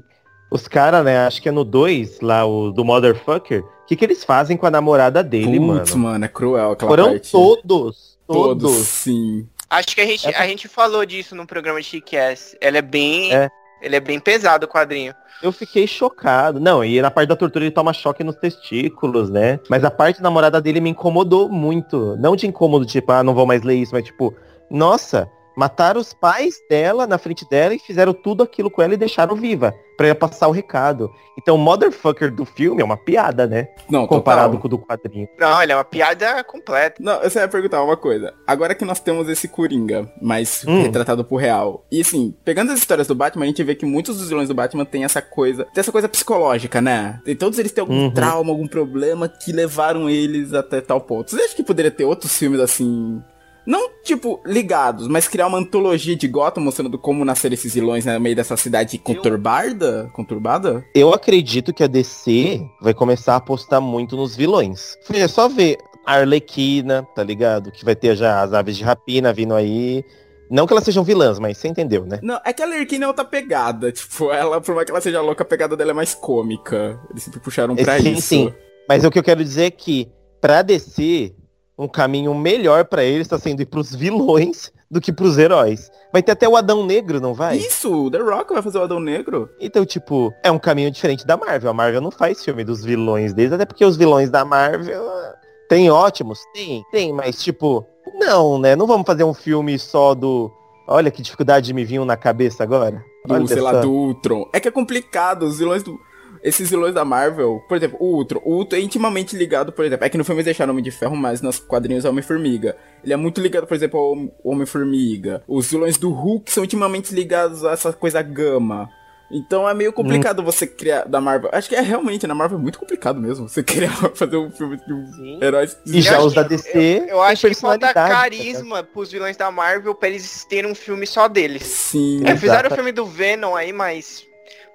os 0.51 0.69
caras, 0.69 1.05
né, 1.05 1.19
acho 1.27 1.41
que 1.43 1.49
é 1.49 1.53
no 1.53 1.65
2, 1.65 2.21
lá, 2.21 2.45
o 2.47 2.71
do 2.71 2.85
Motherfucker, 2.85 3.63
o 3.63 3.87
que, 3.87 3.97
que 3.97 4.05
eles 4.05 4.25
fazem 4.25 4.57
com 4.57 4.67
a 4.67 4.71
namorada 4.71 5.23
dele, 5.23 5.59
Putz, 5.59 5.95
mano? 5.95 6.05
mano, 6.05 6.25
é 6.25 6.29
cruel 6.29 6.73
aquela 6.73 6.91
Foram 6.91 7.11
parte. 7.11 7.31
todos, 7.31 8.19
Todos, 8.27 8.63
todos. 8.73 8.87
sim. 8.87 9.47
Acho 9.69 9.89
que 9.95 10.01
a 10.01 10.07
gente, 10.07 10.27
a 10.29 10.47
gente 10.47 10.69
falou 10.69 11.05
disso 11.05 11.35
no 11.35 11.47
programa 11.47 11.81
de 11.81 11.89
Kick-Ass. 11.89 12.57
Ela 12.61 12.79
é 12.79 12.83
bem... 12.83 13.35
É. 13.35 13.49
Ele 13.83 13.95
é 13.95 14.01
bem 14.01 14.19
pesado 14.19 14.65
o 14.65 14.69
quadrinho. 14.69 15.15
Eu 15.43 15.53
fiquei 15.53 15.87
chocado. 15.87 16.59
Não, 16.59 16.83
e 16.83 17.01
na 17.03 17.11
parte 17.11 17.29
da 17.29 17.37
tortura 17.37 17.65
ele 17.65 17.71
toma 17.71 17.93
choque 17.93 18.25
nos 18.25 18.35
testículos, 18.37 19.29
né? 19.29 19.61
Mas 19.69 19.85
a 19.85 19.91
parte 19.91 20.17
da 20.17 20.23
namorada 20.23 20.61
dele 20.63 20.81
me 20.81 20.91
incomodou 20.91 21.49
muito. 21.51 22.17
Não 22.17 22.35
de 22.35 22.47
incômodo, 22.47 22.87
tipo, 22.87 23.13
ah, 23.13 23.23
não 23.23 23.35
vou 23.35 23.45
mais 23.45 23.63
ler 23.63 23.75
isso, 23.75 23.93
mas 23.93 24.03
tipo, 24.05 24.35
nossa, 24.71 25.29
mataram 25.57 26.01
os 26.01 26.13
pais 26.13 26.57
dela 26.69 27.07
na 27.07 27.19
frente 27.19 27.49
dela 27.49 27.75
e 27.75 27.79
fizeram 27.79 28.13
tudo 28.13 28.43
aquilo 28.43 28.71
com 28.71 28.83
ela 28.83 28.95
e 28.95 28.97
deixaram 28.99 29.35
viva. 29.35 29.75
Pra 29.97 30.09
ela 30.09 30.15
passar 30.15 30.47
o 30.47 30.51
recado. 30.51 31.11
Então 31.39 31.55
o 31.55 31.59
motherfucker 31.59 32.31
do 32.31 32.45
filme 32.45 32.83
é 32.83 32.85
uma 32.85 32.99
piada, 32.99 33.47
né? 33.47 33.69
Não, 33.89 34.07
Comparado 34.07 34.49
total. 34.49 34.61
com 34.61 34.67
o 34.67 34.71
do 34.71 34.79
quadrinho. 34.79 35.27
Não, 35.39 35.63
ele 35.63 35.73
é 35.73 35.75
uma 35.75 35.85
piada 35.85 36.45
completa. 36.45 37.03
Não, 37.03 37.23
eu 37.23 37.31
só 37.31 37.41
ia 37.41 37.49
perguntar 37.49 37.83
uma 37.83 37.97
coisa. 37.97 38.35
Agora 38.47 38.75
que 38.75 38.85
nós 38.85 39.01
temos 39.01 39.27
esse 39.27 39.49
Coringa, 39.49 40.13
mas 40.21 40.65
Hum. 40.69 40.83
retratado 40.83 41.25
por 41.25 41.37
real. 41.39 41.87
E 41.91 42.03
assim, 42.03 42.35
pegando 42.45 42.73
as 42.73 42.79
histórias 42.79 43.07
do 43.07 43.15
Batman, 43.15 43.45
a 43.45 43.49
gente 43.49 43.63
vê 43.65 43.75
que 43.75 43.87
muitos 43.87 44.19
dos 44.19 44.29
vilões 44.29 44.49
do 44.49 44.55
Batman 44.55 44.85
têm 44.85 45.05
essa 45.05 45.23
coisa. 45.23 45.65
Tem 45.73 45.81
essa 45.81 45.93
coisa 45.93 46.11
psicológica, 46.11 46.83
né? 46.83 47.19
E 47.25 47.35
todos 47.35 47.59
eles 47.59 47.73
têm 47.73 47.81
algum 47.81 47.95
Uhum. 48.05 48.11
trauma, 48.11 48.51
algum 48.53 48.69
problema 48.69 49.27
que 49.31 49.51
levaram 49.51 50.11
eles 50.11 50.53
até 50.53 50.83
tal 50.83 51.01
ponto. 51.01 51.31
Você 51.31 51.41
acha 51.41 51.57
que 51.57 51.63
poderia 51.63 51.91
ter 51.91 52.05
outros 52.05 52.37
filmes 52.37 52.61
assim. 52.61 53.23
Não, 53.67 53.91
tipo, 54.05 54.41
ligados, 54.47 55.09
mas 55.09 55.27
criar 55.27 55.49
uma 55.49 55.59
antologia 55.59 56.15
de 56.15 56.29
Gotham 56.29 56.63
mostrando 56.63 56.97
como 56.99 57.25
nasceram 57.25 57.55
esses 57.55 57.75
vilões 57.75 58.05
né, 58.05 58.15
no 58.15 58.21
meio 58.21 58.37
dessa 58.37 58.57
cidade 58.57 58.97
conturbada? 58.97 60.09
Conturbada? 60.13 60.85
Eu 60.95 61.13
acredito 61.13 61.75
que 61.75 61.83
a 61.83 61.89
DC 61.89 62.65
vai 62.81 62.95
começar 62.95 63.35
a 63.35 63.37
apostar 63.37 63.81
muito 63.81 64.17
nos 64.17 64.37
vilões. 64.37 64.97
É 65.13 65.27
só 65.27 65.49
ver 65.49 65.79
a 66.07 66.15
Arlequina, 66.15 67.07
tá 67.15 67.25
ligado? 67.25 67.73
Que 67.73 67.85
vai 67.85 67.97
ter 67.97 68.15
já 68.15 68.41
as 68.43 68.53
aves 68.53 68.77
de 68.77 68.85
rapina 68.85 69.33
vindo 69.33 69.55
aí. 69.55 70.05
Não 70.49 70.65
que 70.65 70.73
elas 70.73 70.85
sejam 70.85 71.03
vilãs, 71.03 71.41
mas 71.41 71.59
você 71.59 71.67
entendeu, 71.67 72.07
né? 72.07 72.21
Não, 72.23 72.39
é 72.45 72.53
que 72.53 72.63
a 72.63 72.67
Lerquina 72.67 73.05
é 73.05 73.09
outra 73.09 73.25
pegada. 73.25 73.91
Tipo, 73.91 74.31
ela, 74.31 74.61
por 74.61 74.75
mais 74.77 74.85
que 74.85 74.93
ela 74.93 75.01
seja 75.01 75.21
louca, 75.21 75.43
a 75.43 75.47
pegada 75.47 75.77
dela 75.77 75.91
é 75.91 75.95
mais 75.95 76.15
cômica. 76.15 77.01
Eles 77.11 77.25
sempre 77.25 77.41
puxaram 77.41 77.75
pra 77.75 77.99
Sim, 77.99 78.13
isso. 78.13 78.23
sim. 78.23 78.55
Mas 78.89 79.05
o 79.05 79.11
que 79.11 79.19
eu 79.19 79.25
quero 79.25 79.43
dizer 79.43 79.65
é 79.65 79.71
que, 79.73 80.09
pra 80.41 80.63
DC, 80.63 81.35
um 81.79 81.87
caminho 81.87 82.35
melhor 82.35 82.85
pra 82.87 83.05
eles 83.05 83.27
está 83.27 83.39
sendo 83.39 83.61
ir 83.61 83.67
pros 83.67 83.95
vilões 83.95 84.73
do 84.91 85.01
que 85.01 85.13
pros 85.13 85.37
heróis. 85.37 85.91
Vai 86.13 86.23
ter 86.23 86.33
até 86.33 86.49
o 86.49 86.57
Adão 86.57 86.87
Negro, 86.87 87.21
não 87.21 87.35
vai? 87.35 87.59
Isso, 87.59 88.11
The 88.11 88.19
Rock 88.19 88.53
vai 88.53 88.63
fazer 88.63 88.79
o 88.79 88.83
Adão 88.83 89.01
Negro. 89.01 89.51
Então, 89.61 89.85
tipo, 89.85 90.33
é 90.43 90.51
um 90.51 90.59
caminho 90.59 90.91
diferente 90.91 91.27
da 91.27 91.37
Marvel. 91.37 91.71
A 91.71 91.75
Marvel 91.75 92.01
não 92.01 92.11
faz 92.11 92.43
filme 92.45 92.65
dos 92.65 92.85
vilões 92.85 93.35
deles, 93.35 93.53
até 93.53 93.67
porque 93.67 93.85
os 93.85 93.97
vilões 93.97 94.31
da 94.31 94.45
Marvel 94.45 95.07
ah, 95.09 95.35
tem 95.69 95.91
ótimos, 95.91 96.41
tem, 96.55 96.85
tem, 96.91 97.13
mas 97.13 97.43
tipo, 97.43 97.87
não, 98.15 98.59
né? 98.59 98.77
Não 98.77 98.87
vamos 98.87 99.07
fazer 99.07 99.25
um 99.25 99.35
filme 99.35 99.79
só 99.79 100.15
do. 100.15 100.51
Olha 100.89 101.11
que 101.11 101.21
dificuldade 101.21 101.73
me 101.75 101.85
vinha 101.85 102.05
na 102.05 102.17
cabeça 102.17 102.63
agora. 102.63 103.05
Do, 103.27 103.35
Olha 103.35 103.47
sei 103.49 103.61
lá, 103.61 103.73
do 103.73 103.91
Ultron. 103.91 104.49
É 104.53 104.61
que 104.61 104.69
é 104.69 104.71
complicado, 104.71 105.43
os 105.43 105.59
vilões 105.59 105.83
do... 105.83 105.99
Esses 106.43 106.71
vilões 106.71 106.95
da 106.95 107.05
Marvel, 107.05 107.61
por 107.69 107.77
exemplo, 107.77 107.97
o 108.01 108.17
Ultron. 108.17 108.41
O 108.45 108.55
Ultron 108.57 108.79
é 108.79 108.83
intimamente 108.83 109.37
ligado, 109.37 109.73
por 109.73 109.85
exemplo, 109.85 110.05
é 110.05 110.09
que 110.09 110.19
no 110.19 110.25
filme 110.25 110.39
eles 110.39 110.45
deixaram 110.47 110.73
Homem 110.73 110.85
de 110.85 110.91
Ferro, 110.91 111.17
mas 111.17 111.41
nos 111.41 111.59
quadrinhos 111.59 112.05
é 112.05 112.09
Homem-Formiga. 112.09 112.77
Ele 113.05 113.13
é 113.13 113.17
muito 113.17 113.41
ligado, 113.41 113.67
por 113.67 113.75
exemplo, 113.75 113.99
ao 113.99 114.13
Hom- 114.13 114.31
Homem-Formiga. 114.45 115.43
Os 115.47 115.71
vilões 115.71 115.97
do 115.97 116.11
Hulk 116.11 116.51
são 116.53 116.65
intimamente 116.65 117.15
ligados 117.15 117.65
a 117.65 117.73
essa 117.73 117.93
coisa 117.93 118.21
gama. 118.23 118.89
Então 119.29 119.69
é 119.69 119.75
meio 119.75 119.93
complicado 119.93 120.41
você 120.41 120.69
criar 120.69 121.03
da 121.05 121.21
Marvel. 121.21 121.51
Acho 121.53 121.69
que 121.69 121.75
é 121.75 121.81
realmente, 121.81 122.29
na 122.29 122.35
Marvel 122.35 122.59
é 122.59 122.63
muito 122.63 122.79
complicado 122.79 123.21
mesmo. 123.21 123.49
Você 123.49 123.61
criar, 123.65 123.91
fazer 124.15 124.37
um 124.37 124.53
filme 124.53 124.77
de 124.77 124.93
um 124.93 125.05
Sim. 125.15 125.39
heróis. 125.43 125.77
E 125.85 126.01
já 126.01 126.21
Eu 126.21 126.27
os 126.27 126.33
da 126.35 126.43
acho- 126.43 126.51
DC. 126.51 126.79
Eu, 126.79 127.07
eu 127.09 127.23
acho 127.23 127.49
que 127.49 127.55
falta 127.55 127.93
tá 127.93 128.09
carisma 128.09 128.85
pros 128.85 129.11
vilões 129.11 129.37
da 129.37 129.51
Marvel 129.51 129.97
pra 129.97 130.09
eles 130.09 130.45
terem 130.45 130.71
um 130.71 130.77
filme 130.77 131.09
só 131.09 131.27
deles. 131.27 131.65
Sim. 131.65 132.23
É, 132.25 132.37
fizeram 132.37 132.71
o 132.71 132.75
filme 132.75 132.93
do 132.93 133.05
Venom 133.05 133.57
aí, 133.57 133.73
mas. 133.73 134.25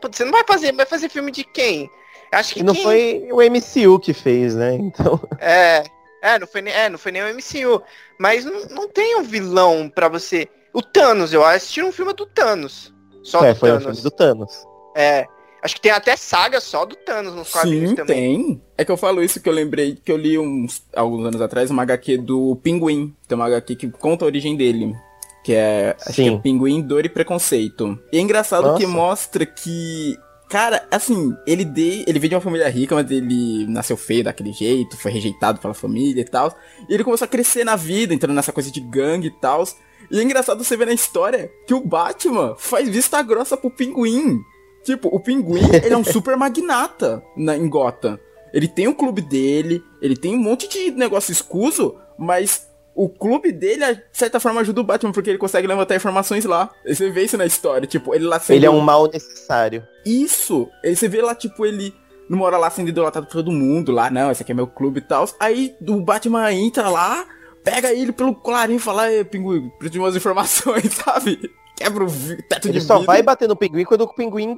Putz, 0.02 0.18
você 0.18 0.26
não 0.26 0.32
vai 0.32 0.44
fazer, 0.48 0.72
vai 0.74 0.86
fazer 0.86 1.10
filme 1.10 1.32
de 1.32 1.44
quem? 1.44 1.90
Acho 2.32 2.54
que 2.56 2.60
E 2.62 2.64
não 2.64 2.74
quem- 2.74 2.84
foi 2.84 3.28
o 3.32 3.42
MCU 3.42 4.00
que 4.00 4.14
fez, 4.14 4.56
né? 4.56 4.74
Então. 4.76 5.20
É, 5.40 5.84
é, 6.22 6.40
não 6.40 6.48
foi 6.48 6.62
nem, 6.62 6.74
é, 6.74 6.90
não 6.90 6.98
foi 6.98 7.12
nem 7.12 7.22
o 7.24 7.28
MCU. 7.34 7.82
Mas 8.20 8.46
não, 8.46 8.66
não 8.70 8.88
tem 8.90 9.18
um 9.18 9.24
vilão 9.24 9.90
pra 9.94 10.08
você. 10.08 10.48
O 10.74 10.82
Thanos, 10.82 11.34
eu 11.34 11.44
assisti 11.46 11.82
um 11.84 11.92
filme 11.92 12.14
do 12.14 12.26
Thanos. 12.26 12.94
Só 13.24 13.44
é, 13.44 13.54
do 13.54 13.60
foi 13.60 13.70
o 13.70 13.74
Thanos. 13.80 13.86
filme 13.98 14.02
do 14.02 14.12
Thanos. 14.12 14.66
É. 14.96 15.26
Acho 15.64 15.76
que 15.76 15.82
tem 15.82 15.92
até 15.92 16.16
saga 16.16 16.60
só 16.60 16.86
do 16.86 16.96
Thanos 16.96 17.36
nos 17.36 17.52
quadrinhos 17.52 17.90
Sim, 17.92 17.96
também. 17.96 18.16
tem. 18.46 18.62
É 18.78 18.84
que 18.86 18.92
eu 18.92 18.98
falo 18.98 19.22
isso 19.22 19.40
que 19.40 19.48
eu 19.48 19.54
lembrei 19.54 19.96
que 19.96 20.12
eu 20.12 20.18
li 20.18 20.40
uns 20.40 20.82
alguns 20.96 21.24
anos 21.28 21.40
atrás 21.42 21.70
uma 21.70 21.84
HQ 21.84 22.18
do 22.18 22.56
Pinguim. 22.64 23.16
Tem 23.28 23.36
uma 23.36 23.46
HQ 23.46 23.76
que 23.76 23.90
conta 23.92 24.26
a 24.26 24.28
origem 24.28 24.56
dele. 24.58 24.96
Que 25.44 25.54
é, 25.54 25.96
acho 26.06 26.16
que 26.16 26.30
é. 26.30 26.38
Pinguim, 26.38 26.82
Dor 26.82 27.06
e 27.06 27.10
Preconceito. 27.10 27.98
E 28.12 28.18
é 28.18 28.22
engraçado 28.22 28.76
que 28.78 28.86
Nossa. 28.86 28.96
mostra 28.96 29.46
que. 29.46 30.18
Cara, 30.50 30.86
assim, 30.92 31.34
ele 31.48 31.64
de, 31.64 32.04
ele 32.06 32.20
veio 32.20 32.30
de 32.30 32.36
uma 32.36 32.42
família 32.42 32.68
rica, 32.68 32.94
mas 32.94 33.10
ele 33.10 33.66
nasceu 33.68 33.96
feio 33.96 34.26
daquele 34.26 34.52
jeito, 34.52 34.98
foi 34.98 35.10
rejeitado 35.10 35.62
pela 35.62 35.74
família 35.74 36.22
e 36.22 36.26
tal. 36.26 36.54
E 36.90 36.94
ele 36.94 37.06
começou 37.06 37.24
a 37.24 37.28
crescer 37.28 37.64
na 37.64 37.78
vida, 37.78 38.14
entrando 38.14 38.36
nessa 38.36 38.52
coisa 38.52 38.70
de 38.70 38.82
gangue 38.82 39.28
e 39.28 39.40
tal. 39.40 39.64
E 40.12 40.20
é 40.20 40.24
engraçado 40.24 40.62
você 40.62 40.76
ver 40.76 40.88
na 40.88 40.94
história 40.94 41.50
que 41.66 41.74
o 41.74 41.80
Batman 41.80 42.54
faz 42.58 42.90
vista 42.90 43.22
grossa 43.22 43.56
pro 43.56 43.72
Pinguim. 43.72 44.42
Tipo, 44.84 45.08
o 45.08 45.22
Pinguim, 45.22 45.64
ele 45.84 45.94
é 45.94 45.98
um 45.98 46.04
super 46.04 46.36
magnata 46.36 47.24
na, 47.38 47.56
em 47.56 47.70
Gotham. 47.70 48.20
Ele 48.54 48.68
tem 48.68 48.90
o 48.90 48.96
clube 48.96 49.22
dele, 49.22 49.82
ele 50.02 50.18
tem 50.18 50.36
um 50.36 50.40
monte 50.40 50.68
de 50.68 50.92
negócio 50.92 51.32
escuso, 51.32 51.96
mas 52.18 52.68
o 52.96 53.08
clube 53.10 53.52
dele, 53.52 53.96
de 53.96 54.02
certa 54.12 54.40
forma, 54.40 54.62
ajuda 54.62 54.82
o 54.82 54.84
Batman, 54.84 55.12
porque 55.12 55.30
ele 55.30 55.38
consegue 55.38 55.68
levantar 55.68 55.96
informações 55.96 56.46
lá. 56.46 56.70
E 56.86 56.94
você 56.94 57.10
vê 57.10 57.24
isso 57.24 57.38
na 57.38 57.46
história, 57.46 57.88
tipo, 57.88 58.14
ele 58.14 58.26
lá 58.26 58.40
sendo... 58.40 58.58
Ele 58.58 58.66
é 58.66 58.70
um 58.70 58.82
mal 58.82 59.08
necessário. 59.08 59.86
Isso! 60.06 60.70
Aí 60.84 60.96
você 60.96 61.08
vê 61.08 61.22
lá, 61.22 61.34
tipo, 61.34 61.66
ele 61.66 61.94
numa 62.30 62.46
hora 62.46 62.58
lá 62.58 62.70
sendo 62.70 62.88
idolatrado 62.88 63.28
por 63.28 63.34
todo 63.34 63.52
mundo, 63.52 63.92
lá, 63.92 64.10
não, 64.10 64.32
esse 64.32 64.42
aqui 64.42 64.54
é 64.54 64.56
meu 64.56 64.68
clube 64.68 65.00
e 65.00 65.02
tal. 65.02 65.26
Aí 65.38 65.76
o 65.86 66.00
Batman 66.00 66.54
entra 66.54 66.88
lá, 66.88 67.26
pega 67.62 67.94
ele 67.94 68.14
pelo 68.14 68.34
colarinho 68.34 68.78
e 68.78 68.80
fala, 68.80 69.12
ei, 69.12 69.26
pinguim, 69.26 69.70
preciso 69.72 69.92
de 69.92 70.00
umas 70.00 70.16
informações, 70.16 70.94
sabe? 70.96 71.52
Quebra 71.76 72.06
o 72.06 72.08
teto 72.48 72.68
Ele 72.70 72.80
de 72.80 72.86
só 72.86 72.96
vidro. 72.96 73.08
vai 73.08 73.22
bater 73.22 73.50
no 73.50 73.56
pinguim 73.56 73.84
quando 73.84 74.02
o 74.02 74.14
pinguim 74.14 74.58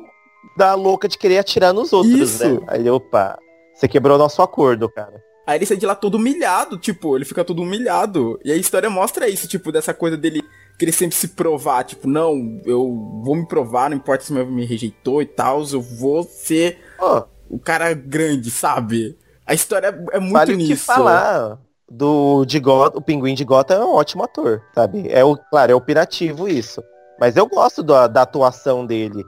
dá 0.58 0.76
louca 0.76 1.08
de 1.08 1.18
querer 1.18 1.40
atirar 1.40 1.74
nos 1.74 1.94
outros, 1.94 2.14
Isso. 2.14 2.48
né? 2.48 2.60
Aí, 2.68 2.90
opa, 2.90 3.40
você 3.74 3.88
quebrou 3.88 4.18
nosso 4.18 4.42
acordo, 4.42 4.88
cara. 4.90 5.24
Aí 5.46 5.58
ele 5.58 5.66
sai 5.66 5.78
de 5.78 5.86
lá 5.86 5.96
todo 5.96 6.16
humilhado, 6.16 6.78
tipo, 6.78 7.16
ele 7.18 7.26
fica 7.26 7.44
todo 7.44 7.62
humilhado. 7.62 8.40
E 8.44 8.52
a 8.52 8.56
história 8.56 8.90
mostra 8.90 9.28
isso, 9.28 9.48
tipo, 9.48 9.72
dessa 9.72 9.94
coisa 9.94 10.16
dele 10.16 10.42
querer 10.78 10.92
sempre 10.92 11.16
se 11.16 11.30
provar, 11.30 11.84
tipo, 11.84 12.08
não, 12.08 12.62
eu 12.66 13.22
vou 13.24 13.36
me 13.36 13.48
provar, 13.48 13.90
não 13.90 13.98
importa 13.98 14.24
se 14.24 14.34
meu 14.34 14.46
me 14.46 14.66
rejeitou 14.66 15.22
e 15.22 15.26
tal, 15.26 15.64
eu 15.72 15.82
vou 15.82 16.24
ser 16.24 16.80
Ó, 17.00 17.26
o 17.50 17.60
cara 17.60 17.94
grande, 17.94 18.50
sabe? 18.50 19.18
A 19.46 19.54
história 19.54 19.88
é 20.12 20.20
muito 20.20 20.34
vale 20.34 20.54
o 20.54 20.58
que 20.58 20.64
nisso. 20.70 20.86
falar 20.86 21.60
do 21.90 22.44
de 22.46 22.60
Gotham, 22.60 22.98
o 22.98 23.02
pinguim 23.02 23.36
de 23.36 23.44
Gotham 23.44 23.76
é 23.76 23.86
um 23.86 23.94
ótimo 23.94 24.24
ator, 24.24 24.64
sabe? 24.74 25.08
É 25.10 25.24
o, 25.24 25.38
claro, 25.38 25.72
é 25.72 25.76
opinativo 25.76 26.48
isso. 26.48 26.84
Mas 27.20 27.36
eu 27.36 27.46
gosto 27.46 27.84
da, 27.84 28.08
da 28.08 28.24
atuação 28.24 28.86
dele, 28.86 29.24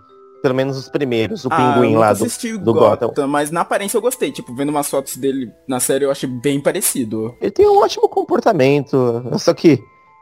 pelo 0.46 0.54
menos 0.54 0.78
os 0.78 0.88
primeiros, 0.88 1.44
o 1.44 1.48
Ah, 1.52 1.74
pinguim 1.74 1.96
lá 1.96 2.14
do, 2.14 2.24
do 2.60 2.72
Gotham, 2.72 3.08
Gotham. 3.08 3.28
mas 3.28 3.50
na 3.50 3.62
aparência 3.62 3.98
eu 3.98 4.02
gostei. 4.04 4.32
Tipo, 4.32 4.54
vendo 4.54 4.70
umas 4.70 4.88
fotos 4.88 5.18
dele 5.18 5.52
na 5.68 5.80
série 5.80 6.06
eu 6.06 6.12
achei 6.12 6.30
bem 6.30 6.62
parecido. 6.62 7.36
Ele 7.42 7.50
tem 7.50 7.68
um 7.68 7.80
ótimo 7.80 8.08
comportamento. 8.08 9.24
Só 9.40 9.56
que, 9.56 9.80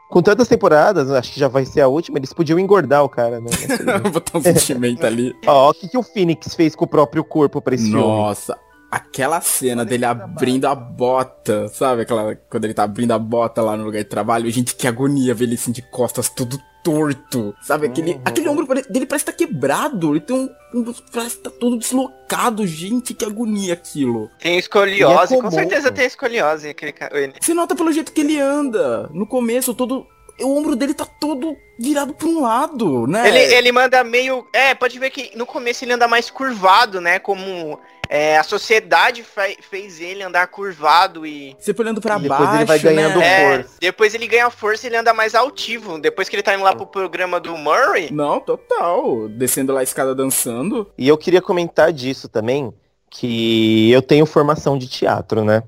com 0.08 0.22
tantas 0.22 0.48
temporadas, 0.48 1.10
acho 1.10 1.30
que 1.34 1.38
já 1.38 1.46
vai 1.46 1.66
ser 1.66 1.82
a 1.82 1.88
última, 1.88 2.18
eles 2.18 2.32
podiam 2.32 2.58
engordar 2.58 3.04
o 3.04 3.08
cara, 3.08 3.38
né? 3.38 3.50
Botar 4.10 4.38
um 4.38 4.42
sentimento 4.42 5.04
ali. 5.04 5.36
Ó, 5.46 5.70
o 5.70 5.74
que, 5.74 5.88
que 5.88 5.98
o 5.98 6.02
Phoenix 6.02 6.54
fez 6.54 6.74
com 6.74 6.86
o 6.86 6.88
próprio 6.88 7.22
corpo 7.22 7.60
pra 7.60 7.74
esse 7.74 7.84
filme? 7.84 8.00
Nossa, 8.00 8.56
aquela 8.90 9.42
cena 9.42 9.84
dele 9.84 10.06
abrindo 10.06 10.64
a 10.64 10.74
bota, 10.74 11.68
sabe? 11.68 12.00
Aquela, 12.02 12.34
quando 12.48 12.64
ele 12.64 12.72
tá 12.72 12.84
abrindo 12.84 13.12
a 13.12 13.18
bota 13.18 13.60
lá 13.60 13.76
no 13.76 13.84
lugar 13.84 13.98
de 14.02 14.08
trabalho. 14.08 14.50
Gente, 14.50 14.74
que 14.74 14.88
agonia 14.88 15.34
ver 15.34 15.44
ele 15.44 15.56
assim 15.56 15.70
de 15.72 15.82
costas, 15.82 16.30
tudo 16.30 16.58
torto. 16.84 17.54
Sabe? 17.62 17.86
Aquele, 17.86 18.12
Uhum. 18.12 18.20
aquele 18.24 18.48
ombro 18.48 18.66
pare- 18.66 18.82
dele 18.88 19.06
parece 19.06 19.24
que 19.24 19.32
tá 19.32 19.36
quebrado. 19.36 20.12
Ele 20.12 20.20
tem 20.20 20.36
um, 20.36 20.50
um- 20.78 20.94
Parece 21.12 21.36
que 21.38 21.42
tá 21.42 21.50
todo 21.50 21.78
deslocado. 21.78 22.66
Gente, 22.66 23.14
que 23.14 23.24
agonia 23.24 23.72
aquilo. 23.72 24.30
Tem 24.38 24.58
escoliose, 24.58 25.34
é 25.34 25.40
com 25.40 25.50
certeza 25.50 25.90
tem 25.90 26.06
escoliose 26.06 26.68
aquele 26.68 26.92
cara. 26.92 27.32
Você 27.40 27.54
nota 27.54 27.74
pelo 27.74 27.90
jeito 27.92 28.12
que 28.12 28.20
ele 28.20 28.38
anda. 28.38 29.08
No 29.12 29.26
começo, 29.26 29.74
todo. 29.74 30.06
O 30.40 30.58
ombro 30.58 30.74
dele 30.74 30.92
tá 30.92 31.06
todo 31.06 31.56
virado 31.78 32.12
pra 32.12 32.26
um 32.26 32.42
lado, 32.42 33.06
né? 33.06 33.28
Ele, 33.28 33.54
ele 33.54 33.70
manda 33.72 34.02
meio. 34.02 34.44
É, 34.52 34.74
pode 34.74 34.98
ver 34.98 35.10
que 35.10 35.30
no 35.36 35.46
começo 35.46 35.84
ele 35.84 35.92
anda 35.92 36.08
mais 36.08 36.28
curvado, 36.28 37.00
né? 37.00 37.20
Como 37.20 37.78
é, 38.08 38.36
a 38.38 38.42
sociedade 38.42 39.22
fe- 39.22 39.58
fez 39.60 40.00
ele 40.00 40.22
andar 40.22 40.46
curvado 40.48 41.26
e. 41.26 41.56
Sempre 41.58 41.82
olhando 41.82 42.00
pra 42.00 42.18
Depois 42.18 42.40
baixo, 42.40 42.56
ele 42.56 42.64
vai 42.64 42.78
ganhando 42.78 43.18
né? 43.18 43.26
É, 43.26 43.56
força. 43.56 43.76
depois 43.80 44.14
ele 44.14 44.26
ganha 44.26 44.50
força 44.50 44.86
e 44.86 44.88
ele 44.88 44.96
anda 44.96 45.12
mais 45.14 45.34
altivo. 45.34 45.98
Depois 45.98 46.28
que 46.28 46.36
ele 46.36 46.42
tá 46.42 46.54
indo 46.54 46.64
lá 46.64 46.74
pro 46.74 46.86
programa 46.86 47.40
do 47.40 47.56
Murray. 47.56 48.10
Não, 48.12 48.40
total. 48.40 49.28
Descendo 49.28 49.72
lá 49.72 49.80
a 49.80 49.84
escada 49.84 50.14
dançando. 50.14 50.90
E 50.96 51.08
eu 51.08 51.16
queria 51.18 51.42
comentar 51.42 51.92
disso 51.92 52.28
também, 52.28 52.72
que 53.10 53.90
eu 53.90 54.02
tenho 54.02 54.26
formação 54.26 54.76
de 54.78 54.86
teatro, 54.88 55.44
né? 55.44 55.62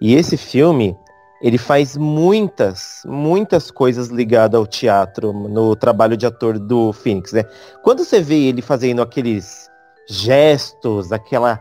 E 0.00 0.14
esse 0.14 0.36
filme, 0.36 0.96
ele 1.40 1.58
faz 1.58 1.96
muitas, 1.96 3.02
muitas 3.04 3.70
coisas 3.70 4.08
ligadas 4.08 4.58
ao 4.58 4.66
teatro 4.66 5.32
no 5.32 5.76
trabalho 5.76 6.16
de 6.16 6.26
ator 6.26 6.58
do 6.58 6.92
Phoenix, 6.92 7.32
né? 7.32 7.44
Quando 7.82 8.04
você 8.04 8.20
vê 8.20 8.36
ele 8.48 8.62
fazendo 8.62 9.02
aqueles 9.02 9.68
gestos, 10.08 11.12
aquela 11.12 11.60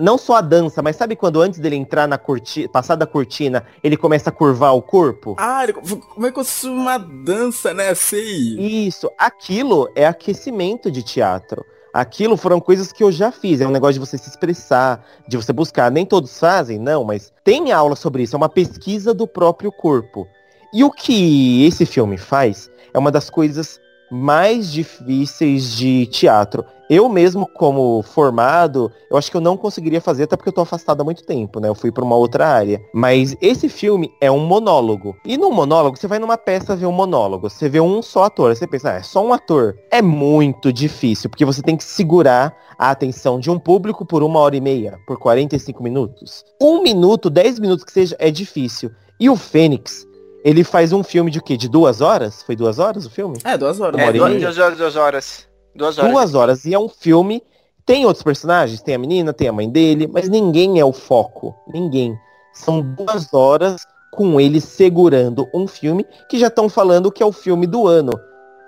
não 0.00 0.18
só 0.18 0.36
a 0.36 0.40
dança, 0.40 0.82
mas 0.82 0.96
sabe 0.96 1.14
quando 1.14 1.40
antes 1.40 1.60
dele 1.60 1.76
entrar 1.76 2.08
na 2.08 2.18
cortina, 2.18 2.68
passar 2.68 2.96
da 2.96 3.06
cortina, 3.06 3.64
ele 3.84 3.96
começa 3.96 4.28
a 4.28 4.32
curvar 4.32 4.74
o 4.74 4.82
corpo? 4.82 5.36
Ah, 5.38 5.62
ele, 5.62 5.74
como 5.74 6.26
é 6.26 6.30
que 6.30 6.34
fosse 6.34 6.66
uma 6.66 6.98
dança, 6.98 7.72
né? 7.72 7.94
Sei. 7.94 8.58
Isso, 8.58 9.08
aquilo 9.16 9.88
é 9.94 10.06
aquecimento 10.06 10.90
de 10.90 11.02
teatro. 11.02 11.64
Aquilo 11.94 12.36
foram 12.36 12.60
coisas 12.60 12.92
que 12.92 13.02
eu 13.02 13.12
já 13.12 13.30
fiz. 13.30 13.60
É 13.60 13.66
um 13.66 13.70
negócio 13.70 13.94
de 13.94 14.00
você 14.00 14.18
se 14.18 14.28
expressar, 14.28 15.04
de 15.28 15.36
você 15.36 15.52
buscar. 15.52 15.90
Nem 15.90 16.04
todos 16.04 16.38
fazem, 16.38 16.78
não, 16.78 17.04
mas 17.04 17.32
tem 17.44 17.72
aula 17.72 17.94
sobre 17.94 18.22
isso. 18.22 18.34
É 18.34 18.38
uma 18.38 18.48
pesquisa 18.48 19.14
do 19.14 19.26
próprio 19.26 19.70
corpo. 19.70 20.26
E 20.72 20.84
o 20.84 20.90
que 20.90 21.64
esse 21.64 21.84
filme 21.86 22.16
faz 22.16 22.70
é 22.92 22.98
uma 22.98 23.10
das 23.10 23.28
coisas 23.28 23.80
mais 24.10 24.72
difíceis 24.72 25.76
de 25.76 26.06
teatro. 26.06 26.64
Eu 26.90 27.08
mesmo, 27.08 27.46
como 27.46 28.02
formado, 28.02 28.90
eu 29.08 29.16
acho 29.16 29.30
que 29.30 29.36
eu 29.36 29.40
não 29.40 29.56
conseguiria 29.56 30.00
fazer, 30.00 30.24
até 30.24 30.36
porque 30.36 30.48
eu 30.48 30.52
tô 30.52 30.60
afastado 30.60 31.00
há 31.00 31.04
muito 31.04 31.24
tempo, 31.24 31.60
né? 31.60 31.68
Eu 31.68 31.74
fui 31.74 31.92
para 31.92 32.02
uma 32.02 32.16
outra 32.16 32.48
área. 32.48 32.82
Mas 32.92 33.36
esse 33.40 33.68
filme 33.68 34.10
é 34.20 34.28
um 34.28 34.44
monólogo. 34.44 35.16
E 35.24 35.38
no 35.38 35.52
monólogo, 35.52 35.96
você 35.96 36.08
vai 36.08 36.18
numa 36.18 36.36
peça 36.36 36.74
ver 36.74 36.86
um 36.86 36.92
monólogo. 36.92 37.48
Você 37.48 37.68
vê 37.68 37.80
um 37.80 38.02
só 38.02 38.24
ator. 38.24 38.56
Você 38.56 38.66
pensa, 38.66 38.90
ah, 38.90 38.96
é 38.96 39.02
só 39.04 39.24
um 39.24 39.32
ator. 39.32 39.76
É 39.88 40.02
muito 40.02 40.72
difícil, 40.72 41.30
porque 41.30 41.44
você 41.44 41.62
tem 41.62 41.76
que 41.76 41.84
segurar 41.84 42.56
a 42.76 42.90
atenção 42.90 43.38
de 43.38 43.52
um 43.52 43.58
público 43.58 44.04
por 44.04 44.24
uma 44.24 44.40
hora 44.40 44.56
e 44.56 44.60
meia, 44.60 44.98
por 45.06 45.16
45 45.16 45.80
minutos. 45.80 46.44
Um 46.60 46.82
minuto, 46.82 47.30
10 47.30 47.60
minutos 47.60 47.84
que 47.84 47.92
seja, 47.92 48.16
é 48.18 48.32
difícil. 48.32 48.90
E 49.20 49.30
o 49.30 49.36
Fênix, 49.36 50.04
ele 50.44 50.64
faz 50.64 50.92
um 50.92 51.02
filme 51.02 51.30
de 51.30 51.38
o 51.38 51.42
quê? 51.42 51.56
De 51.56 51.68
duas 51.68 52.00
horas? 52.00 52.42
Foi 52.42 52.56
duas 52.56 52.78
horas 52.78 53.06
o 53.06 53.10
filme? 53.10 53.38
É, 53.44 53.56
duas 53.56 53.80
horas. 53.80 54.00
É, 54.00 54.12
duas, 54.12 54.40
duas 54.40 54.58
horas, 54.58 54.78
duas 54.78 54.96
horas. 54.96 55.48
Duas 55.74 55.98
horas. 55.98 56.10
Duas 56.10 56.34
horas. 56.34 56.64
E 56.64 56.74
é 56.74 56.78
um 56.78 56.88
filme. 56.88 57.42
Tem 57.84 58.04
outros 58.06 58.22
personagens, 58.22 58.80
tem 58.82 58.94
a 58.94 58.98
menina, 58.98 59.32
tem 59.32 59.48
a 59.48 59.52
mãe 59.52 59.68
dele, 59.68 60.06
mas 60.06 60.28
ninguém 60.28 60.78
é 60.78 60.84
o 60.84 60.92
foco. 60.92 61.54
Ninguém. 61.72 62.16
São 62.52 62.80
duas 62.80 63.32
horas 63.32 63.86
com 64.12 64.40
ele 64.40 64.60
segurando 64.60 65.48
um 65.54 65.66
filme 65.66 66.04
que 66.28 66.38
já 66.38 66.48
estão 66.48 66.68
falando 66.68 67.10
que 67.10 67.22
é 67.22 67.26
o 67.26 67.32
filme 67.32 67.66
do 67.66 67.86
ano. 67.86 68.12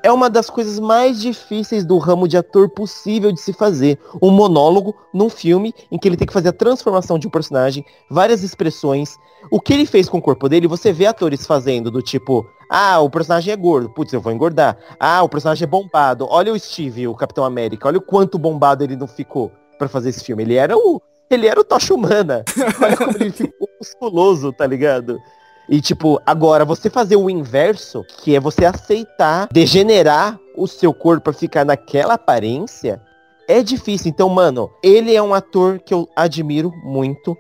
É 0.03 0.11
uma 0.11 0.28
das 0.28 0.50
coisas 0.50 0.80
mais 0.80 1.20
difíceis 1.20 1.84
do 1.84 1.96
ramo 1.96 2.26
de 2.26 2.36
ator 2.36 2.68
possível 2.68 3.30
de 3.30 3.40
se 3.40 3.53
fazer. 3.53 3.98
Um 4.20 4.30
monólogo 4.30 4.96
num 5.14 5.30
filme 5.30 5.72
em 5.90 5.98
que 5.98 6.09
ele 6.09 6.16
tem 6.16 6.26
que 6.26 6.32
fazer 6.32 6.48
a 6.48 6.53
transformação 6.53 7.18
de 7.18 7.28
um 7.28 7.30
personagem, 7.30 7.84
várias 8.11 8.42
expressões. 8.42 9.16
O 9.50 9.61
que 9.61 9.72
ele 9.72 9.86
fez 9.86 10.09
com 10.09 10.18
o 10.18 10.22
corpo 10.22 10.48
dele, 10.48 10.66
você 10.66 10.92
vê 10.92 11.07
atores 11.07 11.46
fazendo 11.46 11.88
do 11.88 12.03
tipo, 12.03 12.44
ah, 12.68 12.98
o 12.98 13.09
personagem 13.09 13.53
é 13.53 13.57
gordo, 13.57 13.90
putz, 13.90 14.12
eu 14.12 14.20
vou 14.20 14.32
engordar. 14.32 14.76
Ah, 14.98 15.22
o 15.22 15.28
personagem 15.28 15.64
é 15.64 15.68
bombado. 15.68 16.26
Olha 16.28 16.53
o 16.53 16.59
Steve, 16.59 17.07
o 17.07 17.14
Capitão 17.14 17.44
América, 17.44 17.86
olha 17.86 17.98
o 17.98 18.03
quanto 18.03 18.38
bombado 18.38 18.82
ele 18.82 18.96
não 18.96 19.07
ficou 19.07 19.53
pra 19.78 19.88
fazer 19.88 20.09
esse 20.09 20.24
filme. 20.24 20.42
Ele 20.42 20.55
era 20.55 20.76
o. 20.76 21.00
Ele 21.30 21.46
era 21.46 21.61
o 21.61 21.64
Tocha 21.64 21.94
Humana. 21.94 22.44
Olha 22.82 22.96
como 22.96 23.16
ele 23.18 23.30
ficou 23.30 23.68
musculoso, 23.80 24.53
tá 24.53 24.66
ligado? 24.66 25.18
E 25.73 25.81
tipo, 25.81 26.20
agora 26.27 26.66
você 26.66 26.91
fazer 26.91 27.16
o 27.16 27.31
inverso, 27.31 28.05
que 28.18 28.37
é 28.37 28.41
você 28.41 28.66
aceitar 28.66 29.49
degenerar 29.51 30.39
o 30.55 30.66
seu 30.66 30.93
corpo 30.93 31.25
pra 31.25 31.33
ficar 31.33 31.64
naquela 31.64 32.12
aparência, 32.12 33.01
é 33.49 33.62
difícil. 33.62 34.11
Então, 34.11 34.29
mano, 34.29 34.70
ele 34.83 35.14
é 35.14 35.23
um 35.23 35.33
ator 35.33 35.81
que 35.81 35.95
eu 35.95 36.07
admiro 36.14 36.70
muito. 36.85 37.35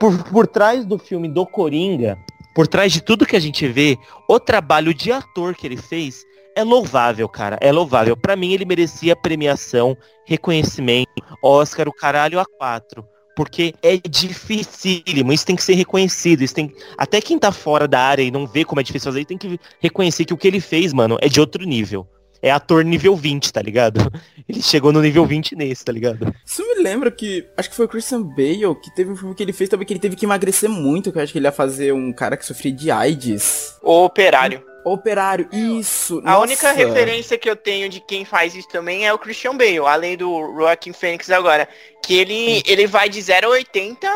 Por, 0.00 0.16
por 0.24 0.46
trás 0.46 0.86
do 0.86 0.98
filme 0.98 1.28
do 1.28 1.44
Coringa, 1.44 2.16
por 2.54 2.66
trás 2.66 2.90
de 2.90 3.02
tudo 3.02 3.26
que 3.26 3.36
a 3.36 3.40
gente 3.40 3.68
vê, 3.68 3.98
o 4.26 4.40
trabalho 4.40 4.94
de 4.94 5.12
ator 5.12 5.54
que 5.54 5.66
ele 5.66 5.76
fez 5.76 6.24
é 6.56 6.64
louvável, 6.64 7.28
cara. 7.28 7.58
É 7.60 7.70
louvável. 7.70 8.16
Pra 8.16 8.34
mim, 8.34 8.54
ele 8.54 8.64
merecia 8.64 9.14
premiação, 9.14 9.94
reconhecimento, 10.24 11.10
Oscar, 11.42 11.86
o 11.86 11.92
caralho 11.92 12.40
a 12.40 12.46
quatro. 12.46 13.04
Porque 13.34 13.74
é 13.82 13.96
dificílimo, 13.96 15.32
isso 15.32 15.46
tem 15.46 15.56
que 15.56 15.62
ser 15.62 15.74
reconhecido. 15.74 16.42
Isso 16.42 16.54
tem... 16.54 16.72
Até 16.96 17.20
quem 17.20 17.38
tá 17.38 17.50
fora 17.50 17.88
da 17.88 18.00
área 18.00 18.22
e 18.22 18.30
não 18.30 18.46
vê 18.46 18.64
como 18.64 18.80
é 18.80 18.84
difícil 18.84 19.10
fazer, 19.10 19.24
tem 19.24 19.38
que 19.38 19.58
reconhecer 19.80 20.24
que 20.24 20.34
o 20.34 20.36
que 20.36 20.46
ele 20.46 20.60
fez, 20.60 20.92
mano, 20.92 21.18
é 21.20 21.28
de 21.28 21.40
outro 21.40 21.64
nível. 21.64 22.06
é 22.42 22.50
ator 22.50 22.84
nível 22.84 23.16
20, 23.16 23.50
tá 23.52 23.62
ligado? 23.62 24.00
Ele 24.46 24.60
chegou 24.60 24.92
no 24.92 25.00
nível 25.00 25.24
20 25.24 25.56
nesse, 25.56 25.82
tá 25.82 25.90
ligado? 25.90 26.30
Isso 26.44 26.62
me 26.62 26.82
lembra 26.82 27.10
que. 27.10 27.46
Acho 27.56 27.70
que 27.70 27.76
foi 27.76 27.86
o 27.86 27.88
Christian 27.88 28.22
Bale 28.22 28.74
que 28.82 28.94
teve 28.94 29.10
um 29.10 29.16
filme 29.16 29.34
que 29.34 29.42
ele 29.42 29.54
fez 29.54 29.70
também 29.70 29.86
que 29.86 29.94
ele 29.94 30.00
teve 30.00 30.14
que 30.14 30.26
emagrecer 30.26 30.68
muito. 30.68 31.10
Que 31.10 31.16
eu 31.16 31.22
acho 31.22 31.32
que 31.32 31.38
ele 31.38 31.46
ia 31.46 31.52
fazer 31.52 31.94
um 31.94 32.12
cara 32.12 32.36
que 32.36 32.44
sofria 32.44 32.70
de 32.70 32.90
AIDS. 32.90 33.78
O 33.82 34.04
operário. 34.04 34.62
Operário, 34.84 35.48
isso. 35.52 36.18
A 36.24 36.32
nossa. 36.32 36.40
única 36.42 36.72
referência 36.72 37.38
que 37.38 37.48
eu 37.48 37.56
tenho 37.56 37.88
de 37.88 38.00
quem 38.00 38.24
faz 38.24 38.54
isso 38.54 38.68
também 38.68 39.06
é 39.06 39.12
o 39.12 39.18
Christian 39.18 39.56
Bale, 39.56 39.78
além 39.80 40.16
do 40.16 40.28
Joaquin 40.56 40.92
Phoenix 40.92 41.30
agora. 41.30 41.68
Que 42.02 42.14
ele, 42.18 42.62
ele 42.66 42.86
vai 42.86 43.08
de 43.08 43.20
0 43.22 43.46
a 43.46 43.50
80, 43.50 44.06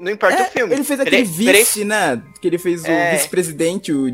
não 0.00 0.10
importa 0.10 0.42
É, 0.42 0.46
o 0.46 0.50
filme. 0.50 0.72
ele 0.74 0.84
fez 0.84 0.98
aquele 0.98 1.24
Pre- 1.26 1.34
pre- 1.44 1.52
vice, 1.58 1.84
né? 1.84 2.22
Que 2.40 2.48
ele 2.48 2.58
fez 2.58 2.82
o 2.84 2.86
É. 2.86 3.12
vice-presidente, 3.12 3.92
o 3.92 4.10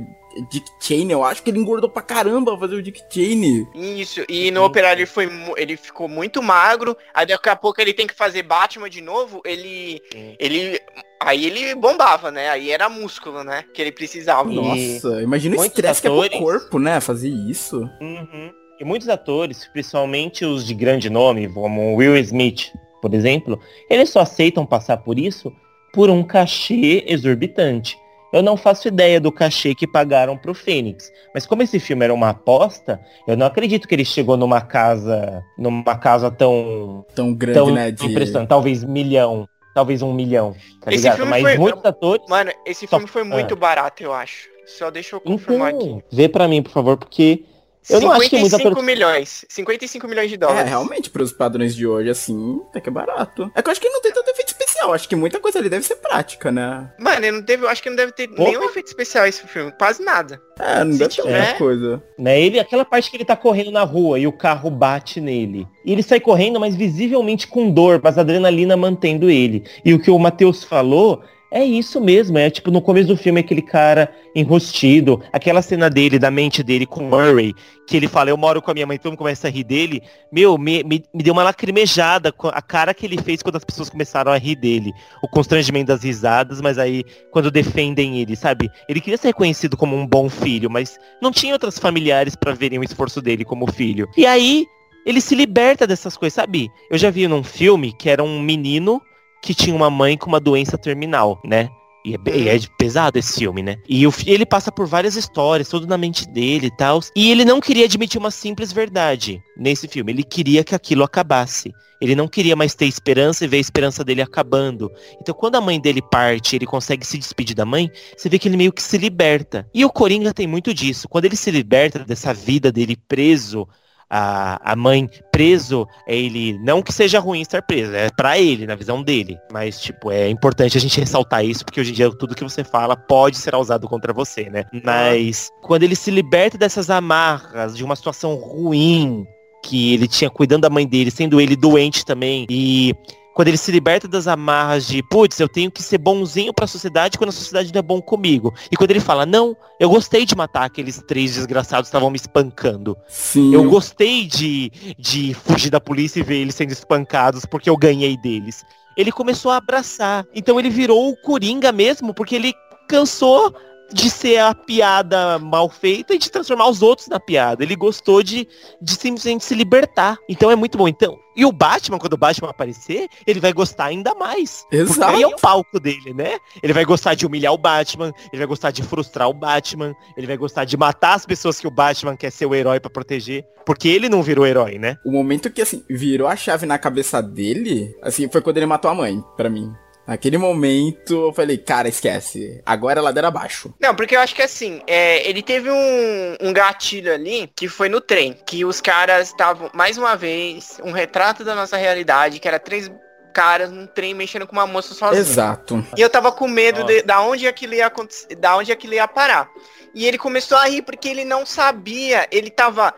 Dick 0.50 0.68
Cheney. 0.80 1.12
Eu 1.12 1.24
acho 1.24 1.42
que 1.42 1.50
ele 1.50 1.58
engordou 1.58 1.88
pra 1.90 2.02
caramba 2.02 2.58
fazer 2.58 2.74
o 2.76 2.82
Dick 2.82 3.00
Cheney. 3.08 3.66
Isso, 3.74 4.24
e 4.28 4.50
no 4.50 4.64
Operário 4.64 5.00
ele, 5.00 5.06
foi, 5.06 5.28
ele 5.56 5.76
ficou 5.76 6.08
muito 6.08 6.42
magro, 6.42 6.96
aí 7.14 7.26
daqui 7.26 7.48
a 7.48 7.54
pouco 7.56 7.80
ele 7.80 7.92
tem 7.94 8.06
que 8.06 8.14
fazer 8.14 8.42
Batman 8.42 8.90
de 8.90 9.00
novo, 9.00 9.40
ele. 9.44 10.00
Ele 10.38 10.80
aí 11.20 11.46
ele 11.46 11.74
bombava, 11.74 12.30
né? 12.30 12.48
Aí 12.48 12.70
era 12.70 12.88
músculo, 12.88 13.44
né? 13.44 13.64
Que 13.74 13.82
ele 13.82 13.92
precisava. 13.92 14.50
E- 14.50 14.54
Nossa, 14.56 15.22
imagina 15.22 15.56
o 15.56 15.64
estresse 15.64 16.00
que 16.00 16.08
é 16.08 16.10
pro 16.10 16.20
atores- 16.22 16.38
corpo, 16.38 16.78
né? 16.78 17.00
Fazer 17.00 17.28
isso. 17.28 17.88
Uhum. 18.00 18.50
E 18.80 18.84
muitos 18.84 19.08
atores, 19.08 19.68
principalmente 19.72 20.44
os 20.44 20.66
de 20.66 20.72
grande 20.72 21.10
nome, 21.10 21.48
como 21.48 21.94
Will 21.96 22.16
Smith, 22.16 22.72
por 23.02 23.12
exemplo, 23.12 23.60
eles 23.90 24.08
só 24.08 24.20
aceitam 24.20 24.64
passar 24.64 24.96
por 24.98 25.18
isso 25.18 25.52
por 25.92 26.08
um 26.08 26.22
cachê 26.22 27.04
exorbitante. 27.06 27.96
Eu 28.32 28.42
não 28.44 28.56
faço 28.56 28.86
ideia 28.86 29.20
do 29.20 29.32
cachê 29.32 29.74
que 29.74 29.88
pagaram 29.88 30.36
pro 30.36 30.54
Fênix. 30.54 31.10
Mas 31.34 31.46
como 31.46 31.62
esse 31.62 31.80
filme 31.80 32.04
era 32.04 32.14
uma 32.14 32.28
aposta, 32.28 33.00
eu 33.26 33.36
não 33.36 33.44
acredito 33.44 33.88
que 33.88 33.94
ele 33.94 34.04
chegou 34.04 34.36
numa 34.36 34.60
casa. 34.60 35.42
numa 35.58 35.96
casa 35.98 36.30
tão. 36.30 37.04
Tão 37.14 37.34
grande, 37.34 37.58
tão 37.58 37.70
né? 37.72 37.90
De... 37.90 38.06
impressionante. 38.06 38.48
Talvez 38.48 38.84
milhão. 38.84 39.48
Talvez 39.74 40.02
um 40.02 40.12
milhão. 40.12 40.54
Tá 40.80 40.92
Esse 40.92 41.04
ligado? 41.04 41.26
Mas 41.26 41.42
foi- 41.42 41.58
muitos 41.58 41.84
atores. 41.84 42.26
Mano, 42.28 42.50
esse 42.66 42.86
Só- 42.86 42.96
filme 42.96 43.06
foi 43.06 43.22
muito 43.24 43.54
barato, 43.56 44.02
eu 44.02 44.12
acho. 44.12 44.48
Só 44.66 44.90
deixa 44.90 45.16
eu 45.16 45.20
Então, 45.24 45.32
confirmar 45.38 45.74
aqui. 45.74 46.02
vê 46.12 46.28
pra 46.28 46.46
mim, 46.48 46.62
por 46.62 46.70
favor, 46.72 46.96
porque 46.96 47.44
Eu 47.88 48.00
não 48.00 48.12
acho 48.12 48.28
que 48.28 48.36
muita 48.38 48.56
55 48.56 48.74
tor- 48.76 48.84
milhões. 48.84 49.44
55 49.48 50.06
milhões 50.06 50.28
de 50.28 50.34
É, 50.34 50.38
dólares. 50.38 50.68
realmente, 50.68 51.08
pros 51.10 51.32
padrões 51.32 51.74
de 51.74 51.86
hoje, 51.86 52.10
assim, 52.10 52.60
até 52.68 52.80
que 52.80 52.88
é 52.88 52.92
barato. 52.92 53.50
É 53.54 53.62
que 53.62 53.68
eu 53.68 53.72
acho 53.72 53.80
que 53.80 53.88
não 53.88 54.00
tem 54.02 54.12
tanto 54.12 54.28
efeito 54.30 54.54
especial. 54.80 54.94
Acho 54.94 55.08
que 55.08 55.16
muita 55.16 55.38
coisa 55.38 55.58
ali 55.58 55.68
deve 55.68 55.84
ser 55.84 55.96
prática, 55.96 56.50
né? 56.50 56.90
Mano, 56.98 57.24
ele 57.24 57.32
não 57.36 57.42
teve, 57.42 57.64
eu 57.64 57.68
acho 57.68 57.82
que 57.82 57.90
não 57.90 57.96
deve 57.96 58.12
ter 58.12 58.28
nenhum 58.28 58.64
efeito 58.64 58.86
especial 58.86 59.26
esse 59.26 59.46
filme. 59.46 59.72
Quase 59.78 60.02
nada. 60.02 60.40
É, 60.58 60.82
não 60.84 60.92
Se 60.92 60.98
deve 60.98 61.14
ter 61.14 61.22
tiver- 61.22 61.38
muita 61.42 61.58
coisa. 61.58 62.02
Né? 62.18 62.40
Ele, 62.40 62.58
aquela 62.58 62.84
parte 62.84 63.10
que 63.10 63.16
ele 63.16 63.24
tá 63.24 63.36
correndo 63.36 63.70
na 63.70 63.82
rua 63.82 64.18
e 64.18 64.26
o 64.26 64.32
carro 64.32 64.70
bate 64.70 65.20
nele. 65.20 65.66
E 65.84 65.92
ele 65.92 66.02
sai 66.02 66.20
correndo, 66.20 66.58
mas 66.60 66.74
visivelmente 66.76 67.46
com 67.46 67.70
dor, 67.70 68.00
mas 68.02 68.18
a 68.18 68.22
adrenalina 68.22 68.76
mantendo 68.76 69.30
ele. 69.30 69.64
E 69.84 69.92
o 69.94 70.00
que 70.00 70.10
o 70.10 70.18
Matheus 70.18 70.64
falou 70.64 71.22
é 71.52 71.64
isso 71.64 72.00
mesmo. 72.00 72.38
É 72.38 72.48
tipo 72.48 72.70
no 72.70 72.80
começo 72.80 73.08
do 73.08 73.16
filme 73.16 73.40
aquele 73.40 73.62
cara 73.62 74.12
enrostido, 74.34 75.20
aquela 75.32 75.60
cena 75.62 75.90
dele, 75.90 76.18
da 76.18 76.30
mente 76.30 76.62
dele 76.62 76.86
com 76.86 77.02
Murray, 77.04 77.52
que 77.86 77.96
ele 77.96 78.06
fala, 78.06 78.30
eu 78.30 78.36
moro 78.36 78.62
com 78.62 78.70
a 78.70 78.74
minha 78.74 78.86
mãe, 78.86 78.98
todo 78.98 79.10
mundo 79.10 79.18
começa 79.18 79.48
a 79.48 79.50
rir 79.50 79.64
dele. 79.64 80.02
Meu, 80.30 80.56
me, 80.56 80.84
me, 80.84 81.02
me 81.12 81.22
deu 81.22 81.32
uma 81.32 81.42
lacrimejada 81.42 82.32
a 82.52 82.62
cara 82.62 82.94
que 82.94 83.04
ele 83.04 83.20
fez 83.20 83.42
quando 83.42 83.56
as 83.56 83.64
pessoas 83.64 83.90
começaram 83.90 84.30
a 84.30 84.38
rir 84.38 84.54
dele. 84.54 84.92
O 85.22 85.28
constrangimento 85.28 85.88
das 85.88 86.04
risadas, 86.04 86.60
mas 86.60 86.78
aí 86.78 87.04
quando 87.30 87.50
defendem 87.50 88.18
ele, 88.20 88.36
sabe? 88.36 88.70
Ele 88.88 89.00
queria 89.00 89.18
ser 89.18 89.28
reconhecido 89.28 89.76
como 89.76 89.96
um 89.96 90.06
bom 90.06 90.28
filho, 90.28 90.70
mas 90.70 90.98
não 91.20 91.32
tinha 91.32 91.54
outros 91.54 91.78
familiares 91.78 92.36
pra 92.36 92.54
verem 92.54 92.78
o 92.78 92.84
esforço 92.84 93.20
dele 93.20 93.44
como 93.44 93.70
filho. 93.72 94.08
E 94.16 94.24
aí, 94.24 94.66
ele 95.04 95.20
se 95.20 95.34
liberta 95.34 95.86
dessas 95.86 96.16
coisas, 96.16 96.34
sabe? 96.34 96.70
Eu 96.90 96.98
já 96.98 97.10
vi 97.10 97.26
num 97.26 97.42
filme 97.42 97.92
que 97.92 98.08
era 98.08 98.22
um 98.22 98.40
menino 98.40 99.02
que 99.42 99.54
tinha 99.54 99.74
uma 99.74 99.90
mãe 99.90 100.16
com 100.16 100.26
uma 100.26 100.40
doença 100.40 100.76
terminal, 100.78 101.40
né? 101.44 101.68
E 102.04 102.14
é, 102.14 102.18
e 102.34 102.48
é 102.48 102.56
de- 102.56 102.70
pesado 102.78 103.18
esse 103.18 103.38
filme, 103.38 103.62
né? 103.62 103.76
E 103.88 104.06
o 104.06 104.12
ele 104.26 104.46
passa 104.46 104.72
por 104.72 104.86
várias 104.86 105.16
histórias, 105.16 105.68
tudo 105.68 105.86
na 105.86 105.98
mente 105.98 106.26
dele 106.26 106.68
e 106.68 106.76
tal. 106.76 107.00
E 107.14 107.30
ele 107.30 107.44
não 107.44 107.60
queria 107.60 107.84
admitir 107.84 108.18
uma 108.18 108.30
simples 108.30 108.72
verdade 108.72 109.42
nesse 109.56 109.86
filme. 109.86 110.12
Ele 110.12 110.22
queria 110.22 110.64
que 110.64 110.74
aquilo 110.74 111.04
acabasse. 111.04 111.72
Ele 112.00 112.14
não 112.14 112.26
queria 112.26 112.56
mais 112.56 112.74
ter 112.74 112.86
esperança 112.86 113.44
e 113.44 113.48
ver 113.48 113.58
a 113.58 113.60
esperança 113.60 114.02
dele 114.02 114.22
acabando. 114.22 114.90
Então, 115.20 115.34
quando 115.34 115.56
a 115.56 115.60
mãe 115.60 115.78
dele 115.78 116.00
parte, 116.00 116.56
ele 116.56 116.64
consegue 116.64 117.06
se 117.06 117.18
despedir 117.18 117.54
da 117.54 117.66
mãe, 117.66 117.90
você 118.16 118.26
vê 118.30 118.38
que 118.38 118.48
ele 118.48 118.56
meio 118.56 118.72
que 118.72 118.82
se 118.82 118.96
liberta. 118.96 119.68
E 119.74 119.84
o 119.84 119.90
Coringa 119.90 120.32
tem 120.32 120.46
muito 120.46 120.72
disso. 120.72 121.06
Quando 121.06 121.26
ele 121.26 121.36
se 121.36 121.50
liberta 121.50 121.98
dessa 121.98 122.32
vida 122.32 122.72
dele 122.72 122.96
preso, 122.96 123.68
a, 124.10 124.72
a 124.72 124.76
mãe 124.76 125.08
preso, 125.30 125.86
é 126.06 126.16
ele. 126.16 126.58
Não 126.58 126.82
que 126.82 126.92
seja 126.92 127.20
ruim 127.20 127.40
estar 127.40 127.62
preso, 127.62 127.94
é 127.94 128.10
pra 128.10 128.38
ele, 128.38 128.66
na 128.66 128.74
visão 128.74 129.02
dele. 129.02 129.38
Mas, 129.52 129.80
tipo, 129.80 130.10
é 130.10 130.28
importante 130.28 130.76
a 130.76 130.80
gente 130.80 130.98
ressaltar 130.98 131.44
isso, 131.44 131.64
porque 131.64 131.80
hoje 131.80 131.92
em 131.92 131.94
dia 131.94 132.10
tudo 132.10 132.34
que 132.34 132.42
você 132.42 132.64
fala 132.64 132.96
pode 132.96 133.38
ser 133.38 133.54
usado 133.54 133.88
contra 133.88 134.12
você, 134.12 134.50
né? 134.50 134.64
Mas 134.84 135.48
quando 135.62 135.84
ele 135.84 135.94
se 135.94 136.10
liberta 136.10 136.58
dessas 136.58 136.90
amarras, 136.90 137.76
de 137.76 137.84
uma 137.84 137.94
situação 137.94 138.34
ruim, 138.34 139.24
que 139.62 139.94
ele 139.94 140.08
tinha 140.08 140.30
cuidando 140.30 140.62
da 140.62 140.70
mãe 140.70 140.86
dele, 140.86 141.10
sendo 141.10 141.40
ele 141.40 141.54
doente 141.54 142.04
também, 142.04 142.46
e 142.50 142.94
quando 143.34 143.48
ele 143.48 143.56
se 143.56 143.70
liberta 143.70 144.08
das 144.08 144.26
amarras 144.26 144.86
de, 144.86 145.02
putz, 145.02 145.38
eu 145.38 145.48
tenho 145.48 145.70
que 145.70 145.82
ser 145.82 145.98
bonzinho 145.98 146.52
pra 146.52 146.66
sociedade 146.66 147.16
quando 147.16 147.30
a 147.30 147.32
sociedade 147.32 147.72
não 147.72 147.78
é 147.78 147.82
bom 147.82 148.00
comigo. 148.00 148.52
E 148.70 148.76
quando 148.76 148.90
ele 148.90 149.00
fala, 149.00 149.24
não, 149.24 149.56
eu 149.78 149.88
gostei 149.88 150.26
de 150.26 150.34
matar 150.34 150.64
aqueles 150.64 151.02
três 151.06 151.34
desgraçados 151.34 151.88
que 151.88 151.88
estavam 151.88 152.10
me 152.10 152.16
espancando. 152.16 152.96
Sim. 153.08 153.54
Eu 153.54 153.68
gostei 153.70 154.26
de, 154.26 154.70
de 154.98 155.34
fugir 155.34 155.70
da 155.70 155.80
polícia 155.80 156.20
e 156.20 156.22
ver 156.22 156.36
eles 156.36 156.54
sendo 156.54 156.72
espancados 156.72 157.44
porque 157.44 157.70
eu 157.70 157.76
ganhei 157.76 158.16
deles. 158.16 158.64
Ele 158.96 159.12
começou 159.12 159.52
a 159.52 159.56
abraçar. 159.56 160.26
Então 160.34 160.58
ele 160.58 160.68
virou 160.68 161.10
o 161.10 161.16
Coringa 161.16 161.72
mesmo, 161.72 162.12
porque 162.12 162.34
ele 162.34 162.52
cansou 162.88 163.54
de 163.92 164.10
ser 164.10 164.38
a 164.38 164.54
piada 164.54 165.38
mal 165.38 165.68
feita 165.68 166.14
e 166.14 166.18
de 166.18 166.30
transformar 166.30 166.68
os 166.68 166.82
outros 166.82 167.08
na 167.08 167.18
piada. 167.18 167.62
Ele 167.62 167.76
gostou 167.76 168.22
de, 168.22 168.46
de 168.80 168.92
simplesmente 168.92 169.44
se 169.44 169.54
libertar. 169.54 170.18
Então 170.28 170.50
é 170.50 170.56
muito 170.56 170.78
bom. 170.78 170.88
Então, 170.88 171.18
e 171.34 171.44
o 171.44 171.52
Batman, 171.52 171.98
quando 171.98 172.14
o 172.14 172.18
Batman 172.18 172.50
aparecer, 172.50 173.08
ele 173.26 173.40
vai 173.40 173.52
gostar 173.52 173.86
ainda 173.86 174.14
mais. 174.14 174.62
Porque 174.62 174.76
Exato. 174.76 175.14
aí 175.14 175.22
é 175.22 175.26
o 175.26 175.36
palco 175.36 175.78
dele, 175.78 176.12
né? 176.12 176.38
Ele 176.62 176.72
vai 176.72 176.84
gostar 176.84 177.14
de 177.14 177.24
humilhar 177.24 177.52
o 177.52 177.58
Batman, 177.58 178.12
ele 178.32 178.38
vai 178.38 178.46
gostar 178.46 178.70
de 178.70 178.82
frustrar 178.82 179.28
o 179.28 179.34
Batman, 179.34 179.94
ele 180.16 180.26
vai 180.26 180.36
gostar 180.36 180.64
de 180.64 180.76
matar 180.76 181.14
as 181.14 181.24
pessoas 181.24 181.60
que 181.60 181.66
o 181.66 181.70
Batman 181.70 182.16
quer 182.16 182.30
ser 182.30 182.46
o 182.46 182.54
herói 182.54 182.80
pra 182.80 182.90
proteger. 182.90 183.44
Porque 183.64 183.88
ele 183.88 184.08
não 184.08 184.22
virou 184.22 184.46
herói, 184.46 184.78
né? 184.78 184.96
O 185.04 185.12
momento 185.12 185.50
que, 185.50 185.62
assim, 185.62 185.84
virou 185.88 186.26
a 186.26 186.36
chave 186.36 186.66
na 186.66 186.78
cabeça 186.78 187.22
dele, 187.22 187.94
assim, 188.02 188.28
foi 188.28 188.40
quando 188.40 188.56
ele 188.56 188.66
matou 188.66 188.90
a 188.90 188.94
mãe, 188.94 189.22
pra 189.36 189.48
mim. 189.48 189.72
Naquele 190.10 190.38
momento, 190.38 191.26
eu 191.26 191.32
falei, 191.32 191.56
cara, 191.56 191.86
esquece. 191.88 192.60
Agora 192.66 192.98
é 192.98 193.02
ladeira 193.02 193.28
abaixo. 193.28 193.72
Não, 193.78 193.94
porque 193.94 194.16
eu 194.16 194.20
acho 194.20 194.34
que 194.34 194.42
assim, 194.42 194.82
é, 194.84 195.24
ele 195.28 195.40
teve 195.40 195.70
um, 195.70 196.36
um 196.40 196.52
gatilho 196.52 197.14
ali 197.14 197.48
que 197.54 197.68
foi 197.68 197.88
no 197.88 198.00
trem. 198.00 198.36
Que 198.44 198.64
os 198.64 198.80
caras 198.80 199.28
estavam, 199.28 199.70
mais 199.72 199.96
uma 199.96 200.16
vez, 200.16 200.80
um 200.82 200.90
retrato 200.90 201.44
da 201.44 201.54
nossa 201.54 201.76
realidade, 201.76 202.40
que 202.40 202.48
era 202.48 202.58
três 202.58 202.90
caras 203.32 203.70
num 203.70 203.86
trem 203.86 204.12
mexendo 204.12 204.48
com 204.48 204.52
uma 204.52 204.66
moça 204.66 204.94
sozinha. 204.94 205.20
Exato. 205.20 205.86
E 205.96 206.00
eu 206.00 206.10
tava 206.10 206.32
com 206.32 206.48
medo 206.48 206.82
de, 206.82 207.02
da 207.02 207.20
onde 207.20 207.46
aquilo 207.46 207.74
ia 207.74 207.86
acontecer, 207.86 208.34
da 208.34 208.56
onde 208.56 208.72
aquilo 208.72 208.94
ia 208.94 209.06
parar. 209.06 209.48
E 209.94 210.08
ele 210.08 210.18
começou 210.18 210.58
a 210.58 210.64
rir 210.64 210.82
porque 210.82 211.08
ele 211.08 211.24
não 211.24 211.46
sabia, 211.46 212.26
ele 212.32 212.50
tava 212.50 212.92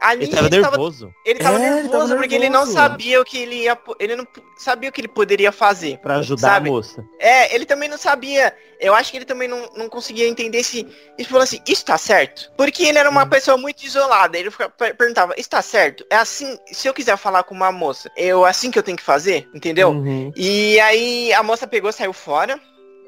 ali, 0.00 0.24
Ele 0.24 0.32
tava 0.34 0.48
nervoso 0.50 1.14
ele 1.24 1.38
tava 1.38 1.58
É, 1.58 1.62
ele 1.66 1.74
nervoso 1.82 2.08
tava 2.08 2.16
porque 2.20 2.34
ele 2.34 2.48
não 2.50 2.60
nervoso. 2.66 2.72
sabia 2.78 3.20
o 3.20 3.24
que 3.24 3.38
ele 3.38 3.54
ia, 3.62 3.78
ele 3.98 4.16
não 4.16 4.26
sabia 4.56 4.88
o 4.90 4.92
que 4.92 5.00
ele 5.00 5.08
poderia 5.08 5.50
fazer. 5.52 5.98
pra 5.98 6.16
ajudar 6.16 6.40
Sabe? 6.54 6.68
a 6.68 6.72
moça. 6.72 7.04
É, 7.18 7.54
ele 7.54 7.64
também 7.64 7.88
não 7.88 7.96
sabia. 7.98 8.54
Eu 8.78 8.94
acho 8.94 9.10
que 9.10 9.16
ele 9.18 9.24
também 9.24 9.48
não, 9.48 9.70
não 9.76 9.88
conseguia 9.88 10.28
entender 10.28 10.62
se. 10.62 10.86
Ele 11.18 11.26
falou 11.28 11.42
assim, 11.42 11.60
isso 11.66 11.84
tá 11.84 11.96
certo? 11.96 12.52
Porque 12.56 12.82
ele 12.84 12.98
era 12.98 13.08
uma 13.08 13.24
Hum. 13.24 13.28
pessoa 13.28 13.56
muito 13.56 13.84
isolada. 13.84 14.38
Ele 14.38 14.50
perguntava, 14.98 15.34
isso 15.38 15.48
tá 15.50 15.62
certo? 15.62 16.04
É 16.10 16.16
assim, 16.16 16.58
se 16.66 16.86
eu 16.88 16.92
quiser 16.94 17.16
falar 17.16 17.42
com 17.44 17.54
uma 17.54 17.72
moça, 17.72 18.10
eu 18.16 18.44
assim 18.44 18.70
que 18.70 18.78
eu 18.78 18.82
tenho 18.82 18.96
que 18.98 19.02
fazer? 19.02 19.48
Entendeu? 19.54 19.90
Uhum. 19.90 20.30
E 20.36 20.78
aí 20.80 21.32
a 21.32 21.42
moça 21.42 21.66
pegou, 21.66 21.90
saiu 21.92 22.12
fora. 22.12 22.60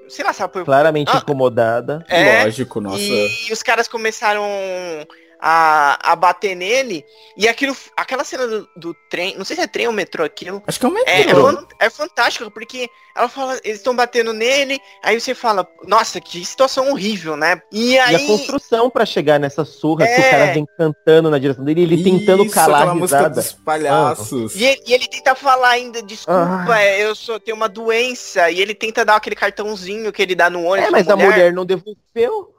Sei 0.08 0.24
lá, 0.24 0.32
sabe 0.32 0.54
por 0.54 0.64
Claramente 0.64 1.10
Ah. 1.12 1.18
incomodada. 1.18 2.02
É, 2.08 2.44
Lógico, 2.44 2.80
nossa. 2.80 2.96
E 2.98 3.52
os 3.52 3.62
caras 3.62 3.86
começaram 3.86 4.42
a, 5.40 6.12
a 6.12 6.16
bater 6.16 6.54
nele. 6.54 7.04
E 7.36 7.48
aquilo, 7.48 7.76
aquela 7.96 8.24
cena 8.24 8.46
do, 8.46 8.68
do 8.76 8.94
trem, 9.10 9.36
não 9.36 9.44
sei 9.44 9.56
se 9.56 9.62
é 9.62 9.66
trem 9.66 9.86
ou 9.86 9.92
metrô 9.92 10.24
aquilo. 10.24 10.62
Acho 10.66 10.78
que 10.80 10.86
é 10.86 10.88
um 10.88 10.98
É, 10.98 11.02
é, 11.06 11.18
metrô. 11.26 11.42
fan- 11.46 11.66
é 11.80 11.90
fantástico, 11.90 12.50
porque 12.50 12.88
ela 13.14 13.28
fala, 13.28 13.58
eles 13.64 13.78
estão 13.78 13.94
batendo 13.96 14.32
nele, 14.32 14.78
aí 15.02 15.20
você 15.20 15.34
fala, 15.34 15.66
nossa, 15.86 16.20
que 16.20 16.44
situação 16.44 16.90
horrível, 16.90 17.36
né? 17.36 17.60
E 17.72 17.92
E 17.94 17.98
aí. 17.98 18.14
a 18.16 18.26
construção 18.26 18.88
pra 18.90 19.04
chegar 19.06 19.38
nessa 19.40 19.64
surra 19.64 20.06
que 20.06 20.12
o 20.20 20.24
É. 20.24 20.30
cara 20.30 20.52
vem 20.52 20.66
cantando 20.76 21.30
na 21.30 21.38
direção 21.38 21.64
dele, 21.64 21.82
ele 21.82 22.02
tentando 22.04 22.44
Isso, 22.44 22.54
calar 22.54 22.80
aquela 22.82 22.92
a 22.92 22.94
música 22.94 23.18
risada. 23.18 23.34
dos 23.42 23.52
palhaços. 23.52 24.54
E 24.54 24.64
ele, 24.64 24.82
e 24.86 24.92
ele 24.94 25.08
tenta 25.08 25.34
falar 25.34 25.70
ainda, 25.70 26.02
desculpa, 26.02 26.66
Ah. 26.68 26.80
é, 26.82 27.04
eu 27.04 27.14
sou, 27.14 27.40
tenho 27.40 27.56
uma 27.56 27.68
doença. 27.68 28.50
E 28.50 28.60
ele 28.60 28.74
tenta 28.74 29.04
dar 29.04 29.16
aquele 29.16 29.34
cartãozinho 29.36 30.12
que 30.12 30.22
ele 30.22 30.34
dá 30.34 30.48
no 30.50 30.62
ônibus. 30.64 30.88
É, 30.88 30.90
mas 30.90 31.04
pra 31.06 31.14
a 31.14 31.16
mulher 31.16 31.52
não 31.52 31.64
devolveu. 31.64 31.98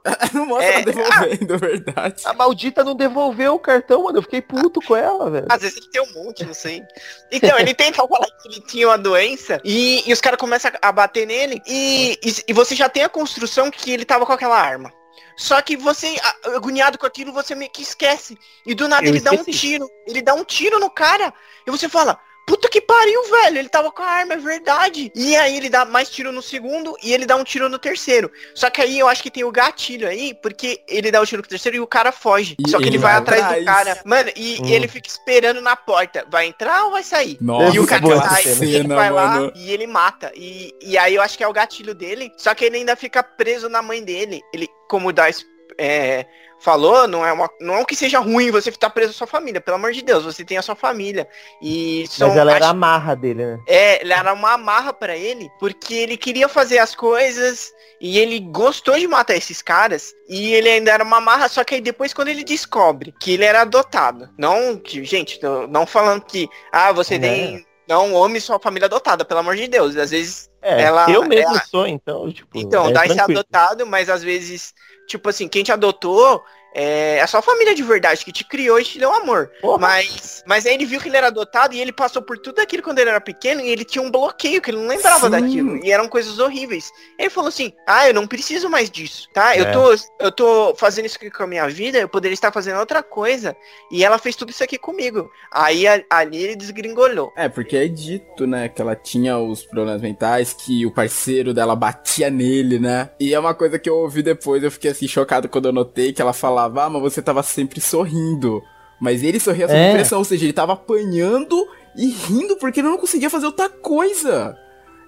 Não 0.32 0.46
mostra 0.46 0.64
É, 0.66 0.74
ela 0.76 0.84
devolvendo, 0.84 1.54
é 1.54 1.58
verdade. 1.58 2.22
A 2.24 2.32
maldita 2.32 2.69
Vegeta 2.70 2.84
não 2.84 2.94
devolveu 2.94 3.54
o 3.54 3.58
cartão, 3.58 4.04
mano. 4.04 4.18
Eu 4.18 4.22
fiquei 4.22 4.40
puto 4.40 4.80
com 4.80 4.96
ela, 4.96 5.30
velho. 5.30 5.46
Às 5.48 5.60
vezes 5.60 5.76
ele 5.76 5.90
tem 5.90 6.02
um 6.02 6.12
monte, 6.12 6.44
não 6.44 6.54
sei. 6.54 6.82
Então, 7.30 7.58
ele 7.58 7.74
tenta 7.74 8.06
falar 8.06 8.26
que 8.42 8.48
ele 8.48 8.60
tinha 8.62 8.88
uma 8.88 8.98
doença 8.98 9.60
e, 9.64 10.02
e 10.08 10.12
os 10.12 10.20
caras 10.20 10.38
começam 10.38 10.70
a 10.80 10.92
bater 10.92 11.26
nele 11.26 11.60
e, 11.66 12.18
e, 12.22 12.34
e 12.48 12.52
você 12.52 12.74
já 12.74 12.88
tem 12.88 13.02
a 13.02 13.08
construção 13.08 13.70
que 13.70 13.90
ele 13.90 14.04
tava 14.04 14.24
com 14.24 14.32
aquela 14.32 14.58
arma. 14.58 14.92
Só 15.36 15.60
que 15.62 15.76
você, 15.76 16.16
agoniado 16.54 16.98
com 16.98 17.06
aquilo, 17.06 17.32
você 17.32 17.54
meio 17.54 17.70
que 17.70 17.82
esquece. 17.82 18.38
E 18.66 18.74
do 18.74 18.86
nada 18.88 19.06
Eu 19.06 19.10
ele 19.10 19.20
dá 19.20 19.30
um 19.32 19.36
esqueci. 19.36 19.58
tiro. 19.58 19.90
Ele 20.06 20.22
dá 20.22 20.34
um 20.34 20.44
tiro 20.44 20.78
no 20.78 20.90
cara. 20.90 21.32
E 21.66 21.70
você 21.70 21.88
fala, 21.88 22.18
puta 22.50 22.68
que 22.68 22.80
pariu, 22.80 23.22
velho. 23.30 23.58
Ele 23.58 23.68
tava 23.68 23.92
com 23.92 24.02
a 24.02 24.06
arma, 24.06 24.34
é 24.34 24.36
verdade. 24.36 25.12
E 25.14 25.36
aí 25.36 25.56
ele 25.56 25.68
dá 25.68 25.84
mais 25.84 26.10
tiro 26.10 26.32
no 26.32 26.42
segundo 26.42 26.96
e 27.00 27.14
ele 27.14 27.24
dá 27.24 27.36
um 27.36 27.44
tiro 27.44 27.68
no 27.68 27.78
terceiro. 27.78 28.30
Só 28.56 28.68
que 28.68 28.80
aí 28.82 28.98
eu 28.98 29.06
acho 29.06 29.22
que 29.22 29.30
tem 29.30 29.44
o 29.44 29.52
gatilho 29.52 30.08
aí, 30.08 30.34
porque 30.34 30.82
ele 30.88 31.12
dá 31.12 31.20
o 31.20 31.26
tiro 31.26 31.42
no 31.42 31.48
terceiro 31.48 31.76
e 31.76 31.80
o 31.80 31.86
cara 31.86 32.10
foge. 32.10 32.56
E 32.58 32.68
Só 32.68 32.78
que 32.78 32.84
ele, 32.84 32.90
ele 32.90 32.98
vai 32.98 33.12
atrás 33.14 33.42
atrás. 33.42 33.60
do 33.62 33.66
cara. 33.66 34.00
Mano, 34.04 34.30
e, 34.34 34.58
Hum. 34.60 34.66
e 34.66 34.72
ele 34.72 34.88
fica 34.88 35.08
esperando 35.08 35.60
na 35.60 35.76
porta. 35.76 36.26
Vai 36.28 36.46
entrar 36.46 36.84
ou 36.86 36.90
vai 36.90 37.04
sair? 37.04 37.38
Nossa, 37.40 37.76
e 37.76 37.78
o 37.78 37.86
cara 37.86 38.02
boa 38.02 38.16
essa 38.16 38.28
sai, 38.28 38.42
cena. 38.42 38.64
ele 38.64 38.88
vai 38.88 39.10
lá 39.10 39.28
mano. 39.28 39.52
e 39.54 39.70
ele 39.72 39.86
mata. 39.86 40.32
E, 40.34 40.74
e 40.82 40.98
aí 40.98 41.14
eu 41.14 41.22
acho 41.22 41.38
que 41.38 41.44
é 41.44 41.48
o 41.48 41.52
gatilho 41.52 41.94
dele. 41.94 42.32
Só 42.36 42.52
que 42.54 42.64
ele 42.64 42.78
ainda 42.78 42.96
fica 42.96 43.22
preso 43.22 43.68
na 43.68 43.80
mãe 43.80 44.02
dele. 44.02 44.42
Ele, 44.52 44.68
como 44.88 45.12
Dice 45.12 45.44
é, 45.78 46.26
falou, 46.60 47.08
não 47.08 47.24
é, 47.26 47.32
uma, 47.32 47.50
não 47.60 47.76
é 47.76 47.84
que 47.84 47.96
seja 47.96 48.18
ruim 48.18 48.50
você 48.50 48.70
ficar 48.70 48.90
preso 48.90 49.10
à 49.10 49.14
sua 49.14 49.26
família. 49.26 49.60
Pelo 49.60 49.76
amor 49.76 49.92
de 49.92 50.02
Deus, 50.02 50.24
você 50.24 50.44
tem 50.44 50.58
a 50.58 50.62
sua 50.62 50.76
família. 50.76 51.26
E 51.62 52.04
são, 52.08 52.28
Mas 52.28 52.36
ela 52.36 52.52
era 52.54 52.66
a 52.66 52.68
acho- 52.70 52.78
marra 52.78 53.14
dele, 53.16 53.44
né? 53.46 53.58
é, 53.66 54.00
ele 54.02 54.12
era 54.12 54.32
uma 54.32 54.52
amarra 54.52 54.92
pra 54.92 55.16
ele, 55.16 55.50
porque 55.58 55.94
ele 55.94 56.16
queria 56.16 56.48
fazer 56.48 56.78
as 56.78 56.94
coisas 56.94 57.72
e 58.00 58.18
ele 58.18 58.38
gostou 58.40 58.98
de 58.98 59.06
matar 59.06 59.34
esses 59.36 59.60
caras. 59.62 60.12
E 60.28 60.52
ele 60.54 60.68
ainda 60.68 60.92
era 60.92 61.02
uma 61.04 61.16
amarra, 61.16 61.48
só 61.48 61.64
que 61.64 61.74
aí 61.74 61.80
depois 61.80 62.12
quando 62.14 62.28
ele 62.28 62.44
descobre 62.44 63.14
que 63.20 63.32
ele 63.32 63.44
era 63.44 63.62
adotado, 63.62 64.28
não 64.38 64.76
que, 64.78 65.02
gente, 65.04 65.40
não, 65.68 65.86
falando 65.86 66.22
que, 66.24 66.48
ah, 66.70 66.92
você 66.92 67.18
Né? 67.18 67.28
tem, 67.28 67.66
não, 67.88 68.14
homem 68.14 68.40
sua 68.40 68.60
família 68.60 68.86
adotada, 68.86 69.24
pelo 69.24 69.40
amor 69.40 69.56
de 69.56 69.66
Deus. 69.66 69.96
Às 69.96 70.10
vezes, 70.10 70.48
É, 70.62 70.82
Ela- 70.82 71.10
eu 71.10 71.24
mesmo 71.24 71.52
ela- 71.52 71.64
sou, 71.64 71.86
então, 71.86 72.30
tipo. 72.30 72.58
então, 72.58 72.88
é 72.90 72.92
dá 72.92 73.06
esse 73.06 73.14
tranquilo. 73.16 73.40
adotado, 73.40 73.86
mas 73.86 74.10
às 74.10 74.22
vezes, 74.22 74.74
tipo 75.10 75.28
assim, 75.28 75.48
quem 75.48 75.62
te 75.64 75.72
adotou 75.72 76.44
é 76.74 77.20
a 77.20 77.26
sua 77.26 77.42
família 77.42 77.74
de 77.74 77.82
verdade, 77.82 78.24
que 78.24 78.32
te 78.32 78.44
criou 78.44 78.78
e 78.78 78.84
te 78.84 78.98
deu 78.98 79.12
amor. 79.12 79.50
Porra. 79.60 79.78
Mas, 79.78 80.42
mas 80.46 80.66
aí 80.66 80.74
ele 80.74 80.86
viu 80.86 81.00
que 81.00 81.08
ele 81.08 81.16
era 81.16 81.28
adotado 81.28 81.74
e 81.74 81.80
ele 81.80 81.92
passou 81.92 82.22
por 82.22 82.38
tudo 82.38 82.60
aquilo 82.60 82.82
quando 82.82 82.98
ele 82.98 83.10
era 83.10 83.20
pequeno 83.20 83.60
e 83.60 83.68
ele 83.68 83.84
tinha 83.84 84.02
um 84.02 84.10
bloqueio, 84.10 84.60
que 84.62 84.70
ele 84.70 84.78
não 84.78 84.86
lembrava 84.88 85.26
Sim. 85.26 85.30
daquilo. 85.30 85.76
E 85.84 85.90
eram 85.90 86.08
coisas 86.08 86.38
horríveis. 86.38 86.90
Ele 87.18 87.30
falou 87.30 87.48
assim, 87.48 87.72
ah, 87.86 88.06
eu 88.08 88.14
não 88.14 88.26
preciso 88.26 88.68
mais 88.68 88.90
disso, 88.90 89.28
tá? 89.32 89.56
Eu, 89.56 89.64
É. 89.66 89.72
tô, 89.72 89.94
eu 90.20 90.32
tô 90.32 90.74
fazendo 90.76 91.06
isso 91.06 91.16
aqui 91.16 91.30
com 91.30 91.42
a 91.42 91.46
minha 91.46 91.68
vida, 91.68 91.98
eu 91.98 92.08
poderia 92.08 92.34
estar 92.34 92.52
fazendo 92.52 92.78
outra 92.78 93.02
coisa. 93.02 93.56
E 93.90 94.04
ela 94.04 94.18
fez 94.18 94.36
tudo 94.36 94.50
isso 94.50 94.62
aqui 94.62 94.78
comigo. 94.78 95.30
Aí 95.52 95.86
a- 95.86 96.02
ali 96.10 96.42
ele 96.42 96.56
desgringolhou. 96.56 97.32
É, 97.36 97.48
porque 97.48 97.76
é 97.76 97.88
dito, 97.88 98.46
né, 98.46 98.68
que 98.68 98.80
ela 98.80 98.94
tinha 98.94 99.38
os 99.38 99.64
problemas 99.64 100.00
mentais, 100.00 100.52
que 100.52 100.84
o 100.86 100.90
parceiro 100.92 101.52
dela 101.52 101.74
batia 101.74 102.30
nele, 102.30 102.78
né? 102.78 103.10
E 103.18 103.34
é 103.34 103.38
uma 103.38 103.54
coisa 103.54 103.78
que 103.78 103.88
eu 103.88 103.96
ouvi 103.96 104.22
depois, 104.22 104.62
eu 104.62 104.70
fiquei 104.70 104.90
assim 104.90 105.08
chocado 105.08 105.48
quando 105.48 105.66
eu 105.66 105.72
notei 105.72 106.12
que 106.12 106.20
ela 106.22 106.32
falava, 106.32 106.59
ah, 106.64 106.90
mas 106.90 107.02
você 107.02 107.20
tava 107.22 107.42
sempre 107.42 107.80
sorrindo. 107.80 108.62
Mas 109.00 109.22
ele 109.22 109.40
sorria 109.40 109.66
sob 109.66 109.78
É. 109.78 109.92
pressão, 109.94 110.18
ou 110.18 110.24
seja, 110.24 110.44
ele 110.44 110.52
tava 110.52 110.74
apanhando 110.74 111.66
e 111.96 112.08
rindo 112.10 112.56
porque 112.56 112.80
ele 112.80 112.88
não 112.88 112.98
conseguia 112.98 113.30
fazer 113.30 113.46
outra 113.46 113.68
coisa. 113.68 114.54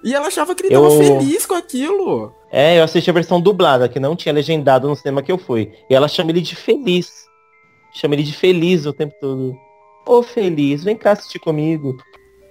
E 0.03 0.13
ela 0.13 0.27
achava 0.27 0.53
que 0.55 0.63
ele 0.65 0.73
tava 0.73 0.87
Eu- 0.87 0.97
feliz 1.19 1.45
com 1.45 1.53
aquilo. 1.53 2.33
É, 2.51 2.77
eu 2.79 2.83
assisti 2.83 3.09
a 3.09 3.13
versão 3.13 3.39
dublada, 3.39 3.87
que 3.87 3.99
não 3.99 4.15
tinha 4.15 4.33
legendado 4.33 4.87
no 4.87 4.95
cinema 4.95 5.21
que 5.21 5.31
eu 5.31 5.37
fui. 5.37 5.71
E 5.89 5.95
ela 5.95 6.07
chama 6.07 6.31
ele 6.31 6.41
de 6.41 6.55
feliz. 6.55 7.25
Chama 7.93 8.15
ele 8.15 8.23
de 8.23 8.33
feliz 8.33 8.85
o 8.85 8.93
tempo 8.93 9.13
todo. 9.21 9.55
Ô 10.05 10.21
feliz, 10.23 10.83
vem 10.83 10.95
cá 10.97 11.11
assistir 11.11 11.39
comigo. 11.39 11.95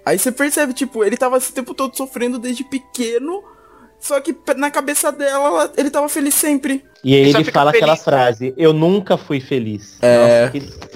Aí 0.05 0.17
você 0.17 0.31
percebe, 0.31 0.73
tipo, 0.73 1.03
ele 1.03 1.15
tava 1.15 1.37
esse 1.37 1.53
tempo 1.53 1.73
todo 1.73 1.95
sofrendo 1.95 2.39
desde 2.39 2.63
pequeno, 2.63 3.43
só 4.03 4.19
que 4.19 4.35
na 4.57 4.69
cabeça 4.69 5.11
dela, 5.11 5.47
ela- 5.47 5.73
ele 5.77 5.89
tava 5.89 6.09
feliz 6.09 6.35
sempre. 6.35 6.83
E 7.03 7.13
aí 7.15 7.21
Ele 7.21 7.31
só 7.31 7.37
ele 7.37 7.45
fica 7.45 7.59
fala 7.59 7.69
aquela 7.71 7.93
feliz. 7.95 8.03
frase, 8.03 8.53
eu 8.57 8.73
nunca 8.73 9.17
fui 9.17 9.39
feliz. 9.39 9.97
É. 10.01 10.41
Nossa, 10.45 10.51
que... 10.51 10.93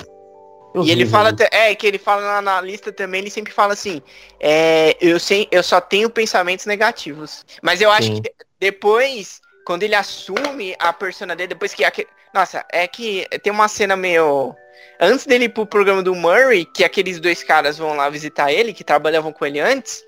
E 0.85 0.91
ele 0.91 1.05
fala, 1.07 1.33
é, 1.51 1.73
que 1.73 1.87
ele 1.87 1.97
fala 1.97 2.21
na, 2.21 2.41
na 2.41 2.61
lista 2.61 2.91
também, 2.91 3.21
ele 3.21 3.29
sempre 3.31 3.51
fala 3.51 3.73
assim, 3.73 3.99
é, 4.39 4.95
eu, 5.01 5.19
sei, 5.19 5.47
eu 5.51 5.63
só 5.63 5.81
tenho 5.81 6.09
pensamentos 6.09 6.65
negativos. 6.67 7.43
Mas 7.63 7.81
eu 7.81 7.89
acho 7.89 8.07
Sim. 8.07 8.15
que 8.15 8.21
de- 8.29 8.35
depois, 8.59 9.39
quando 9.65 9.83
ele 9.83 9.95
assume 9.95 10.75
a 10.77 10.91
persona 10.93 11.35
dele, 11.35 11.47
depois 11.49 11.73
que... 11.73 11.83
aque- 11.83 12.05
Nossa, 12.33 12.63
é 12.71 12.87
que 12.87 13.25
tem 13.41 13.51
uma 13.51 13.67
cena 13.67 13.95
meio... 13.95 14.53
Antes 14.99 15.25
dele 15.25 15.45
ir 15.45 15.49
pro 15.49 15.65
programa 15.65 16.03
do 16.03 16.13
Murray, 16.13 16.65
que 16.65 16.83
aqueles 16.83 17.19
dois 17.19 17.41
caras 17.43 17.77
vão 17.77 17.95
lá 17.95 18.09
visitar 18.09 18.51
ele, 18.51 18.73
que 18.73 18.83
trabalhavam 18.83 19.31
com 19.31 19.45
ele 19.45 19.59
antes, 19.59 20.03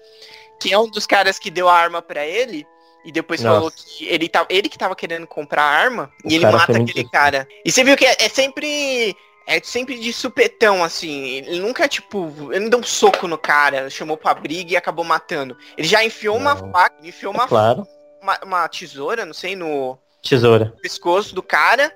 que 0.62 0.72
é 0.74 0.78
um 0.78 0.90
dos 0.90 1.08
caras 1.08 1.40
que 1.40 1.50
deu 1.50 1.68
a 1.68 1.74
arma 1.74 2.02
pra 2.02 2.26
ele, 2.28 2.66
e 3.06 3.12
depois 3.12 3.42
Nossa. 3.42 3.56
falou 3.56 3.72
que 3.72 4.06
ele, 4.08 4.28
tá, 4.28 4.46
ele 4.50 4.68
que 4.70 4.78
tava 4.78 4.96
querendo 4.96 5.26
comprar 5.28 5.64
a 5.64 5.70
arma, 5.70 6.12
O 6.24 6.30
e 6.32 6.36
ele 6.36 6.46
mata 6.46 6.78
aquele 6.78 7.10
cara. 7.10 7.48
E 7.66 7.72
você 7.72 7.84
viu 7.84 7.96
que 7.98 8.06
é, 8.06 8.16
é 8.20 8.30
sempre... 8.30 9.16
É 9.48 9.60
sempre 9.64 9.98
de 9.98 10.14
supetão, 10.14 10.84
assim. 10.84 11.38
Ele 11.38 11.60
nunca, 11.60 11.88
tipo, 11.88 12.52
ele 12.52 12.60
não 12.60 12.70
deu 12.70 12.80
um 12.80 12.84
soco 12.84 13.28
no 13.28 13.36
cara, 13.36 13.90
chamou 13.90 14.16
pra 14.16 14.32
briga 14.36 14.74
e 14.74 14.78
acabou 14.78 15.04
matando. 15.04 15.58
Ele 15.76 15.88
já 15.88 16.04
enfiou 16.04 16.38
uma 16.38 16.54
Não. 16.54 16.72
faca, 16.72 16.96
enfiou 17.04 17.34
uma, 17.34 17.48
Claro. 17.48 17.88
uma, 18.22 18.38
uma 18.44 18.68
tesoura, 18.68 19.26
não 19.26 19.34
sei, 19.34 19.56
no 19.56 19.98
Tesoura. 20.22 20.72
pescoço 20.84 21.34
do 21.34 21.42
cara. 21.42 21.92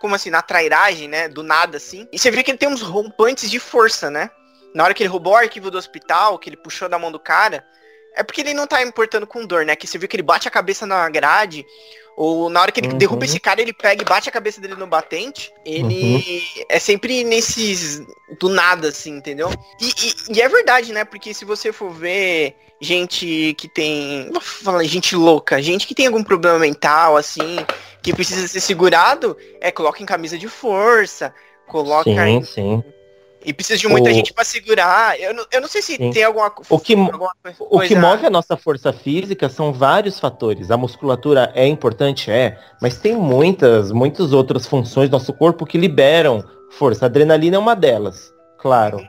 Como 0.00 0.14
assim, 0.14 0.28
na 0.28 0.42
trairagem, 0.42 1.08
né? 1.08 1.28
Do 1.28 1.42
nada, 1.42 1.78
assim. 1.78 2.06
E 2.12 2.18
você 2.18 2.30
vê 2.30 2.42
que 2.42 2.50
ele 2.50 2.58
tem 2.58 2.68
uns 2.68 2.82
rompantes 2.82 3.50
de 3.50 3.58
força, 3.58 4.10
né? 4.10 4.28
Na 4.74 4.84
hora 4.84 4.92
que 4.92 5.02
ele 5.02 5.08
roubou 5.10 5.32
o 5.32 5.36
arquivo 5.36 5.70
do 5.70 5.78
hospital, 5.78 6.38
que 6.38 6.50
ele 6.50 6.56
puxou 6.58 6.90
da 6.90 6.98
mão 6.98 7.10
do 7.12 7.18
cara. 7.20 7.64
É 8.14 8.22
porque 8.22 8.40
ele 8.40 8.54
não 8.54 8.66
tá 8.66 8.82
importando 8.82 9.26
com 9.26 9.46
dor, 9.46 9.64
né? 9.64 9.74
Que 9.76 9.86
você 9.86 9.98
viu 9.98 10.08
que 10.08 10.16
ele 10.16 10.22
bate 10.22 10.46
a 10.46 10.50
cabeça 10.50 10.86
na 10.86 11.08
grade. 11.08 11.64
Ou 12.14 12.50
na 12.50 12.60
hora 12.60 12.70
que 12.70 12.80
ele 12.80 12.88
Uhum. 12.88 12.98
derruba 12.98 13.24
esse 13.24 13.40
cara, 13.40 13.62
ele 13.62 13.72
pega 13.72 14.02
e 14.02 14.04
bate 14.04 14.28
a 14.28 14.32
cabeça 14.32 14.60
dele 14.60 14.74
no 14.74 14.86
batente. 14.86 15.50
Ele 15.64 16.42
é 16.68 16.78
sempre 16.78 17.24
nesses. 17.24 18.02
Do 18.38 18.48
nada, 18.50 18.88
assim, 18.88 19.16
entendeu? 19.16 19.50
E, 19.80 19.88
e- 19.88 20.36
e 20.36 20.42
é 20.42 20.48
verdade, 20.48 20.92
né? 20.92 21.04
Porque 21.04 21.32
se 21.32 21.44
você 21.46 21.72
for 21.72 21.90
ver 21.90 22.54
gente 22.80 23.54
que 23.56 23.66
tem. 23.66 24.28
Vou 24.30 24.40
falar 24.42 24.84
gente 24.84 25.16
louca, 25.16 25.62
gente 25.62 25.86
que 25.86 25.94
tem 25.94 26.06
algum 26.06 26.22
problema 26.22 26.58
mental, 26.58 27.16
assim, 27.16 27.64
que 28.02 28.12
precisa 28.12 28.46
ser 28.46 28.60
segurado, 28.60 29.34
é 29.60 29.70
coloca 29.70 30.02
em 30.02 30.06
camisa 30.06 30.36
de 30.36 30.48
força, 30.48 31.34
coloca 31.66 32.10
em. 32.10 32.44
Sim, 32.44 32.52
sim. 32.52 32.84
E 33.44 33.52
precisa 33.52 33.78
de 33.78 33.88
muita 33.88 34.10
O- 34.10 34.12
gente 34.12 34.32
pra 34.32 34.44
segurar. 34.44 35.18
Eu 35.20 35.34
não, 35.34 35.44
eu 35.50 35.60
não 35.60 35.68
sei 35.68 35.82
se 35.82 35.96
Sim. 35.96 36.10
tem 36.10 36.24
alguma, 36.24 36.52
O 36.70 36.78
que 36.78 36.94
alguma 36.94 37.32
co- 37.58 37.64
O 37.70 37.80
que 37.80 37.94
coisa- 37.94 38.00
move 38.00 38.26
a 38.26 38.30
nossa 38.30 38.56
força 38.56 38.92
física 38.92 39.48
são 39.48 39.72
vários 39.72 40.20
fatores. 40.20 40.70
A 40.70 40.76
musculatura 40.76 41.50
é 41.54 41.66
importante, 41.66 42.30
é, 42.30 42.58
mas 42.80 42.98
tem 42.98 43.14
muitas, 43.16 43.90
muitas 43.92 44.32
outras 44.32 44.66
funções 44.66 45.08
do 45.08 45.12
nosso 45.12 45.32
corpo 45.32 45.66
que 45.66 45.76
liberam 45.78 46.44
força. 46.70 47.04
A 47.04 47.08
adrenalina 47.08 47.56
é 47.56 47.58
uma 47.58 47.74
delas, 47.74 48.32
claro. 48.58 49.00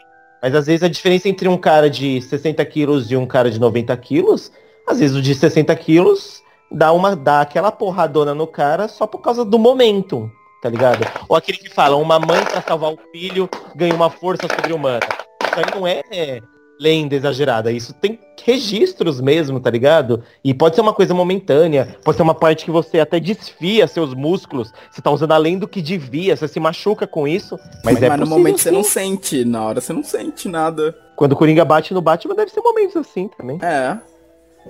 Mas 0.42 0.54
às 0.56 0.66
vezes 0.66 0.84
a 0.84 0.90
diferença 0.90 1.30
entre 1.30 1.48
um 1.48 1.58
cara 1.58 1.90
de 1.90 2.22
60 2.22 2.66
quilos 2.66 3.10
e 3.12 3.16
um 3.16 3.26
cara 3.26 3.50
de 3.50 3.60
90 3.60 3.96
quilos, 3.96 4.52
às 4.88 5.00
vezes 5.00 5.16
o 5.16 5.22
de 5.22 5.34
60 5.34 5.74
quilos 5.76 6.42
dá, 6.70 6.92
uma, 6.92 7.16
dá 7.16 7.40
aquela 7.42 7.72
porradona 7.72 8.34
no 8.36 8.46
cara 8.48 8.88
só 8.90 9.08
por 9.08 9.20
causa 9.22 9.46
do 9.46 9.58
momento, 9.58 10.30
tá 10.64 10.70
ligado? 10.70 11.06
Ou 11.28 11.36
aquele 11.36 11.58
que 11.58 11.70
fala, 11.70 11.98
uma 11.98 12.18
mãe 12.18 12.42
pra 12.46 12.62
salvar 12.62 12.94
o 12.94 13.00
filho 13.12 13.50
ganha 13.76 13.94
uma 13.94 14.10
força 14.10 14.48
sobre-humana. 14.48 15.02
Isso 15.46 15.60
aí 15.60 15.66
não 15.76 15.86
é 15.86 16.42
lenda 16.80 17.16
exagerada, 17.16 17.72
isso 17.72 17.94
tem 17.94 18.20
registros 18.44 19.22
mesmo, 19.22 19.60
tá 19.60 19.70
ligado? 19.70 20.24
E 20.44 20.54
pode 20.54 20.76
ser 20.76 20.82
uma 20.82 20.94
coisa 20.94 21.14
momentânea, 21.14 21.98
pode 22.04 22.18
ser 22.18 22.24
uma 22.24 22.34
parte 22.34 22.66
que 22.66 22.72
você 22.72 23.00
até 23.00 23.20
desfia 23.20 23.88
seus 23.88 24.14
músculos, 24.14 24.72
você 24.90 25.02
tá 25.02 25.12
usando 25.12 25.34
além 25.34 25.60
do 25.60 25.68
que 25.68 25.82
devia, 25.82 26.36
você 26.36 26.48
se 26.48 26.60
machuca 26.60 27.06
com 27.06 27.28
isso, 27.28 27.60
mas, 27.84 27.96
Mas, 27.96 28.04
é 28.04 28.10
no 28.10 28.18
possível, 28.20 28.38
momento 28.38 28.58
você 28.58 28.70
sim. 28.70 28.76
não 28.76 28.84
sente, 28.84 29.46
na 29.46 29.64
hora 29.64 29.82
você 29.82 29.94
não 29.94 30.04
sente 30.04 30.48
nada. 30.50 30.96
Quando 31.16 31.34
o 31.34 31.36
Coringa 31.36 31.64
bate 31.64 31.94
no 31.94 32.02
Batman, 32.02 32.36
deve 32.36 32.52
ser 32.52 32.62
momentos 32.62 32.96
assim 32.98 33.30
também. 33.38 33.60
É. 33.62 33.98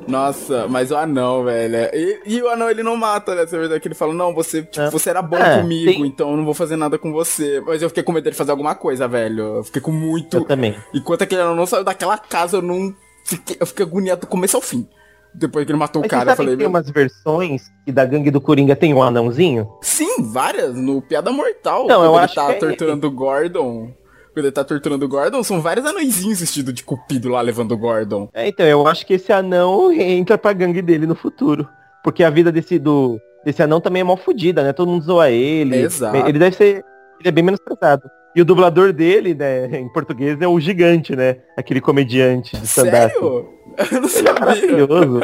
Nossa, 0.07 0.67
mas 0.67 0.91
o 0.91 0.97
anão, 0.97 1.43
velho. 1.43 1.75
E, 1.93 2.21
e 2.25 2.41
o 2.41 2.49
anão 2.49 2.69
ele 2.69 2.83
não 2.83 2.95
mata, 2.97 3.35
né? 3.35 3.45
Você 3.45 3.79
que 3.79 3.87
ele 3.87 3.95
fala, 3.95 4.13
não, 4.13 4.33
você, 4.33 4.63
tipo, 4.63 4.81
É. 4.81 4.89
você 4.89 5.09
era 5.09 5.21
bom 5.21 5.37
É, 5.37 5.59
comigo, 5.61 6.05
então 6.05 6.31
eu 6.31 6.37
não 6.37 6.45
vou 6.45 6.53
fazer 6.53 6.75
nada 6.75 6.97
com 6.97 7.11
você. 7.11 7.61
Mas 7.65 7.81
eu 7.81 7.89
fiquei 7.89 8.03
com 8.03 8.11
medo 8.11 8.23
dele 8.23 8.35
fazer 8.35 8.51
alguma 8.51 8.75
coisa, 8.75 9.07
velho. 9.07 9.57
Eu 9.57 9.63
fiquei 9.63 9.81
com 9.81 9.91
muito. 9.91 10.37
Eu 10.37 10.45
também. 10.45 10.75
Enquanto 10.93 11.21
aquele 11.21 11.41
anão 11.41 11.55
não 11.55 11.65
saiu 11.65 11.83
daquela 11.83 12.17
casa, 12.17 12.57
eu 12.57 12.61
não. 12.61 12.93
Fiquei, 13.25 13.55
eu 13.59 13.65
fiquei 13.65 13.85
agoniado 13.85 14.21
do 14.21 14.27
começo 14.27 14.57
ao 14.57 14.61
fim. 14.61 14.87
Depois 15.33 15.65
que 15.65 15.71
ele 15.71 15.79
matou 15.79 16.01
Mas 16.01 16.07
o 16.07 16.09
cara, 16.11 16.31
eu 16.31 16.35
falei, 16.35 16.53
que 16.53 16.59
tem 16.59 16.67
umas 16.67 16.89
versões 16.89 17.63
que 17.85 17.91
da 17.91 18.05
gangue 18.05 18.29
do 18.29 18.39
Coringa 18.39 18.75
tem 18.75 18.93
um 18.93 19.01
anãozinho? 19.01 19.67
Sim, 19.81 20.21
várias. 20.31 20.75
No 20.75 21.01
Piada 21.01 21.31
Mortal. 21.31 21.87
Não, 21.87 22.03
eu 22.03 22.11
ele 22.15 22.19
acho 22.25 22.35
tá 22.35 22.45
que 22.47 22.51
é 22.51 22.59
torturando 22.59 23.07
o 23.07 23.11
Gordon. 23.11 23.91
Quando 24.33 24.45
ele 24.45 24.51
tá 24.51 24.63
torturando 24.63 25.05
o 25.05 25.07
Gordon, 25.07 25.43
são 25.43 25.61
vários 25.61 25.85
anõezinhos 25.85 26.39
vestidos 26.39 26.73
de 26.73 26.83
cupido 26.83 27.29
lá 27.29 27.39
levando 27.39 27.73
o 27.73 27.77
Gordon. 27.77 28.27
É, 28.33 28.47
então, 28.47 28.65
eu 28.65 28.87
acho 28.87 29.05
que 29.05 29.13
esse 29.13 29.31
anão 29.31 29.91
entra 29.91 30.37
pra 30.37 30.53
gangue 30.53 30.81
dele 30.81 31.05
no 31.05 31.13
futuro. 31.15 31.67
Porque 32.03 32.23
a 32.23 32.29
vida 32.31 32.51
desse 32.51 32.79
do, 32.79 33.19
desse 33.45 33.61
anão 33.61 33.79
também 33.79 34.01
é 34.01 34.03
mó 34.03 34.17
fodida, 34.17 34.63
né? 34.63 34.73
Todo 34.73 34.89
mundo 34.89 35.05
zoa 35.05 35.29
ele. 35.29 35.77
Exato. 35.77 36.17
Ele 36.27 36.39
deve 36.39 36.55
ser. 36.55 36.83
Ele 37.19 37.29
é 37.29 37.31
bem 37.31 37.43
menos 37.43 37.59
pesado. 37.59 38.09
E 38.35 38.41
o 38.41 38.45
dublador 38.45 38.91
dele, 38.91 39.35
né, 39.35 39.67
em 39.79 39.87
português, 39.89 40.41
é 40.41 40.47
o 40.47 40.59
gigante, 40.59 41.15
né? 41.15 41.37
Aquele 41.55 41.79
comediante 41.79 42.57
de 42.57 42.65
stand-up. 42.65 43.13
Sério? 43.13 43.49
Eu 43.91 44.01
não 44.01 44.07
é 44.07 44.09
sabia. 44.09 44.33
maravilhoso. 44.33 45.21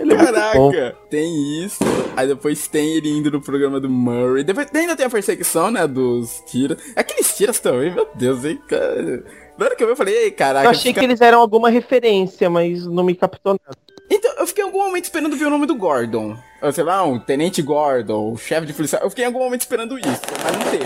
Ele 0.00 0.14
é. 0.14 0.16
Caraca, 0.16 0.96
tem 1.10 1.64
isso. 1.64 1.78
Aí 2.16 2.26
depois 2.26 2.66
tem 2.66 2.96
ele 2.96 3.10
indo 3.10 3.30
no 3.30 3.40
programa 3.40 3.78
do 3.78 3.88
Murray. 3.88 4.42
Depois 4.42 4.68
ainda 4.74 4.96
tem 4.96 5.06
a 5.06 5.10
perseguição, 5.10 5.70
né, 5.70 5.86
dos 5.86 6.42
tiras. 6.46 6.78
Aqueles 6.96 7.36
tiras 7.36 7.60
também, 7.60 7.92
meu 7.92 8.08
Deus, 8.14 8.44
hein, 8.44 8.58
cara. 8.66 9.24
Na 9.56 9.66
hora 9.66 9.76
que 9.76 9.82
eu 9.82 9.86
vi, 9.86 9.92
eu 9.92 9.96
falei, 9.96 10.16
ei, 10.16 10.30
caraca. 10.30 10.66
Eu 10.66 10.70
achei 10.70 10.92
que 10.92 11.04
eles 11.04 11.20
eram 11.20 11.40
alguma 11.40 11.68
referência, 11.68 12.48
mas 12.48 12.86
não 12.86 13.04
me 13.04 13.14
captou 13.14 13.54
nada. 13.54 13.78
Então, 14.10 14.32
eu 14.38 14.46
fiquei 14.46 14.64
em 14.64 14.66
algum 14.66 14.78
momento 14.78 15.04
esperando 15.04 15.36
ver 15.36 15.46
o 15.46 15.50
nome 15.50 15.66
do 15.66 15.74
Gordon. 15.74 16.36
Sei 16.72 16.82
lá, 16.82 17.04
um 17.04 17.20
Tenente 17.20 17.62
Gordon, 17.62 18.32
o 18.32 18.36
chefe 18.36 18.66
de 18.66 18.72
polícia. 18.72 18.98
Eu 19.00 19.08
fiquei 19.10 19.24
em 19.24 19.28
algum 19.28 19.38
momento 19.38 19.60
esperando 19.60 19.96
isso, 19.96 20.20
mas 20.42 20.52
não 20.56 20.70
teve. 20.70 20.84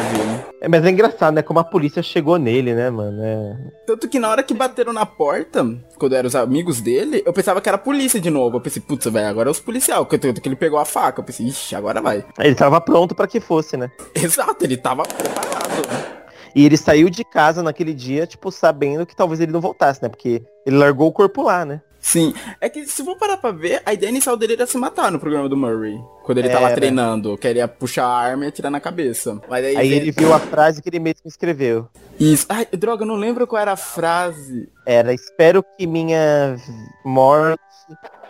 É, 0.61 0.69
mas 0.69 0.85
é 0.85 0.90
engraçado, 0.90 1.35
né? 1.35 1.43
Como 1.43 1.59
a 1.59 1.65
polícia 1.65 2.03
chegou 2.03 2.39
nele, 2.39 2.74
né, 2.74 2.90
mano? 2.90 3.23
É... 3.23 3.57
Tanto 3.86 4.07
que 4.07 4.19
na 4.19 4.28
hora 4.28 4.43
que 4.43 4.53
bateram 4.53 4.93
na 4.93 5.07
porta, 5.07 5.66
quando 5.99 6.15
eram 6.15 6.28
os 6.28 6.36
amigos 6.36 6.82
dele, 6.82 7.23
eu 7.24 7.32
pensava 7.32 7.61
que 7.61 7.69
era 7.70 7.77
a 7.77 7.81
polícia 7.81 8.20
de 8.20 8.28
novo. 8.28 8.59
Eu 8.59 8.61
pensei, 8.61 8.82
putz, 8.82 9.07
velho, 9.07 9.27
agora 9.27 9.49
é 9.49 9.51
os 9.51 9.61
policial. 9.61 10.05
Que, 10.05 10.19
que 10.19 10.49
ele 10.49 10.57
pegou 10.57 10.78
a 10.78 10.85
faca. 10.85 11.20
Eu 11.20 11.24
pensei, 11.24 11.47
ixi, 11.47 11.74
agora 11.74 12.03
vai. 12.03 12.23
Ele 12.39 12.55
tava 12.55 12.78
pronto 12.78 13.15
pra 13.15 13.27
que 13.27 13.40
fosse, 13.40 13.77
né? 13.77 13.90
Exato, 14.15 14.65
ele 14.65 14.77
tava 14.77 15.05
preparado. 15.05 16.12
E 16.55 16.66
ele 16.66 16.77
saiu 16.77 17.09
de 17.09 17.24
casa 17.24 17.62
naquele 17.62 17.94
dia, 17.94 18.27
tipo, 18.27 18.51
sabendo 18.51 19.07
que 19.07 19.16
talvez 19.16 19.40
ele 19.40 19.53
não 19.53 19.61
voltasse, 19.61 20.03
né? 20.03 20.09
Porque 20.11 20.43
ele 20.66 20.77
largou 20.77 21.09
o 21.09 21.12
corpo 21.12 21.43
lá, 21.43 21.65
né? 21.65 21.81
Sim, 22.05 22.35
é 22.61 22.69
que 22.69 22.85
se 22.85 23.05
for 23.05 23.16
parar 23.16 23.37
pra 23.37 23.53
ver, 23.53 23.81
a 23.87 23.93
ideia 23.93 24.11
inicial 24.11 24.37
dele 24.37 24.55
era 24.55 24.66
se 24.66 24.77
matar 24.77 25.12
no 25.12 25.20
programa 25.20 25.49
do 25.49 25.57
Murray. 25.57 25.97
Quando 26.24 26.39
ele 26.39 26.49
tá 26.49 26.59
lá 26.59 26.66
Era. 26.70 26.74
treinando, 26.74 27.39
queria 27.39 27.69
puxar 27.69 28.05
a 28.05 28.16
arma 28.19 28.45
e 28.45 28.49
atirar 28.49 28.70
na 28.70 28.81
cabeça. 28.81 29.41
Mas 29.49 29.65
aí, 29.65 29.77
Aí 29.77 29.89
vem- 29.89 29.99
ele 30.01 30.11
viu 30.11 30.35
a 30.35 30.39
frase 30.41 30.83
que 30.83 30.89
ele 30.89 30.99
mesmo 30.99 31.23
escreveu. 31.27 31.87
Isso. 32.19 32.45
Ai, 32.49 32.66
droga, 32.73 33.05
eu 33.05 33.07
não 33.07 33.15
lembro 33.15 33.47
qual 33.47 33.62
era 33.62 33.73
a 33.73 33.77
frase. 33.77 34.69
Era, 34.85 35.15
espero 35.15 35.65
que 35.79 35.87
minha 35.87 36.57
morte 37.05 37.62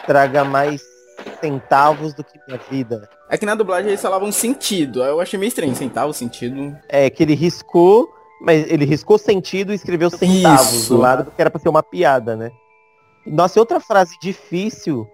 traga 0.07 0.45
mais 0.45 0.83
centavos 1.41 2.13
do 2.15 2.23
que 2.23 2.39
minha 2.47 2.61
vida. 2.71 3.09
É 3.31 3.39
que 3.39 3.47
na 3.47 3.55
dublagem 3.55 3.89
eles 3.89 4.03
falavam 4.03 4.31
sentido. 4.31 5.03
aí 5.03 5.09
Eu 5.09 5.21
achei 5.21 5.39
meio 5.39 5.49
estranho, 5.49 5.75
centavo, 5.75 6.13
sentido. 6.13 6.77
É, 6.89 7.09
que 7.09 7.23
ele 7.23 7.35
riscou, 7.35 8.09
mas 8.41 8.71
ele 8.71 8.85
riscou 8.85 9.17
sentido 9.19 9.73
e 9.73 9.77
escreveu 9.77 10.11
centavos 10.11 10.73
Isso. 10.75 10.95
do 10.95 11.01
lado 11.01 11.25
porque 11.25 11.41
era 11.41 11.51
pra 11.51 11.61
ser 11.61 11.69
uma 11.71 11.83
piada, 11.83 12.37
né? 12.37 12.51
Nossa, 13.27 13.59
e 13.59 13.61
outra 13.61 13.81
frase 13.81 14.17
difícil 14.21 15.07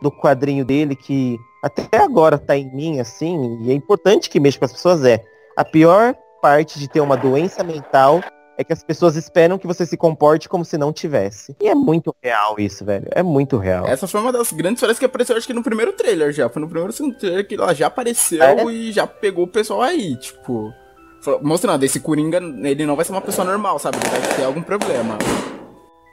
do 0.00 0.10
quadrinho 0.10 0.64
dele 0.64 0.94
que 0.94 1.38
até 1.62 1.98
agora 1.98 2.38
tá 2.38 2.56
em 2.56 2.72
mim, 2.74 3.00
assim, 3.00 3.58
e 3.62 3.70
é 3.70 3.74
importante 3.74 4.30
que 4.30 4.38
mexa 4.38 4.58
com 4.58 4.64
as 4.64 4.72
pessoas 4.72 5.04
é 5.04 5.22
a 5.56 5.64
pior 5.64 6.14
parte 6.40 6.78
de 6.78 6.88
ter 6.88 7.00
uma 7.00 7.16
doença 7.16 7.64
mental 7.64 8.20
é 8.58 8.64
que 8.64 8.72
as 8.72 8.82
pessoas 8.82 9.16
esperam 9.16 9.58
que 9.58 9.66
você 9.66 9.84
se 9.84 9.96
comporte 9.96 10.48
como 10.48 10.64
se 10.64 10.78
não 10.78 10.92
tivesse. 10.92 11.54
E 11.60 11.68
é 11.68 11.74
muito 11.74 12.14
real 12.22 12.56
isso, 12.58 12.84
velho. 12.84 13.06
É 13.10 13.22
muito 13.22 13.58
real. 13.58 13.86
Essa 13.86 14.06
foi 14.06 14.20
uma 14.20 14.32
das 14.32 14.50
grandes 14.52 14.78
histórias 14.78 14.98
que 14.98 15.04
apareceu, 15.04 15.36
acho 15.36 15.46
que 15.46 15.52
no 15.52 15.62
primeiro 15.62 15.92
trailer 15.92 16.32
já. 16.32 16.48
Foi 16.48 16.62
no 16.62 16.68
primeiro 16.68 16.92
segundo 16.92 17.18
trailer 17.18 17.46
que 17.46 17.54
ela 17.54 17.74
já 17.74 17.88
apareceu 17.88 18.42
É? 18.42 18.64
e 18.64 18.92
já 18.92 19.06
pegou 19.06 19.44
o 19.44 19.48
pessoal 19.48 19.82
aí, 19.82 20.16
tipo. 20.16 20.72
Mostrando, 21.42 21.82
esse 21.82 22.00
Coringa, 22.00 22.38
ele 22.38 22.86
não 22.86 22.94
vai 22.94 23.04
ser 23.04 23.12
uma 23.12 23.20
pessoa 23.20 23.44
normal, 23.44 23.78
sabe? 23.78 23.98
Ele 23.98 24.08
vai 24.08 24.36
ter 24.36 24.44
algum 24.44 24.62
problema. 24.62 25.18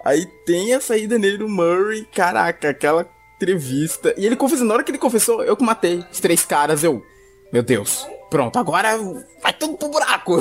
Aí 0.03 0.25
tem 0.45 0.73
a 0.73 0.81
saída 0.81 1.17
nele 1.17 1.37
do 1.37 1.47
Murray, 1.47 2.05
caraca, 2.13 2.69
aquela 2.69 3.07
entrevista. 3.37 4.13
E 4.17 4.25
ele 4.25 4.35
confessou, 4.35 4.65
na 4.65 4.73
hora 4.73 4.83
que 4.83 4.91
ele 4.91 4.97
confessou, 4.97 5.43
eu 5.43 5.55
que 5.55 5.63
matei 5.63 6.03
os 6.11 6.19
três 6.19 6.45
caras, 6.45 6.83
eu. 6.83 7.03
Meu 7.51 7.61
Deus, 7.63 8.07
pronto, 8.29 8.57
agora 8.57 8.97
vai 9.41 9.53
tudo 9.53 9.77
pro 9.77 9.89
buraco. 9.89 10.39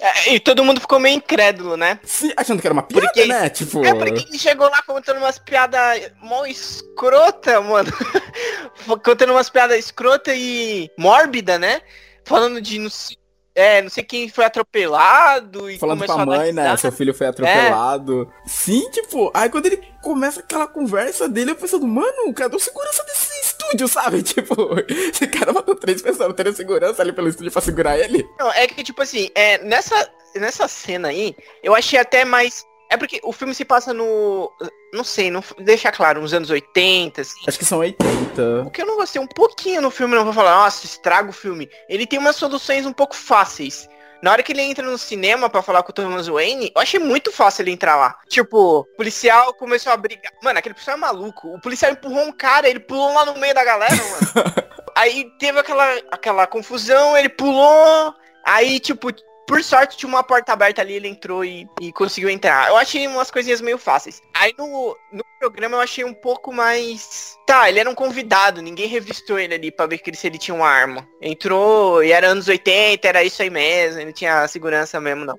É, 0.00 0.34
e 0.34 0.40
todo 0.40 0.64
mundo 0.64 0.80
ficou 0.80 0.98
meio 0.98 1.16
incrédulo, 1.16 1.76
né? 1.76 1.98
Sim, 2.02 2.32
achando 2.36 2.60
que 2.60 2.66
era 2.66 2.74
uma 2.74 2.82
piada, 2.82 3.06
Porque- 3.06 3.26
né? 3.26 3.48
Tipo. 3.48 3.84
É 3.84 3.94
porque 3.94 4.26
ele 4.28 4.38
chegou 4.38 4.68
lá 4.68 4.82
contando 4.82 5.18
umas 5.18 5.38
piadas 5.38 6.10
mó 6.20 6.44
escrota, 6.44 7.60
mano. 7.60 7.90
contando 9.02 9.30
umas 9.32 9.48
piadas 9.48 9.78
escrota 9.78 10.34
e 10.34 10.90
mórbida, 10.98 11.58
né? 11.58 11.80
Falando 12.24 12.60
de 12.60 12.78
não 12.78 12.90
sei, 12.90 13.16
é, 13.54 13.80
não 13.80 13.88
sei 13.88 14.02
quem 14.02 14.28
foi 14.28 14.44
atropelado 14.44 15.70
e 15.70 15.78
Falando 15.78 16.00
com 16.00 16.06
começou 16.06 16.34
a 16.34 16.38
mãe, 16.38 16.52
né? 16.52 16.76
Seu 16.76 16.90
filho 16.90 17.14
foi 17.14 17.28
atropelado. 17.28 18.30
Sim, 18.44 18.90
tipo, 18.90 19.30
aí 19.32 19.48
quando 19.48 19.66
ele 19.66 19.80
começa 20.02 20.40
aquela 20.40 20.66
conversa 20.66 21.28
dele, 21.28 21.52
eu 21.52 21.56
pensando, 21.56 21.86
mano, 21.86 22.34
cadê 22.34 22.56
o 22.56 22.58
segurança 22.58 23.04
desse 23.04 23.40
estúdio, 23.46 23.86
sabe? 23.86 24.22
Tipo, 24.34 24.54
esse 24.88 25.26
cara 25.28 25.52
matou 25.52 25.76
três 25.76 26.02
pessoas, 26.02 26.28
não 26.28 26.34
teria 26.34 26.52
segurança 26.52 27.00
ali 27.00 27.12
pelo 27.12 27.28
estúdio 27.28 27.52
pra 27.52 27.62
segurar 27.62 27.98
ele. 27.98 28.26
Não, 28.38 28.50
é 28.52 28.66
que, 28.66 28.82
tipo 28.82 29.00
assim, 29.00 29.30
é, 29.34 29.58
nessa, 29.58 30.10
nessa 30.34 30.66
cena 30.66 31.08
aí, 31.08 31.36
eu 31.62 31.74
achei 31.74 31.98
até 31.98 32.24
mais. 32.24 32.66
É 32.90 32.96
porque 32.96 33.20
o 33.24 33.32
filme 33.32 33.54
se 33.54 33.64
passa 33.64 33.92
no. 33.92 34.52
Não 34.92 35.02
sei, 35.02 35.30
não 35.30 35.42
deixa 35.58 35.90
claro, 35.90 36.20
nos 36.20 36.32
anos 36.34 36.50
80, 36.50 37.20
assim. 37.20 37.40
Acho 37.46 37.58
que 37.58 37.64
são 37.64 37.78
80. 37.78 38.62
O 38.66 38.70
que 38.70 38.82
eu 38.82 38.86
não 38.86 38.96
gostei 38.96 39.20
um 39.20 39.26
pouquinho 39.26 39.80
no 39.80 39.90
filme, 39.90 40.14
não 40.14 40.24
vou 40.24 40.32
falar, 40.32 40.56
nossa, 40.56 40.86
estraga 40.86 41.28
o 41.28 41.32
filme. 41.32 41.68
Ele 41.88 42.06
tem 42.06 42.18
umas 42.18 42.36
soluções 42.36 42.86
um 42.86 42.92
pouco 42.92 43.16
fáceis. 43.16 43.88
Na 44.24 44.30
hora 44.30 44.42
que 44.42 44.52
ele 44.52 44.62
entra 44.62 44.88
no 44.88 44.96
cinema 44.96 45.50
pra 45.50 45.60
falar 45.60 45.82
com 45.82 45.90
o 45.90 45.92
Thomas 45.92 46.28
Wayne, 46.28 46.72
eu 46.74 46.80
achei 46.80 46.98
muito 46.98 47.30
fácil 47.30 47.62
ele 47.62 47.72
entrar 47.72 47.96
lá. 47.96 48.16
Tipo, 48.26 48.78
o 48.78 48.84
policial 48.96 49.52
começou 49.52 49.92
a 49.92 49.98
brigar. 49.98 50.32
Mano, 50.42 50.58
aquele 50.58 50.74
policial 50.74 50.96
é 50.96 51.00
maluco. 51.00 51.48
O 51.54 51.60
policial 51.60 51.92
empurrou 51.92 52.24
um 52.24 52.32
cara, 52.32 52.66
ele 52.66 52.80
pulou 52.80 53.12
lá 53.12 53.26
no 53.26 53.38
meio 53.38 53.54
da 53.54 53.62
galera, 53.62 53.94
mano. 53.94 54.54
aí 54.96 55.30
teve 55.38 55.58
aquela, 55.58 55.94
aquela 56.10 56.46
confusão, 56.46 57.14
ele 57.18 57.28
pulou. 57.28 58.14
Aí, 58.46 58.80
tipo, 58.80 59.10
por 59.46 59.62
sorte 59.62 59.96
tinha 59.96 60.08
uma 60.08 60.22
porta 60.22 60.52
aberta 60.52 60.80
ali, 60.80 60.94
ele 60.94 61.08
entrou 61.08 61.44
e, 61.44 61.68
e 61.80 61.92
conseguiu 61.92 62.30
entrar. 62.30 62.68
Eu 62.68 62.76
achei 62.76 63.06
umas 63.06 63.30
coisinhas 63.30 63.60
meio 63.60 63.78
fáceis. 63.78 64.20
Aí 64.34 64.54
no, 64.56 64.96
no 65.12 65.24
programa 65.38 65.76
eu 65.76 65.80
achei 65.80 66.04
um 66.04 66.14
pouco 66.14 66.52
mais. 66.52 67.36
Tá, 67.46 67.68
ele 67.68 67.80
era 67.80 67.90
um 67.90 67.94
convidado, 67.94 68.62
ninguém 68.62 68.86
revistou 68.86 69.38
ele 69.38 69.54
ali 69.54 69.70
pra 69.70 69.86
ver 69.86 70.00
se 70.14 70.26
ele 70.26 70.38
tinha 70.38 70.54
uma 70.54 70.68
arma. 70.68 71.06
Entrou 71.20 72.02
e 72.02 72.12
era 72.12 72.28
anos 72.28 72.48
80, 72.48 73.06
era 73.06 73.22
isso 73.22 73.42
aí 73.42 73.50
mesmo, 73.50 74.00
ele 74.00 74.12
tinha 74.12 74.46
segurança 74.48 75.00
mesmo, 75.00 75.24
não. 75.24 75.36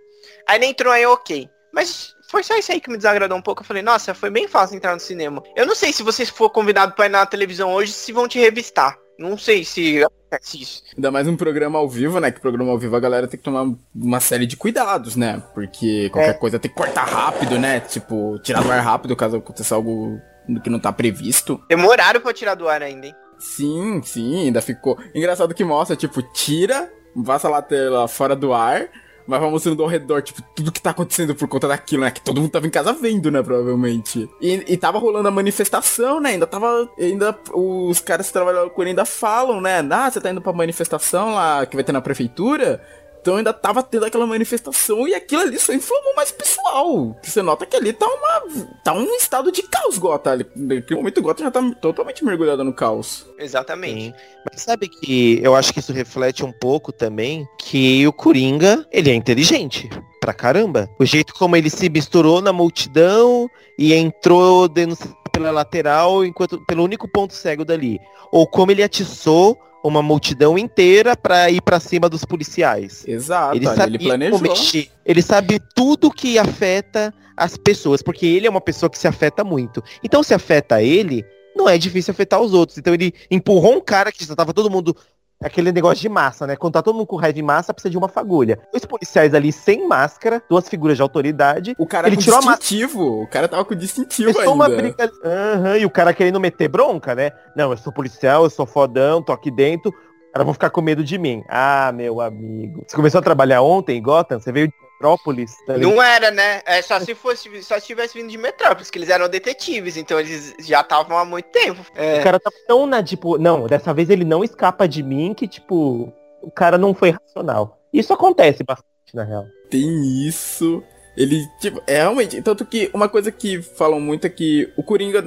Aí 0.48 0.58
ele 0.58 0.68
entrou 0.68 0.94
aí, 0.94 1.06
ok. 1.06 1.50
Mas 1.74 2.16
foi 2.30 2.44
só 2.44 2.56
isso 2.56 2.72
aí 2.72 2.80
que 2.80 2.90
me 2.90 2.98
desagradou 2.98 3.38
um 3.38 3.42
pouco. 3.42 3.62
Eu 3.62 3.66
falei, 3.66 3.84
nossa, 3.84 4.14
foi 4.14 4.30
bem 4.30 4.48
fácil 4.48 4.78
entrar 4.78 4.94
no 4.94 5.00
cinema. 5.00 5.44
Eu 5.56 5.66
não 5.66 5.76
sei 5.76 5.92
se 5.92 6.04
vocês 6.04 6.30
for 6.30 6.50
convidado 6.50 6.94
pra 6.94 7.08
ir 7.08 7.10
na 7.10 7.26
televisão 7.26 7.74
hoje, 7.74 7.92
se 7.92 8.12
vão 8.12 8.28
te 8.28 8.40
revistar. 8.40 8.98
Não 9.18 9.38
sei 9.38 9.64
se 9.64 10.04
acontece 10.04 10.62
isso. 10.62 10.84
Ainda 10.96 11.10
mais 11.12 11.28
um 11.28 11.38
programa 11.38 11.80
ao 11.80 11.88
vivo, 11.90 12.20
né? 12.20 12.32
Que 12.32 12.42
programa 12.42 12.72
ao 12.72 12.78
vivo 12.78 12.96
a 12.96 13.00
galera 13.00 13.28
tem 13.28 13.38
que 13.38 13.44
tomar 13.44 13.66
uma 13.96 14.20
série 14.20 14.46
de 14.46 14.58
cuidados, 14.58 15.16
né? 15.16 15.42
Porque 15.54 16.10
qualquer 16.10 16.32
É. 16.32 16.34
coisa 16.34 16.60
tem 16.60 16.70
que 16.70 16.76
cortar 16.78 17.06
rápido, 17.06 17.58
né? 17.58 17.80
Tipo, 17.80 18.38
tirar 18.40 18.62
do 18.64 18.72
ar 18.72 18.82
rápido 18.82 19.16
caso 19.16 19.38
aconteça 19.38 19.76
algo 19.76 20.20
que 20.64 20.70
não 20.70 20.80
tá 20.80 20.92
previsto. 20.92 21.62
Demoraram 21.70 22.20
pra 22.20 22.34
tirar 22.34 22.56
do 22.56 22.68
ar 22.68 22.82
ainda, 22.84 23.08
hein? 23.08 23.16
Sim, 23.40 24.02
sim, 24.04 24.46
ainda 24.48 24.62
ficou. 24.62 24.98
Engraçado 25.14 25.54
que 25.54 25.64
mostra, 25.64 25.96
tipo, 25.96 26.22
tira, 26.34 26.92
passa 27.26 27.48
lá 27.50 27.62
tela 27.62 28.08
fora 28.08 28.36
do 28.36 28.54
ar, 28.54 28.88
mas 29.28 29.40
vai 29.40 29.50
mostrando 29.50 29.82
ao 29.82 29.90
redor, 29.90 30.22
tipo, 30.22 30.42
tudo 30.56 30.72
que 30.72 30.82
tá 30.82 30.92
acontecendo 30.92 31.34
por 31.36 31.48
conta 31.48 31.68
daquilo, 31.68 32.04
né? 32.04 32.12
Que 32.12 32.22
todo 32.22 32.40
mundo 32.40 32.52
tava 32.52 32.68
em 32.68 32.70
casa 32.70 32.94
vendo, 32.94 33.32
né, 33.32 33.42
provavelmente. 33.42 34.30
E, 34.40 34.74
e 34.74 34.78
tava 34.78 35.00
rolando 35.00 35.28
a 35.28 35.32
manifestação, 35.32 36.20
né? 36.20 36.32
Ainda 36.32 36.46
tava. 36.46 36.90
Ainda 37.00 37.38
os 37.54 38.00
caras 38.00 38.28
que 38.28 38.34
trabalham 38.34 38.70
com 38.70 38.82
ele 38.82 38.92
ainda 38.92 39.06
falam, 39.06 39.60
né? 39.62 39.80
Ah, 39.90 40.12
você 40.12 40.22
tá 40.22 40.30
indo 40.30 40.42
pra 40.42 40.54
manifestação 40.54 41.34
lá 41.34 41.66
que 41.66 41.76
vai 41.76 41.84
ter 41.84 41.92
na 41.92 42.02
prefeitura? 42.02 42.82
Então 43.26 43.38
ainda 43.38 43.52
tava 43.52 43.82
tendo 43.82 44.06
aquela 44.06 44.28
manifestação 44.28 45.08
e 45.08 45.16
aquilo 45.16 45.42
ali 45.42 45.58
só 45.58 45.74
inflamou 45.74 46.14
mais 46.16 46.30
o 46.30 46.36
pessoal. 46.36 47.20
Você 47.24 47.42
nota 47.42 47.66
que 47.66 47.76
ali 47.76 47.92
tá 47.92 48.06
uma. 48.06 48.44
tá 48.84 48.94
um 48.94 49.04
estado 49.16 49.52
de 49.52 49.64
caos, 49.64 49.98
Gota. 49.98 50.30
Ali- 50.30 50.46
Naquele 50.56 51.00
momento 51.00 51.18
o 51.18 51.24
Gota 51.24 51.44
já 51.44 51.50
tá 51.50 51.60
totalmente 51.82 52.24
mergulhado 52.24 52.64
no 52.64 52.72
caos. 52.72 53.26
Exatamente. 53.40 54.00
Sim. 54.00 54.14
Mas 54.48 54.62
sabe 54.62 54.88
que 54.88 55.40
eu 55.42 55.56
acho 55.56 55.74
que 55.74 55.80
isso 55.80 55.92
reflete 55.92 56.46
um 56.46 56.52
pouco 56.52 56.92
também 56.92 57.48
que 57.58 58.06
o 58.06 58.14
Coringa, 58.14 58.86
ele 58.92 59.10
é 59.10 59.16
inteligente 59.16 59.90
pra 60.22 60.32
caramba. 60.32 60.88
O 61.00 61.04
jeito 61.06 61.34
como 61.34 61.56
ele 61.56 61.72
se 61.72 61.90
misturou 61.90 62.44
na 62.44 62.54
multidão 62.54 63.50
e 63.76 63.92
entrou 63.96 64.68
denunciando 64.68 65.18
pela 65.32 65.50
lateral 65.50 66.24
enquanto 66.24 66.64
pelo 66.68 66.84
único 66.84 67.08
ponto 67.08 67.34
cego 67.34 67.66
dali. 67.66 68.00
Ou 68.32 68.46
como 68.46 68.72
ele 68.72 68.84
atiçou 68.84 69.58
uma 69.88 70.02
multidão 70.02 70.58
inteira 70.58 71.16
pra 71.16 71.50
ir 71.50 71.62
pra 71.62 71.80
cima 71.80 72.10
dos 72.10 72.26
policiais. 72.26 73.04
Exato, 73.08 73.56
Ele 73.56 73.66
sabe 73.68 73.96
ele 73.96 74.00
planejou. 74.06 74.40
mexer. 74.42 74.90
Ele 75.06 75.22
sabe 75.22 75.60
tudo 75.76 76.12
que 76.12 76.40
afeta 76.40 77.14
as 77.38 77.58
pessoas, 77.58 78.02
porque 78.02 78.26
ele 78.26 78.48
é 78.48 78.50
uma 78.50 78.62
pessoa 78.62 78.90
que 78.90 78.98
se 78.98 79.08
afeta 79.08 79.44
muito. 79.44 79.84
Então, 80.04 80.24
se 80.24 80.34
afeta 80.34 80.82
ele, 80.82 81.26
não 81.56 81.68
é 81.70 81.78
difícil 81.78 82.12
afetar 82.12 82.42
os 82.42 82.54
outros. 82.54 82.78
Então, 82.78 82.94
ele 82.94 83.14
empurrou 83.30 83.76
um 83.76 83.82
cara 83.82 84.12
que 84.12 84.26
já 84.26 84.36
tava 84.36 84.54
todo 84.54 84.72
mundo 84.72 84.96
aquele 85.44 85.72
negócio 85.72 86.02
de 86.02 86.10
massa, 86.10 86.48
né? 86.48 86.56
Quando 86.56 86.74
tá 86.74 86.82
todo 86.82 86.96
mundo 86.96 87.08
com 87.08 87.16
raiva 87.16 87.34
de 87.34 87.42
massa, 87.44 87.74
precisa 87.74 87.92
de 87.92 87.98
uma 87.98 88.08
fagulha. 88.08 88.60
Os 88.74 88.86
policiais 88.86 89.34
ali 89.34 89.52
sem 89.52 89.88
máscara, 89.88 90.42
duas 90.50 90.68
figuras 90.68 90.96
de 90.98 91.02
autoridade. 91.02 91.76
O 91.78 91.86
cara 91.86 92.08
Ele 92.08 92.16
com 92.16 92.22
tirou 92.22 92.40
distintivo. 92.40 93.22
O 93.24 93.28
cara 93.28 93.48
tava 93.48 93.66
com 93.66 93.76
distintivo 93.76 94.32
Começou 94.34 94.54
uma 94.54 94.66
ainda. 94.68 94.78
briga. 94.78 95.12
Aham, 95.24 95.78
e 95.78 95.86
o 95.86 95.90
cara 95.90 96.14
querendo 96.14 96.40
meter 96.40 96.68
bronca, 96.68 97.14
né? 97.14 97.32
Não, 97.56 97.72
eu 97.72 97.78
sou 97.78 97.92
policial, 97.94 98.44
eu 98.44 98.50
sou 98.50 98.66
fodão, 98.66 99.22
tô 99.22 99.32
aqui 99.32 99.52
dentro. 99.52 99.90
Os 99.92 100.32
caras 100.32 100.46
vão 100.46 100.54
ficar 100.54 100.70
com 100.70 100.82
medo 100.82 101.04
de 101.04 101.18
mim. 101.18 101.44
Ah, 101.48 101.92
meu 101.94 102.20
amigo. 102.20 102.84
Você 102.88 102.96
começou 102.96 103.20
a 103.20 103.24
trabalhar 103.24 103.62
ontem 103.62 103.98
em 103.98 104.02
Gotham? 104.02 104.40
Você 104.40 104.52
veio 104.52 104.68
de 104.68 104.74
Metrópolis? 104.96 105.58
tá? 105.66 105.78
Não 105.78 106.02
era, 106.02 106.32
né? 106.32 106.62
É 106.66 106.82
só 106.82 107.00
se 107.00 107.14
fosse, 107.14 107.64
só 107.64 107.80
se 107.80 107.88
tivesse 107.88 108.18
vindo 108.18 108.30
de 108.30 108.38
Metrópolis, 108.38 108.90
que 108.90 108.98
eles 108.98 109.10
eram 109.10 109.30
detetives, 109.30 109.98
então 109.98 110.20
eles 110.20 110.56
já 110.60 110.82
estavam 110.82 111.18
há 111.18 111.26
muito 111.26 111.50
tempo. 111.50 111.86
É. 111.96 112.20
O 112.20 112.24
cara 112.24 112.40
tá 112.40 112.52
tão 112.68 112.86
na, 112.86 113.04
tipo, 113.04 113.38
não, 113.38 113.68
dessa 113.68 113.94
vez 113.94 114.10
ele 114.10 114.24
não 114.24 114.44
escapa 114.44 114.88
de 114.88 115.04
mim 115.04 115.34
que, 115.34 115.48
tipo, 115.48 116.12
o 116.42 116.52
cara 116.52 116.78
não 116.78 116.94
foi 116.94 117.12
racional. 117.12 117.80
Isso 117.92 118.14
acontece 118.14 118.64
bastante, 118.64 119.14
na 119.14 119.24
real. 119.24 119.46
Tem 119.70 120.28
isso. 120.28 120.84
Ele, 121.16 121.48
tipo, 121.60 121.82
é 121.88 121.98
realmente. 121.98 122.42
Tanto 122.42 122.66
que 122.66 122.90
uma 122.94 123.08
coisa 123.08 123.32
que 123.32 123.62
falam 123.62 124.00
muito 124.00 124.28
é 124.28 124.30
que 124.30 124.72
o 124.76 124.84
Coringa 124.84 125.24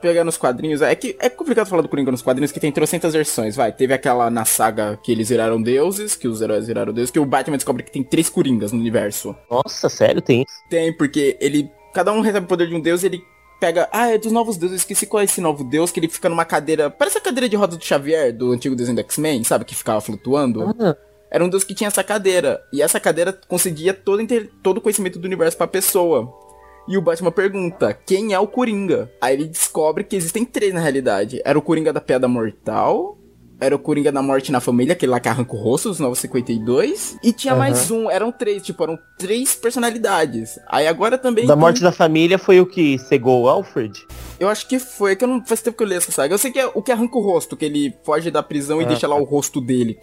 pegar 0.00 0.24
nos 0.24 0.36
quadrinhos. 0.36 0.82
É 0.82 0.94
que 0.94 1.16
é 1.20 1.28
complicado 1.28 1.66
falar 1.66 1.82
do 1.82 1.88
Coringa 1.88 2.10
nos 2.10 2.22
quadrinhos, 2.22 2.52
que 2.52 2.60
tem 2.60 2.72
trocentas 2.72 3.12
versões. 3.14 3.56
Vai, 3.56 3.72
teve 3.72 3.92
aquela 3.94 4.30
na 4.30 4.44
saga 4.44 4.98
que 5.02 5.12
eles 5.12 5.28
viraram 5.28 5.60
deuses, 5.60 6.14
que 6.14 6.28
os 6.28 6.40
heróis 6.40 6.66
viraram 6.66 6.92
deuses, 6.92 7.10
que 7.10 7.18
o 7.18 7.24
Batman 7.24 7.56
descobre 7.56 7.82
que 7.82 7.90
tem 7.92 8.02
três 8.02 8.28
Coringas 8.28 8.72
no 8.72 8.78
universo. 8.78 9.34
Nossa, 9.50 9.88
sério, 9.88 10.20
tem 10.20 10.42
isso? 10.42 10.54
Tem, 10.70 10.92
porque 10.96 11.36
ele. 11.40 11.70
Cada 11.94 12.12
um 12.12 12.20
recebe 12.20 12.44
o 12.44 12.48
poder 12.48 12.68
de 12.68 12.74
um 12.74 12.80
deus 12.80 13.02
e 13.02 13.06
ele 13.06 13.24
pega. 13.60 13.88
Ah, 13.92 14.08
é 14.08 14.18
dos 14.18 14.32
novos 14.32 14.56
deuses. 14.56 14.74
Eu 14.74 14.78
esqueci 14.78 15.06
qual 15.06 15.20
é 15.20 15.24
esse 15.24 15.40
novo 15.40 15.64
deus, 15.64 15.90
que 15.90 16.00
ele 16.00 16.08
fica 16.08 16.28
numa 16.28 16.44
cadeira. 16.44 16.90
Parece 16.90 17.18
a 17.18 17.20
cadeira 17.20 17.48
de 17.48 17.56
roda 17.56 17.76
do 17.76 17.84
Xavier, 17.84 18.32
do 18.32 18.52
antigo 18.52 18.76
desenho 18.76 18.96
do 18.96 19.00
X-Men, 19.00 19.44
sabe? 19.44 19.64
Que 19.64 19.74
ficava 19.74 20.00
flutuando. 20.00 20.74
Ah, 20.78 20.96
Era 21.30 21.44
um 21.44 21.48
deus 21.48 21.64
que 21.64 21.74
tinha 21.74 21.88
essa 21.88 22.04
cadeira. 22.04 22.62
E 22.72 22.82
essa 22.82 23.00
cadeira 23.00 23.32
concedia 23.48 23.92
todo, 23.94 24.22
todo 24.62 24.78
o 24.78 24.80
conhecimento 24.80 25.18
do 25.18 25.24
universo 25.26 25.56
pra 25.56 25.66
pessoa. 25.66 26.45
E 26.88 26.96
o 26.96 27.02
Batman 27.02 27.32
pergunta, 27.32 27.92
quem 27.92 28.32
é 28.32 28.38
o 28.38 28.46
Coringa? 28.46 29.10
Aí 29.20 29.34
ele 29.34 29.46
descobre 29.46 30.04
que 30.04 30.14
existem 30.14 30.44
três 30.44 30.72
na 30.72 30.80
realidade. 30.80 31.42
Era 31.44 31.58
o 31.58 31.62
Coringa 31.62 31.92
da 31.92 32.00
Piada 32.00 32.28
Mortal. 32.28 33.18
Era 33.58 33.74
o 33.74 33.78
Coringa 33.78 34.12
da 34.12 34.20
Morte 34.20 34.52
na 34.52 34.60
Família, 34.60 34.92
aquele 34.92 35.12
lá 35.12 35.18
que 35.18 35.28
arranca 35.28 35.54
o 35.54 35.58
rosto, 35.58 35.88
os 35.88 35.98
952. 35.98 37.16
E 37.22 37.32
tinha 37.32 37.54
Aham. 37.54 37.58
mais 37.60 37.90
um, 37.90 38.10
eram 38.10 38.30
três, 38.30 38.62
tipo, 38.62 38.82
eram 38.82 38.98
três 39.18 39.54
personalidades. 39.54 40.58
Aí 40.68 40.86
agora 40.86 41.16
também. 41.16 41.46
da 41.46 41.54
tem- 41.54 41.60
morte 41.60 41.80
da 41.82 41.90
família 41.92 42.38
foi 42.38 42.60
o 42.60 42.66
que 42.66 42.98
cegou 42.98 43.44
o 43.44 43.48
Alfred? 43.48 44.06
Eu 44.38 44.48
acho 44.50 44.68
que 44.68 44.78
foi, 44.78 45.16
que 45.16 45.24
eu 45.24 45.28
não 45.28 45.42
faz 45.44 45.62
tempo 45.62 45.76
que 45.76 45.82
eu 45.82 45.86
li 45.88 45.94
essa 45.94 46.12
saga. 46.12 46.34
Eu 46.34 46.38
sei 46.38 46.50
que 46.50 46.58
é 46.58 46.66
o 46.66 46.82
que 46.82 46.92
arranca 46.92 47.16
o 47.16 47.22
rosto, 47.22 47.56
que 47.56 47.64
ele 47.64 47.94
foge 48.04 48.30
da 48.30 48.42
prisão 48.42 48.82
e 48.82 48.84
Ah, 48.84 48.88
deixa 48.88 49.08
lá 49.08 49.16
o 49.16 49.24
rosto 49.24 49.58
dele 49.60 49.96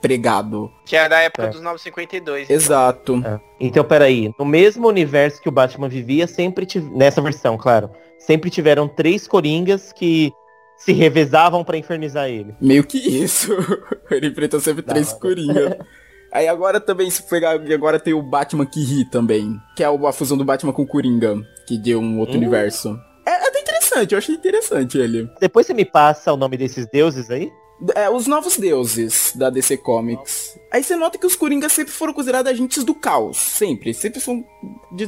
pregado. 0.00 0.70
Que 0.86 0.94
é 0.96 1.08
da 1.08 1.18
época 1.20 1.44
É. 1.46 1.48
dos 1.48 1.60
952. 1.60 2.48
Exato. 2.48 3.20
É. 3.26 3.40
Então, 3.60 3.82
peraí, 3.84 4.32
no 4.38 4.44
mesmo 4.44 4.86
universo 4.86 5.42
que 5.42 5.48
o 5.48 5.52
Batman 5.52 5.88
vivia, 5.88 6.26
sempre 6.28 6.64
tive, 6.64 6.88
nessa 6.96 7.20
versão, 7.20 7.58
claro, 7.58 7.90
sempre 8.18 8.48
tiveram 8.50 8.86
três 8.88 9.26
Coringas 9.26 9.92
que 9.92 10.32
se 10.80 10.92
revezavam 10.92 11.62
pra 11.62 11.76
infernizar 11.76 12.28
ele. 12.28 12.54
Meio 12.60 12.82
que 12.84 12.98
isso. 12.98 13.52
ele 14.10 14.28
enfrentou 14.28 14.58
sempre 14.60 14.82
Da 14.82 14.94
três 14.94 15.12
coringas. 15.12 15.76
Aí 16.32 16.46
agora 16.46 16.80
também, 16.80 17.10
se 17.10 17.22
pegar, 17.24 17.52
agora 17.72 17.98
tem 17.98 18.14
o 18.14 18.22
Batman 18.22 18.64
que 18.64 18.80
ri 18.82 19.04
também. 19.04 19.56
Que 19.76 19.82
é 19.82 19.86
a 19.86 20.12
fusão 20.12 20.38
do 20.38 20.44
Batman 20.44 20.72
com 20.72 20.82
o 20.82 20.86
Coringa, 20.86 21.36
que 21.66 21.76
deu 21.76 22.00
um 22.00 22.20
outro 22.20 22.34
Hum. 22.34 22.38
universo. 22.38 22.96
É 23.26 23.48
até 23.48 23.60
interessante, 23.60 24.12
eu 24.12 24.18
achei 24.18 24.34
interessante 24.36 24.96
ele. 24.96 25.28
Depois 25.40 25.66
você 25.66 25.74
me 25.74 25.84
passa 25.84 26.32
o 26.32 26.36
nome 26.36 26.56
desses 26.56 26.86
deuses 26.86 27.30
aí? 27.30 27.50
É, 27.94 28.08
os 28.08 28.26
novos 28.26 28.56
deuses 28.58 29.32
da 29.34 29.50
DC 29.50 29.78
Comics. 29.78 30.56
Aí 30.72 30.84
você 30.84 30.94
nota 30.94 31.18
que 31.18 31.26
os 31.26 31.34
Coringas 31.34 31.72
sempre 31.72 31.92
foram 31.92 32.12
considerados 32.12 32.52
agentes 32.52 32.84
do 32.84 32.94
caos. 32.94 33.38
Sempre. 33.38 33.92
Sempre 33.92 34.20
são 34.20 34.44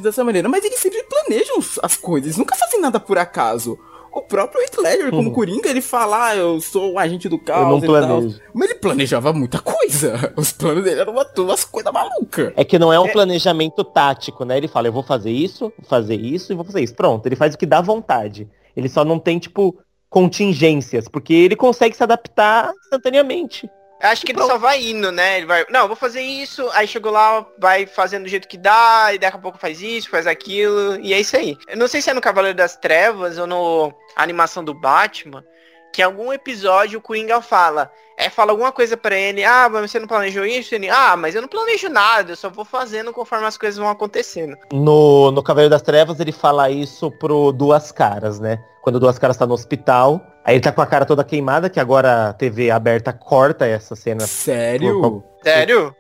dessa 0.03 0.24
maneira. 0.24 0.49
Mas 0.49 0.65
eles 0.65 0.78
sempre 0.81 1.03
planejam 1.05 1.59
as 1.82 1.97
coisas. 1.97 2.28
Eles 2.28 2.36
nunca 2.39 2.57
fazem 2.57 2.81
nada 2.81 2.99
por 2.99 3.19
acaso. 3.19 3.78
O 4.14 4.20
próprio 4.20 4.60
Heath 4.62 4.76
Ledger, 4.78 5.10
como 5.10 5.28
Uhum. 5.28 5.34
Coringa, 5.34 5.68
ele 5.70 5.80
fala, 5.80 6.28
ah, 6.28 6.36
eu 6.36 6.60
sou 6.60 6.93
um 6.93 6.98
agente 6.98 7.28
do 7.28 7.39
caos 7.39 7.62
Eu 7.62 7.68
não 7.68 7.78
e 7.78 7.80
tal. 7.80 7.89
planejo. 8.20 8.40
Mas 8.52 8.70
ele 8.70 8.78
planejava 8.78 9.32
muita 9.32 9.59
coisa. 9.59 10.32
Os 10.36 10.52
planos 10.52 10.84
dele 10.84 11.01
eram 11.01 11.12
uma- 11.12 11.26
umas 11.39 11.64
coisas 11.64 11.93
malucas. 11.93 12.52
É 12.56 12.64
que 12.64 12.78
não 12.78 12.93
é 12.93 13.01
um 13.01 13.09
planejamento 13.09 13.82
tático, 13.82 14.44
né? 14.44 14.59
Ele 14.59 14.68
fala, 14.68 14.89
eu 14.89 14.93
vou 14.93 15.02
fazer 15.02 15.30
isso, 15.30 15.72
fazer 15.89 16.16
isso 16.16 16.52
e 16.52 16.55
vou 16.56 16.64
fazer 16.64 16.82
isso. 16.82 16.94
Pronto, 16.94 17.24
ele 17.26 17.36
faz 17.36 17.55
o 17.55 17.59
que 17.59 17.64
dá 17.66 17.80
vontade. 17.80 18.47
Ele 18.76 18.89
só 18.89 19.05
não 19.05 19.18
tem, 19.18 19.39
tipo, 19.39 19.76
contingências, 20.10 21.09
porque 21.09 21.32
ele 21.32 21.56
consegue 21.56 21.97
se 21.97 22.02
adaptar 22.02 22.70
instantaneamente. 22.84 23.68
Eu 24.02 24.08
Acho 24.08 24.26
que 24.26 24.32
ele 24.32 24.42
só 24.42 24.58
vai 24.58 24.82
indo, 24.82 25.12
né? 25.12 25.36
Ele 25.36 25.46
vai, 25.46 25.64
não, 25.70 25.86
vou 25.86 25.96
fazer 25.96 26.22
isso, 26.22 26.68
aí 26.72 26.88
chegou 26.88 27.12
lá, 27.12 27.46
vai 27.56 27.86
fazendo 27.86 28.24
do 28.24 28.28
jeito 28.28 28.48
que 28.48 28.58
dá, 28.58 29.10
e 29.14 29.18
daqui 29.18 29.36
a 29.36 29.40
pouco 29.40 29.58
faz 29.58 29.80
isso, 29.80 30.10
faz 30.10 30.26
aquilo, 30.26 30.98
e 31.00 31.14
é 31.14 31.20
isso 31.20 31.36
aí. 31.36 31.56
Eu 31.68 31.76
não 31.76 31.86
sei 31.86 32.02
se 32.02 32.10
é 32.10 32.14
no 32.14 32.20
Cavaleiro 32.20 32.56
das 32.56 32.76
Trevas 32.76 33.38
ou 33.38 33.46
no 33.46 33.94
a 34.16 34.22
animação 34.22 34.64
do 34.64 34.74
Batman, 34.74 35.44
que 35.93 36.01
em 36.01 36.05
algum 36.05 36.32
episódio 36.32 36.98
o 36.98 37.02
Coringa 37.02 37.40
fala, 37.43 37.93
é, 38.16 38.31
fala 38.31 38.52
alguma 38.52 38.73
coisa 38.73 38.97
pra 38.97 39.14
ele, 39.14 39.44
ah, 39.44 39.69
mas 39.70 39.90
você 39.90 40.01
não 40.01 40.06
planejou 40.06 40.47
isso? 40.47 40.74
Ele, 40.74 40.89
ah, 40.89 41.16
mas 41.16 41.35
eu 41.35 41.43
não 41.43 41.48
planejo 41.48 41.89
nada, 41.89 42.32
eu 42.32 42.36
só 42.36 42.48
vou 42.48 42.64
fazendo 42.64 43.12
conforme 43.12 43.47
as 43.47 43.59
coisas 43.59 43.78
vão 43.78 43.90
acontecendo. 43.90 44.56
No, 44.73 45.31
no 45.31 45.43
Cavaleiro 45.43 45.70
das 45.70 45.82
Trevas 45.82 46.19
ele 46.19 46.32
fala 46.32 46.70
isso 46.70 47.10
pro 47.10 47.52
Duas 47.52 47.93
Caras, 47.93 48.40
né? 48.40 48.59
Quando 48.81 48.97
o 48.97 49.01
Duas 49.01 49.19
Caras 49.19 49.36
tá 49.36 49.47
no 49.47 49.55
hospital, 49.55 50.20
aí 50.44 50.55
ele 50.55 50.62
tá 50.62 50.73
com 50.73 50.81
a 50.81 50.86
cara 50.86 51.05
toda 51.05 51.23
queimada, 51.23 51.69
que 51.69 51.78
agora 51.78 52.31
a 52.31 52.32
TV 52.32 52.70
aberta 52.70 53.12
corta 53.12 53.66
essa 53.66 53.94
cena. 53.94 54.27
Sério? 54.27 55.23
Sério? 55.43 55.94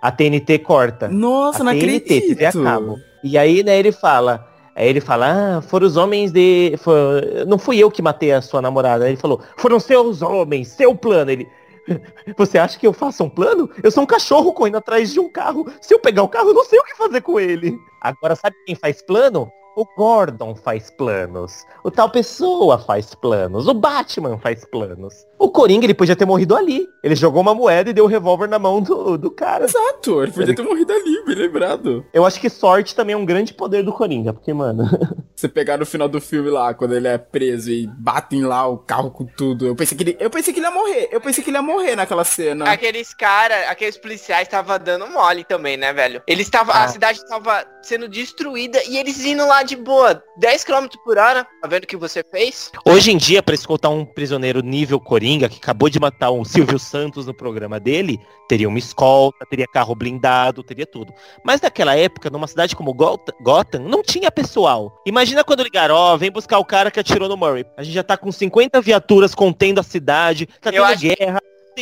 A 0.00 0.12
TNT 0.12 0.58
corta. 0.60 1.08
Nossa, 1.08 1.62
a 1.62 1.64
não 1.64 1.72
TNT, 1.72 1.96
acredito. 1.96 2.28
TV 2.28 2.46
a 2.46 2.52
cabo. 2.52 2.98
E 3.22 3.36
aí, 3.36 3.62
né, 3.62 3.78
ele 3.78 3.90
fala. 3.90 4.46
Aí 4.74 4.88
ele 4.88 5.00
fala, 5.00 5.58
ah, 5.58 5.62
foram 5.62 5.86
os 5.86 5.96
homens 5.96 6.32
de. 6.32 6.74
foi- 6.78 7.44
Não 7.46 7.58
fui 7.58 7.78
eu 7.78 7.90
que 7.90 8.02
matei 8.02 8.32
a 8.32 8.42
sua 8.42 8.60
namorada. 8.60 9.04
Aí 9.04 9.10
ele 9.12 9.16
falou, 9.20 9.40
foram 9.56 9.78
seus 9.78 10.20
homens, 10.22 10.68
seu 10.68 10.94
plano. 10.96 11.30
Ele. 11.30 11.48
Você 12.36 12.58
acha 12.58 12.78
que 12.78 12.86
eu 12.86 12.92
faço 12.92 13.22
um 13.24 13.28
plano? 13.28 13.70
Eu 13.82 13.90
sou 13.90 14.02
um 14.02 14.06
cachorro 14.06 14.52
correndo 14.52 14.78
atrás 14.78 15.12
de 15.12 15.20
um 15.20 15.28
carro. 15.28 15.66
Se 15.80 15.94
eu 15.94 16.00
pegar 16.00 16.22
o 16.22 16.28
carro, 16.28 16.48
eu 16.48 16.54
não 16.54 16.64
sei 16.64 16.78
o 16.78 16.84
que 16.84 16.96
fazer 16.96 17.20
com 17.20 17.38
ele. 17.38 17.78
Agora, 18.00 18.34
sabe 18.34 18.56
quem 18.66 18.74
faz 18.74 19.02
plano? 19.02 19.50
O 19.76 19.84
Gordon 19.96 20.54
faz 20.54 20.88
planos. 20.90 21.64
O 21.82 21.90
tal 21.90 22.08
pessoa 22.08 22.78
faz 22.78 23.14
planos. 23.14 23.66
O 23.66 23.74
Batman 23.74 24.38
faz 24.38 24.64
planos. 24.64 25.26
O 25.44 25.50
Coringa, 25.50 25.84
ele 25.84 25.92
podia 25.94 26.16
ter 26.16 26.24
morrido 26.24 26.56
ali. 26.56 26.88
Ele 27.02 27.14
jogou 27.14 27.42
uma 27.42 27.54
moeda 27.54 27.90
e 27.90 27.92
deu 27.92 28.04
o 28.04 28.08
revólver 28.08 28.48
na 28.48 28.58
mão 28.58 28.80
do, 28.80 29.18
do 29.18 29.30
cara. 29.30 29.64
Exato, 29.66 30.22
ele 30.22 30.32
podia 30.32 30.54
ter 30.54 30.62
morrido 30.62 30.90
ali, 30.92 31.22
bem 31.26 31.34
lembrado. 31.36 32.04
Eu 32.14 32.24
acho 32.24 32.40
que 32.40 32.48
sorte 32.48 32.94
também 32.94 33.12
é 33.12 33.16
um 33.16 33.26
grande 33.26 33.52
poder 33.52 33.82
do 33.82 33.92
Coringa, 33.92 34.32
porque, 34.32 34.54
mano. 34.54 34.84
Você 35.36 35.48
pegar 35.48 35.76
no 35.76 35.84
final 35.84 36.08
do 36.08 36.20
filme 36.20 36.48
lá, 36.48 36.72
quando 36.72 36.94
ele 36.94 37.08
é 37.08 37.18
preso 37.18 37.70
e 37.70 37.86
batem 37.88 38.44
lá 38.44 38.66
o 38.68 38.78
carro 38.78 39.10
com 39.10 39.26
tudo. 39.26 39.66
Eu 39.66 39.74
pensei 39.76 39.98
que 39.98 40.04
ele, 40.04 40.16
eu 40.20 40.30
pensei 40.30 40.54
que 40.54 40.60
ele 40.60 40.66
ia 40.66 40.72
morrer. 40.72 41.08
Eu 41.10 41.20
pensei 41.20 41.42
que 41.44 41.50
ele 41.50 41.56
ia 41.58 41.62
morrer 41.62 41.96
naquela 41.96 42.24
cena. 42.24 42.70
Aqueles 42.70 43.12
cara, 43.12 43.68
aqueles 43.68 43.98
policiais 43.98 44.46
estavam 44.46 44.78
dando 44.78 45.06
mole 45.08 45.44
também, 45.44 45.76
né, 45.76 45.92
velho? 45.92 46.22
Eles 46.26 46.46
estavam, 46.46 46.72
Ah. 46.74 46.84
a 46.84 46.88
cidade 46.88 47.18
estava 47.18 47.66
sendo 47.82 48.08
destruída 48.08 48.80
e 48.88 48.96
eles 48.96 49.22
indo 49.26 49.44
lá 49.46 49.62
de 49.64 49.76
boa, 49.76 50.22
10 50.38 50.64
km 50.64 50.86
por 51.04 51.18
hora. 51.18 51.44
Tá 51.60 51.68
vendo 51.68 51.82
o 51.84 51.86
que 51.86 51.96
você 51.96 52.22
fez? 52.30 52.70
Hoje 52.86 53.10
em 53.10 53.16
dia, 53.16 53.42
pra 53.42 53.54
escoltar 53.56 53.90
um 53.90 54.04
prisioneiro 54.06 54.60
nível 54.62 55.00
Coringa, 55.00 55.33
que 55.38 55.56
acabou 55.56 55.88
de 55.88 55.98
matar 56.00 56.30
o 56.30 56.44
Silvio 56.44 56.78
Santos 56.78 57.26
no 57.26 57.34
programa 57.34 57.78
dele, 57.80 58.18
teria 58.48 58.68
uma 58.68 58.78
escolta, 58.78 59.44
teria 59.46 59.66
carro 59.66 59.94
blindado, 59.94 60.62
teria 60.62 60.86
tudo. 60.86 61.12
Mas 61.44 61.60
naquela 61.60 61.96
época, 61.96 62.30
numa 62.30 62.46
cidade 62.46 62.76
como 62.76 62.94
Gotham, 62.94 63.80
não 63.80 64.02
tinha 64.02 64.30
pessoal. 64.30 65.00
Imagina 65.06 65.44
quando 65.44 65.62
ligaram, 65.62 65.94
ó, 65.94 66.16
vem 66.16 66.30
buscar 66.30 66.58
o 66.58 66.64
cara 66.64 66.90
que 66.90 67.00
atirou 67.00 67.28
no 67.28 67.36
Murray. 67.36 67.64
A 67.76 67.82
gente 67.82 67.94
já 67.94 68.02
tá 68.02 68.16
com 68.16 68.30
50 68.30 68.80
viaturas 68.80 69.34
contendo 69.34 69.80
a 69.80 69.82
cidade, 69.82 70.46
tá 70.60 70.70
tendo 70.70 70.84
acho 70.84 71.00
que- 71.00 71.16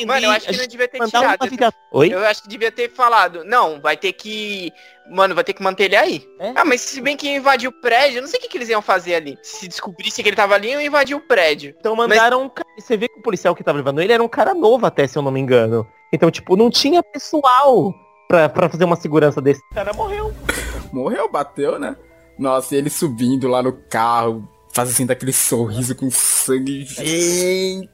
guerra. 0.01 0.07
Mano, 0.07 0.27
eu 0.27 0.31
acho 0.31 0.47
que 0.49 0.57
não 0.57 0.67
devia 0.67 0.89
ter 0.89 0.99
mandar 0.99 1.19
tirado. 1.21 1.43
uma 1.43 1.57
via- 1.57 1.73
Oi? 1.93 2.09
Eu 2.13 2.25
acho 2.27 2.43
que 2.43 2.49
devia 2.49 2.73
ter 2.73 2.91
falado, 2.91 3.45
não, 3.45 3.81
vai 3.81 3.97
ter 3.97 4.13
que. 4.13 4.73
Mano, 5.11 5.35
vai 5.35 5.43
ter 5.45 5.53
que 5.53 5.63
manter 5.63 5.85
ele 5.85 5.97
aí. 5.97 6.27
É? 6.41 6.53
Ah, 6.55 6.65
mas 6.65 6.81
se 6.81 7.01
bem 7.01 7.17
que 7.17 7.29
invadiu 7.29 7.71
o 7.71 7.81
prédio, 7.81 8.19
eu 8.19 8.23
não 8.23 8.29
sei 8.29 8.39
o 8.39 8.43
que, 8.43 8.49
que 8.49 8.57
eles 8.59 8.69
iam 8.69 8.81
fazer 8.81 9.15
ali. 9.15 9.37
Se 9.43 9.67
descobrisse 9.69 10.23
que 10.23 10.29
ele 10.29 10.37
tava 10.37 10.55
ali, 10.55 10.71
iam 10.71 10.81
invadir 10.81 11.15
o 11.17 11.21
prédio. 11.21 11.75
Então 11.79 11.95
mandaram 11.97 12.43
um 12.45 12.49
cara. 12.49 12.69
Você 12.79 12.97
vê 12.97 13.09
que 13.09 13.19
o 13.19 13.23
policial 13.23 13.55
que 13.55 13.65
tava 13.65 13.79
levando 13.79 14.01
ele 14.01 14.13
era 14.13 14.23
um 14.23 14.29
cara 14.29 14.55
novo 14.55 14.87
até, 14.87 15.07
se 15.07 15.19
eu 15.19 15.23
não 15.23 15.31
me 15.31 15.41
engano. 15.41 15.87
Então, 16.13 16.31
tipo, 16.31 16.57
não 16.57 16.71
tinha 16.71 17.03
pessoal 17.03 17.93
pra, 18.29 18.49
pra 18.49 18.69
fazer 18.69 18.85
uma 18.85 18.97
segurança 18.97 19.41
desse. 19.41 19.61
O 19.71 19.75
cara 19.75 19.93
morreu. 19.93 20.33
Morreu, 20.93 21.31
bateu, 21.31 21.79
né? 21.79 21.97
Nossa, 22.39 22.75
e 22.75 22.79
ele 22.79 22.91
subindo 22.91 23.49
lá 23.49 23.63
no 23.63 23.73
carro, 23.89 24.47
fazendo 24.73 25.11
aquele 25.11 25.33
sorriso 25.33 25.95
com 25.95 26.11
sangue. 26.11 26.85
Gente, 26.85 27.89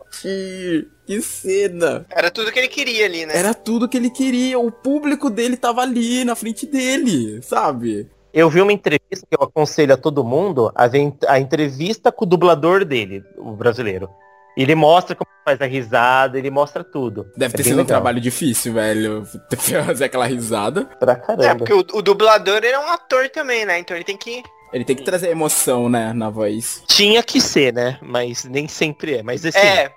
que 1.06 1.20
cena! 1.22 2.06
Era 2.10 2.30
tudo 2.30 2.52
que 2.52 2.58
ele 2.58 2.68
queria 2.68 3.04
ali, 3.06 3.26
né? 3.26 3.36
Era 3.36 3.54
tudo 3.54 3.88
que 3.88 3.96
ele 3.96 4.10
queria. 4.10 4.58
O 4.58 4.70
público 4.70 5.28
dele 5.30 5.56
tava 5.56 5.82
ali, 5.82 6.24
na 6.24 6.34
frente 6.34 6.66
dele, 6.66 7.40
sabe? 7.42 8.08
Eu 8.32 8.48
vi 8.50 8.60
uma 8.60 8.72
entrevista 8.72 9.26
que 9.28 9.36
eu 9.36 9.42
aconselho 9.42 9.94
a 9.94 9.96
todo 9.96 10.22
mundo 10.22 10.70
a 10.74 10.88
a 11.28 11.40
entrevista 11.40 12.12
com 12.12 12.24
o 12.24 12.28
dublador 12.28 12.84
dele, 12.84 13.24
o 13.36 13.52
brasileiro. 13.52 14.08
Ele 14.56 14.74
mostra 14.74 15.14
como 15.14 15.30
faz 15.44 15.60
a 15.62 15.66
risada, 15.66 16.36
ele 16.36 16.50
mostra 16.50 16.82
tudo. 16.82 17.26
Deve 17.36 17.54
É 17.54 17.56
ter 17.56 17.62
sido 17.62 17.74
um 17.74 17.76
legal. 17.78 17.86
trabalho 17.86 18.20
difícil, 18.20 18.72
velho. 18.74 19.24
Ter 19.48 19.56
que 19.56 19.82
fazer 19.84 20.04
aquela 20.04 20.26
risada. 20.26 20.84
Pra 20.98 21.12
É, 21.12 21.16
caramba. 21.16 21.58
porque 21.58 21.72
o, 21.72 21.78
o 21.98 22.02
dublador 22.02 22.56
ele 22.56 22.66
é 22.74 22.78
um 22.78 22.88
ator 22.90 23.28
também, 23.30 23.64
né? 23.64 23.78
Então 23.78 23.96
ele 23.96 24.04
tem 24.04 24.16
que. 24.16 24.42
Ele 24.72 24.84
tem 24.84 24.96
que 24.96 25.02
trazer 25.04 25.30
emoção, 25.30 25.88
né, 25.88 26.12
na 26.12 26.28
voz. 26.30 26.82
Tinha 26.86 27.22
que 27.22 27.40
ser, 27.40 27.72
né? 27.72 27.98
Mas 28.02 28.44
nem 28.44 28.68
sempre 28.68 29.16
é. 29.18 29.22
Mas 29.22 29.44
assim, 29.44 29.58
É, 29.58 29.90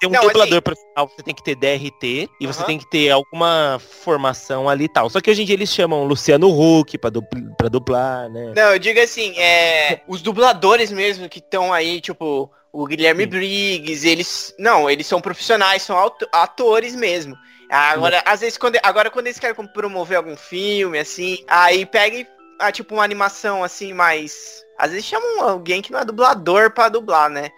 ter 0.00 0.06
um 0.06 0.10
não, 0.10 0.20
dublador 0.20 0.54
assim- 0.54 0.60
profissional, 0.60 1.08
você 1.08 1.22
tem 1.22 1.34
que 1.34 1.42
ter 1.44 1.54
DRT 1.54 2.28
e 2.40 2.46
você 2.46 2.58
Aham. 2.58 2.66
tem 2.66 2.78
que 2.78 2.90
ter 2.90 3.10
alguma 3.10 3.80
formação 4.02 4.68
ali 4.68 4.84
e 4.84 4.88
tal. 4.88 5.08
Só 5.08 5.20
que 5.20 5.30
hoje 5.30 5.42
em 5.42 5.44
dia 5.44 5.54
eles 5.54 5.72
chamam 5.72 6.04
Luciano 6.04 6.48
Huck 6.50 6.98
pra, 6.98 7.10
dupl- 7.10 7.54
pra 7.56 7.68
dublar, 7.68 8.28
né? 8.28 8.52
Não, 8.56 8.72
eu 8.72 8.78
digo 8.78 9.00
assim, 9.00 9.38
é. 9.38 10.00
Os 10.08 10.20
dubladores 10.22 10.90
mesmo 10.90 11.28
que 11.28 11.38
estão 11.38 11.72
aí, 11.72 12.00
tipo, 12.00 12.50
o 12.72 12.84
Guilherme 12.86 13.24
Sim. 13.24 13.30
Briggs, 13.30 14.06
eles. 14.08 14.54
Não, 14.58 14.90
eles 14.90 15.06
são 15.06 15.20
profissionais, 15.20 15.82
são 15.82 15.96
auto- 15.96 16.28
atores 16.32 16.94
mesmo. 16.94 17.36
Agora, 17.68 18.22
às 18.24 18.40
vezes, 18.40 18.56
quando, 18.56 18.78
agora 18.82 19.10
quando 19.10 19.26
eles 19.26 19.40
querem 19.40 19.56
promover 19.68 20.16
algum 20.18 20.36
filme, 20.36 20.98
assim, 20.98 21.38
aí 21.48 21.84
pega 21.86 22.16
e. 22.18 22.26
Ah, 22.58 22.72
tipo, 22.72 22.94
uma 22.94 23.04
animação 23.04 23.62
assim, 23.62 23.92
mais. 23.92 24.62
Às 24.78 24.90
vezes 24.90 25.06
chamam 25.06 25.42
alguém 25.48 25.80
que 25.82 25.90
não 25.92 25.98
é 26.00 26.04
dublador 26.04 26.70
pra 26.72 26.88
dublar, 26.88 27.28
né? 27.30 27.50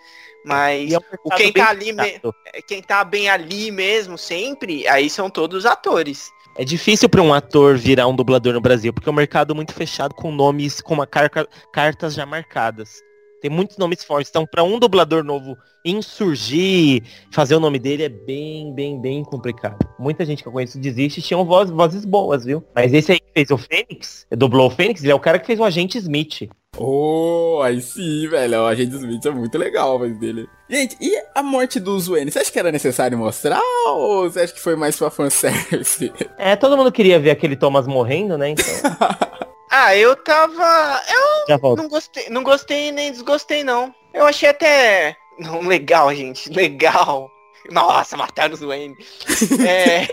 Mas 0.45 0.93
é 0.93 0.99
um 0.99 1.01
mercado 1.01 1.37
quem 1.37 1.53
tá 1.53 1.69
ali 1.69 1.93
me- 1.93 2.05
fechado. 2.05 2.35
quem 2.67 2.83
tá 2.83 3.05
bem 3.05 3.29
ali 3.29 3.71
mesmo, 3.71 4.17
sempre, 4.17 4.87
aí 4.89 5.11
são 5.11 5.29
todos 5.29 5.67
atores. 5.67 6.31
É 6.57 6.65
difícil 6.65 7.09
pra 7.09 7.23
um 7.23 7.35
ator 7.35 7.77
virar 7.77 8.07
um 8.07 8.17
dublador 8.17 8.53
no 8.53 8.61
Brasil, 8.61 8.93
porque 8.93 9.09
é 9.09 9.13
um 9.13 9.15
mercado 9.15 9.55
muito 9.55 9.73
fechado 9.73 10.15
com 10.15 10.33
nomes, 10.33 10.81
com 10.81 10.95
uma 10.95 11.07
carca- 11.07 11.47
cartas 11.73 12.15
já 12.15 12.25
marcadas. 12.27 13.01
Tem 13.41 13.51
muitos 13.51 13.77
nomes 13.77 14.03
fortes. 14.05 14.31
Então, 14.31 14.47
pra 14.47 14.63
um 14.63 14.79
dublador 14.79 15.23
novo 15.23 15.57
insurgir, 15.85 17.03
fazer 17.31 17.55
o 17.55 17.61
nome 17.61 17.79
dele 17.79 18.05
é 18.05 18.09
bem, 18.09 18.75
bem, 18.75 19.01
bem 19.01 19.25
complicado. 19.25 19.79
Muita 19.99 20.25
gente 20.25 20.43
que 20.43 20.49
eu 20.49 20.53
conheço 20.53 20.79
desiste 20.79 21.21
e 21.21 21.23
tinham 21.23 21.45
voz, 21.45 21.71
vozes 21.71 22.05
boas, 22.05 22.45
viu? 22.45 22.65
Mas 22.75 22.93
esse 22.93 23.13
aí 23.13 23.21
que 23.21 23.33
fez 23.33 23.51
o 23.51 23.59
Fênix, 23.59 24.27
dublou 24.31 24.69
o 24.69 24.71
Fênix, 24.71 25.03
ele 25.03 25.13
é 25.13 25.15
o 25.15 25.21
cara 25.21 25.39
que 25.39 25.47
fez 25.47 25.59
o 25.61 25.65
Agente 25.65 25.99
Smith. 25.99 26.49
Oh, 26.77 27.61
aí 27.65 27.81
sim, 27.81 28.29
velho. 28.29 28.61
O 28.61 28.67
Agente 28.67 28.95
Smith 28.95 29.25
é 29.25 29.31
muito 29.31 29.57
legal 29.59 29.95
a 29.95 29.99
voz 29.99 30.17
dele. 30.19 30.47
Gente, 30.69 30.97
e 31.01 31.17
a 31.35 31.43
morte 31.43 31.81
do 31.81 31.99
Zwene? 31.99 32.31
Você 32.31 32.41
acha 32.41 32.53
que 32.53 32.59
era 32.59 32.71
necessário 32.71 33.17
mostrar 33.17 33.61
ou 33.87 34.31
você 34.31 34.41
acha 34.41 34.53
que 34.53 34.61
foi 34.61 34.77
mais 34.77 34.97
pra 34.97 35.11
fanservice? 35.11 36.13
É, 36.37 36.55
todo 36.55 36.77
mundo 36.77 36.93
queria 36.93 37.19
ver 37.19 37.31
aquele 37.31 37.57
Thomas 37.57 37.87
morrendo, 37.87 38.37
né? 38.37 38.51
Então, 38.51 38.65
Ah, 39.71 39.95
eu 39.95 40.17
tava. 40.17 41.01
Eu 41.09 41.77
não 41.77 41.89
gostei, 41.89 42.29
não 42.31 42.43
gostei 42.43 42.93
nem 42.93 43.13
desgostei, 43.13 43.63
não. 43.63 43.95
Eu 44.15 44.27
achei 44.27 44.49
até. 44.49 45.17
Não, 45.39 45.61
legal, 45.61 46.15
gente. 46.15 46.51
Legal. 46.51 47.31
Nossa, 47.71 48.17
mataram 48.17 48.55
o 48.55 48.67
Wayne. 48.69 48.97
É, 49.67 50.09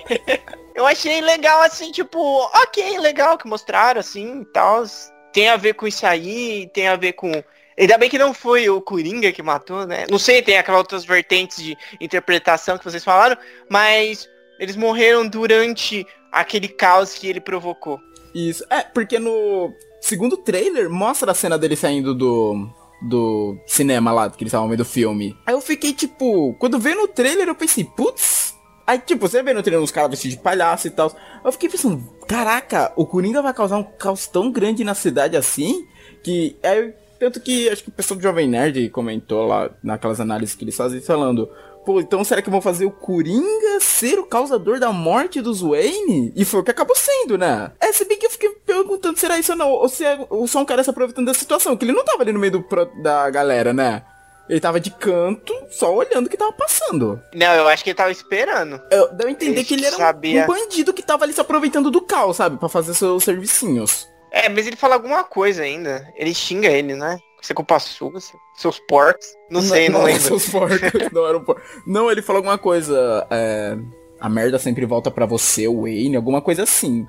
eu 0.76 0.86
achei 0.86 1.22
legal, 1.22 1.61
assim, 1.61 1.91
tipo, 1.91 2.19
ok, 2.53 2.99
legal 2.99 3.38
que 3.38 3.48
mostraram, 3.48 3.99
assim, 3.99 4.41
e 4.41 4.45
tal. 4.45 4.84
Tem 5.32 5.49
a 5.49 5.57
ver 5.57 5.73
com 5.73 5.88
isso 5.88 6.06
aí, 6.06 6.69
tem 6.73 6.88
a 6.88 6.95
ver 6.95 7.14
com. 7.14 7.32
Ainda 7.77 7.98
bem 7.98 8.10
que 8.10 8.18
não 8.18 8.34
foi 8.34 8.69
o 8.69 8.82
Coringa 8.82 9.32
que 9.32 9.44
matou, 9.44 9.86
né? 9.86 10.06
Não 10.10 10.18
sei, 10.18 10.41
tem 10.41 10.57
aquelas 10.57 10.80
outras 10.80 11.03
vertentes 11.03 11.57
de 11.61 11.77
interpretação 11.99 12.77
que 12.77 12.86
vocês 12.86 13.03
falaram, 13.03 13.38
mas 13.69 14.30
eles 14.60 14.76
morreram 14.77 15.27
durante 15.27 16.06
aquele 16.32 16.68
caos 16.69 17.14
que 17.15 17.27
ele 17.27 17.41
provocou. 17.41 17.99
Isso. 18.36 18.66
É, 18.70 18.82
porque 18.82 19.18
no 19.18 19.74
segundo 20.02 20.36
trailer 20.36 20.90
mostra 20.90 21.32
a 21.32 21.36
cena 21.36 21.57
dele 21.57 21.78
saindo 21.78 22.14
do. 22.14 22.70
Do 23.02 23.57
cinema 23.68 24.12
lá, 24.12 24.30
que 24.30 24.41
eles 24.41 24.49
estavam 24.49 24.70
vendo 24.70 24.80
o 24.80 24.86
filme. 24.86 25.38
Aí 25.45 25.53
eu 25.53 25.62
fiquei 25.62 25.94
tipo. 25.94 26.53
Quando 26.60 26.80
veio 26.80 27.02
no 27.02 27.07
trailer, 27.07 27.48
eu 27.48 27.56
pensei, 27.56 27.84
putz. 27.84 28.56
Aí, 28.88 28.99
tipo, 28.99 29.28
você 29.28 29.44
vê 29.44 29.53
no 29.53 29.62
trailer 29.62 29.84
uns 29.84 29.91
caras 29.91 30.12
vestidos 30.12 30.38
de 30.38 30.44
palhaço 30.44 30.88
e 30.88 30.91
tal. 30.91 31.12
Eu 31.44 31.52
fiquei 31.52 31.70
pensando, 31.70 32.02
caraca, 32.28 32.94
o 32.95 33.06
Coringa 33.06 33.41
vai 33.41 33.53
causar 33.53 33.78
um 33.78 33.84
caos 33.84 34.28
tão 34.28 34.52
grande 34.52 34.84
na 34.84 34.95
cidade 34.95 35.36
assim. 35.36 35.86
Que. 36.24 36.56
Aí, 36.64 36.94
tanto 37.20 37.40
que 37.41 37.70
acho 37.70 37.84
que 37.84 37.90
o 37.90 37.94
pessoal 37.94 38.18
do 38.18 38.24
Jovem 38.24 38.48
Nerd 38.48 38.90
comentou 38.90 39.45
lá 39.45 39.70
naquelas 39.84 40.20
análises 40.20 40.56
que 40.56 40.64
eles 40.64 40.76
fazem, 40.76 41.02
falando. 41.02 41.49
Pô, 41.86 41.99
então 41.99 42.24
será 42.24 42.41
que 42.41 42.49
vão 42.49 42.62
fazer 42.62 42.86
o 42.86 42.91
Coringa 42.91 43.80
ser 43.80 44.18
o 44.18 44.26
causador 44.26 44.80
da 44.80 44.91
morte 44.91 45.41
dos 45.41 45.62
Wayne? 45.62 46.34
E 46.36 46.44
foi 46.44 46.60
o 46.62 46.64
que 46.64 46.72
acabou 46.72 46.95
sendo, 46.95 47.38
né? 47.38 47.72
É, 47.80 47.91
se 47.94 48.06
bem 48.06 48.18
que 48.18 48.26
eu 48.26 48.30
fiquei 48.32 48.49
perguntando 48.66 49.18
se 49.20 49.26
era 49.26 49.38
isso 49.38 49.52
ou 49.52 49.57
não, 49.57 49.70
ou 49.70 49.88
se 49.88 50.03
é 50.03 50.26
ou 50.30 50.48
só 50.48 50.60
um 50.60 50.66
cara 50.66 50.84
se 50.84 50.90
aproveitando 50.90 51.28
da 51.28 51.34
situação, 51.34 51.78
que 51.78 51.86
ele 51.86 51.94
não 51.94 52.03
tava 52.03 52.24
ali 52.24 52.32
no 52.32 52.40
meio 52.40 52.53
do, 52.53 52.66
da 53.03 53.30
galera, 53.30 53.72
né? 53.74 54.03
Ele 54.49 54.60
tava 54.60 54.80
de 54.80 54.91
canto, 54.91 55.53
só 55.72 55.94
olhando 55.94 56.28
o 56.28 56.30
que 56.30 56.38
tava 56.38 56.52
passando. 56.53 57.20
Não, 57.34 57.52
eu 57.53 57.68
acho 57.68 57.84
que 57.84 57.90
ele 57.90 57.98
tava 57.98 58.12
esperando. 58.12 58.80
Eu, 58.91 59.12
deu 59.14 59.28
a 59.28 59.32
entender 59.32 59.57
Ele 59.60 59.64
que 59.64 59.74
ele 59.74 59.86
era 59.86 59.95
um- 59.95 59.99
sabia. 59.99 60.44
um 60.44 60.48
bandido 60.48 60.94
que 60.94 61.02
tava 61.02 61.24
ali 61.24 61.34
se 61.34 61.41
aproveitando 61.41 61.90
do 61.90 62.02
caos, 62.02 62.38
sabe? 62.38 62.57
Pra 62.57 62.70
fazer 62.70 62.94
seus 62.94 63.24
servicinhos. 63.24 64.07
É, 64.32 64.48
mas 64.49 64.68
ele 64.68 64.76
fala 64.76 64.95
alguma 64.95 65.24
coisa 65.24 65.64
ainda. 65.64 66.07
Ele 66.16 66.34
xinga 66.34 66.68
ele, 66.68 66.94
né? 66.95 67.18
Você 67.46 67.54
culpa 67.54 67.78
sua, 67.80 68.20
seu- 68.20 68.40
seus 68.56 68.80
porcos. 68.80 69.28
Não 69.52 69.62
sei, 69.62 69.88
não, 69.88 70.00
não 70.00 70.06
lembro. 70.08 70.22
seus 70.22 70.50
porcos, 70.50 70.80
não, 71.14 71.28
era 71.28 71.38
um 71.38 71.46
não, 71.86 72.10
ele 72.10 72.24
falou 72.24 72.40
alguma 72.40 72.58
coisa. 72.58 73.28
é, 73.30 73.78
a 74.20 74.28
merda 74.28 74.58
sempre 74.58 74.84
volta 74.86 75.12
pra 75.12 75.28
você, 75.28 75.68
Wayne, 75.68 76.16
alguma 76.16 76.42
coisa 76.42 76.64
assim. 76.64 77.06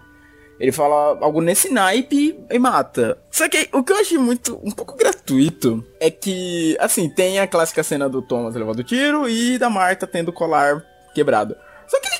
Ele 0.60 0.72
fala 0.72 1.18
algo 1.22 1.40
nesse 1.40 1.70
naipe 1.70 2.38
e 2.50 2.58
mata. 2.58 3.18
Só 3.30 3.48
que 3.48 3.68
o 3.72 3.82
que 3.82 3.92
eu 3.92 3.96
achei 3.96 4.18
muito, 4.18 4.58
um 4.62 4.70
pouco 4.70 4.94
gratuito, 4.96 5.82
é 6.00 6.10
que, 6.10 6.76
assim, 6.80 7.08
tem 7.08 7.38
a 7.40 7.46
clássica 7.46 7.82
cena 7.82 8.06
do 8.08 8.20
Thomas 8.20 8.54
levando 8.54 8.84
tiro 8.84 9.28
e 9.28 9.56
da 9.58 9.70
Marta 9.70 10.06
tendo 10.06 10.28
o 10.28 10.32
colar 10.34 10.82
quebrado. 11.14 11.56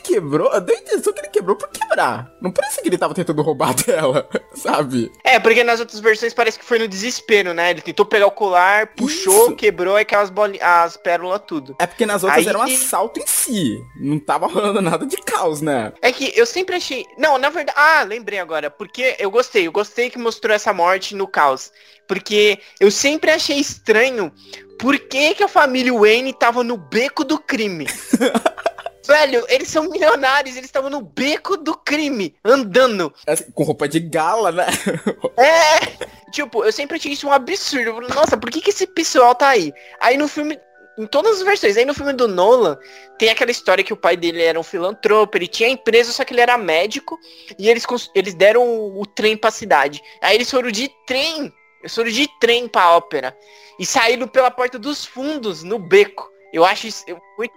Quebrou, 0.07 0.53
eu 0.53 0.61
dei 0.61 0.77
a 0.77 0.79
impressão 0.79 1.13
que 1.13 1.19
ele 1.19 1.29
quebrou 1.29 1.57
por 1.57 1.69
quebrar. 1.69 2.31
Não 2.41 2.53
parece 2.53 2.81
que 2.81 2.89
ele 2.89 2.97
tava 2.97 3.13
tentando 3.13 3.43
roubar 3.43 3.75
dela, 3.75 4.29
sabe? 4.55 5.11
É, 5.25 5.41
porque 5.41 5.65
nas 5.65 5.81
outras 5.81 5.99
versões 5.99 6.33
parece 6.33 6.59
que 6.61 6.65
foi 6.65 6.79
no 6.79 6.87
desespero, 6.87 7.53
né? 7.53 7.73
Ele 7.73 7.81
tentou 7.81 8.07
pegar 8.07 8.29
o 8.29 8.31
colar, 8.31 8.87
puxou, 8.95 9.47
Isso. 9.47 9.57
quebrou 9.57 9.97
aquelas 9.97 10.31
boli 10.31 10.61
as 10.63 10.97
pérolas 10.97 11.43
tudo. 11.45 11.75
É 11.81 11.87
porque 11.89 12.07
nas 12.07 12.23
outras 12.23 12.39
Aí 12.39 12.49
era 12.49 12.57
um 12.57 12.63
assalto 12.63 13.19
em 13.19 13.27
si. 13.27 13.83
Não 14.01 14.21
tava 14.21 14.47
rolando 14.47 14.81
nada 14.81 15.05
de 15.05 15.17
caos, 15.17 15.61
né? 15.61 15.93
É 16.01 16.13
que 16.13 16.33
eu 16.37 16.47
sempre 16.47 16.77
achei. 16.77 17.05
Não, 17.19 17.37
na 17.37 17.51
verdade. 17.51 17.77
Ah, 17.77 18.05
lembrei 18.05 18.39
agora. 18.39 18.71
Porque 18.71 19.17
eu 19.19 19.29
gostei. 19.29 19.67
Eu 19.67 19.73
gostei 19.73 20.09
que 20.09 20.19
mostrou 20.19 20.55
essa 20.55 20.73
morte 20.73 21.17
no 21.17 21.27
caos. 21.27 21.73
Porque 22.07 22.61
eu 22.79 22.93
sempre 22.93 23.33
achei 23.33 23.59
estranho 23.59 24.33
por 24.79 24.99
que, 24.99 25.35
que 25.35 25.43
a 25.43 25.49
família 25.49 25.93
Wayne 25.93 26.33
tava 26.33 26.63
no 26.63 26.77
beco 26.77 27.25
do 27.25 27.39
crime. 27.39 27.87
Velho, 29.07 29.45
eles 29.49 29.69
são 29.69 29.89
milionários, 29.89 30.57
eles 30.57 30.69
estavam 30.69 30.91
no 30.91 31.01
beco 31.01 31.57
do 31.57 31.75
crime, 31.77 32.35
andando. 32.45 33.13
Assim, 33.27 33.51
com 33.53 33.63
roupa 33.65 33.89
de 33.89 34.01
gala, 34.01 34.51
né? 34.53 34.67
É! 35.39 36.07
Tipo, 36.33 36.65
eu 36.65 36.73
sempre 36.73 36.97
achei 36.97 37.13
isso 37.13 37.27
um 37.29 37.33
absurdo. 37.33 38.01
Nossa, 38.15 38.37
por 38.37 38.51
que, 38.51 38.61
que 38.61 38.71
esse 38.71 38.87
pessoal 38.87 39.35
tá 39.35 39.49
aí? 39.49 39.73
Aí 40.01 40.17
no 40.17 40.29
filme. 40.29 40.59
Em 40.99 41.07
todas 41.07 41.37
as 41.37 41.43
versões, 41.43 41.77
aí 41.77 41.85
no 41.85 41.93
filme 41.93 42.15
do 42.15 42.27
Nolan, 42.27 42.79
tem 43.19 43.29
aquela 43.29 43.51
história 43.51 43.85
que 43.85 43.93
o 43.93 43.97
pai 43.99 44.17
dele 44.17 44.43
era 44.43 44.59
um 44.59 44.63
filantropo, 44.63 45.37
ele 45.37 45.47
tinha 45.47 45.69
empresa, 45.69 46.11
só 46.11 46.25
que 46.25 46.33
ele 46.33 46.41
era 46.41 46.57
médico, 46.57 47.19
e 47.59 47.69
eles, 47.69 47.85
eles 48.15 48.33
deram 48.33 48.63
o, 48.67 49.03
o 49.03 49.05
trem 49.05 49.37
pra 49.37 49.51
cidade. 49.51 50.01
Aí 50.23 50.35
eles 50.35 50.51
foram 50.51 50.71
de 50.71 50.91
trem, 51.07 51.53
eles 51.83 51.95
foram 51.95 52.11
de 52.11 52.27
trem 52.41 52.67
pra 52.67 52.97
ópera, 52.97 53.37
e 53.79 53.85
saíram 53.85 54.27
pela 54.27 54.51
porta 54.51 54.79
dos 54.79 55.05
fundos, 55.05 55.63
no 55.63 55.79
beco. 55.79 56.31
Eu 56.51 56.65
acho 56.65 56.87
isso, 56.87 57.05
eu, 57.07 57.21
muito- 57.37 57.53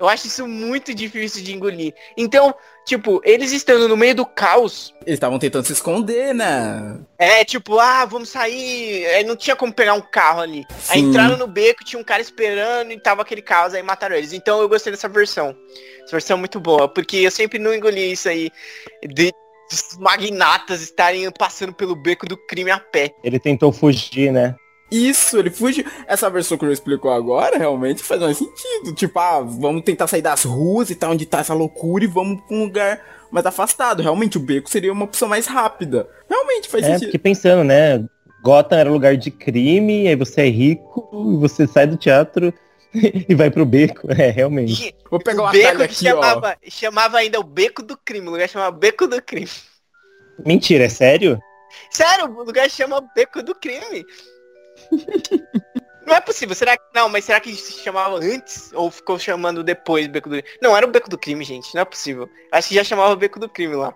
eu 0.00 0.08
acho 0.08 0.26
isso 0.26 0.46
muito 0.46 0.94
difícil 0.94 1.42
de 1.42 1.54
engolir. 1.54 1.94
Então, 2.16 2.54
tipo, 2.84 3.20
eles 3.24 3.52
estando 3.52 3.88
no 3.88 3.96
meio 3.96 4.14
do 4.14 4.26
caos, 4.26 4.94
Eles 5.02 5.14
estavam 5.14 5.38
tentando 5.38 5.66
se 5.66 5.72
esconder, 5.72 6.34
né? 6.34 6.98
é, 7.18 7.44
tipo, 7.44 7.78
ah, 7.78 8.04
vamos 8.04 8.28
sair. 8.28 9.06
Aí 9.06 9.24
não 9.24 9.36
tinha 9.36 9.56
como 9.56 9.72
pegar 9.72 9.94
um 9.94 10.00
carro 10.00 10.40
ali. 10.40 10.64
Aí 10.88 11.00
Sim. 11.00 11.08
entraram 11.08 11.36
no 11.36 11.46
beco, 11.46 11.84
tinha 11.84 12.00
um 12.00 12.04
cara 12.04 12.22
esperando 12.22 12.92
e 12.92 13.00
tava 13.00 13.22
aquele 13.22 13.42
caos, 13.42 13.74
aí 13.74 13.82
mataram 13.82 14.16
eles. 14.16 14.32
Então 14.32 14.60
eu 14.60 14.68
gostei 14.68 14.92
dessa 14.92 15.08
versão. 15.08 15.54
Essa 16.02 16.12
versão 16.12 16.36
é 16.36 16.40
muito 16.40 16.60
boa, 16.60 16.88
porque 16.88 17.18
eu 17.18 17.30
sempre 17.30 17.58
não 17.58 17.74
engoli 17.74 18.12
isso 18.12 18.28
aí 18.28 18.50
de 19.08 19.32
dos 19.70 19.96
magnatas 19.98 20.82
estarem 20.82 21.30
passando 21.30 21.72
pelo 21.72 21.96
beco 21.96 22.26
do 22.26 22.36
crime 22.36 22.70
a 22.70 22.78
pé. 22.78 23.10
Ele 23.22 23.38
tentou 23.38 23.72
fugir, 23.72 24.30
né? 24.32 24.54
Isso, 24.90 25.38
ele 25.38 25.50
fugiu. 25.50 25.84
Essa 26.06 26.30
versão 26.30 26.56
que 26.56 26.64
eu 26.64 26.72
explicou 26.72 27.10
agora 27.10 27.58
realmente 27.58 28.02
faz 28.02 28.20
mais 28.20 28.36
sentido. 28.38 28.94
Tipo, 28.94 29.18
ah, 29.18 29.40
vamos 29.40 29.82
tentar 29.82 30.06
sair 30.06 30.22
das 30.22 30.44
ruas 30.44 30.90
e 30.90 30.94
tal, 30.94 31.12
onde 31.12 31.26
tá 31.26 31.40
essa 31.40 31.54
loucura 31.54 32.04
e 32.04 32.08
vamos 32.08 32.40
pra 32.42 32.56
um 32.56 32.64
lugar 32.64 33.00
mais 33.30 33.44
afastado. 33.46 34.02
Realmente, 34.02 34.36
o 34.36 34.40
beco 34.40 34.70
seria 34.70 34.92
uma 34.92 35.04
opção 35.06 35.28
mais 35.28 35.46
rápida. 35.46 36.08
Realmente 36.28 36.68
faz 36.68 36.84
É, 36.84 36.92
sentido. 36.92 37.04
fiquei 37.06 37.18
pensando, 37.18 37.64
né? 37.64 38.04
Gotham 38.42 38.76
era 38.78 38.90
lugar 38.90 39.16
de 39.16 39.30
crime, 39.30 40.06
aí 40.06 40.14
você 40.14 40.42
é 40.42 40.48
rico, 40.50 41.08
e 41.34 41.36
você 41.38 41.66
sai 41.66 41.86
do 41.86 41.96
teatro 41.96 42.52
e 42.94 43.34
vai 43.34 43.50
pro 43.50 43.64
beco. 43.66 44.06
É, 44.12 44.30
realmente. 44.30 44.88
E 44.88 44.94
Vou 45.10 45.18
pegar 45.18 45.42
o 45.42 45.44
uma 45.46 45.52
beco 45.52 45.82
aqui, 45.82 46.06
ó. 46.06 46.10
chamava, 46.10 46.56
chamava 46.68 47.18
ainda 47.18 47.40
o 47.40 47.44
beco 47.44 47.82
do 47.82 47.96
crime, 47.96 48.28
o 48.28 48.32
lugar 48.32 48.48
chamava 48.48 48.76
beco 48.76 49.06
do 49.08 49.20
crime. 49.22 49.50
Mentira, 50.44 50.84
é 50.84 50.88
sério? 50.88 51.40
Sério, 51.90 52.26
o 52.26 52.42
lugar 52.44 52.68
chama 52.70 53.00
beco 53.14 53.42
do 53.42 53.54
crime. 53.54 54.04
não 56.06 56.14
é 56.14 56.20
possível. 56.20 56.54
Será 56.54 56.76
que. 56.76 56.82
Não, 56.94 57.08
mas 57.08 57.24
será 57.24 57.40
que 57.40 57.54
se 57.54 57.82
chamava 57.82 58.16
antes? 58.16 58.70
Ou 58.74 58.90
ficou 58.90 59.18
chamando 59.18 59.62
depois 59.62 60.06
Beco 60.06 60.28
do 60.28 60.42
Crime? 60.42 60.58
Não, 60.60 60.76
era 60.76 60.86
o 60.86 60.90
Beco 60.90 61.10
do 61.10 61.18
Crime, 61.18 61.44
gente. 61.44 61.74
Não 61.74 61.82
é 61.82 61.84
possível. 61.84 62.28
Acho 62.52 62.68
que 62.68 62.74
já 62.74 62.84
chamava 62.84 63.16
Beco 63.16 63.40
do 63.40 63.48
Crime 63.48 63.74
lá. 63.74 63.94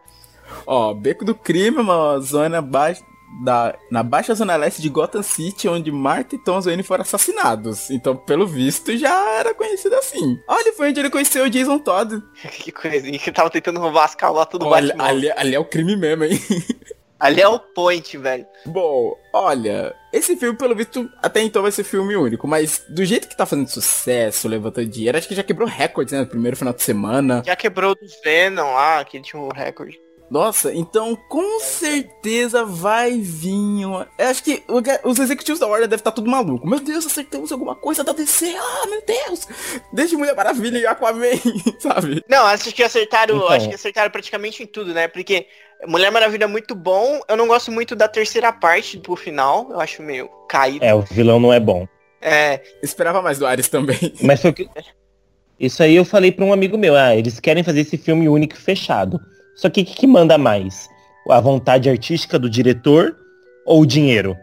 Ó, 0.67 0.95
Beco 0.95 1.25
do 1.25 1.35
Crime 1.35 1.79
é 1.79 1.81
uma 1.81 2.19
zona 2.21 2.61
baixa. 2.61 3.03
Da, 3.45 3.77
na 3.91 4.03
baixa 4.03 4.35
zona 4.35 4.57
leste 4.57 4.81
de 4.81 4.89
Gotham 4.89 5.23
City, 5.23 5.69
onde 5.69 5.93
Marta 5.93 6.35
e 6.35 6.39
Tom 6.39 6.63
Wayne 6.63 6.83
foram 6.83 7.03
assassinados. 7.03 7.91
Então, 7.91 8.17
pelo 8.17 8.47
visto, 8.47 8.97
já 8.97 9.33
era 9.33 9.53
conhecido 9.53 9.95
assim. 9.97 10.39
Olha, 10.49 10.73
foi 10.73 10.89
onde 10.89 10.99
ele 10.99 11.11
conheceu 11.11 11.45
o 11.45 11.51
Jason 11.51 11.79
Todd. 11.79 12.23
que 12.59 12.73
coisinha. 12.73 13.19
Que 13.19 13.31
tava 13.31 13.51
tentando 13.51 13.81
roubar 13.81 14.07
as 14.07 14.15
calotas 14.15 14.59
do 14.59 14.67
Olha, 14.67 14.97
ali, 14.99 15.31
ali 15.33 15.55
é 15.55 15.61
o 15.61 15.65
crime 15.67 15.95
mesmo, 15.95 16.25
hein? 16.25 16.41
Ali 17.19 17.41
é 17.41 17.49
o 17.49 17.59
point, 17.59 18.17
velho. 18.17 18.47
Bom, 18.65 19.17
olha, 19.33 19.95
esse 20.13 20.37
filme, 20.37 20.57
pelo 20.57 20.75
visto, 20.75 21.11
até 21.21 21.43
então 21.43 21.63
vai 21.63 21.73
ser 21.73 21.83
filme 21.83 22.15
único, 22.15 22.47
mas 22.47 22.85
do 22.89 23.05
jeito 23.05 23.29
que 23.29 23.37
tá 23.37 23.45
fazendo 23.45 23.69
sucesso, 23.69 24.47
levantando 24.47 24.87
dinheiro, 24.87 25.19
acho 25.19 25.27
que 25.27 25.35
já 25.35 25.43
quebrou 25.43 25.69
recordes, 25.69 26.13
né? 26.13 26.21
No 26.21 26.27
primeiro 26.27 26.57
final 26.57 26.73
de 26.73 26.83
semana. 26.83 27.43
Já 27.45 27.57
quebrou 27.57 27.95
dos 27.97 28.21
Venom 28.23 28.73
lá, 28.73 29.05
que 29.05 29.21
tinha 29.21 29.41
um 29.43 29.49
recorde. 29.49 29.99
Nossa, 30.31 30.75
então 30.75 31.17
com 31.17 31.61
certeza 31.61 32.65
vai 32.65 33.19
vir 33.19 33.87
uma... 33.87 34.07
Eu 34.19 34.27
acho 34.27 34.43
que 34.43 34.63
os 35.03 35.19
executivos 35.19 35.59
da 35.59 35.67
Warner 35.67 35.89
devem 35.89 36.01
estar 36.01 36.13
tudo 36.13 36.31
maluco. 36.31 36.69
Meu 36.69 36.81
Deus, 36.81 37.07
acertamos 37.07 37.51
alguma 37.51 37.75
coisa 37.75 38.05
da 38.05 38.13
DC. 38.13 38.55
Ah, 38.55 38.87
meu 38.87 39.03
Deus. 39.07 39.49
Desde 39.93 40.17
Mulher 40.17 40.37
Maravilha 40.37 40.79
e 40.79 40.87
Aquaman, 40.87 41.31
sabe? 41.81 42.23
Não, 42.29 42.45
acho 42.47 42.73
que 42.73 42.83
acertaram. 42.83 43.37
Então. 43.37 43.49
Acho 43.49 43.69
que 43.69 43.75
acertaram 43.75 44.11
praticamente 44.11 44.63
em 44.63 44.67
tudo, 44.67 44.93
né? 44.93 45.09
Porque 45.09 45.47
Mulher 45.87 46.13
Maravilha 46.13 46.45
é 46.45 46.49
muito 46.49 46.75
bom. 46.75 47.21
Eu 47.27 47.37
não 47.37 47.47
gosto 47.47 47.73
muito 47.73 47.97
da 47.97 48.07
terceira 48.07 48.53
parte 48.53 48.99
pro 48.99 49.17
final. 49.17 49.69
Eu 49.71 49.81
acho 49.81 50.03
meio 50.03 50.29
caído. 50.47 50.85
É, 50.85 50.95
o 50.95 51.01
vilão 51.01 51.41
não 51.41 51.53
é 51.53 51.61
bom. 51.61 51.89
É. 52.21 52.61
Esperava 52.83 53.23
mais 53.23 53.39
do 53.39 53.47
Ares 53.47 53.69
também. 53.69 54.13
Mas 54.21 54.43
foi 54.43 54.51
o 54.51 54.55
que... 54.55 54.69
Isso 55.59 55.83
aí 55.83 55.97
eu 55.97 56.05
falei 56.05 56.31
pra 56.31 56.45
um 56.45 56.53
amigo 56.53 56.79
meu, 56.79 56.95
ah, 56.95 57.17
eles 57.17 57.41
querem 57.41 57.65
fazer 57.65 57.81
esse 57.81 57.97
filme 57.97 58.29
único 58.29 58.55
e 58.55 58.61
fechado. 58.61 59.21
Só 59.59 59.69
que 59.69 59.81
o 59.81 59.85
que, 59.85 59.95
que 59.95 60.07
manda 60.07 60.39
mais? 60.39 60.89
A 61.29 61.41
vontade 61.41 61.91
artística 61.91 62.39
do 62.39 62.49
diretor 62.49 63.17
ou 63.67 63.83
o 63.83 63.87
dinheiro? 63.87 64.37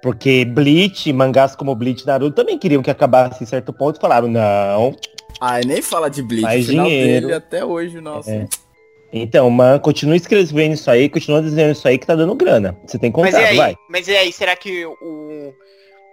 Porque 0.00 0.44
Bleach, 0.44 1.12
mangás 1.12 1.56
como 1.56 1.74
Bleach 1.74 2.04
e 2.04 2.06
Naruto 2.06 2.36
também 2.36 2.56
queriam 2.56 2.82
que 2.82 2.90
acabasse 2.90 3.42
em 3.42 3.46
certo 3.46 3.72
ponto 3.72 3.98
e 3.98 4.00
falaram, 4.00 4.28
não. 4.28 4.96
Ai, 5.40 5.62
nem 5.66 5.82
fala 5.82 6.08
de 6.08 6.22
Bleach. 6.22 6.42
Mais 6.42 6.66
dinheiro. 6.66 7.26
dele 7.26 7.34
até 7.34 7.64
hoje, 7.64 8.00
nossa. 8.00 8.30
É. 8.30 8.46
Então, 9.12 9.50
man, 9.50 9.80
continua 9.80 10.14
escrevendo 10.14 10.74
isso 10.74 10.88
aí, 10.88 11.08
continua 11.08 11.42
desenhando 11.42 11.72
isso 11.72 11.88
aí 11.88 11.98
que 11.98 12.06
tá 12.06 12.14
dando 12.14 12.34
grana. 12.36 12.78
Você 12.86 12.96
tem 12.96 13.10
Mas 13.10 13.18
e 13.18 13.32
contrato, 13.32 13.50
aí? 13.50 13.56
vai. 13.56 13.76
Mas 13.90 14.06
e 14.06 14.16
aí? 14.16 14.32
Será 14.32 14.54
que 14.54 14.86
o, 14.86 15.52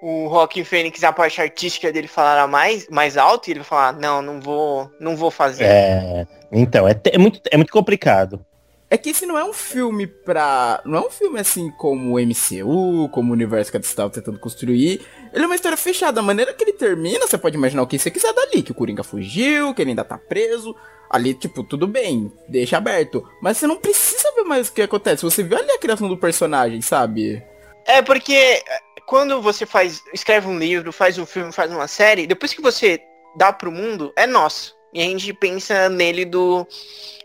o 0.01 0.29
Joaquim 0.29 0.63
Fênix, 0.63 1.03
a 1.03 1.13
parte 1.13 1.39
artística 1.39 1.91
dele 1.91 2.07
falará 2.07 2.47
mais, 2.47 2.87
mais 2.89 3.17
alto 3.17 3.47
e 3.47 3.51
ele 3.51 3.59
vai 3.59 3.67
falar, 3.67 3.93
não, 3.93 4.21
não 4.21 4.41
vou, 4.41 4.89
não 4.99 5.15
vou 5.15 5.29
fazer. 5.29 5.65
É, 5.65 6.27
então, 6.51 6.87
é, 6.87 6.99
é 7.05 7.17
muito, 7.17 7.39
é 7.51 7.55
muito 7.55 7.71
complicado. 7.71 8.43
É 8.89 8.97
que 8.97 9.09
esse 9.09 9.25
não 9.25 9.37
é 9.37 9.43
um 9.43 9.51
filme 9.51 10.07
pra. 10.07 10.81
Não 10.85 10.97
é 10.97 11.01
um 11.01 11.09
filme 11.09 11.39
assim 11.39 11.69
como 11.71 12.15
o 12.15 12.19
MCU, 12.19 13.09
como 13.09 13.31
o 13.31 13.33
universo 13.33 13.69
que 13.69 13.75
eles 13.75 13.87
estavam 13.87 14.09
tentando 14.09 14.39
construir. 14.39 15.05
Ele 15.33 15.43
é 15.43 15.45
uma 15.45 15.55
história 15.55 15.77
fechada. 15.77 16.21
A 16.21 16.23
maneira 16.23 16.53
que 16.53 16.63
ele 16.63 16.71
termina, 16.71 17.27
você 17.27 17.37
pode 17.37 17.57
imaginar 17.57 17.81
o 17.81 17.87
que 17.87 17.99
você 17.99 18.09
quiser 18.09 18.33
dali. 18.33 18.63
Que 18.63 18.71
o 18.71 18.75
Coringa 18.75 19.03
fugiu, 19.03 19.73
que 19.73 19.81
ele 19.81 19.89
ainda 19.89 20.05
tá 20.05 20.17
preso. 20.17 20.73
Ali, 21.09 21.33
tipo, 21.33 21.63
tudo 21.63 21.85
bem, 21.85 22.31
deixa 22.47 22.77
aberto. 22.77 23.27
Mas 23.41 23.57
você 23.57 23.67
não 23.67 23.77
precisa 23.77 24.31
ver 24.35 24.43
mais 24.43 24.69
o 24.69 24.73
que 24.73 24.81
acontece. 24.81 25.23
Você 25.23 25.43
viu 25.43 25.57
ali 25.57 25.71
a 25.71 25.79
criação 25.79 26.07
do 26.07 26.17
personagem, 26.17 26.81
sabe? 26.81 27.43
É 27.85 28.01
porque 28.01 28.33
é, 28.33 28.61
quando 29.05 29.41
você 29.41 29.65
faz, 29.65 30.01
escreve 30.13 30.47
um 30.47 30.57
livro, 30.57 30.93
faz 30.93 31.17
um 31.17 31.25
filme, 31.25 31.51
faz 31.51 31.71
uma 31.71 31.87
série, 31.87 32.27
depois 32.27 32.53
que 32.53 32.61
você 32.61 33.01
dá 33.37 33.51
pro 33.51 33.71
mundo, 33.71 34.13
é 34.15 34.27
nosso. 34.27 34.76
E 34.97 35.01
a 35.01 35.03
gente 35.03 35.31
pensa 35.31 35.89
nele 35.89 36.25
do 36.25 36.67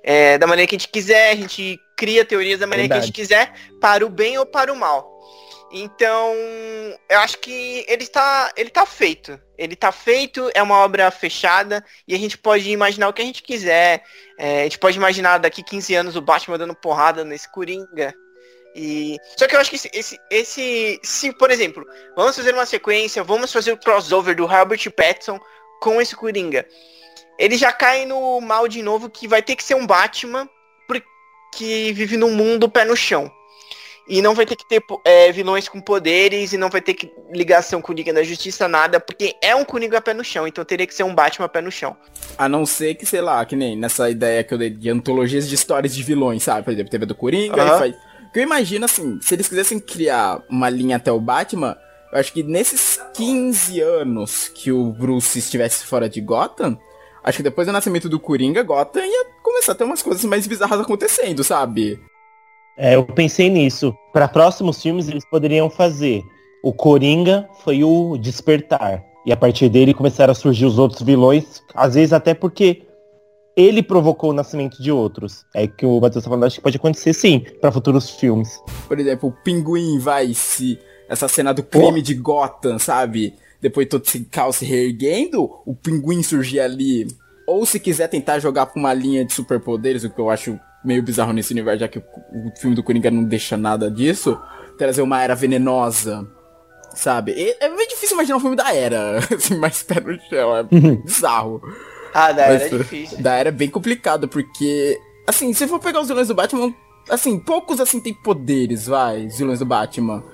é, 0.04 0.36
da 0.36 0.46
maneira 0.46 0.68
que 0.68 0.76
a 0.76 0.78
gente 0.78 0.90
quiser, 0.90 1.30
a 1.30 1.34
gente 1.34 1.80
cria 1.96 2.22
teorias 2.22 2.60
da 2.60 2.66
maneira 2.66 2.92
que 2.92 2.98
a 2.98 3.00
gente 3.00 3.14
quiser, 3.14 3.50
para 3.80 4.04
o 4.04 4.10
bem 4.10 4.36
ou 4.36 4.44
para 4.44 4.70
o 4.70 4.76
mal. 4.76 5.10
Então, 5.72 6.34
eu 7.08 7.18
acho 7.20 7.38
que 7.38 7.82
ele 7.88 8.02
está, 8.02 8.52
ele 8.58 8.68
tá 8.68 8.84
feito. 8.84 9.40
Ele 9.56 9.74
tá 9.74 9.90
feito, 9.90 10.50
é 10.52 10.62
uma 10.62 10.84
obra 10.84 11.10
fechada 11.10 11.82
e 12.06 12.14
a 12.14 12.18
gente 12.18 12.36
pode 12.36 12.70
imaginar 12.70 13.08
o 13.08 13.12
que 13.14 13.22
a 13.22 13.24
gente 13.24 13.42
quiser. 13.42 14.02
É, 14.38 14.60
a 14.60 14.64
gente 14.64 14.78
pode 14.78 14.98
imaginar 14.98 15.38
daqui 15.38 15.62
15 15.62 15.94
anos 15.94 16.14
o 16.14 16.20
Batman 16.20 16.58
dando 16.58 16.74
porrada 16.74 17.24
nesse 17.24 17.50
Coringa. 17.50 18.12
E 18.76 19.16
só 19.34 19.48
que 19.48 19.56
eu 19.56 19.60
acho 19.60 19.70
que 19.70 19.76
esse, 19.76 19.90
esse, 19.94 20.20
esse, 20.30 21.00
se 21.02 21.32
por 21.32 21.50
exemplo, 21.50 21.86
vamos 22.14 22.36
fazer 22.36 22.52
uma 22.52 22.66
sequência, 22.66 23.24
vamos 23.24 23.50
fazer 23.50 23.72
o 23.72 23.78
crossover 23.78 24.36
do 24.36 24.44
Robert 24.44 24.90
Pattinson 24.94 25.40
com 25.80 26.02
esse 26.02 26.14
Coringa. 26.14 26.66
Ele 27.38 27.56
já 27.56 27.72
cai 27.72 28.04
no 28.04 28.40
mal 28.40 28.68
de 28.68 28.82
novo 28.82 29.10
que 29.10 29.26
vai 29.26 29.42
ter 29.42 29.56
que 29.56 29.64
ser 29.64 29.74
um 29.74 29.86
Batman 29.86 30.48
que 31.52 31.92
vive 31.92 32.16
num 32.16 32.34
mundo 32.34 32.68
pé 32.68 32.84
no 32.84 32.96
chão. 32.96 33.30
E 34.08 34.20
não 34.20 34.34
vai 34.34 34.44
ter 34.44 34.56
que 34.56 34.68
ter 34.68 34.82
é, 35.04 35.30
vilões 35.30 35.68
com 35.68 35.80
poderes 35.80 36.52
e 36.52 36.58
não 36.58 36.68
vai 36.68 36.80
ter 36.80 36.92
que 36.92 37.12
ligação 37.32 37.80
com 37.80 37.92
o 37.92 37.94
Liga 37.94 38.12
da 38.12 38.24
Justiça, 38.24 38.66
nada, 38.66 38.98
porque 38.98 39.36
é 39.40 39.54
um 39.54 39.64
Coringa 39.64 40.00
pé 40.00 40.12
no 40.12 40.24
chão, 40.24 40.46
então 40.46 40.64
teria 40.64 40.86
que 40.86 40.94
ser 40.94 41.04
um 41.04 41.14
Batman 41.14 41.48
pé 41.48 41.60
no 41.60 41.70
chão. 41.70 41.96
A 42.36 42.48
não 42.48 42.66
ser 42.66 42.96
que, 42.96 43.06
sei 43.06 43.20
lá, 43.20 43.44
que 43.44 43.54
nem 43.54 43.76
nessa 43.76 44.10
ideia 44.10 44.42
que 44.42 44.52
eu 44.52 44.58
dei 44.58 44.70
de 44.70 44.90
antologias 44.90 45.48
de 45.48 45.54
histórias 45.54 45.94
de 45.94 46.02
vilões, 46.02 46.42
sabe? 46.42 46.64
Por 46.64 46.72
exemplo, 46.72 46.90
teve 46.90 47.04
a 47.04 47.06
do 47.06 47.14
Coringa, 47.14 47.62
aí 47.62 47.78
faz. 47.78 47.94
Que 48.32 48.40
eu 48.40 48.42
imagino 48.42 48.86
assim, 48.86 49.20
se 49.22 49.34
eles 49.34 49.46
quisessem 49.46 49.78
criar 49.78 50.42
uma 50.48 50.68
linha 50.68 50.96
até 50.96 51.12
o 51.12 51.20
Batman, 51.20 51.76
eu 52.12 52.18
acho 52.18 52.32
que 52.32 52.42
nesses 52.42 52.98
15 53.14 53.80
anos 53.80 54.48
que 54.48 54.72
o 54.72 54.90
Bruce 54.90 55.38
estivesse 55.38 55.86
fora 55.86 56.08
de 56.08 56.20
Gotham, 56.20 56.76
acho 57.22 57.36
que 57.38 57.42
depois 57.42 57.66
do 57.66 57.72
nascimento 57.72 58.08
do 58.08 58.20
Coringa, 58.20 58.62
Gotham 58.62 59.04
ia 59.04 59.26
começar 59.42 59.72
a 59.72 59.74
ter 59.74 59.84
umas 59.84 60.02
coisas 60.02 60.24
mais 60.24 60.46
bizarras 60.46 60.80
acontecendo, 60.80 61.42
sabe? 61.44 62.00
É, 62.76 62.94
eu 62.96 63.04
pensei 63.04 63.50
nisso. 63.50 63.94
Para 64.12 64.28
próximos 64.28 64.80
filmes 64.80 65.08
eles 65.08 65.24
poderiam 65.24 65.68
fazer. 65.68 66.22
O 66.62 66.72
Coringa 66.72 67.48
foi 67.64 67.84
o 67.84 68.16
despertar. 68.16 69.04
E 69.24 69.32
a 69.32 69.36
partir 69.36 69.68
dele 69.68 69.94
começaram 69.94 70.32
a 70.32 70.34
surgir 70.34 70.66
os 70.66 70.78
outros 70.78 71.02
vilões, 71.02 71.62
às 71.74 71.94
vezes 71.94 72.12
até 72.12 72.34
porque 72.34 72.82
ele 73.56 73.82
provocou 73.82 74.30
o 74.30 74.32
nascimento 74.32 74.82
de 74.82 74.90
outros. 74.90 75.44
É 75.54 75.66
que 75.66 75.84
o 75.84 76.00
Matheus 76.00 76.24
tá 76.24 76.30
falando, 76.30 76.44
acho 76.44 76.56
que 76.56 76.62
pode 76.62 76.76
acontecer 76.76 77.12
sim, 77.12 77.44
para 77.60 77.70
futuros 77.70 78.10
filmes. 78.10 78.60
Por 78.88 78.98
exemplo, 78.98 79.28
o 79.28 79.32
Pinguim 79.32 79.98
vai 79.98 80.34
se. 80.34 80.78
Essa 81.08 81.28
cena 81.28 81.52
do 81.52 81.62
crime 81.62 82.00
de 82.00 82.14
Gotham, 82.14 82.78
sabe? 82.78 83.34
Depois 83.62 83.86
todo 83.88 84.04
esse 84.04 84.24
caos 84.24 84.56
se 84.56 84.64
reerguendo, 84.64 85.48
o 85.64 85.72
Pinguim 85.72 86.20
surgir 86.22 86.58
ali. 86.58 87.06
Ou 87.46 87.64
se 87.64 87.78
quiser 87.78 88.08
tentar 88.08 88.40
jogar 88.40 88.66
pra 88.66 88.78
uma 88.78 88.92
linha 88.92 89.24
de 89.24 89.32
superpoderes, 89.32 90.02
o 90.02 90.10
que 90.10 90.20
eu 90.20 90.28
acho 90.28 90.58
meio 90.84 91.00
bizarro 91.00 91.32
nesse 91.32 91.52
universo, 91.52 91.78
já 91.78 91.86
que 91.88 92.00
o, 92.00 92.02
o 92.02 92.52
filme 92.60 92.74
do 92.74 92.82
Coringa 92.82 93.08
não 93.08 93.22
deixa 93.22 93.56
nada 93.56 93.88
disso. 93.88 94.36
Trazer 94.76 95.00
uma 95.00 95.22
era 95.22 95.36
venenosa, 95.36 96.26
sabe? 96.92 97.34
E 97.36 97.56
é 97.60 97.68
meio 97.68 97.88
difícil 97.88 98.16
imaginar 98.16 98.38
um 98.38 98.40
filme 98.40 98.56
da 98.56 98.74
era, 98.74 99.18
assim, 99.32 99.56
mais 99.56 99.80
pé 99.84 100.00
no 100.00 100.18
chão. 100.28 100.56
É 100.56 100.62
bizarro. 101.04 101.62
Ah, 102.12 102.32
da 102.32 102.48
Mas, 102.48 102.62
era 102.62 102.74
é 102.74 102.78
difícil. 102.78 103.22
Da 103.22 103.34
era 103.34 103.48
é 103.50 103.52
bem 103.52 103.70
complicado, 103.70 104.26
porque, 104.26 104.98
assim, 105.26 105.52
se 105.54 105.68
for 105.68 105.78
pegar 105.78 106.00
os 106.00 106.08
vilões 106.08 106.26
do 106.26 106.34
Batman, 106.34 106.74
assim, 107.08 107.38
poucos, 107.38 107.78
assim, 107.78 108.00
têm 108.00 108.12
poderes, 108.12 108.86
vai, 108.86 109.26
os 109.26 109.38
vilões 109.38 109.60
do 109.60 109.66
Batman. 109.66 110.24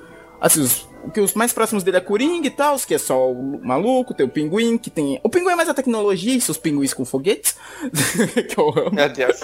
Assim, 0.40 0.62
os, 0.62 0.87
que 1.12 1.20
os 1.20 1.34
mais 1.34 1.52
próximos 1.52 1.82
dele 1.82 1.96
é 1.96 2.00
Coringa 2.00 2.46
e 2.46 2.50
tal, 2.50 2.76
que 2.78 2.94
é 2.94 2.98
só 2.98 3.30
o 3.30 3.60
maluco, 3.64 4.12
tem 4.14 4.26
o 4.26 4.28
Pinguim, 4.28 4.76
que 4.76 4.90
tem... 4.90 5.20
O 5.22 5.28
Pinguim 5.28 5.52
é 5.52 5.56
mais 5.56 5.68
a 5.68 5.74
tecnologia 5.74 6.34
e 6.36 6.40
seus 6.40 6.58
pinguins 6.58 6.92
com 6.92 7.04
foguetes, 7.04 7.56
que 8.48 8.58
eu 8.58 8.68
amo. 8.70 8.92
Meu 8.92 9.08
Deus. 9.08 9.40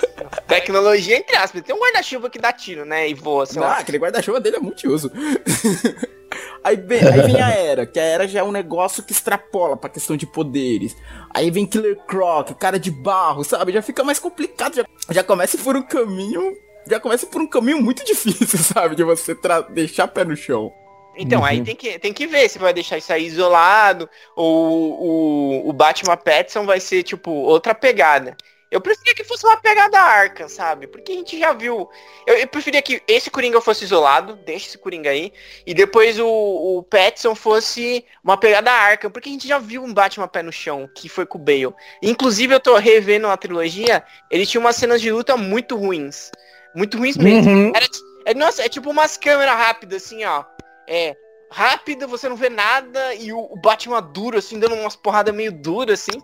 Tecnologia 0.46 1.16
entre 1.16 1.36
aspas. 1.36 1.62
Tem 1.62 1.74
um 1.74 1.80
guarda-chuva 1.80 2.28
que 2.28 2.38
dá 2.38 2.52
tiro, 2.52 2.84
né? 2.84 3.08
E 3.08 3.14
voa, 3.14 3.46
sei 3.46 3.62
Ah, 3.62 3.66
lá. 3.66 3.78
aquele 3.78 3.98
guarda-chuva 3.98 4.40
dele 4.40 4.56
é 4.56 4.60
multiuso. 4.60 5.10
aí, 6.62 6.76
vem, 6.76 7.00
aí 7.06 7.20
vem 7.22 7.40
a 7.40 7.50
Era, 7.50 7.86
que 7.86 7.98
a 7.98 8.02
Era 8.02 8.26
já 8.28 8.40
é 8.40 8.42
um 8.42 8.52
negócio 8.52 9.02
que 9.02 9.12
extrapola 9.12 9.76
pra 9.76 9.90
questão 9.90 10.16
de 10.16 10.26
poderes. 10.26 10.96
Aí 11.32 11.50
vem 11.50 11.66
Killer 11.66 11.96
Croc, 12.06 12.50
cara 12.58 12.78
de 12.78 12.90
barro, 12.90 13.44
sabe? 13.44 13.72
Já 13.72 13.82
fica 13.82 14.02
mais 14.04 14.18
complicado, 14.18 14.74
já, 14.76 14.84
já 15.10 15.22
começa 15.22 15.56
por 15.58 15.76
um 15.76 15.82
caminho... 15.82 16.56
Já 16.86 17.00
começa 17.00 17.26
por 17.26 17.40
um 17.40 17.46
caminho 17.46 17.80
muito 17.80 18.04
difícil, 18.04 18.58
sabe? 18.58 18.94
De 18.94 19.02
você 19.02 19.34
deixar 19.70 20.06
pé 20.08 20.22
no 20.22 20.36
chão. 20.36 20.70
Então, 21.16 21.44
aí 21.44 21.58
Uhum. 21.58 21.64
tem 21.64 21.76
que, 21.76 21.98
tem 21.98 22.12
que 22.12 22.26
ver 22.26 22.48
se 22.48 22.58
vai 22.58 22.72
deixar 22.72 22.98
isso 22.98 23.12
aí 23.12 23.24
isolado 23.24 24.08
ou 24.34 25.00
o, 25.00 25.68
o 25.68 25.72
Batman 25.72 26.16
Petson 26.16 26.64
vai 26.66 26.80
ser, 26.80 27.02
tipo, 27.02 27.30
outra 27.30 27.74
pegada. 27.74 28.36
Eu 28.70 28.80
preferia 28.80 29.14
que 29.14 29.22
fosse 29.22 29.46
uma 29.46 29.56
pegada 29.56 30.00
Arkham, 30.00 30.48
sabe? 30.48 30.88
Porque 30.88 31.12
a 31.12 31.14
gente 31.14 31.38
já 31.38 31.52
viu. 31.52 31.88
Eu, 32.26 32.34
eu 32.38 32.48
preferia 32.48 32.82
que 32.82 33.00
esse 33.06 33.30
Coringa 33.30 33.60
fosse 33.60 33.84
isolado, 33.84 34.34
deixa 34.44 34.66
esse 34.66 34.78
Coringa 34.78 35.10
aí, 35.10 35.32
e 35.64 35.72
depois 35.72 36.18
o, 36.18 36.26
o 36.26 36.82
Petson 36.82 37.36
fosse 37.36 38.04
uma 38.24 38.36
pegada 38.36 38.72
Arkham, 38.72 39.12
porque 39.12 39.28
a 39.28 39.32
gente 39.32 39.46
já 39.46 39.58
viu 39.60 39.84
um 39.84 39.94
Batman 39.94 40.26
pé 40.26 40.42
no 40.42 40.50
chão, 40.50 40.90
que 40.92 41.08
foi 41.08 41.24
com 41.24 41.38
o 41.38 41.40
Bale. 41.40 41.72
Inclusive, 42.02 42.52
eu 42.52 42.58
tô 42.58 42.74
revendo 42.76 43.28
a 43.28 43.36
trilogia, 43.36 44.02
ele 44.28 44.44
tinha 44.44 44.60
umas 44.60 44.74
cenas 44.74 45.00
de 45.00 45.12
luta 45.12 45.36
muito 45.36 45.76
ruins. 45.76 46.32
Muito 46.74 46.98
ruins 46.98 47.16
mesmo. 47.16 47.48
Uhum. 47.48 47.72
Era, 47.76 47.86
é, 48.26 48.34
nossa, 48.34 48.64
é 48.64 48.68
tipo 48.68 48.90
umas 48.90 49.16
câmeras 49.16 49.54
rápidas, 49.54 50.02
assim, 50.02 50.24
ó. 50.24 50.42
É, 50.88 51.16
rápido, 51.50 52.08
você 52.08 52.28
não 52.28 52.36
vê 52.36 52.48
nada, 52.48 53.14
e 53.14 53.32
o, 53.32 53.38
o 53.38 53.56
Batman 53.56 54.02
duro, 54.02 54.38
assim, 54.38 54.58
dando 54.58 54.74
umas 54.74 54.96
porradas 54.96 55.34
meio 55.34 55.52
duras, 55.52 56.00
assim. 56.00 56.20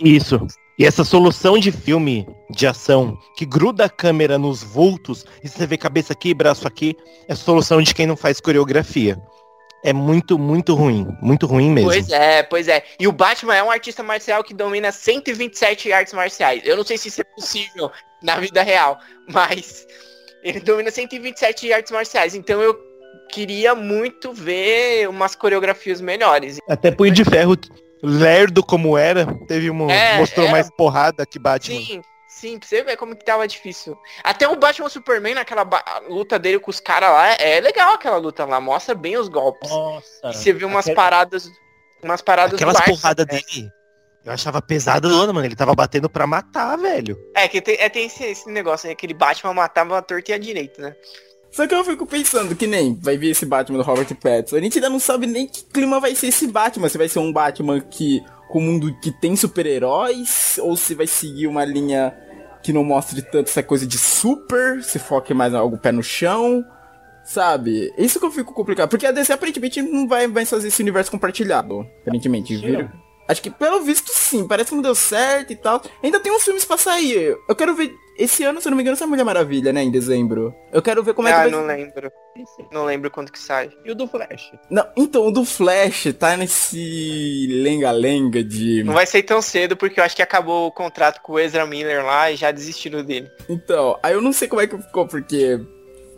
Isso. 0.00 0.40
E 0.78 0.84
essa 0.84 1.04
solução 1.04 1.58
de 1.58 1.72
filme 1.72 2.28
de 2.50 2.66
ação 2.66 3.18
que 3.34 3.46
gruda 3.46 3.86
a 3.86 3.88
câmera 3.88 4.36
nos 4.36 4.62
vultos 4.62 5.24
e 5.42 5.48
você 5.48 5.66
vê 5.66 5.78
cabeça 5.78 6.12
aqui, 6.12 6.34
braço 6.34 6.68
aqui, 6.68 6.94
é 7.26 7.34
solução 7.34 7.80
de 7.80 7.94
quem 7.94 8.06
não 8.06 8.16
faz 8.16 8.40
coreografia. 8.40 9.18
É 9.82 9.92
muito, 9.92 10.38
muito 10.38 10.74
ruim. 10.74 11.06
Muito 11.22 11.46
ruim 11.46 11.70
mesmo. 11.70 11.90
Pois 11.90 12.10
é, 12.10 12.42
pois 12.42 12.68
é. 12.68 12.84
E 13.00 13.06
o 13.06 13.12
Batman 13.12 13.54
é 13.54 13.62
um 13.62 13.70
artista 13.70 14.02
marcial 14.02 14.44
que 14.44 14.52
domina 14.52 14.92
127 14.92 15.92
artes 15.92 16.12
marciais. 16.12 16.62
Eu 16.64 16.76
não 16.76 16.84
sei 16.84 16.98
se 16.98 17.08
isso 17.08 17.22
é 17.22 17.24
possível 17.24 17.90
na 18.22 18.38
vida 18.38 18.62
real, 18.62 18.98
mas 19.32 19.86
ele 20.42 20.60
domina 20.60 20.90
127 20.90 21.72
artes 21.72 21.92
marciais. 21.92 22.34
Então 22.34 22.60
eu 22.60 22.74
queria 23.30 23.74
muito 23.74 24.32
ver 24.32 25.08
umas 25.08 25.34
coreografias 25.34 26.00
melhores. 26.00 26.58
Até 26.68 26.90
Punho 26.90 27.12
de 27.12 27.24
Ferro, 27.24 27.56
lerdo 28.02 28.62
como 28.64 28.96
era, 28.96 29.26
teve 29.46 29.70
um, 29.70 29.90
É, 29.90 30.18
mostrou 30.18 30.46
é. 30.46 30.50
mais 30.50 30.70
porrada 30.70 31.24
que 31.26 31.38
Batman. 31.38 31.78
Sim, 31.78 32.02
sim, 32.28 32.58
pra 32.58 32.68
você 32.68 32.82
ver 32.82 32.96
como 32.96 33.16
que 33.16 33.24
tava 33.24 33.46
difícil. 33.48 33.96
Até 34.22 34.46
o 34.48 34.56
Batman 34.56 34.88
Superman, 34.88 35.34
naquela 35.34 35.68
luta 36.08 36.38
dele 36.38 36.58
com 36.58 36.70
os 36.70 36.80
caras 36.80 37.10
lá, 37.10 37.32
é 37.34 37.60
legal 37.60 37.94
aquela 37.94 38.16
luta 38.18 38.44
lá, 38.44 38.60
mostra 38.60 38.94
bem 38.94 39.16
os 39.16 39.28
golpes. 39.28 39.70
Nossa. 39.70 40.30
E 40.30 40.34
você 40.34 40.52
vê 40.52 40.64
umas 40.64 40.86
Aquela- 40.86 40.96
paradas. 40.96 41.50
Umas 42.02 42.20
paradas 42.22 42.54
Aquelas 42.54 42.80
porradas 42.82 43.26
né? 43.26 43.40
dele, 43.40 43.68
eu 44.24 44.32
achava 44.32 44.60
pesadona, 44.60 45.32
mano. 45.32 45.46
Ele 45.46 45.56
tava 45.56 45.74
batendo 45.74 46.08
pra 46.10 46.26
matar, 46.26 46.76
velho. 46.76 47.18
É, 47.34 47.48
que 47.48 47.60
tem, 47.60 47.76
é, 47.80 47.88
tem 47.88 48.06
esse, 48.06 48.22
esse 48.24 48.48
negócio 48.50 48.86
aí, 48.86 48.92
aquele 48.92 49.14
Batman 49.14 49.54
matava 49.54 49.96
a 49.98 50.02
torta 50.02 50.30
e 50.30 50.34
a 50.34 50.38
direita, 50.38 50.82
né? 50.82 50.94
Só 51.50 51.66
que 51.66 51.74
eu 51.74 51.84
fico 51.84 52.06
pensando 52.06 52.54
que 52.54 52.66
nem 52.66 52.94
vai 52.94 53.16
vir 53.16 53.30
esse 53.30 53.46
Batman 53.46 53.78
do 53.78 53.84
Robert 53.84 54.14
Pattinson. 54.14 54.56
A 54.56 54.60
gente 54.60 54.78
ainda 54.78 54.90
não 54.90 54.98
sabe 54.98 55.26
nem 55.26 55.46
que 55.46 55.64
clima 55.64 56.00
vai 56.00 56.14
ser 56.14 56.28
esse 56.28 56.46
Batman. 56.46 56.88
Se 56.88 56.98
vai 56.98 57.08
ser 57.08 57.18
um 57.18 57.32
Batman 57.32 57.80
que 57.80 58.22
com 58.48 58.58
um 58.58 58.62
mundo 58.62 58.94
que 59.00 59.10
tem 59.10 59.34
super-heróis 59.34 60.58
ou 60.62 60.76
se 60.76 60.94
vai 60.94 61.06
seguir 61.06 61.46
uma 61.46 61.64
linha 61.64 62.14
que 62.62 62.72
não 62.72 62.84
mostre 62.84 63.22
tanto 63.22 63.48
essa 63.48 63.62
coisa 63.62 63.86
de 63.86 63.96
super, 63.96 64.82
se 64.82 64.98
foque 64.98 65.32
mais 65.32 65.52
em 65.52 65.56
algo 65.56 65.78
pé 65.78 65.92
no 65.92 66.02
chão. 66.02 66.64
Sabe? 67.24 67.92
Isso 67.98 68.20
que 68.20 68.26
eu 68.26 68.30
fico 68.30 68.54
complicado. 68.54 68.88
Porque 68.88 69.06
a 69.06 69.10
DC 69.10 69.32
aparentemente 69.32 69.82
não 69.82 70.06
vai, 70.06 70.28
vai 70.28 70.44
fazer 70.44 70.68
esse 70.68 70.80
universo 70.80 71.10
compartilhado. 71.10 71.86
Aparentemente, 72.02 72.56
viram? 72.56 72.88
Acho 73.28 73.42
que 73.42 73.50
pelo 73.50 73.82
visto 73.82 74.12
sim, 74.12 74.46
parece 74.46 74.70
que 74.70 74.76
não 74.76 74.82
deu 74.82 74.94
certo 74.94 75.52
e 75.52 75.56
tal. 75.56 75.82
Ainda 76.02 76.20
tem 76.20 76.32
uns 76.32 76.44
filmes 76.44 76.64
pra 76.64 76.76
sair. 76.76 77.36
Eu 77.48 77.56
quero 77.56 77.74
ver. 77.74 77.92
Esse 78.18 78.44
ano, 78.44 78.60
se 78.60 78.68
eu 78.68 78.70
não 78.70 78.76
me 78.76 78.82
engano, 78.82 78.96
sai 78.96 79.06
Mulher 79.06 79.24
Maravilha, 79.24 79.72
né? 79.72 79.82
Em 79.82 79.90
dezembro. 79.90 80.54
Eu 80.72 80.80
quero 80.80 81.02
ver 81.02 81.12
como 81.12 81.28
é 81.28 81.32
que 81.32 81.36
ah, 81.36 81.42
vai 81.42 81.50
não 81.50 81.66
lembro. 81.66 82.10
Não 82.72 82.84
lembro 82.84 83.10
quando 83.10 83.30
que 83.30 83.38
sai. 83.38 83.70
E 83.84 83.90
o 83.90 83.94
do 83.94 84.06
Flash? 84.06 84.52
Não, 84.70 84.86
então, 84.96 85.26
o 85.26 85.30
do 85.30 85.44
Flash 85.44 86.14
tá 86.18 86.36
nesse 86.36 87.46
lenga-lenga 87.50 88.42
de. 88.42 88.82
Não 88.84 88.94
vai 88.94 89.06
ser 89.06 89.22
tão 89.22 89.42
cedo, 89.42 89.76
porque 89.76 90.00
eu 90.00 90.04
acho 90.04 90.16
que 90.16 90.22
acabou 90.22 90.66
o 90.66 90.72
contrato 90.72 91.20
com 91.20 91.34
o 91.34 91.38
Ezra 91.38 91.66
Miller 91.66 92.04
lá 92.04 92.30
e 92.30 92.36
já 92.36 92.50
desistiram 92.50 93.04
dele. 93.04 93.30
Então, 93.48 93.98
aí 94.02 94.14
eu 94.14 94.22
não 94.22 94.32
sei 94.32 94.48
como 94.48 94.62
é 94.62 94.66
que 94.66 94.78
ficou, 94.78 95.06
porque. 95.06 95.60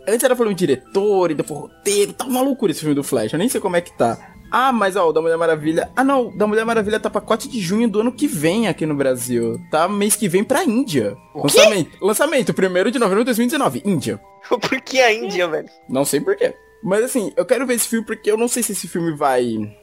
Antes 0.07 0.23
era 0.23 0.35
falando 0.35 0.55
diretor 0.55 1.29
e 1.29 1.35
depois 1.35 1.59
roteiro, 1.59 2.13
tá 2.13 2.25
uma 2.25 2.41
loucura 2.41 2.71
esse 2.71 2.79
filme 2.79 2.95
do 2.95 3.03
Flash, 3.03 3.33
eu 3.33 3.37
nem 3.37 3.49
sei 3.49 3.61
como 3.61 3.75
é 3.75 3.81
que 3.81 3.95
tá. 3.95 4.17
Ah, 4.51 4.71
mas 4.71 4.95
ó, 4.95 5.07
o 5.09 5.13
da 5.13 5.21
Mulher 5.21 5.37
Maravilha. 5.37 5.91
Ah, 5.95 6.03
não, 6.03 6.27
o 6.29 6.37
da 6.37 6.47
Mulher 6.47 6.65
Maravilha 6.65 6.99
tá 6.99 7.09
pacote 7.09 7.47
de 7.47 7.59
junho 7.59 7.87
do 7.89 7.99
ano 8.01 8.11
que 8.11 8.27
vem 8.27 8.67
aqui 8.67 8.85
no 8.85 8.95
Brasil. 8.95 9.59
Tá 9.69 9.87
mês 9.87 10.15
que 10.15 10.27
vem 10.27 10.43
pra 10.43 10.63
Índia. 10.63 11.15
Lançamento. 11.35 11.97
Lançamento, 12.01 12.49
1 12.51 12.91
de 12.91 12.99
novembro 12.99 13.19
de 13.23 13.25
2019, 13.25 13.81
Índia. 13.85 14.19
Por 14.49 14.81
que 14.81 14.99
a 14.99 15.13
Índia, 15.13 15.47
velho? 15.47 15.69
Não 15.87 16.03
sei 16.03 16.19
porquê. 16.21 16.53
Mas 16.83 17.03
assim, 17.03 17.31
eu 17.35 17.45
quero 17.45 17.65
ver 17.67 17.75
esse 17.75 17.87
filme 17.87 18.05
porque 18.05 18.31
eu 18.31 18.37
não 18.37 18.47
sei 18.47 18.63
se 18.63 18.71
esse 18.71 18.87
filme 18.87 19.11
vai 19.15 19.75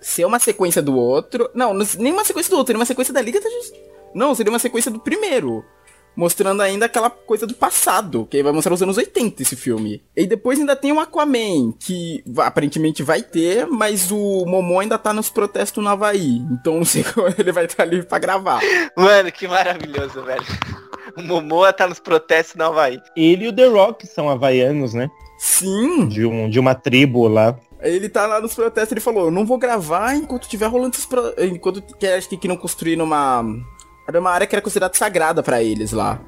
ser 0.00 0.24
uma 0.24 0.38
sequência 0.38 0.80
do 0.82 0.96
outro. 0.96 1.48
Não, 1.54 1.72
não- 1.74 1.86
nem 1.98 2.12
uma 2.12 2.24
sequência 2.24 2.50
do 2.50 2.56
outro, 2.56 2.68
seria 2.68 2.78
uma 2.80 2.86
sequência 2.86 3.12
da 3.14 3.20
Liga 3.20 3.40
da 3.40 3.48
Justiça. 3.50 3.74
Não, 4.14 4.34
seria 4.34 4.50
uma 4.52 4.58
sequência 4.58 4.90
do 4.90 4.98
primeiro. 4.98 5.64
Mostrando 6.16 6.62
ainda 6.62 6.86
aquela 6.86 7.10
coisa 7.10 7.46
do 7.46 7.54
passado, 7.54 8.26
que 8.30 8.42
vai 8.42 8.52
mostrar 8.52 8.72
os 8.72 8.82
anos 8.82 8.96
80 8.96 9.42
esse 9.42 9.54
filme. 9.54 10.02
E 10.16 10.26
depois 10.26 10.58
ainda 10.58 10.74
tem 10.74 10.92
o 10.92 10.98
Aquaman, 10.98 11.72
que 11.78 12.24
aparentemente 12.38 13.02
vai 13.02 13.22
ter, 13.22 13.66
mas 13.66 14.10
o 14.10 14.46
Momon 14.46 14.80
ainda 14.80 14.98
tá 14.98 15.12
nos 15.12 15.28
protestos 15.28 15.84
no 15.84 15.90
Havaí. 15.90 16.38
Então 16.50 16.78
não 16.78 16.84
sei 16.84 17.04
como 17.04 17.28
ele 17.38 17.52
vai 17.52 17.66
estar 17.66 17.82
ali 17.82 18.02
pra 18.02 18.18
gravar. 18.18 18.60
Mano, 18.96 19.30
que 19.30 19.46
maravilhoso, 19.46 20.22
velho. 20.22 20.46
O 21.16 21.22
Momoa 21.22 21.72
tá 21.72 21.86
nos 21.86 22.00
protestos 22.00 22.56
no 22.56 22.64
Havaí. 22.64 23.00
Ele 23.16 23.44
e 23.44 23.48
o 23.48 23.52
The 23.52 23.66
Rock 23.66 24.06
são 24.06 24.28
havaianos, 24.28 24.94
né? 24.94 25.10
Sim! 25.38 26.08
De, 26.08 26.24
um, 26.24 26.48
de 26.48 26.58
uma 26.58 26.74
tribo 26.74 27.28
lá. 27.28 27.56
Ele 27.80 28.08
tá 28.08 28.26
lá 28.26 28.40
nos 28.40 28.54
protestos, 28.54 28.92
ele 28.92 29.00
falou, 29.00 29.26
eu 29.26 29.30
não 29.30 29.44
vou 29.44 29.58
gravar 29.58 30.14
enquanto 30.14 30.48
tiver 30.48 30.66
rolando 30.66 30.94
esses 30.94 31.06
pro... 31.06 31.34
enquanto 31.38 31.82
que 31.96 32.06
acho 32.06 32.28
que 32.28 32.48
não 32.48 32.56
construir 32.56 32.96
numa 32.96 33.44
era 34.06 34.20
uma 34.20 34.30
área 34.30 34.46
que 34.46 34.54
era 34.54 34.62
considerada 34.62 34.96
sagrada 34.96 35.42
pra 35.42 35.62
eles 35.62 35.92
lá. 35.92 36.20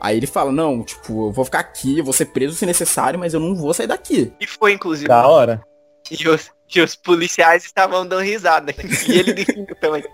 Aí 0.00 0.16
ele 0.16 0.26
fala, 0.26 0.52
não, 0.52 0.82
tipo, 0.82 1.28
eu 1.28 1.32
vou 1.32 1.44
ficar 1.44 1.60
aqui, 1.60 1.98
eu 1.98 2.04
vou 2.04 2.12
ser 2.12 2.26
preso 2.26 2.54
se 2.54 2.66
necessário, 2.66 3.18
mas 3.18 3.32
eu 3.32 3.40
não 3.40 3.54
vou 3.54 3.72
sair 3.72 3.86
daqui. 3.86 4.32
E 4.38 4.46
foi, 4.46 4.72
inclusive. 4.72 5.08
Da 5.08 5.26
hora. 5.26 5.62
E 6.10 6.28
os, 6.28 6.50
e 6.74 6.80
os 6.80 6.94
policiais 6.94 7.64
estavam 7.64 8.06
dando 8.06 8.22
risada. 8.22 8.74
E 9.08 9.18
ele 9.18 9.32
rindo 9.42 9.74
também. 9.76 10.04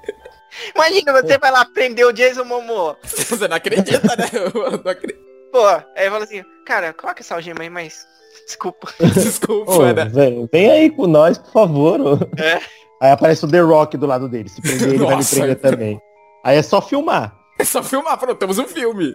Imagina, 0.74 1.12
você 1.12 1.38
vai 1.38 1.50
lá 1.50 1.64
prender 1.64 2.06
o 2.06 2.12
Jason 2.12 2.44
Momoa. 2.44 2.96
Você 3.02 3.48
não 3.48 3.56
acredita, 3.56 4.16
né? 4.16 4.28
Eu 4.32 4.78
não 4.78 4.90
acredito. 4.90 5.20
Pô, 5.52 5.66
aí 5.96 6.08
fala 6.08 6.24
assim, 6.24 6.44
cara, 6.64 6.92
coloca 6.92 7.20
essa 7.20 7.34
algema 7.34 7.62
aí, 7.62 7.70
mas. 7.70 8.06
Desculpa. 8.46 8.92
Desculpa, 9.14 9.72
Ô, 9.72 9.92
né? 9.92 10.04
vem, 10.04 10.48
vem 10.52 10.70
aí 10.70 10.90
com 10.90 11.06
nós, 11.06 11.38
por 11.38 11.52
favor. 11.52 12.28
É. 12.38 12.60
Aí 13.00 13.10
aparece 13.10 13.44
o 13.44 13.48
The 13.48 13.60
Rock 13.60 13.96
do 13.96 14.06
lado 14.06 14.28
dele. 14.28 14.48
Se 14.48 14.60
prender, 14.60 14.88
ele 14.88 14.98
vai 14.98 15.08
me 15.08 15.14
Nossa, 15.16 15.36
prender 15.36 15.56
também. 15.58 16.00
Aí 16.44 16.56
é 16.56 16.62
só 16.62 16.80
filmar. 16.80 17.36
É 17.58 17.64
só 17.64 17.82
filmar, 17.82 18.18
pronto, 18.18 18.38
temos 18.38 18.58
um 18.58 18.66
filme. 18.66 19.14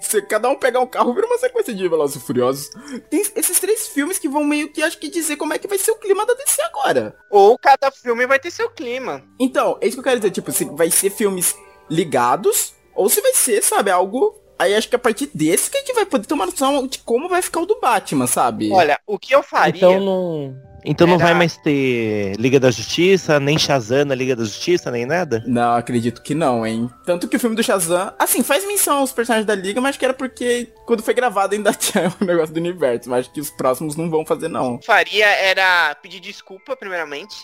Se 0.00 0.22
cada 0.22 0.48
um 0.48 0.54
pegar 0.54 0.78
um 0.78 0.86
carro, 0.86 1.12
vira 1.12 1.26
uma 1.26 1.38
sequência 1.38 1.74
de 1.74 1.88
Velozes 1.88 2.22
e 2.22 2.24
Furiosos. 2.24 2.70
Tem 3.10 3.20
esses 3.34 3.58
três 3.58 3.88
filmes 3.88 4.16
que 4.16 4.28
vão 4.28 4.44
meio 4.44 4.72
que, 4.72 4.80
acho 4.80 4.96
que, 4.96 5.08
dizer 5.08 5.34
como 5.34 5.52
é 5.52 5.58
que 5.58 5.66
vai 5.66 5.76
ser 5.76 5.90
o 5.90 5.96
clima 5.96 6.24
da 6.24 6.34
DC 6.34 6.62
agora. 6.62 7.16
Ou 7.28 7.58
cada 7.58 7.90
filme 7.90 8.28
vai 8.28 8.38
ter 8.38 8.52
seu 8.52 8.70
clima. 8.70 9.24
Então, 9.40 9.76
é 9.80 9.88
isso 9.88 9.96
que 9.96 10.00
eu 10.00 10.04
quero 10.04 10.20
dizer, 10.20 10.30
tipo, 10.30 10.52
se 10.52 10.64
vai 10.66 10.88
ser 10.88 11.10
filmes 11.10 11.56
ligados, 11.90 12.74
ou 12.94 13.08
se 13.08 13.20
vai 13.20 13.34
ser, 13.34 13.60
sabe, 13.62 13.90
algo... 13.90 14.36
Aí 14.56 14.74
acho 14.74 14.88
que 14.88 14.94
a 14.94 14.98
partir 14.98 15.28
desse 15.34 15.70
que 15.70 15.78
a 15.78 15.80
gente 15.80 15.94
vai 15.94 16.04
poder 16.04 16.26
tomar 16.26 16.46
noção 16.46 16.86
de 16.86 16.98
como 16.98 17.30
vai 17.30 17.42
ficar 17.42 17.60
o 17.60 17.66
do 17.66 17.80
Batman, 17.80 18.26
sabe? 18.26 18.70
Olha, 18.70 19.00
o 19.06 19.18
que 19.18 19.34
eu 19.34 19.42
faria. 19.42 19.74
Então 19.74 19.98
não. 19.98 20.69
Então 20.84 21.06
não 21.06 21.14
Era- 21.16 21.24
vai 21.24 21.34
mais 21.34 21.56
ter 21.56 22.34
Liga 22.38 22.58
da 22.58 22.70
Justiça, 22.70 23.38
nem 23.38 23.58
Shazam 23.58 24.04
na 24.04 24.14
Liga 24.14 24.34
da 24.34 24.44
Justiça, 24.44 24.90
nem 24.90 25.04
nada? 25.06 25.42
Não, 25.46 25.74
acredito 25.76 26.22
que 26.22 26.34
não, 26.34 26.66
hein? 26.66 26.90
Tanto 27.04 27.28
que 27.28 27.36
o 27.36 27.40
filme 27.40 27.54
do 27.56 27.62
Shazam, 27.62 28.14
assim, 28.18 28.42
faz 28.42 28.66
menção 28.66 28.98
aos 28.98 29.12
personagens 29.12 29.46
da 29.46 29.54
Liga, 29.54 29.80
mas 29.80 29.90
acho 29.90 29.98
que 29.98 30.04
era 30.04 30.14
porque 30.14 30.72
quando 30.86 31.02
foi 31.02 31.14
gravado 31.14 31.54
ainda 31.54 31.72
tinha 31.74 32.12
o 32.20 32.24
negócio 32.24 32.54
do 32.54 32.58
universo. 32.58 33.08
Mas 33.10 33.20
acho 33.26 33.32
que 33.32 33.40
os 33.40 33.50
próximos 33.50 33.96
não 33.96 34.08
vão 34.10 34.24
fazer, 34.24 34.48
não. 34.48 34.80
faria 34.82 35.26
era 35.26 35.94
pedir 35.96 36.20
desculpa, 36.20 36.76
primeiramente. 36.76 37.36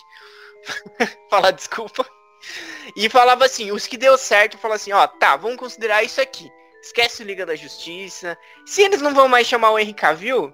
Falar 1.29 1.51
desculpa. 1.51 2.05
E 2.95 3.09
falava 3.09 3.45
assim, 3.45 3.71
os 3.71 3.85
que 3.87 3.97
deu 3.97 4.17
certo, 4.17 4.57
falava 4.57 4.75
assim, 4.75 4.91
ó, 4.91 5.05
tá, 5.07 5.35
vamos 5.35 5.57
considerar 5.57 6.03
isso 6.03 6.21
aqui. 6.21 6.49
Esquece 6.81 7.21
o 7.21 7.25
Liga 7.25 7.45
da 7.45 7.55
Justiça. 7.55 8.37
Se 8.65 8.81
eles 8.81 9.01
não 9.01 9.13
vão 9.13 9.27
mais 9.27 9.47
chamar 9.47 9.71
o 9.71 9.79
Henry 9.79 9.93
Cavill, 9.93 10.53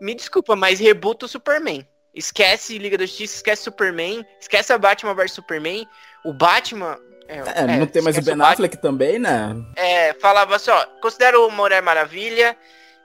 me 0.00 0.14
desculpa, 0.14 0.56
mas 0.56 0.80
rebuta 0.80 1.26
o 1.26 1.28
Superman. 1.28 1.86
Esquece 2.14 2.78
Liga 2.78 2.98
da 2.98 3.06
Justiça, 3.06 3.36
esquece 3.36 3.62
Superman, 3.62 4.26
esquece 4.40 4.72
a 4.72 4.78
Batman 4.78 5.14
vs 5.14 5.32
Superman. 5.32 5.86
O 6.24 6.32
Batman... 6.32 6.98
É, 7.28 7.78
não 7.78 7.86
tem 7.86 8.02
mais 8.02 8.18
o 8.18 8.22
Ben. 8.22 8.40
Affleck 8.42 8.76
também, 8.78 9.16
né? 9.16 9.54
É, 9.76 10.12
falava 10.14 10.56
assim, 10.56 10.72
ó, 10.72 10.84
considera 11.00 11.38
o 11.38 11.48
Mulher 11.48 11.80
Maravilha 11.80 12.56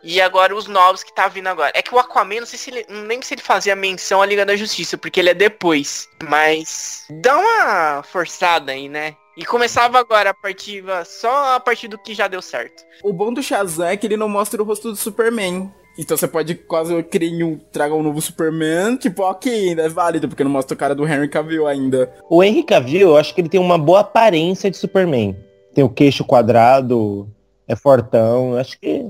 e 0.02 0.20
agora 0.20 0.56
os 0.56 0.66
novos 0.66 1.04
que 1.04 1.14
tá 1.14 1.28
vindo 1.28 1.46
agora. 1.46 1.72
É 1.76 1.82
que 1.84 1.94
o 1.94 2.00
Aquaman, 2.00 2.40
não 2.40 2.48
sei 2.48 2.58
se 2.58 2.72
ele, 2.72 2.86
não 2.90 3.04
lembro 3.04 3.24
se 3.26 3.36
ele 3.36 3.42
fazia 3.44 3.76
menção 3.76 4.24
à 4.24 4.26
Liga 4.26 4.44
da 4.44 4.56
Justiça, 4.56 4.98
porque 4.98 5.20
ele 5.20 5.30
é 5.30 5.34
depois. 5.36 6.10
Mas 6.24 7.06
dá 7.22 7.38
uma 7.38 8.04
forçada 8.04 8.72
aí, 8.72 8.90
né? 8.90 9.16
E 9.38 9.46
começava 9.46 10.00
agora 10.00 10.32
a 10.32 10.34
partir, 10.34 10.84
só 11.06 11.56
a 11.56 11.60
partir 11.60 11.88
do 11.88 11.98
que 11.98 12.16
já 12.16 12.28
deu 12.28 12.42
certo. 12.42 12.84
O 13.04 13.14
bom 13.14 13.34
do 13.34 13.44
Shazam 13.44 13.88
é 13.88 13.98
que 13.98 14.08
ele 14.08 14.18
não 14.18 14.30
mostra 14.30 14.62
o 14.62 14.66
rosto 14.66 14.90
do 14.90 14.96
Superman. 14.96 15.72
Então 15.98 16.18
você 16.18 16.28
pode 16.28 16.56
quase 16.56 17.02
querer 17.04 17.44
um, 17.44 17.58
traga 17.72 17.96
um 17.96 18.04
novo 18.04 18.22
Superman, 18.22 18.98
tipo, 18.98 19.24
ok, 19.24 19.70
ainda 19.70 19.84
é 19.84 19.90
válido, 19.90 20.28
porque 20.28 20.44
não 20.44 20.52
mostra 20.52 20.76
o 20.76 20.78
cara 20.78 20.94
do 20.94 21.08
Henry 21.08 21.30
Cavill 21.30 21.68
ainda. 21.68 22.14
O 22.30 22.44
Henry 22.44 22.64
Cavill, 22.64 23.10
eu 23.10 23.18
acho 23.18 23.34
que 23.34 23.42
ele 23.42 23.50
tem 23.50 23.60
uma 23.60 23.78
boa 23.78 24.02
aparência 24.02 24.70
de 24.70 24.78
Superman. 24.78 25.36
Tem 25.74 25.84
o 25.84 25.90
queixo 25.90 26.26
quadrado, 26.26 27.28
é 27.68 27.76
fortão. 27.76 28.54
eu 28.54 28.58
Acho 28.58 28.80
que 28.80 29.10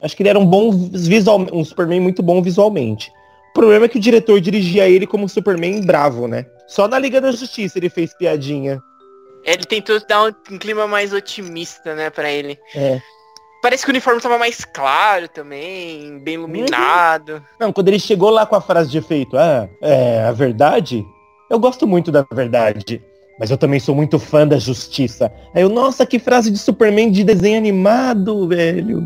acho 0.00 0.16
que 0.16 0.22
ele 0.22 0.30
era 0.30 0.38
um 0.38 0.46
bom 0.46 0.70
visual, 0.70 1.46
um 1.52 1.64
Superman 1.64 2.00
muito 2.00 2.22
bom 2.22 2.40
visualmente. 2.40 3.12
O 3.50 3.52
problema 3.52 3.86
é 3.86 3.88
que 3.88 3.98
o 3.98 4.00
diretor 4.00 4.40
dirigia 4.40 4.88
ele 4.88 5.06
como 5.06 5.24
um 5.24 5.28
Superman 5.28 5.80
bravo, 5.82 6.28
né? 6.28 6.46
Só 6.68 6.86
na 6.86 6.98
Liga 6.98 7.20
da 7.20 7.32
Justiça 7.32 7.78
ele 7.78 7.90
fez 7.90 8.14
piadinha. 8.14 8.80
Ele 9.44 9.64
tentou 9.64 10.00
dar 10.06 10.24
um, 10.24 10.54
um 10.54 10.58
clima 10.58 10.86
mais 10.86 11.12
otimista, 11.12 11.94
né, 11.94 12.10
pra 12.10 12.30
ele. 12.30 12.58
É. 12.74 13.00
Parece 13.62 13.84
que 13.84 13.90
o 13.90 13.92
uniforme 13.92 14.20
tava 14.20 14.38
mais 14.38 14.64
claro 14.64 15.28
também, 15.28 16.18
bem 16.18 16.34
iluminado. 16.34 17.42
Não, 17.58 17.72
quando 17.72 17.88
ele 17.88 17.98
chegou 17.98 18.30
lá 18.30 18.46
com 18.46 18.56
a 18.56 18.60
frase 18.60 18.90
de 18.90 18.98
efeito, 18.98 19.36
ah, 19.36 19.68
é 19.82 20.24
a 20.24 20.32
verdade? 20.32 21.04
Eu 21.50 21.58
gosto 21.58 21.86
muito 21.86 22.10
da 22.10 22.24
verdade. 22.32 23.02
Mas 23.38 23.50
eu 23.50 23.56
também 23.56 23.80
sou 23.80 23.94
muito 23.94 24.18
fã 24.18 24.46
da 24.46 24.58
justiça. 24.58 25.32
Aí 25.54 25.62
eu, 25.62 25.68
nossa, 25.68 26.04
que 26.06 26.18
frase 26.18 26.50
de 26.50 26.58
Superman 26.58 27.10
de 27.10 27.24
desenho 27.24 27.56
animado, 27.56 28.46
velho. 28.46 29.00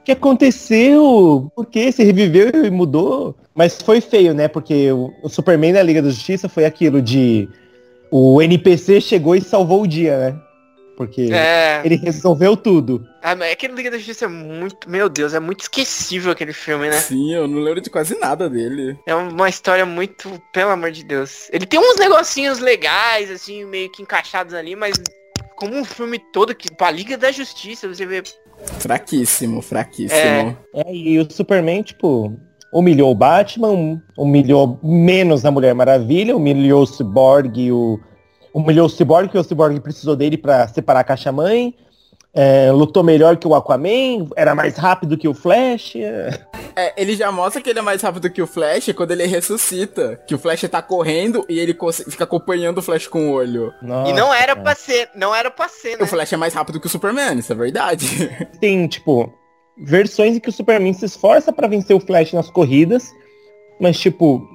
O 0.00 0.04
que 0.04 0.12
aconteceu? 0.12 1.50
Por 1.54 1.66
que? 1.66 1.90
Se 1.90 2.04
reviveu 2.04 2.64
e 2.64 2.70
mudou? 2.70 3.34
Mas 3.54 3.80
foi 3.80 4.00
feio, 4.00 4.34
né? 4.34 4.48
Porque 4.48 4.90
o, 4.92 5.28
Superman 5.28 5.72
na 5.72 5.82
Liga 5.82 6.02
da 6.02 6.10
Justiça 6.10 6.48
foi 6.48 6.64
aquilo 6.64 7.00
de. 7.00 7.48
O 8.10 8.42
NPC 8.42 9.00
chegou 9.00 9.34
e 9.34 9.40
salvou 9.40 9.82
o 9.82 9.86
dia, 9.86 10.18
né? 10.18 10.40
Porque 10.96 11.28
É. 11.32 11.82
ele 11.84 11.96
resolveu 11.96 12.56
tudo. 12.56 13.06
Ah, 13.22 13.36
mas 13.36 13.52
aquele 13.52 13.74
Liga 13.74 13.90
da 13.90 13.98
Justiça 13.98 14.24
é 14.24 14.28
muito. 14.28 14.88
Meu 14.88 15.08
Deus, 15.08 15.34
é 15.34 15.40
muito 15.40 15.60
esquecível 15.60 16.32
aquele 16.32 16.52
filme, 16.54 16.88
né? 16.88 16.98
Sim, 17.00 17.34
eu 17.34 17.46
não 17.46 17.60
lembro 17.60 17.80
de 17.82 17.90
quase 17.90 18.18
nada 18.18 18.48
dele. 18.48 18.98
É 19.06 19.14
uma 19.14 19.48
história 19.48 19.84
muito. 19.84 20.40
Pelo 20.52 20.70
amor 20.70 20.90
de 20.90 21.04
Deus. 21.04 21.48
Ele 21.52 21.66
tem 21.66 21.78
uns 21.78 21.98
negocinhos 21.98 22.58
legais, 22.60 23.30
assim, 23.30 23.64
meio 23.66 23.90
que 23.92 24.02
encaixados 24.02 24.54
ali, 24.54 24.74
mas. 24.74 24.94
Como 25.56 25.74
um 25.74 25.84
filme 25.84 26.18
todo, 26.32 26.54
que. 26.54 26.74
Pra 26.74 26.90
Liga 26.90 27.16
da 27.18 27.30
Justiça, 27.30 27.86
você 27.88 28.06
vê. 28.06 28.22
Fraquíssimo, 28.80 29.60
fraquíssimo. 29.62 30.18
É. 30.18 30.56
É, 30.74 30.94
e 30.94 31.18
o 31.18 31.30
Superman, 31.30 31.82
tipo, 31.82 32.34
humilhou 32.72 33.10
o 33.10 33.14
Batman, 33.14 33.68
hum- 33.70 34.00
humilhou 34.16 34.78
menos 34.82 35.44
a 35.44 35.50
Mulher 35.50 35.74
Maravilha, 35.74 36.36
humilhou 36.36 36.82
o 36.82 36.86
Cyborg 36.86 37.58
e 37.60 37.72
o. 37.72 37.98
Humilhou 38.56 38.86
o 38.86 38.88
Cyborg, 38.88 39.28
que 39.28 39.36
o 39.36 39.44
Cyborg 39.44 39.78
precisou 39.80 40.16
dele 40.16 40.38
pra 40.38 40.66
separar 40.66 41.00
a 41.00 41.04
caixa-mãe. 41.04 41.74
É, 42.32 42.72
lutou 42.72 43.02
melhor 43.02 43.36
que 43.36 43.46
o 43.46 43.54
Aquaman, 43.54 44.28
era 44.34 44.54
mais 44.54 44.76
rápido 44.76 45.18
que 45.18 45.28
o 45.28 45.34
Flash. 45.34 45.96
é. 45.96 46.30
É, 46.74 46.92
ele 46.96 47.16
já 47.16 47.30
mostra 47.32 47.60
que 47.60 47.68
ele 47.68 47.78
é 47.78 47.82
mais 47.82 48.00
rápido 48.02 48.30
que 48.30 48.40
o 48.40 48.46
Flash 48.46 48.92
quando 48.94 49.10
ele 49.10 49.26
ressuscita. 49.26 50.18
Que 50.26 50.34
o 50.34 50.38
Flash 50.38 50.62
tá 50.70 50.80
correndo 50.80 51.44
e 51.48 51.58
ele 51.58 51.76
fica 52.10 52.24
acompanhando 52.24 52.78
o 52.78 52.82
Flash 52.82 53.06
com 53.06 53.30
o 53.30 53.32
olho. 53.32 53.72
E 54.06 54.12
não 54.12 54.32
era 54.32 54.54
Nossa, 54.54 54.62
pra 54.62 54.74
ser. 54.74 55.10
Não 55.14 55.34
era 55.34 55.50
pra 55.50 55.68
ser, 55.68 55.96
né? 55.96 56.04
O 56.04 56.06
Flash 56.06 56.32
é 56.32 56.36
mais 56.38 56.54
rápido 56.54 56.80
que 56.80 56.86
o 56.86 56.90
Superman, 56.90 57.38
isso 57.38 57.52
é 57.52 57.56
verdade. 57.56 58.06
Tem, 58.60 58.86
tipo, 58.86 59.32
versões 59.78 60.36
em 60.36 60.40
que 60.40 60.48
o 60.48 60.52
Superman 60.52 60.92
se 60.94 61.04
esforça 61.04 61.52
pra 61.52 61.68
vencer 61.68 61.94
o 61.94 62.00
Flash 62.00 62.32
nas 62.32 62.50
corridas, 62.50 63.10
mas, 63.78 63.98
tipo, 63.98 64.46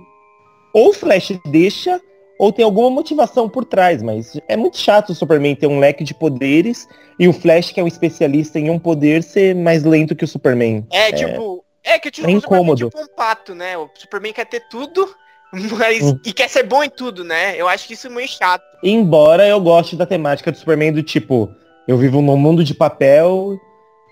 ou 0.73 0.89
o 0.89 0.93
Flash 0.93 1.33
deixa, 1.47 1.99
ou 2.41 2.51
tem 2.51 2.65
alguma 2.65 2.89
motivação 2.89 3.47
por 3.47 3.63
trás, 3.63 4.01
mas 4.01 4.35
é 4.47 4.57
muito 4.57 4.75
chato 4.75 5.11
o 5.11 5.15
Superman 5.15 5.53
ter 5.55 5.67
um 5.67 5.77
leque 5.77 6.03
de 6.03 6.11
poderes 6.11 6.87
e 7.19 7.27
o 7.27 7.33
Flash, 7.33 7.69
que 7.69 7.79
é 7.79 7.83
um 7.83 7.87
especialista 7.87 8.57
em 8.57 8.67
um 8.67 8.79
poder, 8.79 9.21
ser 9.21 9.53
mais 9.53 9.83
lento 9.83 10.15
que 10.15 10.25
o 10.25 10.27
Superman. 10.27 10.83
É, 10.91 11.11
tipo. 11.11 11.63
É 11.83 11.99
que 11.99 12.09
tipo, 12.09 12.27
É 12.27 12.33
o 12.33 12.41
Superman 12.41 12.57
é 12.57 12.63
incômodo. 12.63 12.89
tipo 12.89 12.99
um 12.99 13.15
pato, 13.15 13.53
né? 13.53 13.77
O 13.77 13.87
Superman 13.93 14.33
quer 14.33 14.45
ter 14.45 14.61
tudo, 14.71 15.07
mas. 15.77 16.01
Hum. 16.01 16.19
E 16.25 16.33
quer 16.33 16.49
ser 16.49 16.63
bom 16.63 16.83
em 16.83 16.89
tudo, 16.89 17.23
né? 17.23 17.53
Eu 17.55 17.67
acho 17.67 17.85
que 17.87 17.93
isso 17.93 18.07
é 18.07 18.09
meio 18.09 18.27
chato. 18.27 18.63
Embora 18.83 19.47
eu 19.47 19.61
goste 19.61 19.95
da 19.95 20.07
temática 20.07 20.51
do 20.51 20.57
Superman 20.57 20.93
do 20.93 21.03
tipo, 21.03 21.47
eu 21.87 21.95
vivo 21.95 22.23
num 22.23 22.37
mundo 22.37 22.63
de 22.63 22.73
papel 22.73 23.55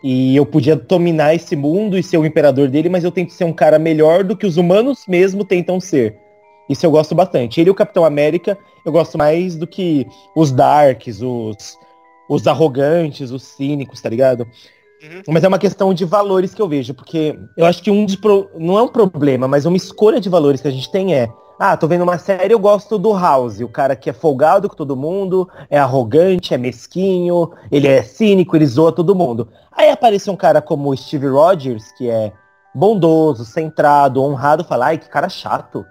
e 0.04 0.36
eu 0.36 0.46
podia 0.46 0.76
dominar 0.76 1.34
esse 1.34 1.56
mundo 1.56 1.98
e 1.98 2.04
ser 2.04 2.20
o 2.20 2.26
imperador 2.28 2.68
dele, 2.68 2.90
mas 2.90 3.04
eu 3.04 3.12
tento 3.12 3.34
ser 3.34 3.46
um 3.46 3.54
cara 3.54 3.80
melhor 3.80 4.24
do 4.24 4.38
que 4.38 4.46
os 4.46 4.56
humanos 4.56 5.06
mesmo 5.08 5.44
tentam 5.44 5.80
ser. 5.80 6.29
Isso 6.70 6.86
eu 6.86 6.92
gosto 6.92 7.16
bastante. 7.16 7.60
Ele 7.60 7.70
e 7.70 7.72
o 7.72 7.76
Capitão 7.76 8.06
América, 8.06 8.58
eu 8.86 8.92
gosto 8.92 9.18
mais 9.18 9.56
do 9.56 9.66
que 9.66 10.08
os 10.36 10.52
darks, 10.52 11.22
os, 11.22 11.78
os 12.30 12.46
arrogantes, 12.46 13.32
os 13.32 13.44
cínicos, 13.44 14.00
tá 14.00 14.10
ligado? 14.10 14.48
Uhum. 15.02 15.22
Mas 15.30 15.44
é 15.44 15.48
uma 15.48 15.58
questão 15.58 15.94
de 15.94 16.06
valores 16.06 16.54
que 16.54 16.62
eu 16.62 16.68
vejo, 16.68 16.94
porque 16.94 17.40
eu 17.58 17.66
acho 17.66 17.82
que 17.82 17.90
um 17.90 18.06
dos 18.06 18.16
pro... 18.16 18.50
não 18.58 18.78
é 18.78 18.84
um 18.84 18.88
problema, 18.88 19.48
mas 19.48 19.66
uma 19.66 19.78
escolha 19.78 20.20
de 20.20 20.30
valores 20.30 20.62
que 20.62 20.68
a 20.68 20.72
gente 20.72 20.92
tem 20.92 21.16
é 21.16 21.30
ah, 21.62 21.76
tô 21.76 21.88
vendo 21.88 22.04
uma 22.04 22.18
série, 22.18 22.54
eu 22.54 22.60
gosto 22.60 22.98
do 22.98 23.14
House, 23.14 23.60
o 23.60 23.68
cara 23.68 23.94
que 23.94 24.10
é 24.10 24.14
folgado 24.14 24.70
com 24.70 24.76
todo 24.78 24.96
mundo, 24.96 25.50
é 25.70 25.78
arrogante, 25.78 26.54
é 26.54 26.58
mesquinho, 26.58 27.52
ele 27.70 27.86
é 27.86 28.02
cínico, 28.02 28.56
ele 28.56 28.66
zoa 28.66 28.94
todo 28.94 29.14
mundo. 29.14 29.50
Aí 29.70 29.90
aparece 29.90 30.30
um 30.30 30.38
cara 30.38 30.62
como 30.62 30.90
o 30.90 30.96
Steve 30.96 31.28
Rogers, 31.28 31.92
que 31.92 32.10
é 32.10 32.32
bondoso, 32.74 33.44
centrado, 33.44 34.24
honrado, 34.24 34.64
fala, 34.64 34.86
ai, 34.86 34.98
que 34.98 35.10
cara 35.10 35.28
chato. 35.28 35.86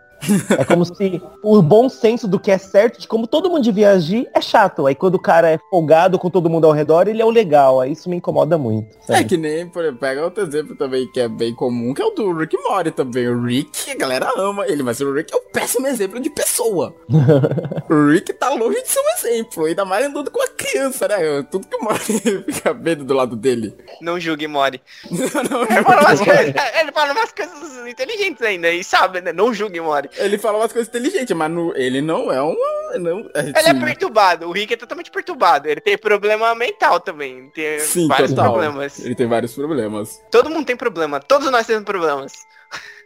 É 0.59 0.65
como 0.65 0.85
se 0.85 1.23
o 1.43 1.63
bom 1.63 1.89
senso 1.89 2.27
do 2.27 2.39
que 2.39 2.51
é 2.51 2.59
certo, 2.59 3.01
de 3.01 3.09
como 3.09 3.27
todo 3.27 3.49
mundo 3.49 3.63
devia 3.63 3.91
agir, 3.91 4.29
é 4.35 4.41
chato. 4.41 4.87
Aí 4.87 4.95
quando 4.95 5.15
o 5.15 5.19
cara 5.19 5.51
é 5.51 5.59
folgado 5.71 6.19
com 6.19 6.29
todo 6.29 6.51
mundo 6.51 6.67
ao 6.67 6.73
redor, 6.73 7.09
ele 7.09 7.23
é 7.23 7.25
o 7.25 7.31
legal. 7.31 7.81
Aí 7.81 7.93
isso 7.93 8.09
me 8.09 8.17
incomoda 8.17 8.59
muito. 8.59 8.97
É 9.09 9.17
sabe? 9.17 9.25
que 9.25 9.37
nem, 9.37 9.69
por 9.69 9.83
exemplo, 9.83 10.01
pega 10.01 10.25
outro 10.25 10.43
exemplo 10.45 10.77
também 10.77 11.11
que 11.13 11.21
é 11.21 11.29
bem 11.29 11.55
comum, 11.55 11.95
que 11.95 12.03
é 12.03 12.05
o 12.05 12.11
do 12.11 12.33
Rick 12.37 12.57
Mori 12.57 12.91
também. 12.91 13.29
O 13.29 13.43
Rick, 13.43 13.91
a 13.91 13.97
galera 13.97 14.33
ama 14.37 14.67
ele, 14.67 14.83
mas 14.83 15.01
o 15.01 15.13
Rick 15.13 15.33
é 15.33 15.37
um 15.37 15.53
péssimo 15.53 15.87
exemplo 15.87 16.21
de 16.21 16.31
pessoa. 16.31 16.95
o 17.89 18.11
Rick 18.11 18.33
tá 18.35 18.51
longe 18.51 18.83
de 18.83 18.89
ser 18.89 19.01
um 19.01 19.19
exemplo, 19.19 19.65
ainda 19.65 19.85
mais 19.85 20.07
andando 20.07 20.31
com 20.31 20.43
a 20.43 20.49
criança, 20.49 21.09
né? 21.09 21.43
Tudo 21.51 21.67
que 21.67 21.77
o 21.77 21.85
Mori 21.85 21.99
fica 22.53 22.75
vendo 22.75 23.05
do 23.05 23.15
lado 23.15 23.37
dele. 23.37 23.77
Não 24.01 24.19
julgue 24.19 24.47
Mori. 24.47 24.81
Não, 25.11 25.63
Ele 25.63 25.83
fala, 25.83 26.01
umas 26.03 26.21
coisas, 26.21 26.55
ele 26.81 26.93
fala 26.93 27.13
umas 27.13 27.33
coisas 27.33 27.87
inteligentes 27.87 28.43
ainda, 28.43 28.71
e 28.71 28.83
sabe, 28.83 29.21
né? 29.21 29.33
Não 29.33 29.53
julgue 29.55 29.81
Mori. 29.81 30.08
Ele 30.17 30.39
fala 30.39 30.59
umas 30.59 30.73
coisas 30.73 30.89
inteligentes, 30.89 31.37
mas 31.37 31.51
no- 31.51 31.77
ele 31.77 32.01
não 32.01 32.33
é 32.33 32.43
um. 32.43 32.57
Não, 32.99 33.19
Ele 33.35 33.53
é 33.55 33.59
assim, 33.71 33.81
perturbado, 33.81 34.49
o 34.49 34.53
Rick 34.53 34.73
é 34.73 34.77
totalmente 34.77 35.11
perturbado. 35.11 35.69
Ele 35.69 35.81
tem 35.81 35.99
problema 35.99 36.55
mental 36.55 36.99
também. 37.01 37.51
Tem 37.51 37.79
Sim, 37.81 38.09
vários 38.09 38.31
total. 38.31 38.53
problemas. 38.53 38.99
Ele 39.05 39.15
tem 39.15 39.27
vários 39.27 39.55
problemas. 39.55 40.23
Todo 40.31 40.49
mundo 40.49 40.65
tem 40.67 40.77
problema. 40.77 41.21
Todos 41.21 41.51
nós 41.51 41.67
temos 41.67 41.85
problemas. 41.85 42.33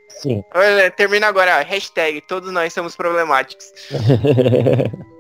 Sim. 0.09 0.45
Olha, 0.55 0.91
termina 0.91 1.27
agora, 1.27 1.61
hashtag 1.63 2.21
todos 2.21 2.53
nós 2.53 2.73
somos 2.73 2.95
problemáticos. 2.95 3.73